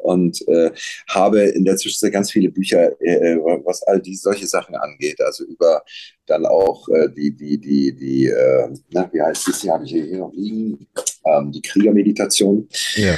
und 0.03 0.47
äh, 0.49 0.71
habe 1.09 1.43
in 1.43 1.65
der 1.65 1.77
Zwischenzeit 1.77 2.13
ganz 2.13 2.31
viele 2.31 2.51
Bücher, 2.51 2.91
äh, 3.01 3.37
was 3.65 3.83
all 3.85 4.01
die 4.01 4.17
solche 4.17 4.47
Sachen 4.47 4.75
angeht. 4.75 5.21
Also 5.21 5.45
über 5.45 5.83
dann 6.27 6.47
auch 6.47 6.89
äh, 6.89 7.09
die, 7.11 7.35
die, 7.35 7.59
die, 7.59 7.95
die, 7.95 8.27
äh, 8.27 8.69
na, 8.91 9.09
wie 9.13 9.23
heißt 9.23 9.49
das 9.49 9.63
hier, 9.63 9.73
habe 9.73 9.85
ich 9.85 9.93
hier 9.93 10.19
noch 10.19 10.33
liegen, 10.33 10.87
ähm, 11.25 11.53
die 11.53 11.63
Kriegermeditation. 11.63 12.69
Ja. 12.95 13.17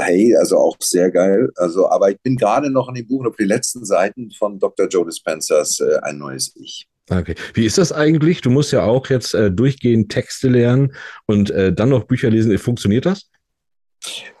Hey, 0.00 0.34
also 0.36 0.56
auch 0.56 0.76
sehr 0.80 1.10
geil. 1.10 1.50
Also, 1.56 1.90
aber 1.90 2.10
ich 2.10 2.18
bin 2.20 2.36
gerade 2.36 2.70
noch 2.70 2.88
in 2.88 2.94
dem 2.94 3.06
Buch 3.06 3.26
auf 3.26 3.36
den 3.36 3.48
letzten 3.48 3.84
Seiten 3.84 4.30
von 4.30 4.58
Dr. 4.58 4.88
Joe 4.88 5.04
Dispensers 5.04 5.80
äh, 5.80 5.98
Ein 6.02 6.18
neues 6.18 6.54
Ich. 6.56 6.88
Okay. 7.08 7.34
Wie 7.54 7.66
ist 7.66 7.78
das 7.78 7.92
eigentlich? 7.92 8.40
Du 8.40 8.50
musst 8.50 8.72
ja 8.72 8.84
auch 8.84 9.08
jetzt 9.08 9.34
äh, 9.34 9.50
durchgehend 9.50 10.10
Texte 10.10 10.48
lernen 10.48 10.94
und 11.26 11.50
äh, 11.50 11.72
dann 11.72 11.90
noch 11.90 12.04
Bücher 12.04 12.30
lesen. 12.30 12.56
Funktioniert 12.58 13.06
das? 13.06 13.30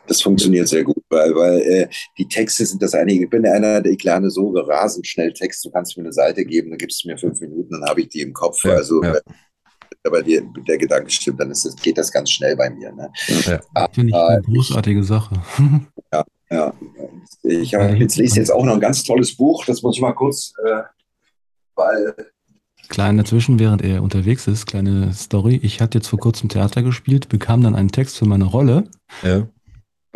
Das 0.06 0.22
funktioniert 0.22 0.68
sehr 0.68 0.84
gut, 0.84 1.02
weil, 1.08 1.34
weil 1.34 1.60
äh, 1.60 1.88
die 2.18 2.28
Texte 2.28 2.64
sind 2.64 2.82
das 2.82 2.94
einige. 2.94 3.24
Ich 3.24 3.30
bin 3.30 3.46
einer, 3.46 3.80
der 3.80 3.92
ich 3.92 4.02
lerne 4.02 4.30
so 4.30 4.50
rasend 4.50 5.06
schnell 5.06 5.32
Text. 5.32 5.64
Du 5.64 5.70
kannst 5.70 5.96
mir 5.96 6.04
eine 6.04 6.12
Seite 6.12 6.44
geben, 6.44 6.70
dann 6.70 6.78
gibst 6.78 7.04
du 7.04 7.08
mir 7.08 7.18
fünf 7.18 7.40
Minuten, 7.40 7.72
dann 7.72 7.88
habe 7.88 8.02
ich 8.02 8.08
die 8.08 8.20
im 8.20 8.32
Kopf. 8.32 8.64
Ja, 8.64 8.72
also, 8.72 9.02
ja. 9.02 9.14
aber 10.04 10.22
die, 10.22 10.40
der 10.66 10.78
Gedanke 10.78 11.10
stimmt, 11.10 11.40
dann 11.40 11.50
ist 11.50 11.64
das, 11.64 11.76
geht 11.76 11.98
das 11.98 12.12
ganz 12.12 12.30
schnell 12.30 12.56
bei 12.56 12.70
mir. 12.70 12.92
Ne? 12.92 13.10
Ja. 13.46 13.60
Ah, 13.74 13.88
Finde 13.92 14.10
ich 14.10 14.14
eine 14.14 14.42
großartige 14.42 15.02
Sache. 15.02 15.42
ja, 16.12 16.24
ja. 16.50 16.74
Ich 17.42 17.74
hab, 17.74 17.94
jetzt 17.96 18.16
lese 18.16 18.38
jetzt 18.38 18.52
auch 18.52 18.64
noch 18.64 18.74
ein 18.74 18.80
ganz 18.80 19.02
tolles 19.02 19.36
Buch. 19.36 19.64
Das 19.64 19.82
muss 19.82 19.96
ich 19.96 20.02
mal 20.02 20.12
kurz, 20.12 20.52
äh, 20.64 20.82
weil 21.74 22.14
Kleine 22.88 23.24
Zwischen, 23.24 23.58
während 23.58 23.82
er 23.82 24.00
unterwegs 24.00 24.46
ist, 24.46 24.66
kleine 24.66 25.12
Story. 25.12 25.58
Ich 25.60 25.80
hatte 25.80 25.98
jetzt 25.98 26.06
vor 26.06 26.20
kurzem 26.20 26.48
Theater 26.48 26.84
gespielt, 26.84 27.28
bekam 27.28 27.60
dann 27.62 27.74
einen 27.74 27.90
Text 27.90 28.16
für 28.16 28.26
meine 28.26 28.44
Rolle. 28.44 28.84
Ja 29.24 29.48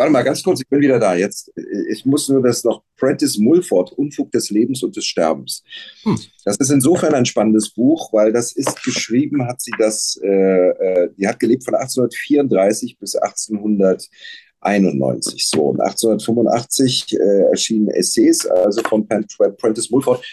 Warte 0.01 0.13
mal, 0.15 0.23
ganz 0.23 0.43
kurz, 0.43 0.63
ich 0.63 0.67
bin 0.67 0.81
wieder 0.81 0.99
da. 0.99 1.15
Jetzt, 1.15 1.53
ich 1.91 2.07
muss 2.07 2.27
nur 2.31 2.43
das 2.43 2.65
noch. 2.65 2.83
Prentice 2.97 3.37
Mulford, 3.37 3.93
Unfug 3.93 4.33
des 4.33 4.49
Lebens 4.49 4.83
und 4.83 4.97
des 4.97 5.05
Sterbens. 5.05 5.63
Hm. 6.05 6.19
Das 6.47 6.57
ist 6.57 6.71
insofern 6.71 7.13
ein 7.13 7.27
spannendes 7.27 7.69
Buch, 7.69 8.11
weil 8.15 8.33
das 8.33 8.53
ist 8.53 8.83
geschrieben, 8.83 9.47
hat 9.47 9.61
sie 9.61 9.73
das, 9.79 10.19
äh, 10.23 10.71
äh 10.71 11.11
die 11.19 11.29
hat 11.29 11.39
gelebt 11.39 11.67
von 11.67 11.75
1834 11.75 12.99
bis 12.99 13.15
1891. 13.15 15.47
So, 15.47 15.65
und 15.65 15.83
1885 15.83 17.13
äh, 17.13 17.51
erschienen 17.51 17.89
Essays, 17.89 18.47
also 18.47 18.81
von 18.81 19.07
Prentice 19.07 19.91
Mulford. 19.91 20.25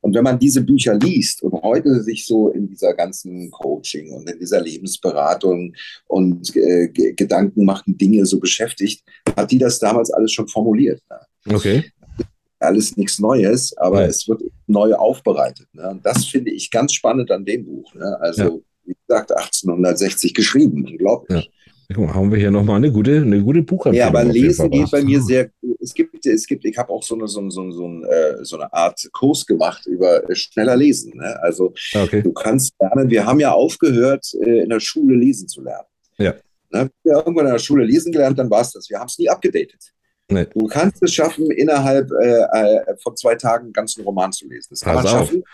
Und 0.00 0.14
wenn 0.14 0.24
man 0.24 0.38
diese 0.38 0.62
Bücher 0.62 0.94
liest 0.94 1.42
und 1.42 1.52
heute 1.62 2.02
sich 2.02 2.26
so 2.26 2.50
in 2.50 2.68
dieser 2.68 2.94
ganzen 2.94 3.50
Coaching 3.50 4.12
und 4.12 4.30
in 4.30 4.38
dieser 4.38 4.60
Lebensberatung 4.60 5.74
und 6.06 6.54
äh, 6.54 6.88
Gedanken 6.88 7.64
machen 7.64 7.96
Dinge 7.98 8.24
so 8.26 8.38
beschäftigt, 8.38 9.02
hat 9.36 9.50
die 9.50 9.58
das 9.58 9.78
damals 9.78 10.12
alles 10.12 10.32
schon 10.32 10.48
formuliert. 10.48 11.02
Ne? 11.10 11.54
Okay. 11.54 11.84
Alles 12.58 12.96
nichts 12.96 13.18
Neues, 13.18 13.76
aber 13.76 14.02
ja. 14.02 14.06
es 14.06 14.28
wird 14.28 14.42
neu 14.66 14.94
aufbereitet. 14.94 15.68
Ne? 15.72 15.90
Und 15.90 16.06
das 16.06 16.24
finde 16.24 16.52
ich 16.52 16.70
ganz 16.70 16.94
spannend 16.94 17.30
an 17.30 17.44
dem 17.44 17.64
Buch. 17.64 17.92
Ne? 17.94 18.16
Also, 18.20 18.42
ja. 18.42 18.50
wie 18.84 18.96
gesagt, 19.06 19.32
1860 19.32 20.34
geschrieben, 20.34 20.84
unglaublich. 20.86 21.44
Ja. 21.44 21.50
Haben 21.94 22.32
wir 22.32 22.38
hier 22.38 22.50
nochmal 22.50 22.76
eine 22.76 22.90
gute, 22.90 23.18
eine 23.18 23.40
gute 23.42 23.62
Buchempfehlung. 23.62 23.96
Ja, 23.96 24.08
aber 24.08 24.24
Lesen 24.24 24.70
geht 24.70 24.90
bei 24.90 25.04
mir 25.04 25.22
sehr. 25.22 25.50
Es 25.86 25.94
gibt, 25.94 26.26
es 26.26 26.46
gibt, 26.46 26.64
ich 26.64 26.76
habe 26.76 26.92
auch 26.92 27.02
so 27.02 27.14
eine, 27.14 27.28
so, 27.28 27.48
so, 27.48 27.70
so, 27.70 28.04
äh, 28.04 28.44
so 28.44 28.56
eine 28.56 28.72
Art 28.72 29.00
Kurs 29.12 29.46
gemacht 29.46 29.86
über 29.86 30.22
schneller 30.34 30.76
Lesen. 30.76 31.16
Ne? 31.16 31.38
Also 31.42 31.72
ah, 31.94 32.02
okay. 32.02 32.22
du 32.22 32.32
kannst 32.32 32.74
lernen. 32.80 33.08
Wir 33.08 33.24
haben 33.24 33.38
ja 33.38 33.52
aufgehört, 33.52 34.26
äh, 34.40 34.62
in 34.62 34.68
der 34.68 34.80
Schule 34.80 35.14
lesen 35.14 35.46
zu 35.46 35.62
lernen. 35.62 35.86
Ja. 36.18 36.34
Ne? 36.70 36.90
Wir 37.04 37.14
irgendwann 37.14 37.46
in 37.46 37.52
der 37.52 37.60
Schule 37.60 37.84
lesen 37.84 38.10
gelernt, 38.10 38.36
dann 38.36 38.50
war 38.50 38.62
es 38.62 38.72
das. 38.72 38.90
Wir 38.90 38.98
haben 38.98 39.06
es 39.06 39.16
nie 39.16 39.28
abgedatet. 39.28 39.92
Nee. 40.28 40.46
Du 40.52 40.66
kannst 40.66 41.00
es 41.04 41.14
schaffen, 41.14 41.52
innerhalb 41.52 42.10
äh, 42.20 42.40
äh, 42.40 42.96
von 43.00 43.16
zwei 43.16 43.36
Tagen 43.36 43.66
einen 43.66 43.72
ganzen 43.72 44.02
Roman 44.02 44.32
zu 44.32 44.48
lesen. 44.48 44.68
Das 44.70 44.80
kann 44.80 44.96
Pass 44.96 45.04
man 45.04 45.12
schaffen. 45.12 45.44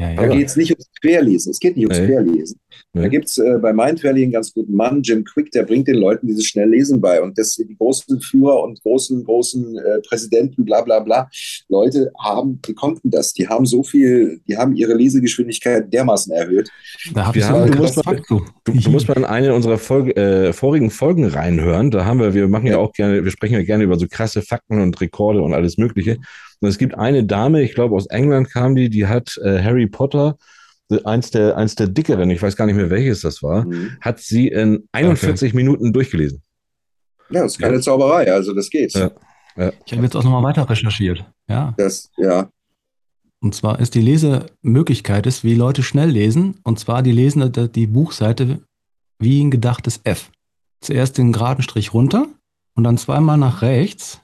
Ja, 0.00 0.14
da 0.14 0.26
geht 0.28 0.46
es 0.48 0.56
nicht 0.56 0.70
ums 0.70 0.88
Querlesen. 1.02 1.50
Es 1.50 1.60
geht 1.60 1.76
nicht 1.76 1.84
ums 1.84 1.98
nee. 1.98 2.06
Querlesen. 2.06 2.58
Da 2.94 3.08
gibt 3.08 3.26
es 3.26 3.38
äh, 3.38 3.58
bei 3.58 3.72
Mindvalley 3.72 4.24
einen 4.24 4.32
ganz 4.32 4.52
guten 4.52 4.74
Mann, 4.74 5.00
Jim 5.02 5.24
Quick, 5.24 5.50
der 5.52 5.62
bringt 5.62 5.88
den 5.88 5.96
Leuten 5.96 6.26
dieses 6.26 6.44
Schnelllesen 6.46 7.00
bei. 7.00 7.22
Und 7.22 7.38
das, 7.38 7.54
die 7.56 7.76
großen 7.76 8.20
Führer 8.20 8.62
und 8.62 8.82
großen, 8.82 9.24
großen 9.24 9.78
äh, 9.78 10.00
Präsidenten, 10.06 10.64
bla 10.64 10.82
bla 10.82 11.00
bla, 11.00 11.30
Leute 11.68 12.12
haben, 12.18 12.60
die 12.66 12.74
konnten 12.74 13.10
das. 13.10 13.32
Die 13.32 13.48
haben 13.48 13.64
so 13.64 13.82
viel, 13.82 14.40
die 14.46 14.58
haben 14.58 14.74
ihre 14.76 14.92
Lesegeschwindigkeit 14.92 15.90
dermaßen 15.90 16.32
erhöht. 16.34 16.68
Da 17.14 17.28
hab 17.28 17.36
ich 17.36 17.44
haben, 17.44 17.70
du, 17.70 17.78
musst 17.78 18.04
mal, 18.04 18.20
du, 18.28 18.44
du, 18.64 18.90
musst 18.90 19.08
mal 19.08 19.16
in 19.16 19.24
eine 19.24 19.54
unserer 19.54 19.78
Folge, 19.78 20.14
äh, 20.16 20.52
vorigen 20.52 20.90
Folgen 20.90 21.24
reinhören. 21.24 21.90
Da 21.90 22.04
haben 22.04 22.20
wir, 22.20 22.34
wir 22.34 22.48
machen 22.48 22.66
ja, 22.66 22.72
ja 22.72 22.78
auch 22.78 22.92
gerne, 22.92 23.24
wir 23.24 23.30
sprechen 23.30 23.54
ja 23.54 23.62
gerne 23.62 23.84
über 23.84 23.98
so 23.98 24.06
krasse 24.06 24.42
Fakten 24.42 24.80
und 24.80 25.00
Rekorde 25.00 25.40
und 25.40 25.54
alles 25.54 25.78
Mögliche. 25.78 26.18
Und 26.60 26.68
es 26.68 26.76
gibt 26.76 26.94
eine 26.94 27.24
Dame, 27.24 27.62
ich 27.62 27.74
glaube 27.74 27.94
aus 27.94 28.06
England 28.06 28.50
kam 28.50 28.76
die, 28.76 28.90
die 28.90 29.06
hat 29.06 29.36
äh, 29.42 29.62
Harry 29.62 29.86
Potter, 29.86 30.36
eins 31.04 31.30
der, 31.30 31.56
eins 31.56 31.74
der 31.74 31.88
dickeren, 31.88 32.30
ich 32.30 32.42
weiß 32.42 32.56
gar 32.56 32.66
nicht 32.66 32.76
mehr 32.76 32.90
welches 32.90 33.22
das 33.22 33.42
war, 33.42 33.64
mhm. 33.64 33.96
hat 34.00 34.20
sie 34.20 34.48
in 34.48 34.88
41 34.92 35.50
okay. 35.50 35.56
Minuten 35.56 35.92
durchgelesen. 35.92 36.42
Ja, 37.30 37.42
das 37.42 37.52
ist 37.52 37.58
keine 37.58 37.76
ja. 37.76 37.80
Zauberei, 37.80 38.30
also 38.30 38.54
das 38.54 38.68
geht. 38.68 38.92
Ja. 38.94 39.10
Ja. 39.56 39.72
Ich 39.84 39.92
habe 39.92 40.02
jetzt 40.02 40.16
auch 40.16 40.24
nochmal 40.24 40.42
weiter 40.42 40.68
recherchiert. 40.68 41.24
Ja. 41.48 41.74
Das, 41.76 42.10
ja. 42.16 42.50
Und 43.40 43.54
zwar 43.54 43.80
ist 43.80 43.94
die 43.94 44.00
Lesemöglichkeit, 44.00 45.26
ist, 45.26 45.42
wie 45.44 45.54
Leute 45.54 45.82
schnell 45.82 46.10
lesen, 46.10 46.60
und 46.62 46.78
zwar 46.78 47.02
die 47.02 47.12
lesen 47.12 47.52
die 47.52 47.86
Buchseite 47.86 48.60
wie 49.18 49.42
ein 49.42 49.50
gedachtes 49.50 50.00
F. 50.04 50.30
Zuerst 50.80 51.18
den 51.18 51.32
geraden 51.32 51.62
Strich 51.62 51.92
runter 51.92 52.26
und 52.74 52.84
dann 52.84 52.98
zweimal 52.98 53.38
nach 53.38 53.62
rechts. 53.62 54.20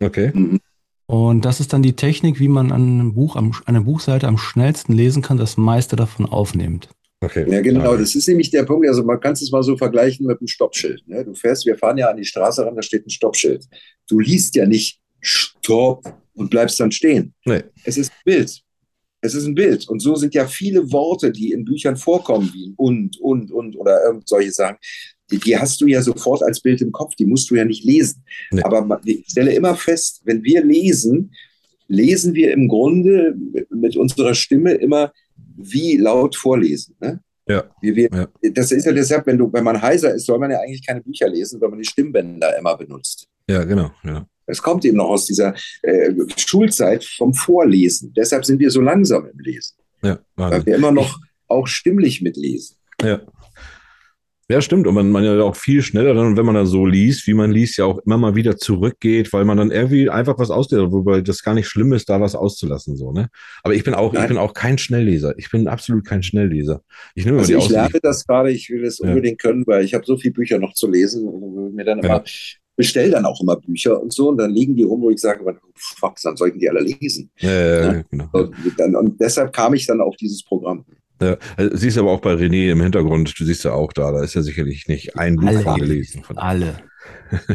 Okay. 0.00 0.60
Und 1.06 1.44
das 1.44 1.60
ist 1.60 1.72
dann 1.72 1.82
die 1.82 1.96
Technik, 1.96 2.40
wie 2.40 2.48
man 2.48 2.72
an 2.72 2.82
einem 2.82 3.14
Buch, 3.14 3.36
an 3.36 3.52
einer 3.66 3.82
Buchseite 3.82 4.26
am 4.26 4.38
schnellsten 4.38 4.94
lesen 4.94 5.22
kann, 5.22 5.36
das 5.36 5.56
meiste 5.56 5.96
davon 5.96 6.26
aufnimmt. 6.26 6.88
Okay. 7.20 7.50
Ja, 7.50 7.60
genau. 7.60 7.96
Das 7.96 8.14
ist 8.14 8.28
nämlich 8.28 8.50
der 8.50 8.64
Punkt. 8.64 8.86
Also 8.88 9.02
man 9.02 9.20
kann 9.20 9.32
es 9.32 9.50
mal 9.50 9.62
so 9.62 9.76
vergleichen 9.76 10.26
mit 10.26 10.38
einem 10.38 10.46
Stoppschild. 10.46 11.06
Ne? 11.06 11.24
Du 11.24 11.34
fährst, 11.34 11.66
wir 11.66 11.76
fahren 11.76 11.98
ja 11.98 12.08
an 12.08 12.16
die 12.16 12.24
Straße 12.24 12.64
ran, 12.64 12.76
da 12.76 12.82
steht 12.82 13.06
ein 13.06 13.10
Stoppschild. 13.10 13.64
Du 14.08 14.18
liest 14.18 14.54
ja 14.56 14.66
nicht 14.66 15.00
Stopp 15.20 16.04
und 16.34 16.50
bleibst 16.50 16.80
dann 16.80 16.92
stehen. 16.92 17.34
Nee. 17.44 17.62
Es 17.84 17.96
ist 17.96 18.10
ein 18.10 18.22
Bild. 18.24 18.60
Es 19.20 19.34
ist 19.34 19.46
ein 19.46 19.54
Bild. 19.54 19.88
Und 19.88 20.00
so 20.00 20.16
sind 20.16 20.34
ja 20.34 20.46
viele 20.46 20.92
Worte, 20.92 21.32
die 21.32 21.52
in 21.52 21.64
Büchern 21.64 21.96
vorkommen, 21.96 22.50
wie 22.52 22.74
und, 22.76 23.18
und, 23.20 23.50
und 23.50 23.74
oder 23.76 24.04
irgend 24.04 24.28
solche 24.28 24.52
Sachen 24.52 24.76
die, 25.30 25.56
hast 25.56 25.80
du 25.80 25.86
ja 25.86 26.02
sofort 26.02 26.42
als 26.42 26.60
Bild 26.60 26.80
im 26.82 26.92
Kopf, 26.92 27.14
die 27.14 27.26
musst 27.26 27.50
du 27.50 27.54
ja 27.54 27.64
nicht 27.64 27.84
lesen. 27.84 28.24
Nee. 28.50 28.62
Aber 28.62 29.00
ich 29.04 29.26
stelle 29.28 29.54
immer 29.54 29.74
fest, 29.74 30.22
wenn 30.24 30.42
wir 30.42 30.64
lesen, 30.64 31.32
lesen 31.88 32.34
wir 32.34 32.52
im 32.52 32.68
Grunde 32.68 33.34
mit 33.70 33.96
unserer 33.96 34.34
Stimme 34.34 34.72
immer 34.72 35.12
wie 35.56 35.96
laut 35.96 36.36
vorlesen. 36.36 36.96
Ne? 37.00 37.20
Ja. 37.48 37.64
Wir, 37.80 37.96
wir, 37.96 38.08
ja. 38.12 38.50
Das 38.52 38.72
ist 38.72 38.84
ja 38.84 38.92
deshalb, 38.92 39.26
wenn, 39.26 39.38
du, 39.38 39.52
wenn 39.52 39.64
man 39.64 39.80
heiser 39.80 40.14
ist, 40.14 40.26
soll 40.26 40.38
man 40.38 40.50
ja 40.50 40.58
eigentlich 40.60 40.86
keine 40.86 41.02
Bücher 41.02 41.28
lesen, 41.28 41.60
weil 41.60 41.68
man 41.68 41.78
die 41.78 41.84
Stimmbänder 41.84 42.56
immer 42.58 42.76
benutzt. 42.76 43.26
Ja, 43.48 43.64
genau. 43.64 43.90
Ja. 44.02 44.26
Es 44.46 44.60
kommt 44.62 44.84
eben 44.84 44.98
noch 44.98 45.08
aus 45.08 45.26
dieser 45.26 45.54
äh, 45.82 46.12
Schulzeit 46.36 47.04
vom 47.04 47.32
Vorlesen. 47.34 48.12
Deshalb 48.14 48.44
sind 48.44 48.58
wir 48.58 48.70
so 48.70 48.80
langsam 48.80 49.26
im 49.26 49.38
Lesen. 49.38 49.76
Ja, 50.02 50.18
weil 50.36 50.64
wir 50.66 50.76
immer 50.76 50.92
noch 50.92 51.18
auch 51.48 51.66
stimmlich 51.66 52.20
mitlesen. 52.20 52.76
Ja. 53.02 53.22
Ja, 54.54 54.60
stimmt. 54.60 54.86
Und 54.86 54.94
man, 54.94 55.10
man 55.10 55.24
ja 55.24 55.42
auch 55.42 55.56
viel 55.56 55.82
schneller 55.82 56.14
dann, 56.14 56.36
wenn 56.36 56.46
man 56.46 56.54
da 56.54 56.64
so 56.64 56.86
liest, 56.86 57.26
wie 57.26 57.34
man 57.34 57.50
liest, 57.50 57.76
ja 57.76 57.86
auch 57.86 57.98
immer 58.06 58.18
mal 58.18 58.36
wieder 58.36 58.56
zurückgeht, 58.56 59.32
weil 59.32 59.44
man 59.44 59.56
dann 59.56 59.72
irgendwie 59.72 60.08
einfach 60.08 60.38
was 60.38 60.52
auslässt, 60.52 60.92
wobei 60.92 61.22
das 61.22 61.42
gar 61.42 61.54
nicht 61.54 61.66
schlimm 61.66 61.92
ist, 61.92 62.08
da 62.08 62.20
was 62.20 62.36
auszulassen, 62.36 62.96
so, 62.96 63.10
ne? 63.10 63.30
Aber 63.64 63.74
ich 63.74 63.82
bin 63.82 63.94
auch, 63.94 64.12
Nein. 64.12 64.22
ich 64.22 64.28
bin 64.28 64.38
auch 64.38 64.54
kein 64.54 64.78
Schnellleser. 64.78 65.34
Ich 65.38 65.50
bin 65.50 65.66
absolut 65.66 66.04
kein 66.04 66.22
Schnellleser. 66.22 66.82
Ich 67.16 67.26
nehme 67.26 67.38
also 67.38 67.52
die 67.52 67.58
ich 67.58 67.68
lerne 67.68 67.98
das 68.00 68.24
gerade, 68.24 68.52
ich 68.52 68.70
will 68.70 68.84
es 68.84 68.98
ja. 68.98 69.08
unbedingt 69.08 69.40
können, 69.40 69.66
weil 69.66 69.84
ich 69.84 69.92
habe 69.92 70.06
so 70.06 70.16
viele 70.16 70.34
Bücher 70.34 70.60
noch 70.60 70.74
zu 70.74 70.88
lesen 70.88 71.26
und 71.26 71.74
mir 71.74 71.84
dann 71.84 71.98
immer, 71.98 72.08
ja. 72.18 72.24
bestell 72.76 73.10
dann 73.10 73.24
auch 73.24 73.40
immer 73.40 73.56
Bücher 73.56 74.00
und 74.00 74.12
so 74.12 74.28
und 74.28 74.36
dann 74.36 74.52
liegen 74.52 74.76
die 74.76 74.84
rum, 74.84 75.00
wo 75.00 75.10
ich 75.10 75.18
sage, 75.18 75.40
oh, 75.44 75.52
fuck, 75.74 76.14
dann 76.22 76.36
sollten 76.36 76.60
die 76.60 76.70
alle 76.70 76.82
lesen. 76.82 77.28
Ja, 77.40 77.50
ja, 77.50 77.92
ja. 77.92 78.04
Genau. 78.08 78.28
Und, 78.30 78.54
dann, 78.78 78.94
und 78.94 79.20
deshalb 79.20 79.52
kam 79.52 79.74
ich 79.74 79.84
dann 79.84 80.00
auf 80.00 80.14
dieses 80.14 80.44
Programm. 80.44 80.84
Ja, 81.20 81.36
also, 81.56 81.76
siehst 81.76 81.98
aber 81.98 82.10
auch 82.10 82.20
bei 82.20 82.34
René 82.34 82.70
im 82.70 82.80
Hintergrund, 82.80 83.38
du 83.38 83.44
siehst 83.44 83.64
ja 83.64 83.72
auch 83.72 83.92
da, 83.92 84.12
da 84.12 84.22
ist 84.22 84.34
ja 84.34 84.42
sicherlich 84.42 84.88
nicht 84.88 85.18
ein 85.18 85.36
Buch 85.36 85.62
von 85.62 85.78
gelesen. 85.78 86.24
Von 86.24 86.38
alle. 86.38 86.78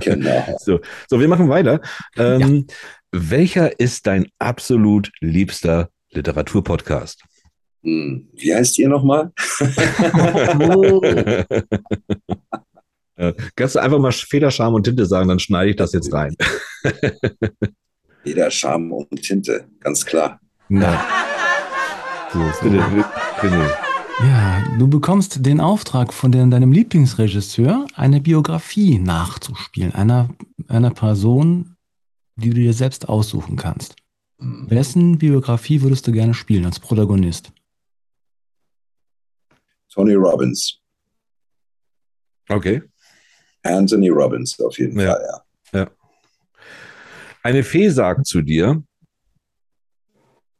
Genau. 0.01 0.57
so, 0.59 0.79
so, 1.09 1.19
wir 1.19 1.27
machen 1.27 1.49
weiter. 1.49 1.81
Ähm, 2.17 2.67
ja. 2.67 2.75
Welcher 3.11 3.79
ist 3.79 4.05
dein 4.05 4.27
absolut 4.37 5.11
liebster 5.21 5.89
Literaturpodcast? 6.11 7.23
Hm, 7.83 8.29
wie 8.33 8.53
heißt 8.53 8.77
ihr 8.77 8.89
nochmal? 8.89 9.31
kannst 13.55 13.75
du 13.75 13.79
einfach 13.79 13.99
mal 13.99 14.11
Federscham 14.11 14.73
und 14.73 14.83
Tinte 14.83 15.05
sagen, 15.05 15.29
dann 15.29 15.39
schneide 15.39 15.71
ich 15.71 15.75
das 15.75 15.93
jetzt 15.93 16.11
rein. 16.13 16.35
Federscham 18.23 18.91
und 18.91 19.21
Tinte, 19.21 19.65
ganz 19.79 20.05
klar. 20.05 20.39
Ja. 20.69 21.07
So, 22.31 22.39
bitte, 22.61 23.05
bitte. 23.41 23.69
Ja, 24.21 24.63
du 24.77 24.87
bekommst 24.87 25.45
den 25.45 25.59
Auftrag 25.59 26.13
von 26.13 26.31
den, 26.31 26.51
deinem 26.51 26.71
Lieblingsregisseur, 26.71 27.87
eine 27.95 28.21
Biografie 28.21 28.99
nachzuspielen, 28.99 29.93
einer, 29.95 30.29
einer 30.67 30.91
Person, 30.91 31.75
die 32.35 32.49
du 32.49 32.55
dir 32.55 32.73
selbst 32.73 33.09
aussuchen 33.09 33.55
kannst. 33.55 33.95
Mhm. 34.37 34.69
Wessen 34.69 35.17
Biografie 35.17 35.81
würdest 35.81 36.05
du 36.05 36.11
gerne 36.11 36.33
spielen 36.33 36.65
als 36.65 36.79
Protagonist? 36.79 37.51
Tony 39.91 40.13
Robbins. 40.13 40.79
Okay. 42.47 42.83
Anthony 43.63 44.09
Robbins 44.09 44.59
auf 44.59 44.77
jeden 44.77 44.99
ja. 44.99 45.13
Fall, 45.13 45.27
ja. 45.73 45.79
ja. 45.79 45.91
Eine 47.41 47.63
Fee 47.63 47.89
sagt 47.89 48.27
zu 48.27 48.41
dir, 48.41 48.83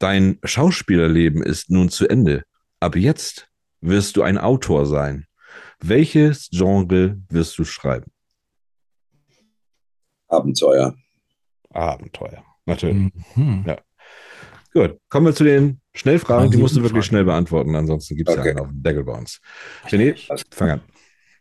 Dein 0.00 0.38
Schauspielerleben 0.42 1.42
ist 1.42 1.70
nun 1.70 1.90
zu 1.90 2.08
Ende. 2.08 2.44
Ab 2.80 2.96
jetzt 2.96 3.48
wirst 3.82 4.16
du 4.16 4.22
ein 4.22 4.38
Autor 4.38 4.86
sein. 4.86 5.26
Welches 5.78 6.48
Genre 6.50 7.18
wirst 7.28 7.58
du 7.58 7.64
schreiben? 7.64 8.10
Abenteuer. 10.28 10.96
Abenteuer, 11.68 12.42
natürlich. 12.64 13.12
Mhm. 13.34 13.64
Ja. 13.66 13.78
Gut, 14.72 14.98
kommen 15.10 15.26
wir 15.26 15.34
zu 15.34 15.44
den 15.44 15.82
Schnellfragen. 15.92 16.50
Die 16.50 16.56
musst 16.56 16.76
du 16.76 16.82
wirklich 16.82 17.04
schnell 17.04 17.24
beantworten, 17.24 17.74
ansonsten 17.74 18.16
gibt 18.16 18.30
es 18.30 18.38
okay. 18.38 18.46
ja 18.46 18.50
einen 18.52 18.60
auf 18.60 18.68
den 18.68 18.82
Deckel 18.82 19.04
bei 19.04 19.12
uns. 19.12 19.40
René, 19.88 20.16
fang 20.50 20.70
an. 20.70 20.80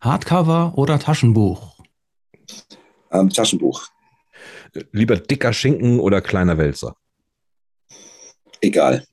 Hardcover 0.01 0.73
oder 0.77 0.99
Taschenbuch? 0.99 1.79
Ähm, 3.11 3.29
Taschenbuch. 3.29 3.87
Lieber 4.91 5.15
dicker 5.15 5.53
Schinken 5.53 6.01
oder 6.01 6.19
kleiner 6.19 6.57
Wälzer? 6.57 6.97
Egal. 8.61 9.05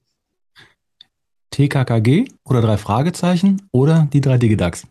TKKG 1.51 2.29
oder 2.45 2.61
drei 2.61 2.77
Fragezeichen 2.77 3.69
oder 3.73 4.09
die 4.13 4.21
drei 4.21 4.37
Digidax? 4.39 4.87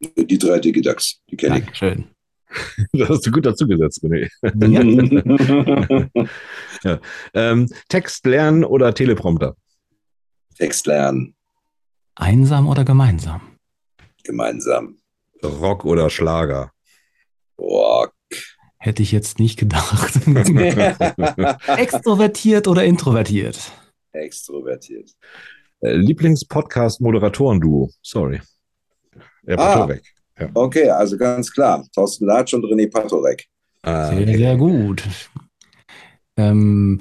Die 0.00 0.38
drei 0.38 0.58
Digidax, 0.58 1.20
die 1.30 1.36
kenne 1.36 1.60
ich. 1.60 1.76
Schön. 1.76 2.06
Das 2.92 3.08
hast 3.08 3.26
du 3.26 3.32
gut 3.32 3.46
dazu 3.46 3.66
gesetzt, 3.66 4.04
René. 4.04 4.30
Ja. 6.12 6.28
Ja. 6.84 7.00
Ähm, 7.32 7.68
Text 7.88 8.26
lernen 8.26 8.64
oder 8.64 8.94
Teleprompter? 8.94 9.56
Text 10.56 10.86
lernen, 10.86 11.34
Einsam 12.14 12.68
oder 12.68 12.84
gemeinsam? 12.84 13.40
gemeinsam. 14.22 14.98
Rock 15.42 15.84
oder 15.84 16.08
Schlager? 16.10 16.70
Boah. 17.56 18.10
Hätte 18.84 19.02
ich 19.02 19.12
jetzt 19.12 19.38
nicht 19.38 19.58
gedacht. 19.58 20.14
Extrovertiert 21.78 22.68
oder 22.68 22.84
introvertiert? 22.84 23.72
Extrovertiert. 24.12 25.10
Äh, 25.80 25.94
Lieblingspodcast-Moderatoren-Duo? 25.94 27.88
Sorry. 28.02 28.42
Ja, 29.46 29.56
Ah. 29.56 29.88
weg. 29.88 30.02
Okay, 30.52 30.90
also 30.90 31.16
ganz 31.16 31.50
klar. 31.50 31.86
Thorsten 31.94 32.26
Latsch 32.26 32.52
und 32.52 32.62
René 32.66 32.90
Patorek. 32.90 33.46
Ah, 33.84 34.08
Sehr, 34.08 34.20
okay. 34.20 34.36
sehr 34.36 34.56
gut. 34.58 35.02
Ähm, 36.36 37.00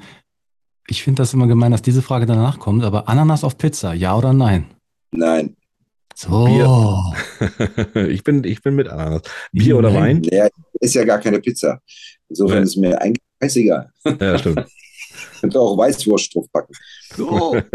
ich 0.88 1.04
finde 1.04 1.22
das 1.22 1.34
immer 1.34 1.48
gemein, 1.48 1.72
dass 1.74 1.82
diese 1.82 2.02
Frage 2.02 2.26
danach 2.26 2.60
kommt, 2.60 2.86
aber 2.86 3.10
Ananas 3.10 3.44
auf 3.44 3.58
Pizza, 3.58 3.94
ja 3.94 4.16
oder 4.18 4.32
nein? 4.32 4.68
Nein. 5.12 5.58
So. 6.16 6.46
Bier. 6.46 7.14
ich, 8.10 8.24
bin, 8.24 8.44
ich 8.44 8.62
bin 8.62 8.76
mit 8.76 8.88
Ananas. 8.88 9.24
Bier 9.52 9.78
oder 9.78 9.94
Wein? 9.94 10.24
Ja, 10.24 10.48
ist 10.80 10.96
ja 10.96 11.04
gar 11.04 11.20
keine 11.20 11.40
Pizza. 11.40 11.80
Insofern 12.30 12.58
Ja. 12.58 12.64
ist 12.64 12.76
mir 12.78 13.02
eigentlich 13.02 13.24
scheißegal. 13.42 13.92
Ja, 14.20 14.38
stimmt. 14.38 14.66
Könnte 15.42 15.60
auch 15.60 15.78
Weißwurst 15.78 16.34
draufpacken. 16.36 16.76
So. 17.16 17.56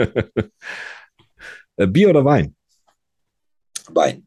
Äh, 1.80 1.86
Bier 1.86 2.10
oder 2.10 2.24
Wein? 2.24 2.56
Wein. 3.90 4.26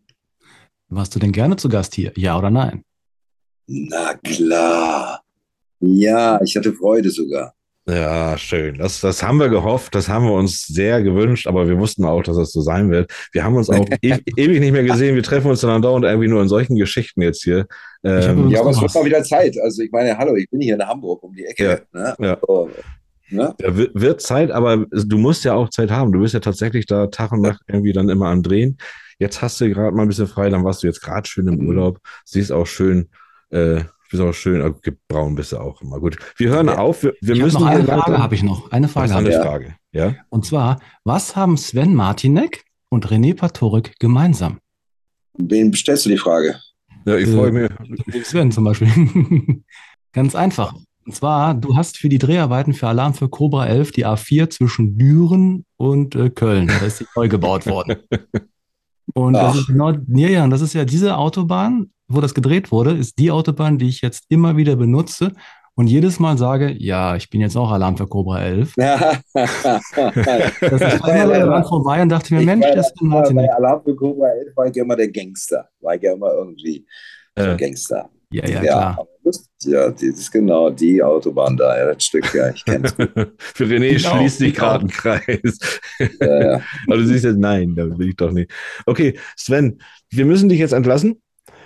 Warst 0.87 1.13
du 1.13 1.19
denn 1.19 1.33
gerne 1.33 1.57
zu 1.57 1.67
Gast 1.67 1.93
hier? 1.95 2.13
Ja 2.15 2.37
oder 2.37 2.49
nein? 2.49 2.85
Na 3.67 4.13
klar. 4.13 5.21
Ja, 5.81 6.41
ich 6.41 6.55
hatte 6.55 6.71
Freude 6.71 7.09
sogar. 7.09 7.53
Ja, 7.87 8.37
schön. 8.37 8.77
Das, 8.77 9.01
das 9.01 9.23
haben 9.23 9.39
wir 9.39 9.49
gehofft, 9.49 9.95
das 9.95 10.07
haben 10.07 10.25
wir 10.25 10.33
uns 10.33 10.67
sehr 10.67 11.01
gewünscht, 11.01 11.47
aber 11.47 11.67
wir 11.67 11.79
wussten 11.79 12.05
auch, 12.05 12.21
dass 12.21 12.37
das 12.37 12.51
so 12.51 12.61
sein 12.61 12.91
wird. 12.91 13.11
Wir 13.33 13.43
haben 13.43 13.55
uns 13.55 13.69
auch 13.71 13.85
e 14.01 14.17
ewig 14.37 14.59
nicht 14.59 14.71
mehr 14.71 14.83
gesehen. 14.83 15.15
Wir 15.15 15.23
treffen 15.23 15.49
uns 15.49 15.61
dann 15.61 15.71
andauernd 15.71 16.05
irgendwie 16.05 16.27
nur 16.27 16.41
in 16.43 16.47
solchen 16.47 16.75
Geschichten 16.77 17.21
jetzt 17.23 17.43
hier. 17.43 17.65
Ähm, 18.03 18.49
Ja, 18.49 18.61
aber 18.61 18.69
es 18.69 18.81
wird 18.81 18.93
mal 18.93 19.05
wieder 19.05 19.23
Zeit. 19.23 19.55
Also 19.63 19.81
ich 19.81 19.91
meine, 19.91 20.15
hallo, 20.17 20.35
ich 20.35 20.47
bin 20.49 20.61
hier 20.61 20.75
in 20.75 20.87
Hamburg 20.87 21.23
um 21.23 21.33
die 21.33 21.45
Ecke. 21.45 21.81
Ne? 21.91 22.15
ja. 22.19 22.37
So, 22.47 22.69
ne? 23.29 23.55
Ja, 23.59 23.77
wi- 23.77 23.89
wird 23.95 24.21
Zeit, 24.21 24.51
aber 24.51 24.85
du 24.91 25.17
musst 25.17 25.43
ja 25.43 25.55
auch 25.55 25.69
Zeit 25.69 25.89
haben. 25.89 26.11
Du 26.11 26.19
bist 26.19 26.35
ja 26.35 26.39
tatsächlich 26.39 26.85
da 26.85 27.07
Tag 27.07 27.31
und 27.31 27.41
Nacht 27.41 27.61
irgendwie 27.67 27.93
dann 27.93 28.09
immer 28.09 28.27
am 28.27 28.43
Drehen. 28.43 28.77
Jetzt 29.17 29.41
hast 29.41 29.59
du 29.59 29.67
gerade 29.69 29.95
mal 29.95 30.03
ein 30.03 30.07
bisschen 30.07 30.27
frei, 30.27 30.49
dann 30.49 30.63
warst 30.63 30.83
du 30.83 30.87
jetzt 30.87 31.01
gerade 31.01 31.27
schön 31.27 31.47
im 31.47 31.55
Mhm. 31.55 31.67
Urlaub. 31.67 31.99
Siehst 32.25 32.51
auch 32.51 32.67
schön, 32.67 33.09
äh, 33.49 33.81
bist 34.11 34.21
auch 34.21 34.33
schön, 34.33 34.61
äh, 34.61 34.91
braun 35.07 35.35
bist 35.35 35.51
du 35.51 35.57
auch 35.57 35.81
immer. 35.81 35.99
Gut, 35.99 36.17
wir 36.37 36.49
hören 36.49 36.67
Ja. 36.67 36.77
auf. 36.77 37.01
Wir, 37.03 37.13
wir 37.21 37.35
ich 37.35 37.41
müssen 37.41 37.61
noch 37.61 37.67
eine 37.67 37.83
Frage, 37.85 38.17
habe 38.19 38.35
ich 38.35 38.43
noch. 38.43 38.71
Eine 38.71 38.87
Frage 38.87 39.15
eine 39.15 39.29
ich. 39.29 39.35
Ja. 39.35 39.41
Frage. 39.41 39.75
Ja? 39.93 40.15
Und 40.29 40.45
zwar, 40.45 40.79
was 41.03 41.35
haben 41.35 41.57
Sven 41.57 41.95
Martinek 41.95 42.63
und 42.89 43.07
René 43.07 43.35
Patorek 43.35 43.95
gemeinsam? 43.99 44.59
Wen 45.37 45.71
bestellst 45.71 46.05
du 46.05 46.09
die 46.09 46.17
Frage? 46.17 46.59
ja, 47.05 47.15
ich 47.15 47.27
Äh, 47.29 47.33
freue 47.35 47.51
mich. 47.51 47.69
Sven 48.25 48.51
zum 48.51 48.65
Beispiel. 48.65 48.89
Ganz 50.13 50.35
einfach. 50.35 50.75
Und 51.05 51.15
zwar, 51.15 51.55
du 51.55 51.75
hast 51.75 51.97
für 51.97 52.09
die 52.09 52.19
Dreharbeiten 52.19 52.73
für 52.73 52.87
Alarm 52.87 53.13
für 53.15 53.27
Cobra 53.27 53.65
11 53.65 53.91
die 53.93 54.05
A4 54.05 54.49
zwischen 54.51 54.97
Düren 54.99 55.65
und 55.77 56.15
äh, 56.15 56.29
Köln. 56.29 56.67
Da 56.67 56.85
ist 56.85 56.97
sie 56.97 57.05
neu 57.15 57.27
gebaut 57.27 57.65
worden. 57.65 57.95
Und 59.13 59.33
das 59.33 59.57
ist 59.57 59.67
genau, 59.67 59.91
ja, 59.91 60.29
ja, 60.29 60.43
und 60.45 60.51
das 60.51 60.61
ist 60.61 60.71
ja 60.73 60.85
diese 60.85 61.17
Autobahn, 61.17 61.91
wo 62.13 62.21
das 62.21 62.33
gedreht 62.33 62.71
wurde, 62.71 62.91
ist 62.91 63.19
die 63.19 63.31
Autobahn, 63.31 63.77
die 63.77 63.89
ich 63.89 64.01
jetzt 64.01 64.25
immer 64.29 64.57
wieder 64.57 64.75
benutze 64.75 65.33
und 65.75 65.87
jedes 65.87 66.19
Mal 66.19 66.37
sage, 66.37 66.75
ja, 66.77 67.15
ich 67.15 67.29
bin 67.29 67.41
jetzt 67.41 67.55
auch 67.55 67.71
Alarm 67.71 67.97
für 67.97 68.07
Cobra 68.07 68.41
11. 68.43 68.73
Das 69.33 70.81
ist 70.81 71.03
einmal 71.03 71.39
daran 71.39 71.63
vorbei 71.63 72.01
und 72.01 72.09
dachte 72.09 72.33
mir, 72.33 72.41
Ich 72.41 72.45
Mensch, 72.45 72.65
das 72.73 72.87
ist 72.87 73.01
ja 73.01 73.07
Martin. 73.07 73.35
Bei 73.37 73.53
Alarm 73.53 73.81
für 73.83 73.95
Cobra 73.95 74.27
11 74.27 74.55
war 74.55 74.67
ich 74.67 74.75
ja 74.75 74.83
immer 74.83 74.95
der 74.95 75.09
Gangster. 75.09 75.69
War 75.79 75.95
ich 75.95 76.01
ja 76.01 76.13
immer 76.13 76.33
irgendwie 76.33 76.85
so 77.37 77.43
Äh, 77.45 77.51
ein 77.51 77.57
Gangster. 77.57 78.09
Ja, 78.33 78.47
ja, 78.47 78.61
klar. 78.61 78.97
aber 78.99 79.07
das, 79.25 79.49
ja, 79.63 79.89
das 79.91 80.01
ist 80.01 80.31
genau 80.31 80.69
die 80.69 81.03
Autobahn 81.03 81.57
da, 81.57 81.77
ja, 81.77 81.93
das 81.93 82.03
Stück, 82.03 82.33
ja, 82.33 82.49
ich 82.49 82.63
kenne 82.63 82.85
es. 82.87 82.93
Für 83.37 83.65
René 83.65 83.97
Genau, 83.97 84.17
schließt 84.17 84.37
sich 84.37 84.53
genau. 84.53 84.67
gerade 84.67 84.85
ein 84.85 84.89
Kreis. 84.89 85.59
Ja, 86.21 86.41
ja. 86.41 86.61
Aber 86.87 86.97
du 86.97 87.05
siehst 87.05 87.25
jetzt, 87.25 87.37
nein, 87.37 87.75
da 87.75 87.97
will 87.97 88.09
ich 88.09 88.15
doch 88.15 88.31
nicht. 88.31 88.49
Okay, 88.85 89.17
Sven, 89.35 89.81
wir 90.09 90.25
müssen 90.25 90.47
dich 90.47 90.59
jetzt 90.59 90.71
entlassen. 90.73 91.21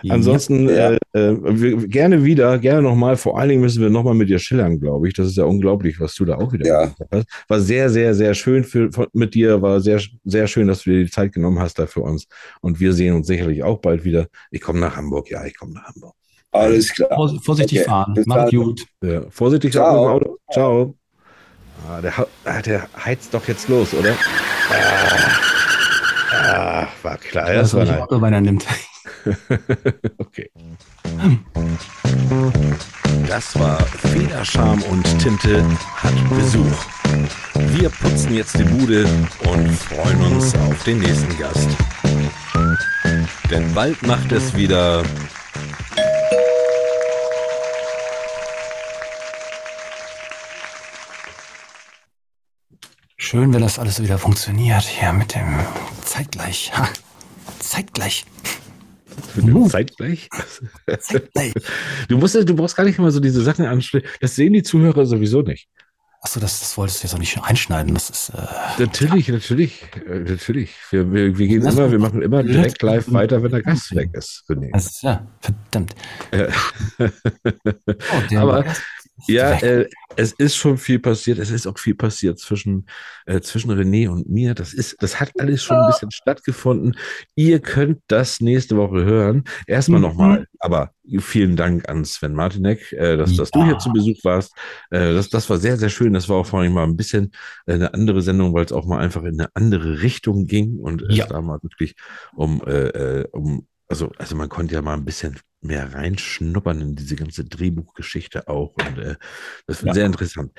Ansonsten 0.10 0.70
Ja. 0.70 0.92
Äh, 0.92 0.98
äh, 1.14 1.38
wir, 1.44 1.88
gerne 1.88 2.24
wieder, 2.24 2.58
gerne 2.60 2.82
nochmal. 2.82 3.18
Vor 3.18 3.40
allen 3.40 3.50
Dingen 3.50 3.62
müssen 3.62 3.82
wir 3.82 3.90
nochmal 3.90 4.14
mit 4.14 4.30
dir 4.30 4.40
schillern, 4.40 4.80
glaube 4.80 5.08
ich. 5.08 5.14
Das 5.14 5.28
ist 5.28 5.38
ja 5.38 5.46
unglaublich, 5.46 6.00
was 6.00 6.14
du 6.16 6.26
da 6.26 6.36
auch 6.36 6.54
wieder 6.54 6.66
Ja. 6.68 6.82
gemacht 6.86 7.02
hast. 7.12 7.28
War 7.48 7.60
sehr, 7.60 7.90
sehr, 7.90 8.14
sehr 8.14 8.34
schön 8.34 8.64
für, 8.64 8.92
von, 8.92 9.08
mit 9.14 9.34
dir. 9.34 9.62
War 9.62 9.80
sehr, 9.82 10.00
sehr 10.24 10.48
schön, 10.48 10.68
dass 10.68 10.84
du 10.84 10.92
dir 10.92 11.04
die 11.06 11.10
Zeit 11.12 11.34
genommen 11.34 11.60
hast 11.60 11.80
da 11.80 11.88
für 11.88 12.02
uns. 12.02 12.28
Und 12.62 12.80
wir 12.80 12.94
sehen 12.94 13.16
uns 13.16 13.28
sicherlich 13.28 13.64
auch 13.64 13.80
bald 13.80 14.04
wieder. 14.04 14.28
Ich 14.52 14.62
komme 14.62 14.80
nach 14.80 14.96
Hamburg. 14.96 15.30
Ja, 15.32 15.44
ich 15.46 15.58
komme 15.58 15.74
nach 15.74 15.86
Hamburg. 15.86 16.14
Alles 16.52 16.94
klar. 16.94 17.10
Vor- 17.16 17.40
Vorsichtig 17.44 17.80
Okay, 17.80 17.90
fahren. 17.90 18.14
bis 18.14 18.26
Macht 18.28 18.52
gut. 18.52 18.86
Ja, 19.04 19.22
vorsichtig 19.30 19.74
Ciao. 19.74 20.10
Auto. 20.10 20.38
Ciao. 20.52 20.96
Ah, 21.90 22.02
der, 22.02 22.14
ah, 22.46 22.62
der 22.62 22.88
heizt 23.04 23.34
doch 23.34 23.46
jetzt 23.48 23.68
los, 23.68 23.94
oder? 23.94 24.14
Ah, 24.72 26.84
ah 26.84 26.88
war 27.04 27.18
klar. 27.18 27.50
Ich 27.50 27.56
Das 27.60 27.68
weiß, 27.68 27.74
war 27.74 27.80
welche 27.82 27.94
nice. 27.94 28.02
Autobahn 28.04 28.34
er 28.34 28.42
nimmt. 28.42 28.66
okay. 30.18 30.52
Das 33.28 33.58
war 33.60 33.82
Federscham 33.82 34.82
und 34.84 35.04
Tinte 35.20 35.66
hat 35.96 36.14
Besuch. 36.30 36.86
Wir 37.56 37.90
putzen 37.90 38.36
jetzt 38.36 38.58
die 38.58 38.64
Bude 38.64 39.06
und 39.46 39.72
freuen 39.72 40.22
uns 40.34 40.56
auf 40.56 40.84
den 40.84 41.00
nächsten 41.00 41.38
Gast. 41.38 41.70
Denn 43.50 43.74
bald 43.74 44.02
macht 44.06 44.32
es 44.32 44.56
wieder 44.56 45.04
Schön, 53.18 53.54
wenn 53.54 53.62
das 53.62 53.80
alles 53.80 54.02
wieder 54.02 54.20
funktioniert. 54.20 54.84
Hier 54.84 55.12
mit 55.12 55.34
dem 55.34 55.60
Zeitgleich. 56.04 56.72
Ha. 56.78 56.88
Zeitgleich. 57.60 58.24
Uh. 59.42 59.68
zeitgleich. 59.70 60.30
Zeitgleich. 61.00 61.54
Du 62.08 62.18
musst, 62.18 62.36
du 62.36 62.56
brauchst 62.56 62.76
gar 62.76 62.84
nicht 62.84 62.98
immer 63.00 63.12
so 63.12 63.20
diese 63.20 63.42
Sachen 63.44 63.66
anstellen. 63.66 64.06
Das 64.22 64.36
sehen 64.36 64.54
die 64.54 64.64
Zuhörer 64.64 65.06
sowieso 65.06 65.42
nicht. 65.42 65.68
Achso, 66.22 66.40
das, 66.40 66.60
das 66.60 66.76
wolltest 66.78 67.04
du 67.04 67.08
jetzt 67.08 67.14
auch 67.14 67.20
nicht 67.20 67.40
einschneiden. 67.44 67.94
Das 67.94 68.10
ist. 68.10 68.30
Äh, 68.30 68.82
Natürlich, 68.82 69.28
natürlich, 69.28 69.84
äh, 70.08 70.20
natürlich. 70.22 70.74
Wir, 70.90 71.12
wir, 71.14 71.38
wir 71.38 71.48
gehen 71.48 71.64
Das- 71.64 71.76
immer, 71.76 71.92
wir 71.92 72.00
machen 72.00 72.22
immer 72.24 72.42
direkt 72.42 72.82
live 72.82 73.12
weiter, 73.14 73.44
wenn 73.44 73.52
der 73.52 73.62
Gast 73.62 73.94
weg 73.96 74.10
ist. 74.14 74.44
Das 74.72 74.86
ist 74.88 75.04
ja, 75.04 75.28
verdammt. 75.40 75.94
Ja. 76.34 76.48
Oh, 78.32 78.38
Aber- 78.38 78.64
Gast 78.64 78.82
Ja, 79.28 79.54
äh, 79.62 79.88
es 80.18 80.34
ist 80.34 80.56
schon 80.56 80.78
viel 80.78 81.00
passiert. 81.00 81.40
Es 81.40 81.50
ist 81.50 81.68
auch 81.68 81.78
viel 81.80 81.96
passiert 81.96 82.38
zwischen, 82.40 82.86
äh, 83.26 83.40
zwischen 83.42 83.72
René 83.72 84.10
und 84.10 84.30
mir. 84.30 84.54
Das 84.54 84.74
ist, 84.74 84.98
das 85.02 85.20
hat 85.20 85.32
alles 85.40 85.64
schon 85.64 85.78
ein 85.78 85.86
bisschen 85.86 86.12
stattgefunden. 86.12 86.96
Ihr 87.36 87.60
könnt 87.60 88.00
das 88.08 88.42
nächste 88.42 88.78
Woche 88.78 89.04
hören. 89.04 89.44
Erstmal 89.68 90.00
Mhm. 90.00 90.06
nochmal, 90.08 90.48
aber 90.60 90.92
vielen 91.20 91.56
Dank 91.56 91.88
an 91.90 92.04
Sven 92.06 92.34
Martinek, 92.34 92.92
äh, 92.94 93.18
dass, 93.18 93.36
dass 93.36 93.52
du 93.52 93.64
hier 93.64 93.78
zu 93.78 93.92
Besuch 93.92 94.18
warst. 94.24 94.54
Äh, 94.92 95.14
das, 95.14 95.30
das 95.30 95.50
war 95.50 95.58
sehr, 95.58 95.78
sehr 95.78 95.90
schön. 95.90 96.14
Das 96.14 96.30
war 96.30 96.38
auch 96.38 96.46
vor 96.46 96.60
allem 96.60 96.74
mal 96.74 96.84
ein 96.84 96.98
bisschen 96.98 97.32
äh, 97.66 97.74
eine 97.74 97.94
andere 97.94 98.22
Sendung, 98.22 98.54
weil 98.54 98.66
es 98.66 98.72
auch 98.72 98.86
mal 98.86 99.00
einfach 99.00 99.24
in 99.24 99.40
eine 99.40 99.50
andere 99.54 100.02
Richtung 100.02 100.46
ging 100.46 100.78
und 100.80 101.02
es 101.04 101.16
Ja. 101.18 101.26
da 101.28 101.42
mal 101.42 101.60
wirklich 101.64 101.96
um, 102.36 102.62
äh, 102.66 102.88
äh, 103.22 103.28
um 103.32 103.68
also, 103.88 104.12
also 104.18 104.36
man 104.36 104.50
konnte 104.50 104.76
ja 104.76 104.82
mal 104.82 104.94
ein 104.94 105.06
bisschen 105.06 105.38
mehr 105.62 105.94
reinschnuppern 105.94 106.82
in 106.82 106.96
diese 106.96 107.16
ganze 107.16 107.44
Drehbuchgeschichte 107.46 108.48
auch. 108.48 108.74
Und 108.76 108.98
äh, 109.00 109.16
das 109.68 109.80
wird 109.82 109.88
Ja. 109.90 109.94
sehr 109.94 110.06
interessant. 110.06 110.52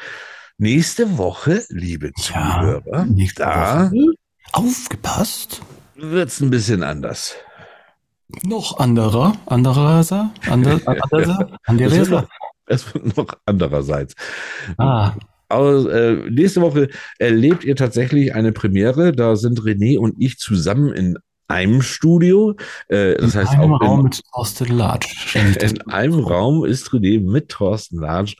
Nächste 0.59 1.18
Woche, 1.18 1.64
liebe 1.68 2.09
Ja, 2.09 2.12
Zuhörer, 2.22 3.05
nächste 3.07 3.43
da 3.43 3.91
Woche. 3.93 4.14
Aufgepasst. 4.53 5.61
wird 5.97 6.29
es 6.29 6.41
ein 6.41 6.51
bisschen 6.51 6.83
anders. 6.83 7.35
Noch 8.43 8.79
anderer, 8.79 9.37
anderer, 9.47 10.03
ander, 10.03 10.31
anderer, 10.47 10.79
Es 10.79 10.87
wird 10.87 11.59
anderer. 11.66 12.20
noch, 12.23 12.28
es 12.66 12.94
wird 12.94 13.16
noch 13.16 13.28
andererseits. 13.44 14.15
Ah, 14.78 15.12
Aber 15.48 15.93
äh, 15.93 16.28
nächste 16.31 16.61
Woche 16.61 16.89
erlebt 17.19 17.62
ihr 17.65 17.77
tatsächlich 17.77 18.35
eine 18.35 18.51
Premiere. 18.53 19.12
Da 19.12 19.36
sind 19.36 19.61
René 19.61 19.98
und 19.98 20.16
ich 20.19 20.39
zusammen 20.39 20.93
in 20.93 21.19
einem 21.48 21.82
Studio. 21.82 22.56
Äh, 22.89 23.14
das 23.16 23.35
in 23.35 23.40
heißt 23.40 23.52
einem 23.52 23.74
auch 23.74 23.81
Raum 23.81 23.98
in, 24.01 24.05
mit 24.05 24.23
Thorsten 24.32 24.78
das 24.78 25.56
in 25.73 25.81
einem 25.90 26.20
Raum 26.20 26.64
ist 26.64 26.89
René 26.89 27.20
mit 27.20 27.48
Thorsten 27.48 27.98
Latsch 27.98 28.36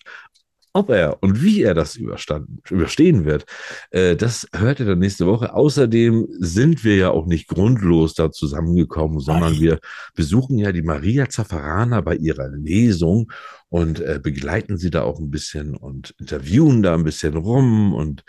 ob 0.77 0.91
er 0.91 1.23
und 1.23 1.43
wie 1.43 1.63
er 1.63 1.73
das 1.73 1.97
überstehen 1.97 3.25
wird, 3.25 3.47
äh, 3.91 4.15
das 4.15 4.47
hört 4.55 4.79
ihr 4.79 4.87
dann 4.87 4.99
nächste 4.99 5.27
Woche. 5.27 5.55
Außerdem 5.55 6.27
sind 6.39 6.85
wir 6.85 6.97
ja 6.97 7.11
auch 7.11 7.25
nicht 7.25 7.49
grundlos 7.49 8.13
da 8.13 8.31
zusammengekommen, 8.31 9.21
sondern 9.21 9.53
Nein. 9.53 9.61
wir 9.63 9.79
besuchen 10.15 10.59
ja 10.59 10.73
die 10.73 10.83
Maria 10.83 11.31
Zaffarana 11.31 12.03
bei 12.03 12.17
ihrer 12.17 12.49
Lesung 12.51 13.33
und 13.71 14.01
äh, 14.01 14.21
begleiten 14.23 14.77
sie 14.77 14.91
da 14.91 15.03
auch 15.03 15.19
ein 15.19 15.31
bisschen 15.31 15.75
und 15.75 16.15
interviewen 16.19 16.83
da 16.83 16.93
ein 16.93 17.05
bisschen 17.05 17.37
rum 17.37 17.95
und 17.95 18.23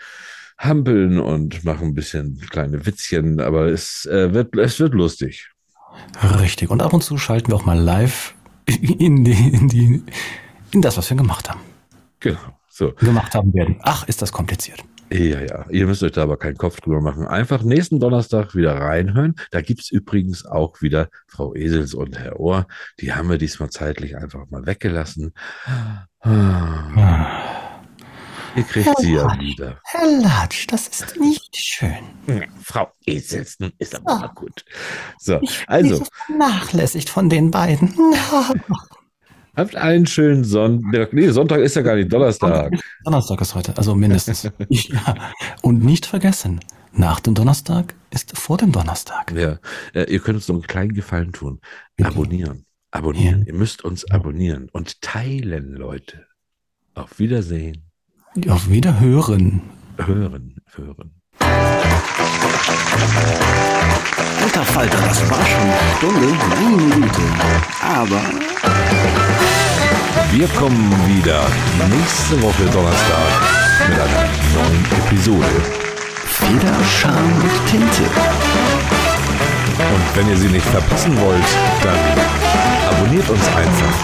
hampeln 0.58 1.18
und 1.18 1.64
machen 1.64 1.88
ein 1.88 1.94
bisschen 1.94 2.38
kleine 2.50 2.84
Witzchen, 2.84 3.40
aber 3.40 3.66
es, 3.66 4.06
äh, 4.06 4.34
wird, 4.34 4.56
es 4.56 4.80
wird 4.80 4.94
lustig. 4.94 5.50
Richtig. 6.40 6.70
Und 6.70 6.82
ab 6.82 6.92
und 6.92 7.02
zu 7.02 7.16
schalten 7.16 7.48
wir 7.48 7.56
auch 7.56 7.64
mal 7.64 7.78
live 7.78 8.34
in 8.66 9.24
die, 9.24 9.48
in 9.48 9.68
die, 9.68 10.02
in 10.72 10.82
das, 10.82 10.96
was 10.96 11.08
wir 11.10 11.16
gemacht 11.16 11.48
haben. 11.48 11.60
Genau. 12.20 12.38
So. 12.68 12.92
Gemacht 12.92 13.34
haben 13.34 13.52
werden. 13.54 13.76
Ach, 13.82 14.06
ist 14.06 14.22
das 14.22 14.30
kompliziert. 14.32 14.84
Ja, 15.10 15.40
ja. 15.40 15.66
Ihr 15.70 15.86
müsst 15.86 16.02
euch 16.02 16.12
da 16.12 16.22
aber 16.22 16.36
keinen 16.36 16.58
Kopf 16.58 16.80
drüber 16.80 17.00
machen. 17.00 17.26
Einfach 17.26 17.62
nächsten 17.62 17.98
Donnerstag 17.98 18.54
wieder 18.54 18.74
reinhören. 18.74 19.36
Da 19.50 19.62
gibt's 19.62 19.90
übrigens 19.90 20.44
auch 20.44 20.82
wieder 20.82 21.08
Frau 21.26 21.54
Esels 21.54 21.94
und 21.94 22.18
Herr 22.18 22.38
Ohr. 22.38 22.66
Die 23.00 23.14
haben 23.14 23.30
wir 23.30 23.38
diesmal 23.38 23.70
zeitlich 23.70 24.16
einfach 24.16 24.50
mal 24.50 24.66
weggelassen. 24.66 25.32
Ah, 26.20 27.57
Ihr 28.56 28.62
kriegt 28.64 28.98
sie 28.98 29.14
ja 29.14 29.38
wieder. 29.38 29.78
Herr 29.84 30.20
Latsch, 30.20 30.66
das 30.68 30.88
ist 30.88 31.16
nicht 31.18 31.56
schön. 31.56 31.98
Ja, 32.26 32.42
Frau 32.62 32.90
Esels, 33.06 33.56
nun 33.58 33.72
ist 33.78 33.94
aber 33.94 34.18
mal 34.18 34.32
gut. 34.34 34.64
So, 35.18 35.40
also, 35.66 36.04
vernachlässigt 36.26 37.08
von 37.08 37.28
den 37.28 37.50
beiden. 37.50 37.94
habt 39.58 39.76
einen 39.76 40.06
schönen 40.06 40.44
Sonntag. 40.44 41.12
Nee, 41.12 41.30
Sonntag 41.30 41.60
ist 41.60 41.76
ja 41.76 41.82
gar 41.82 41.96
nicht 41.96 42.12
Donnerstag. 42.12 42.72
Donnerstag 43.04 43.40
ist 43.40 43.54
heute, 43.54 43.76
also 43.76 43.94
mindestens. 43.94 44.44
ja. 44.68 45.32
Und 45.62 45.84
nicht 45.84 46.06
vergessen, 46.06 46.60
nach 46.92 47.20
dem 47.20 47.34
Donnerstag 47.34 47.94
ist 48.10 48.36
vor 48.38 48.56
dem 48.56 48.72
Donnerstag. 48.72 49.32
Ja, 49.32 49.58
äh, 49.94 50.10
ihr 50.10 50.20
könnt 50.20 50.36
uns 50.36 50.48
noch 50.48 50.56
einen 50.56 50.66
kleinen 50.66 50.94
Gefallen 50.94 51.32
tun. 51.32 51.60
Bitte. 51.96 52.10
Abonnieren. 52.10 52.64
Abonnieren. 52.90 53.40
Ja. 53.40 53.46
Ihr 53.48 53.54
müsst 53.54 53.84
uns 53.84 54.10
abonnieren 54.10 54.68
und 54.72 55.02
teilen, 55.02 55.74
Leute. 55.74 56.26
Auf 56.94 57.18
Wiedersehen. 57.18 57.87
Auf 58.46 58.70
Wiederhören. 58.70 59.62
Hören, 59.96 60.54
hören. 60.74 61.10
Alter 64.42 64.64
Falter, 64.64 64.98
das 65.08 65.28
war 65.28 65.44
schon 65.44 65.60
eine 65.60 65.74
Stunde, 65.96 66.28
meine 66.48 67.06
Güte. 67.06 67.22
Aber 67.82 68.20
Wir 70.32 70.46
kommen 70.48 70.90
wieder 71.08 71.46
nächste 71.90 72.40
Woche 72.42 72.64
Donnerstag 72.72 73.32
mit 73.88 73.98
einer 73.98 74.28
neuen 74.54 74.84
Episode. 75.06 75.62
Feder, 76.26 76.74
Charme 76.84 77.42
und 77.42 77.66
Tinte. 77.70 78.04
Und 79.78 80.16
wenn 80.16 80.28
ihr 80.28 80.36
sie 80.36 80.48
nicht 80.48 80.66
verpassen 80.66 81.18
wollt, 81.20 81.48
dann 81.82 81.98
abonniert 82.90 83.28
uns 83.28 83.46
einfach. 83.48 83.94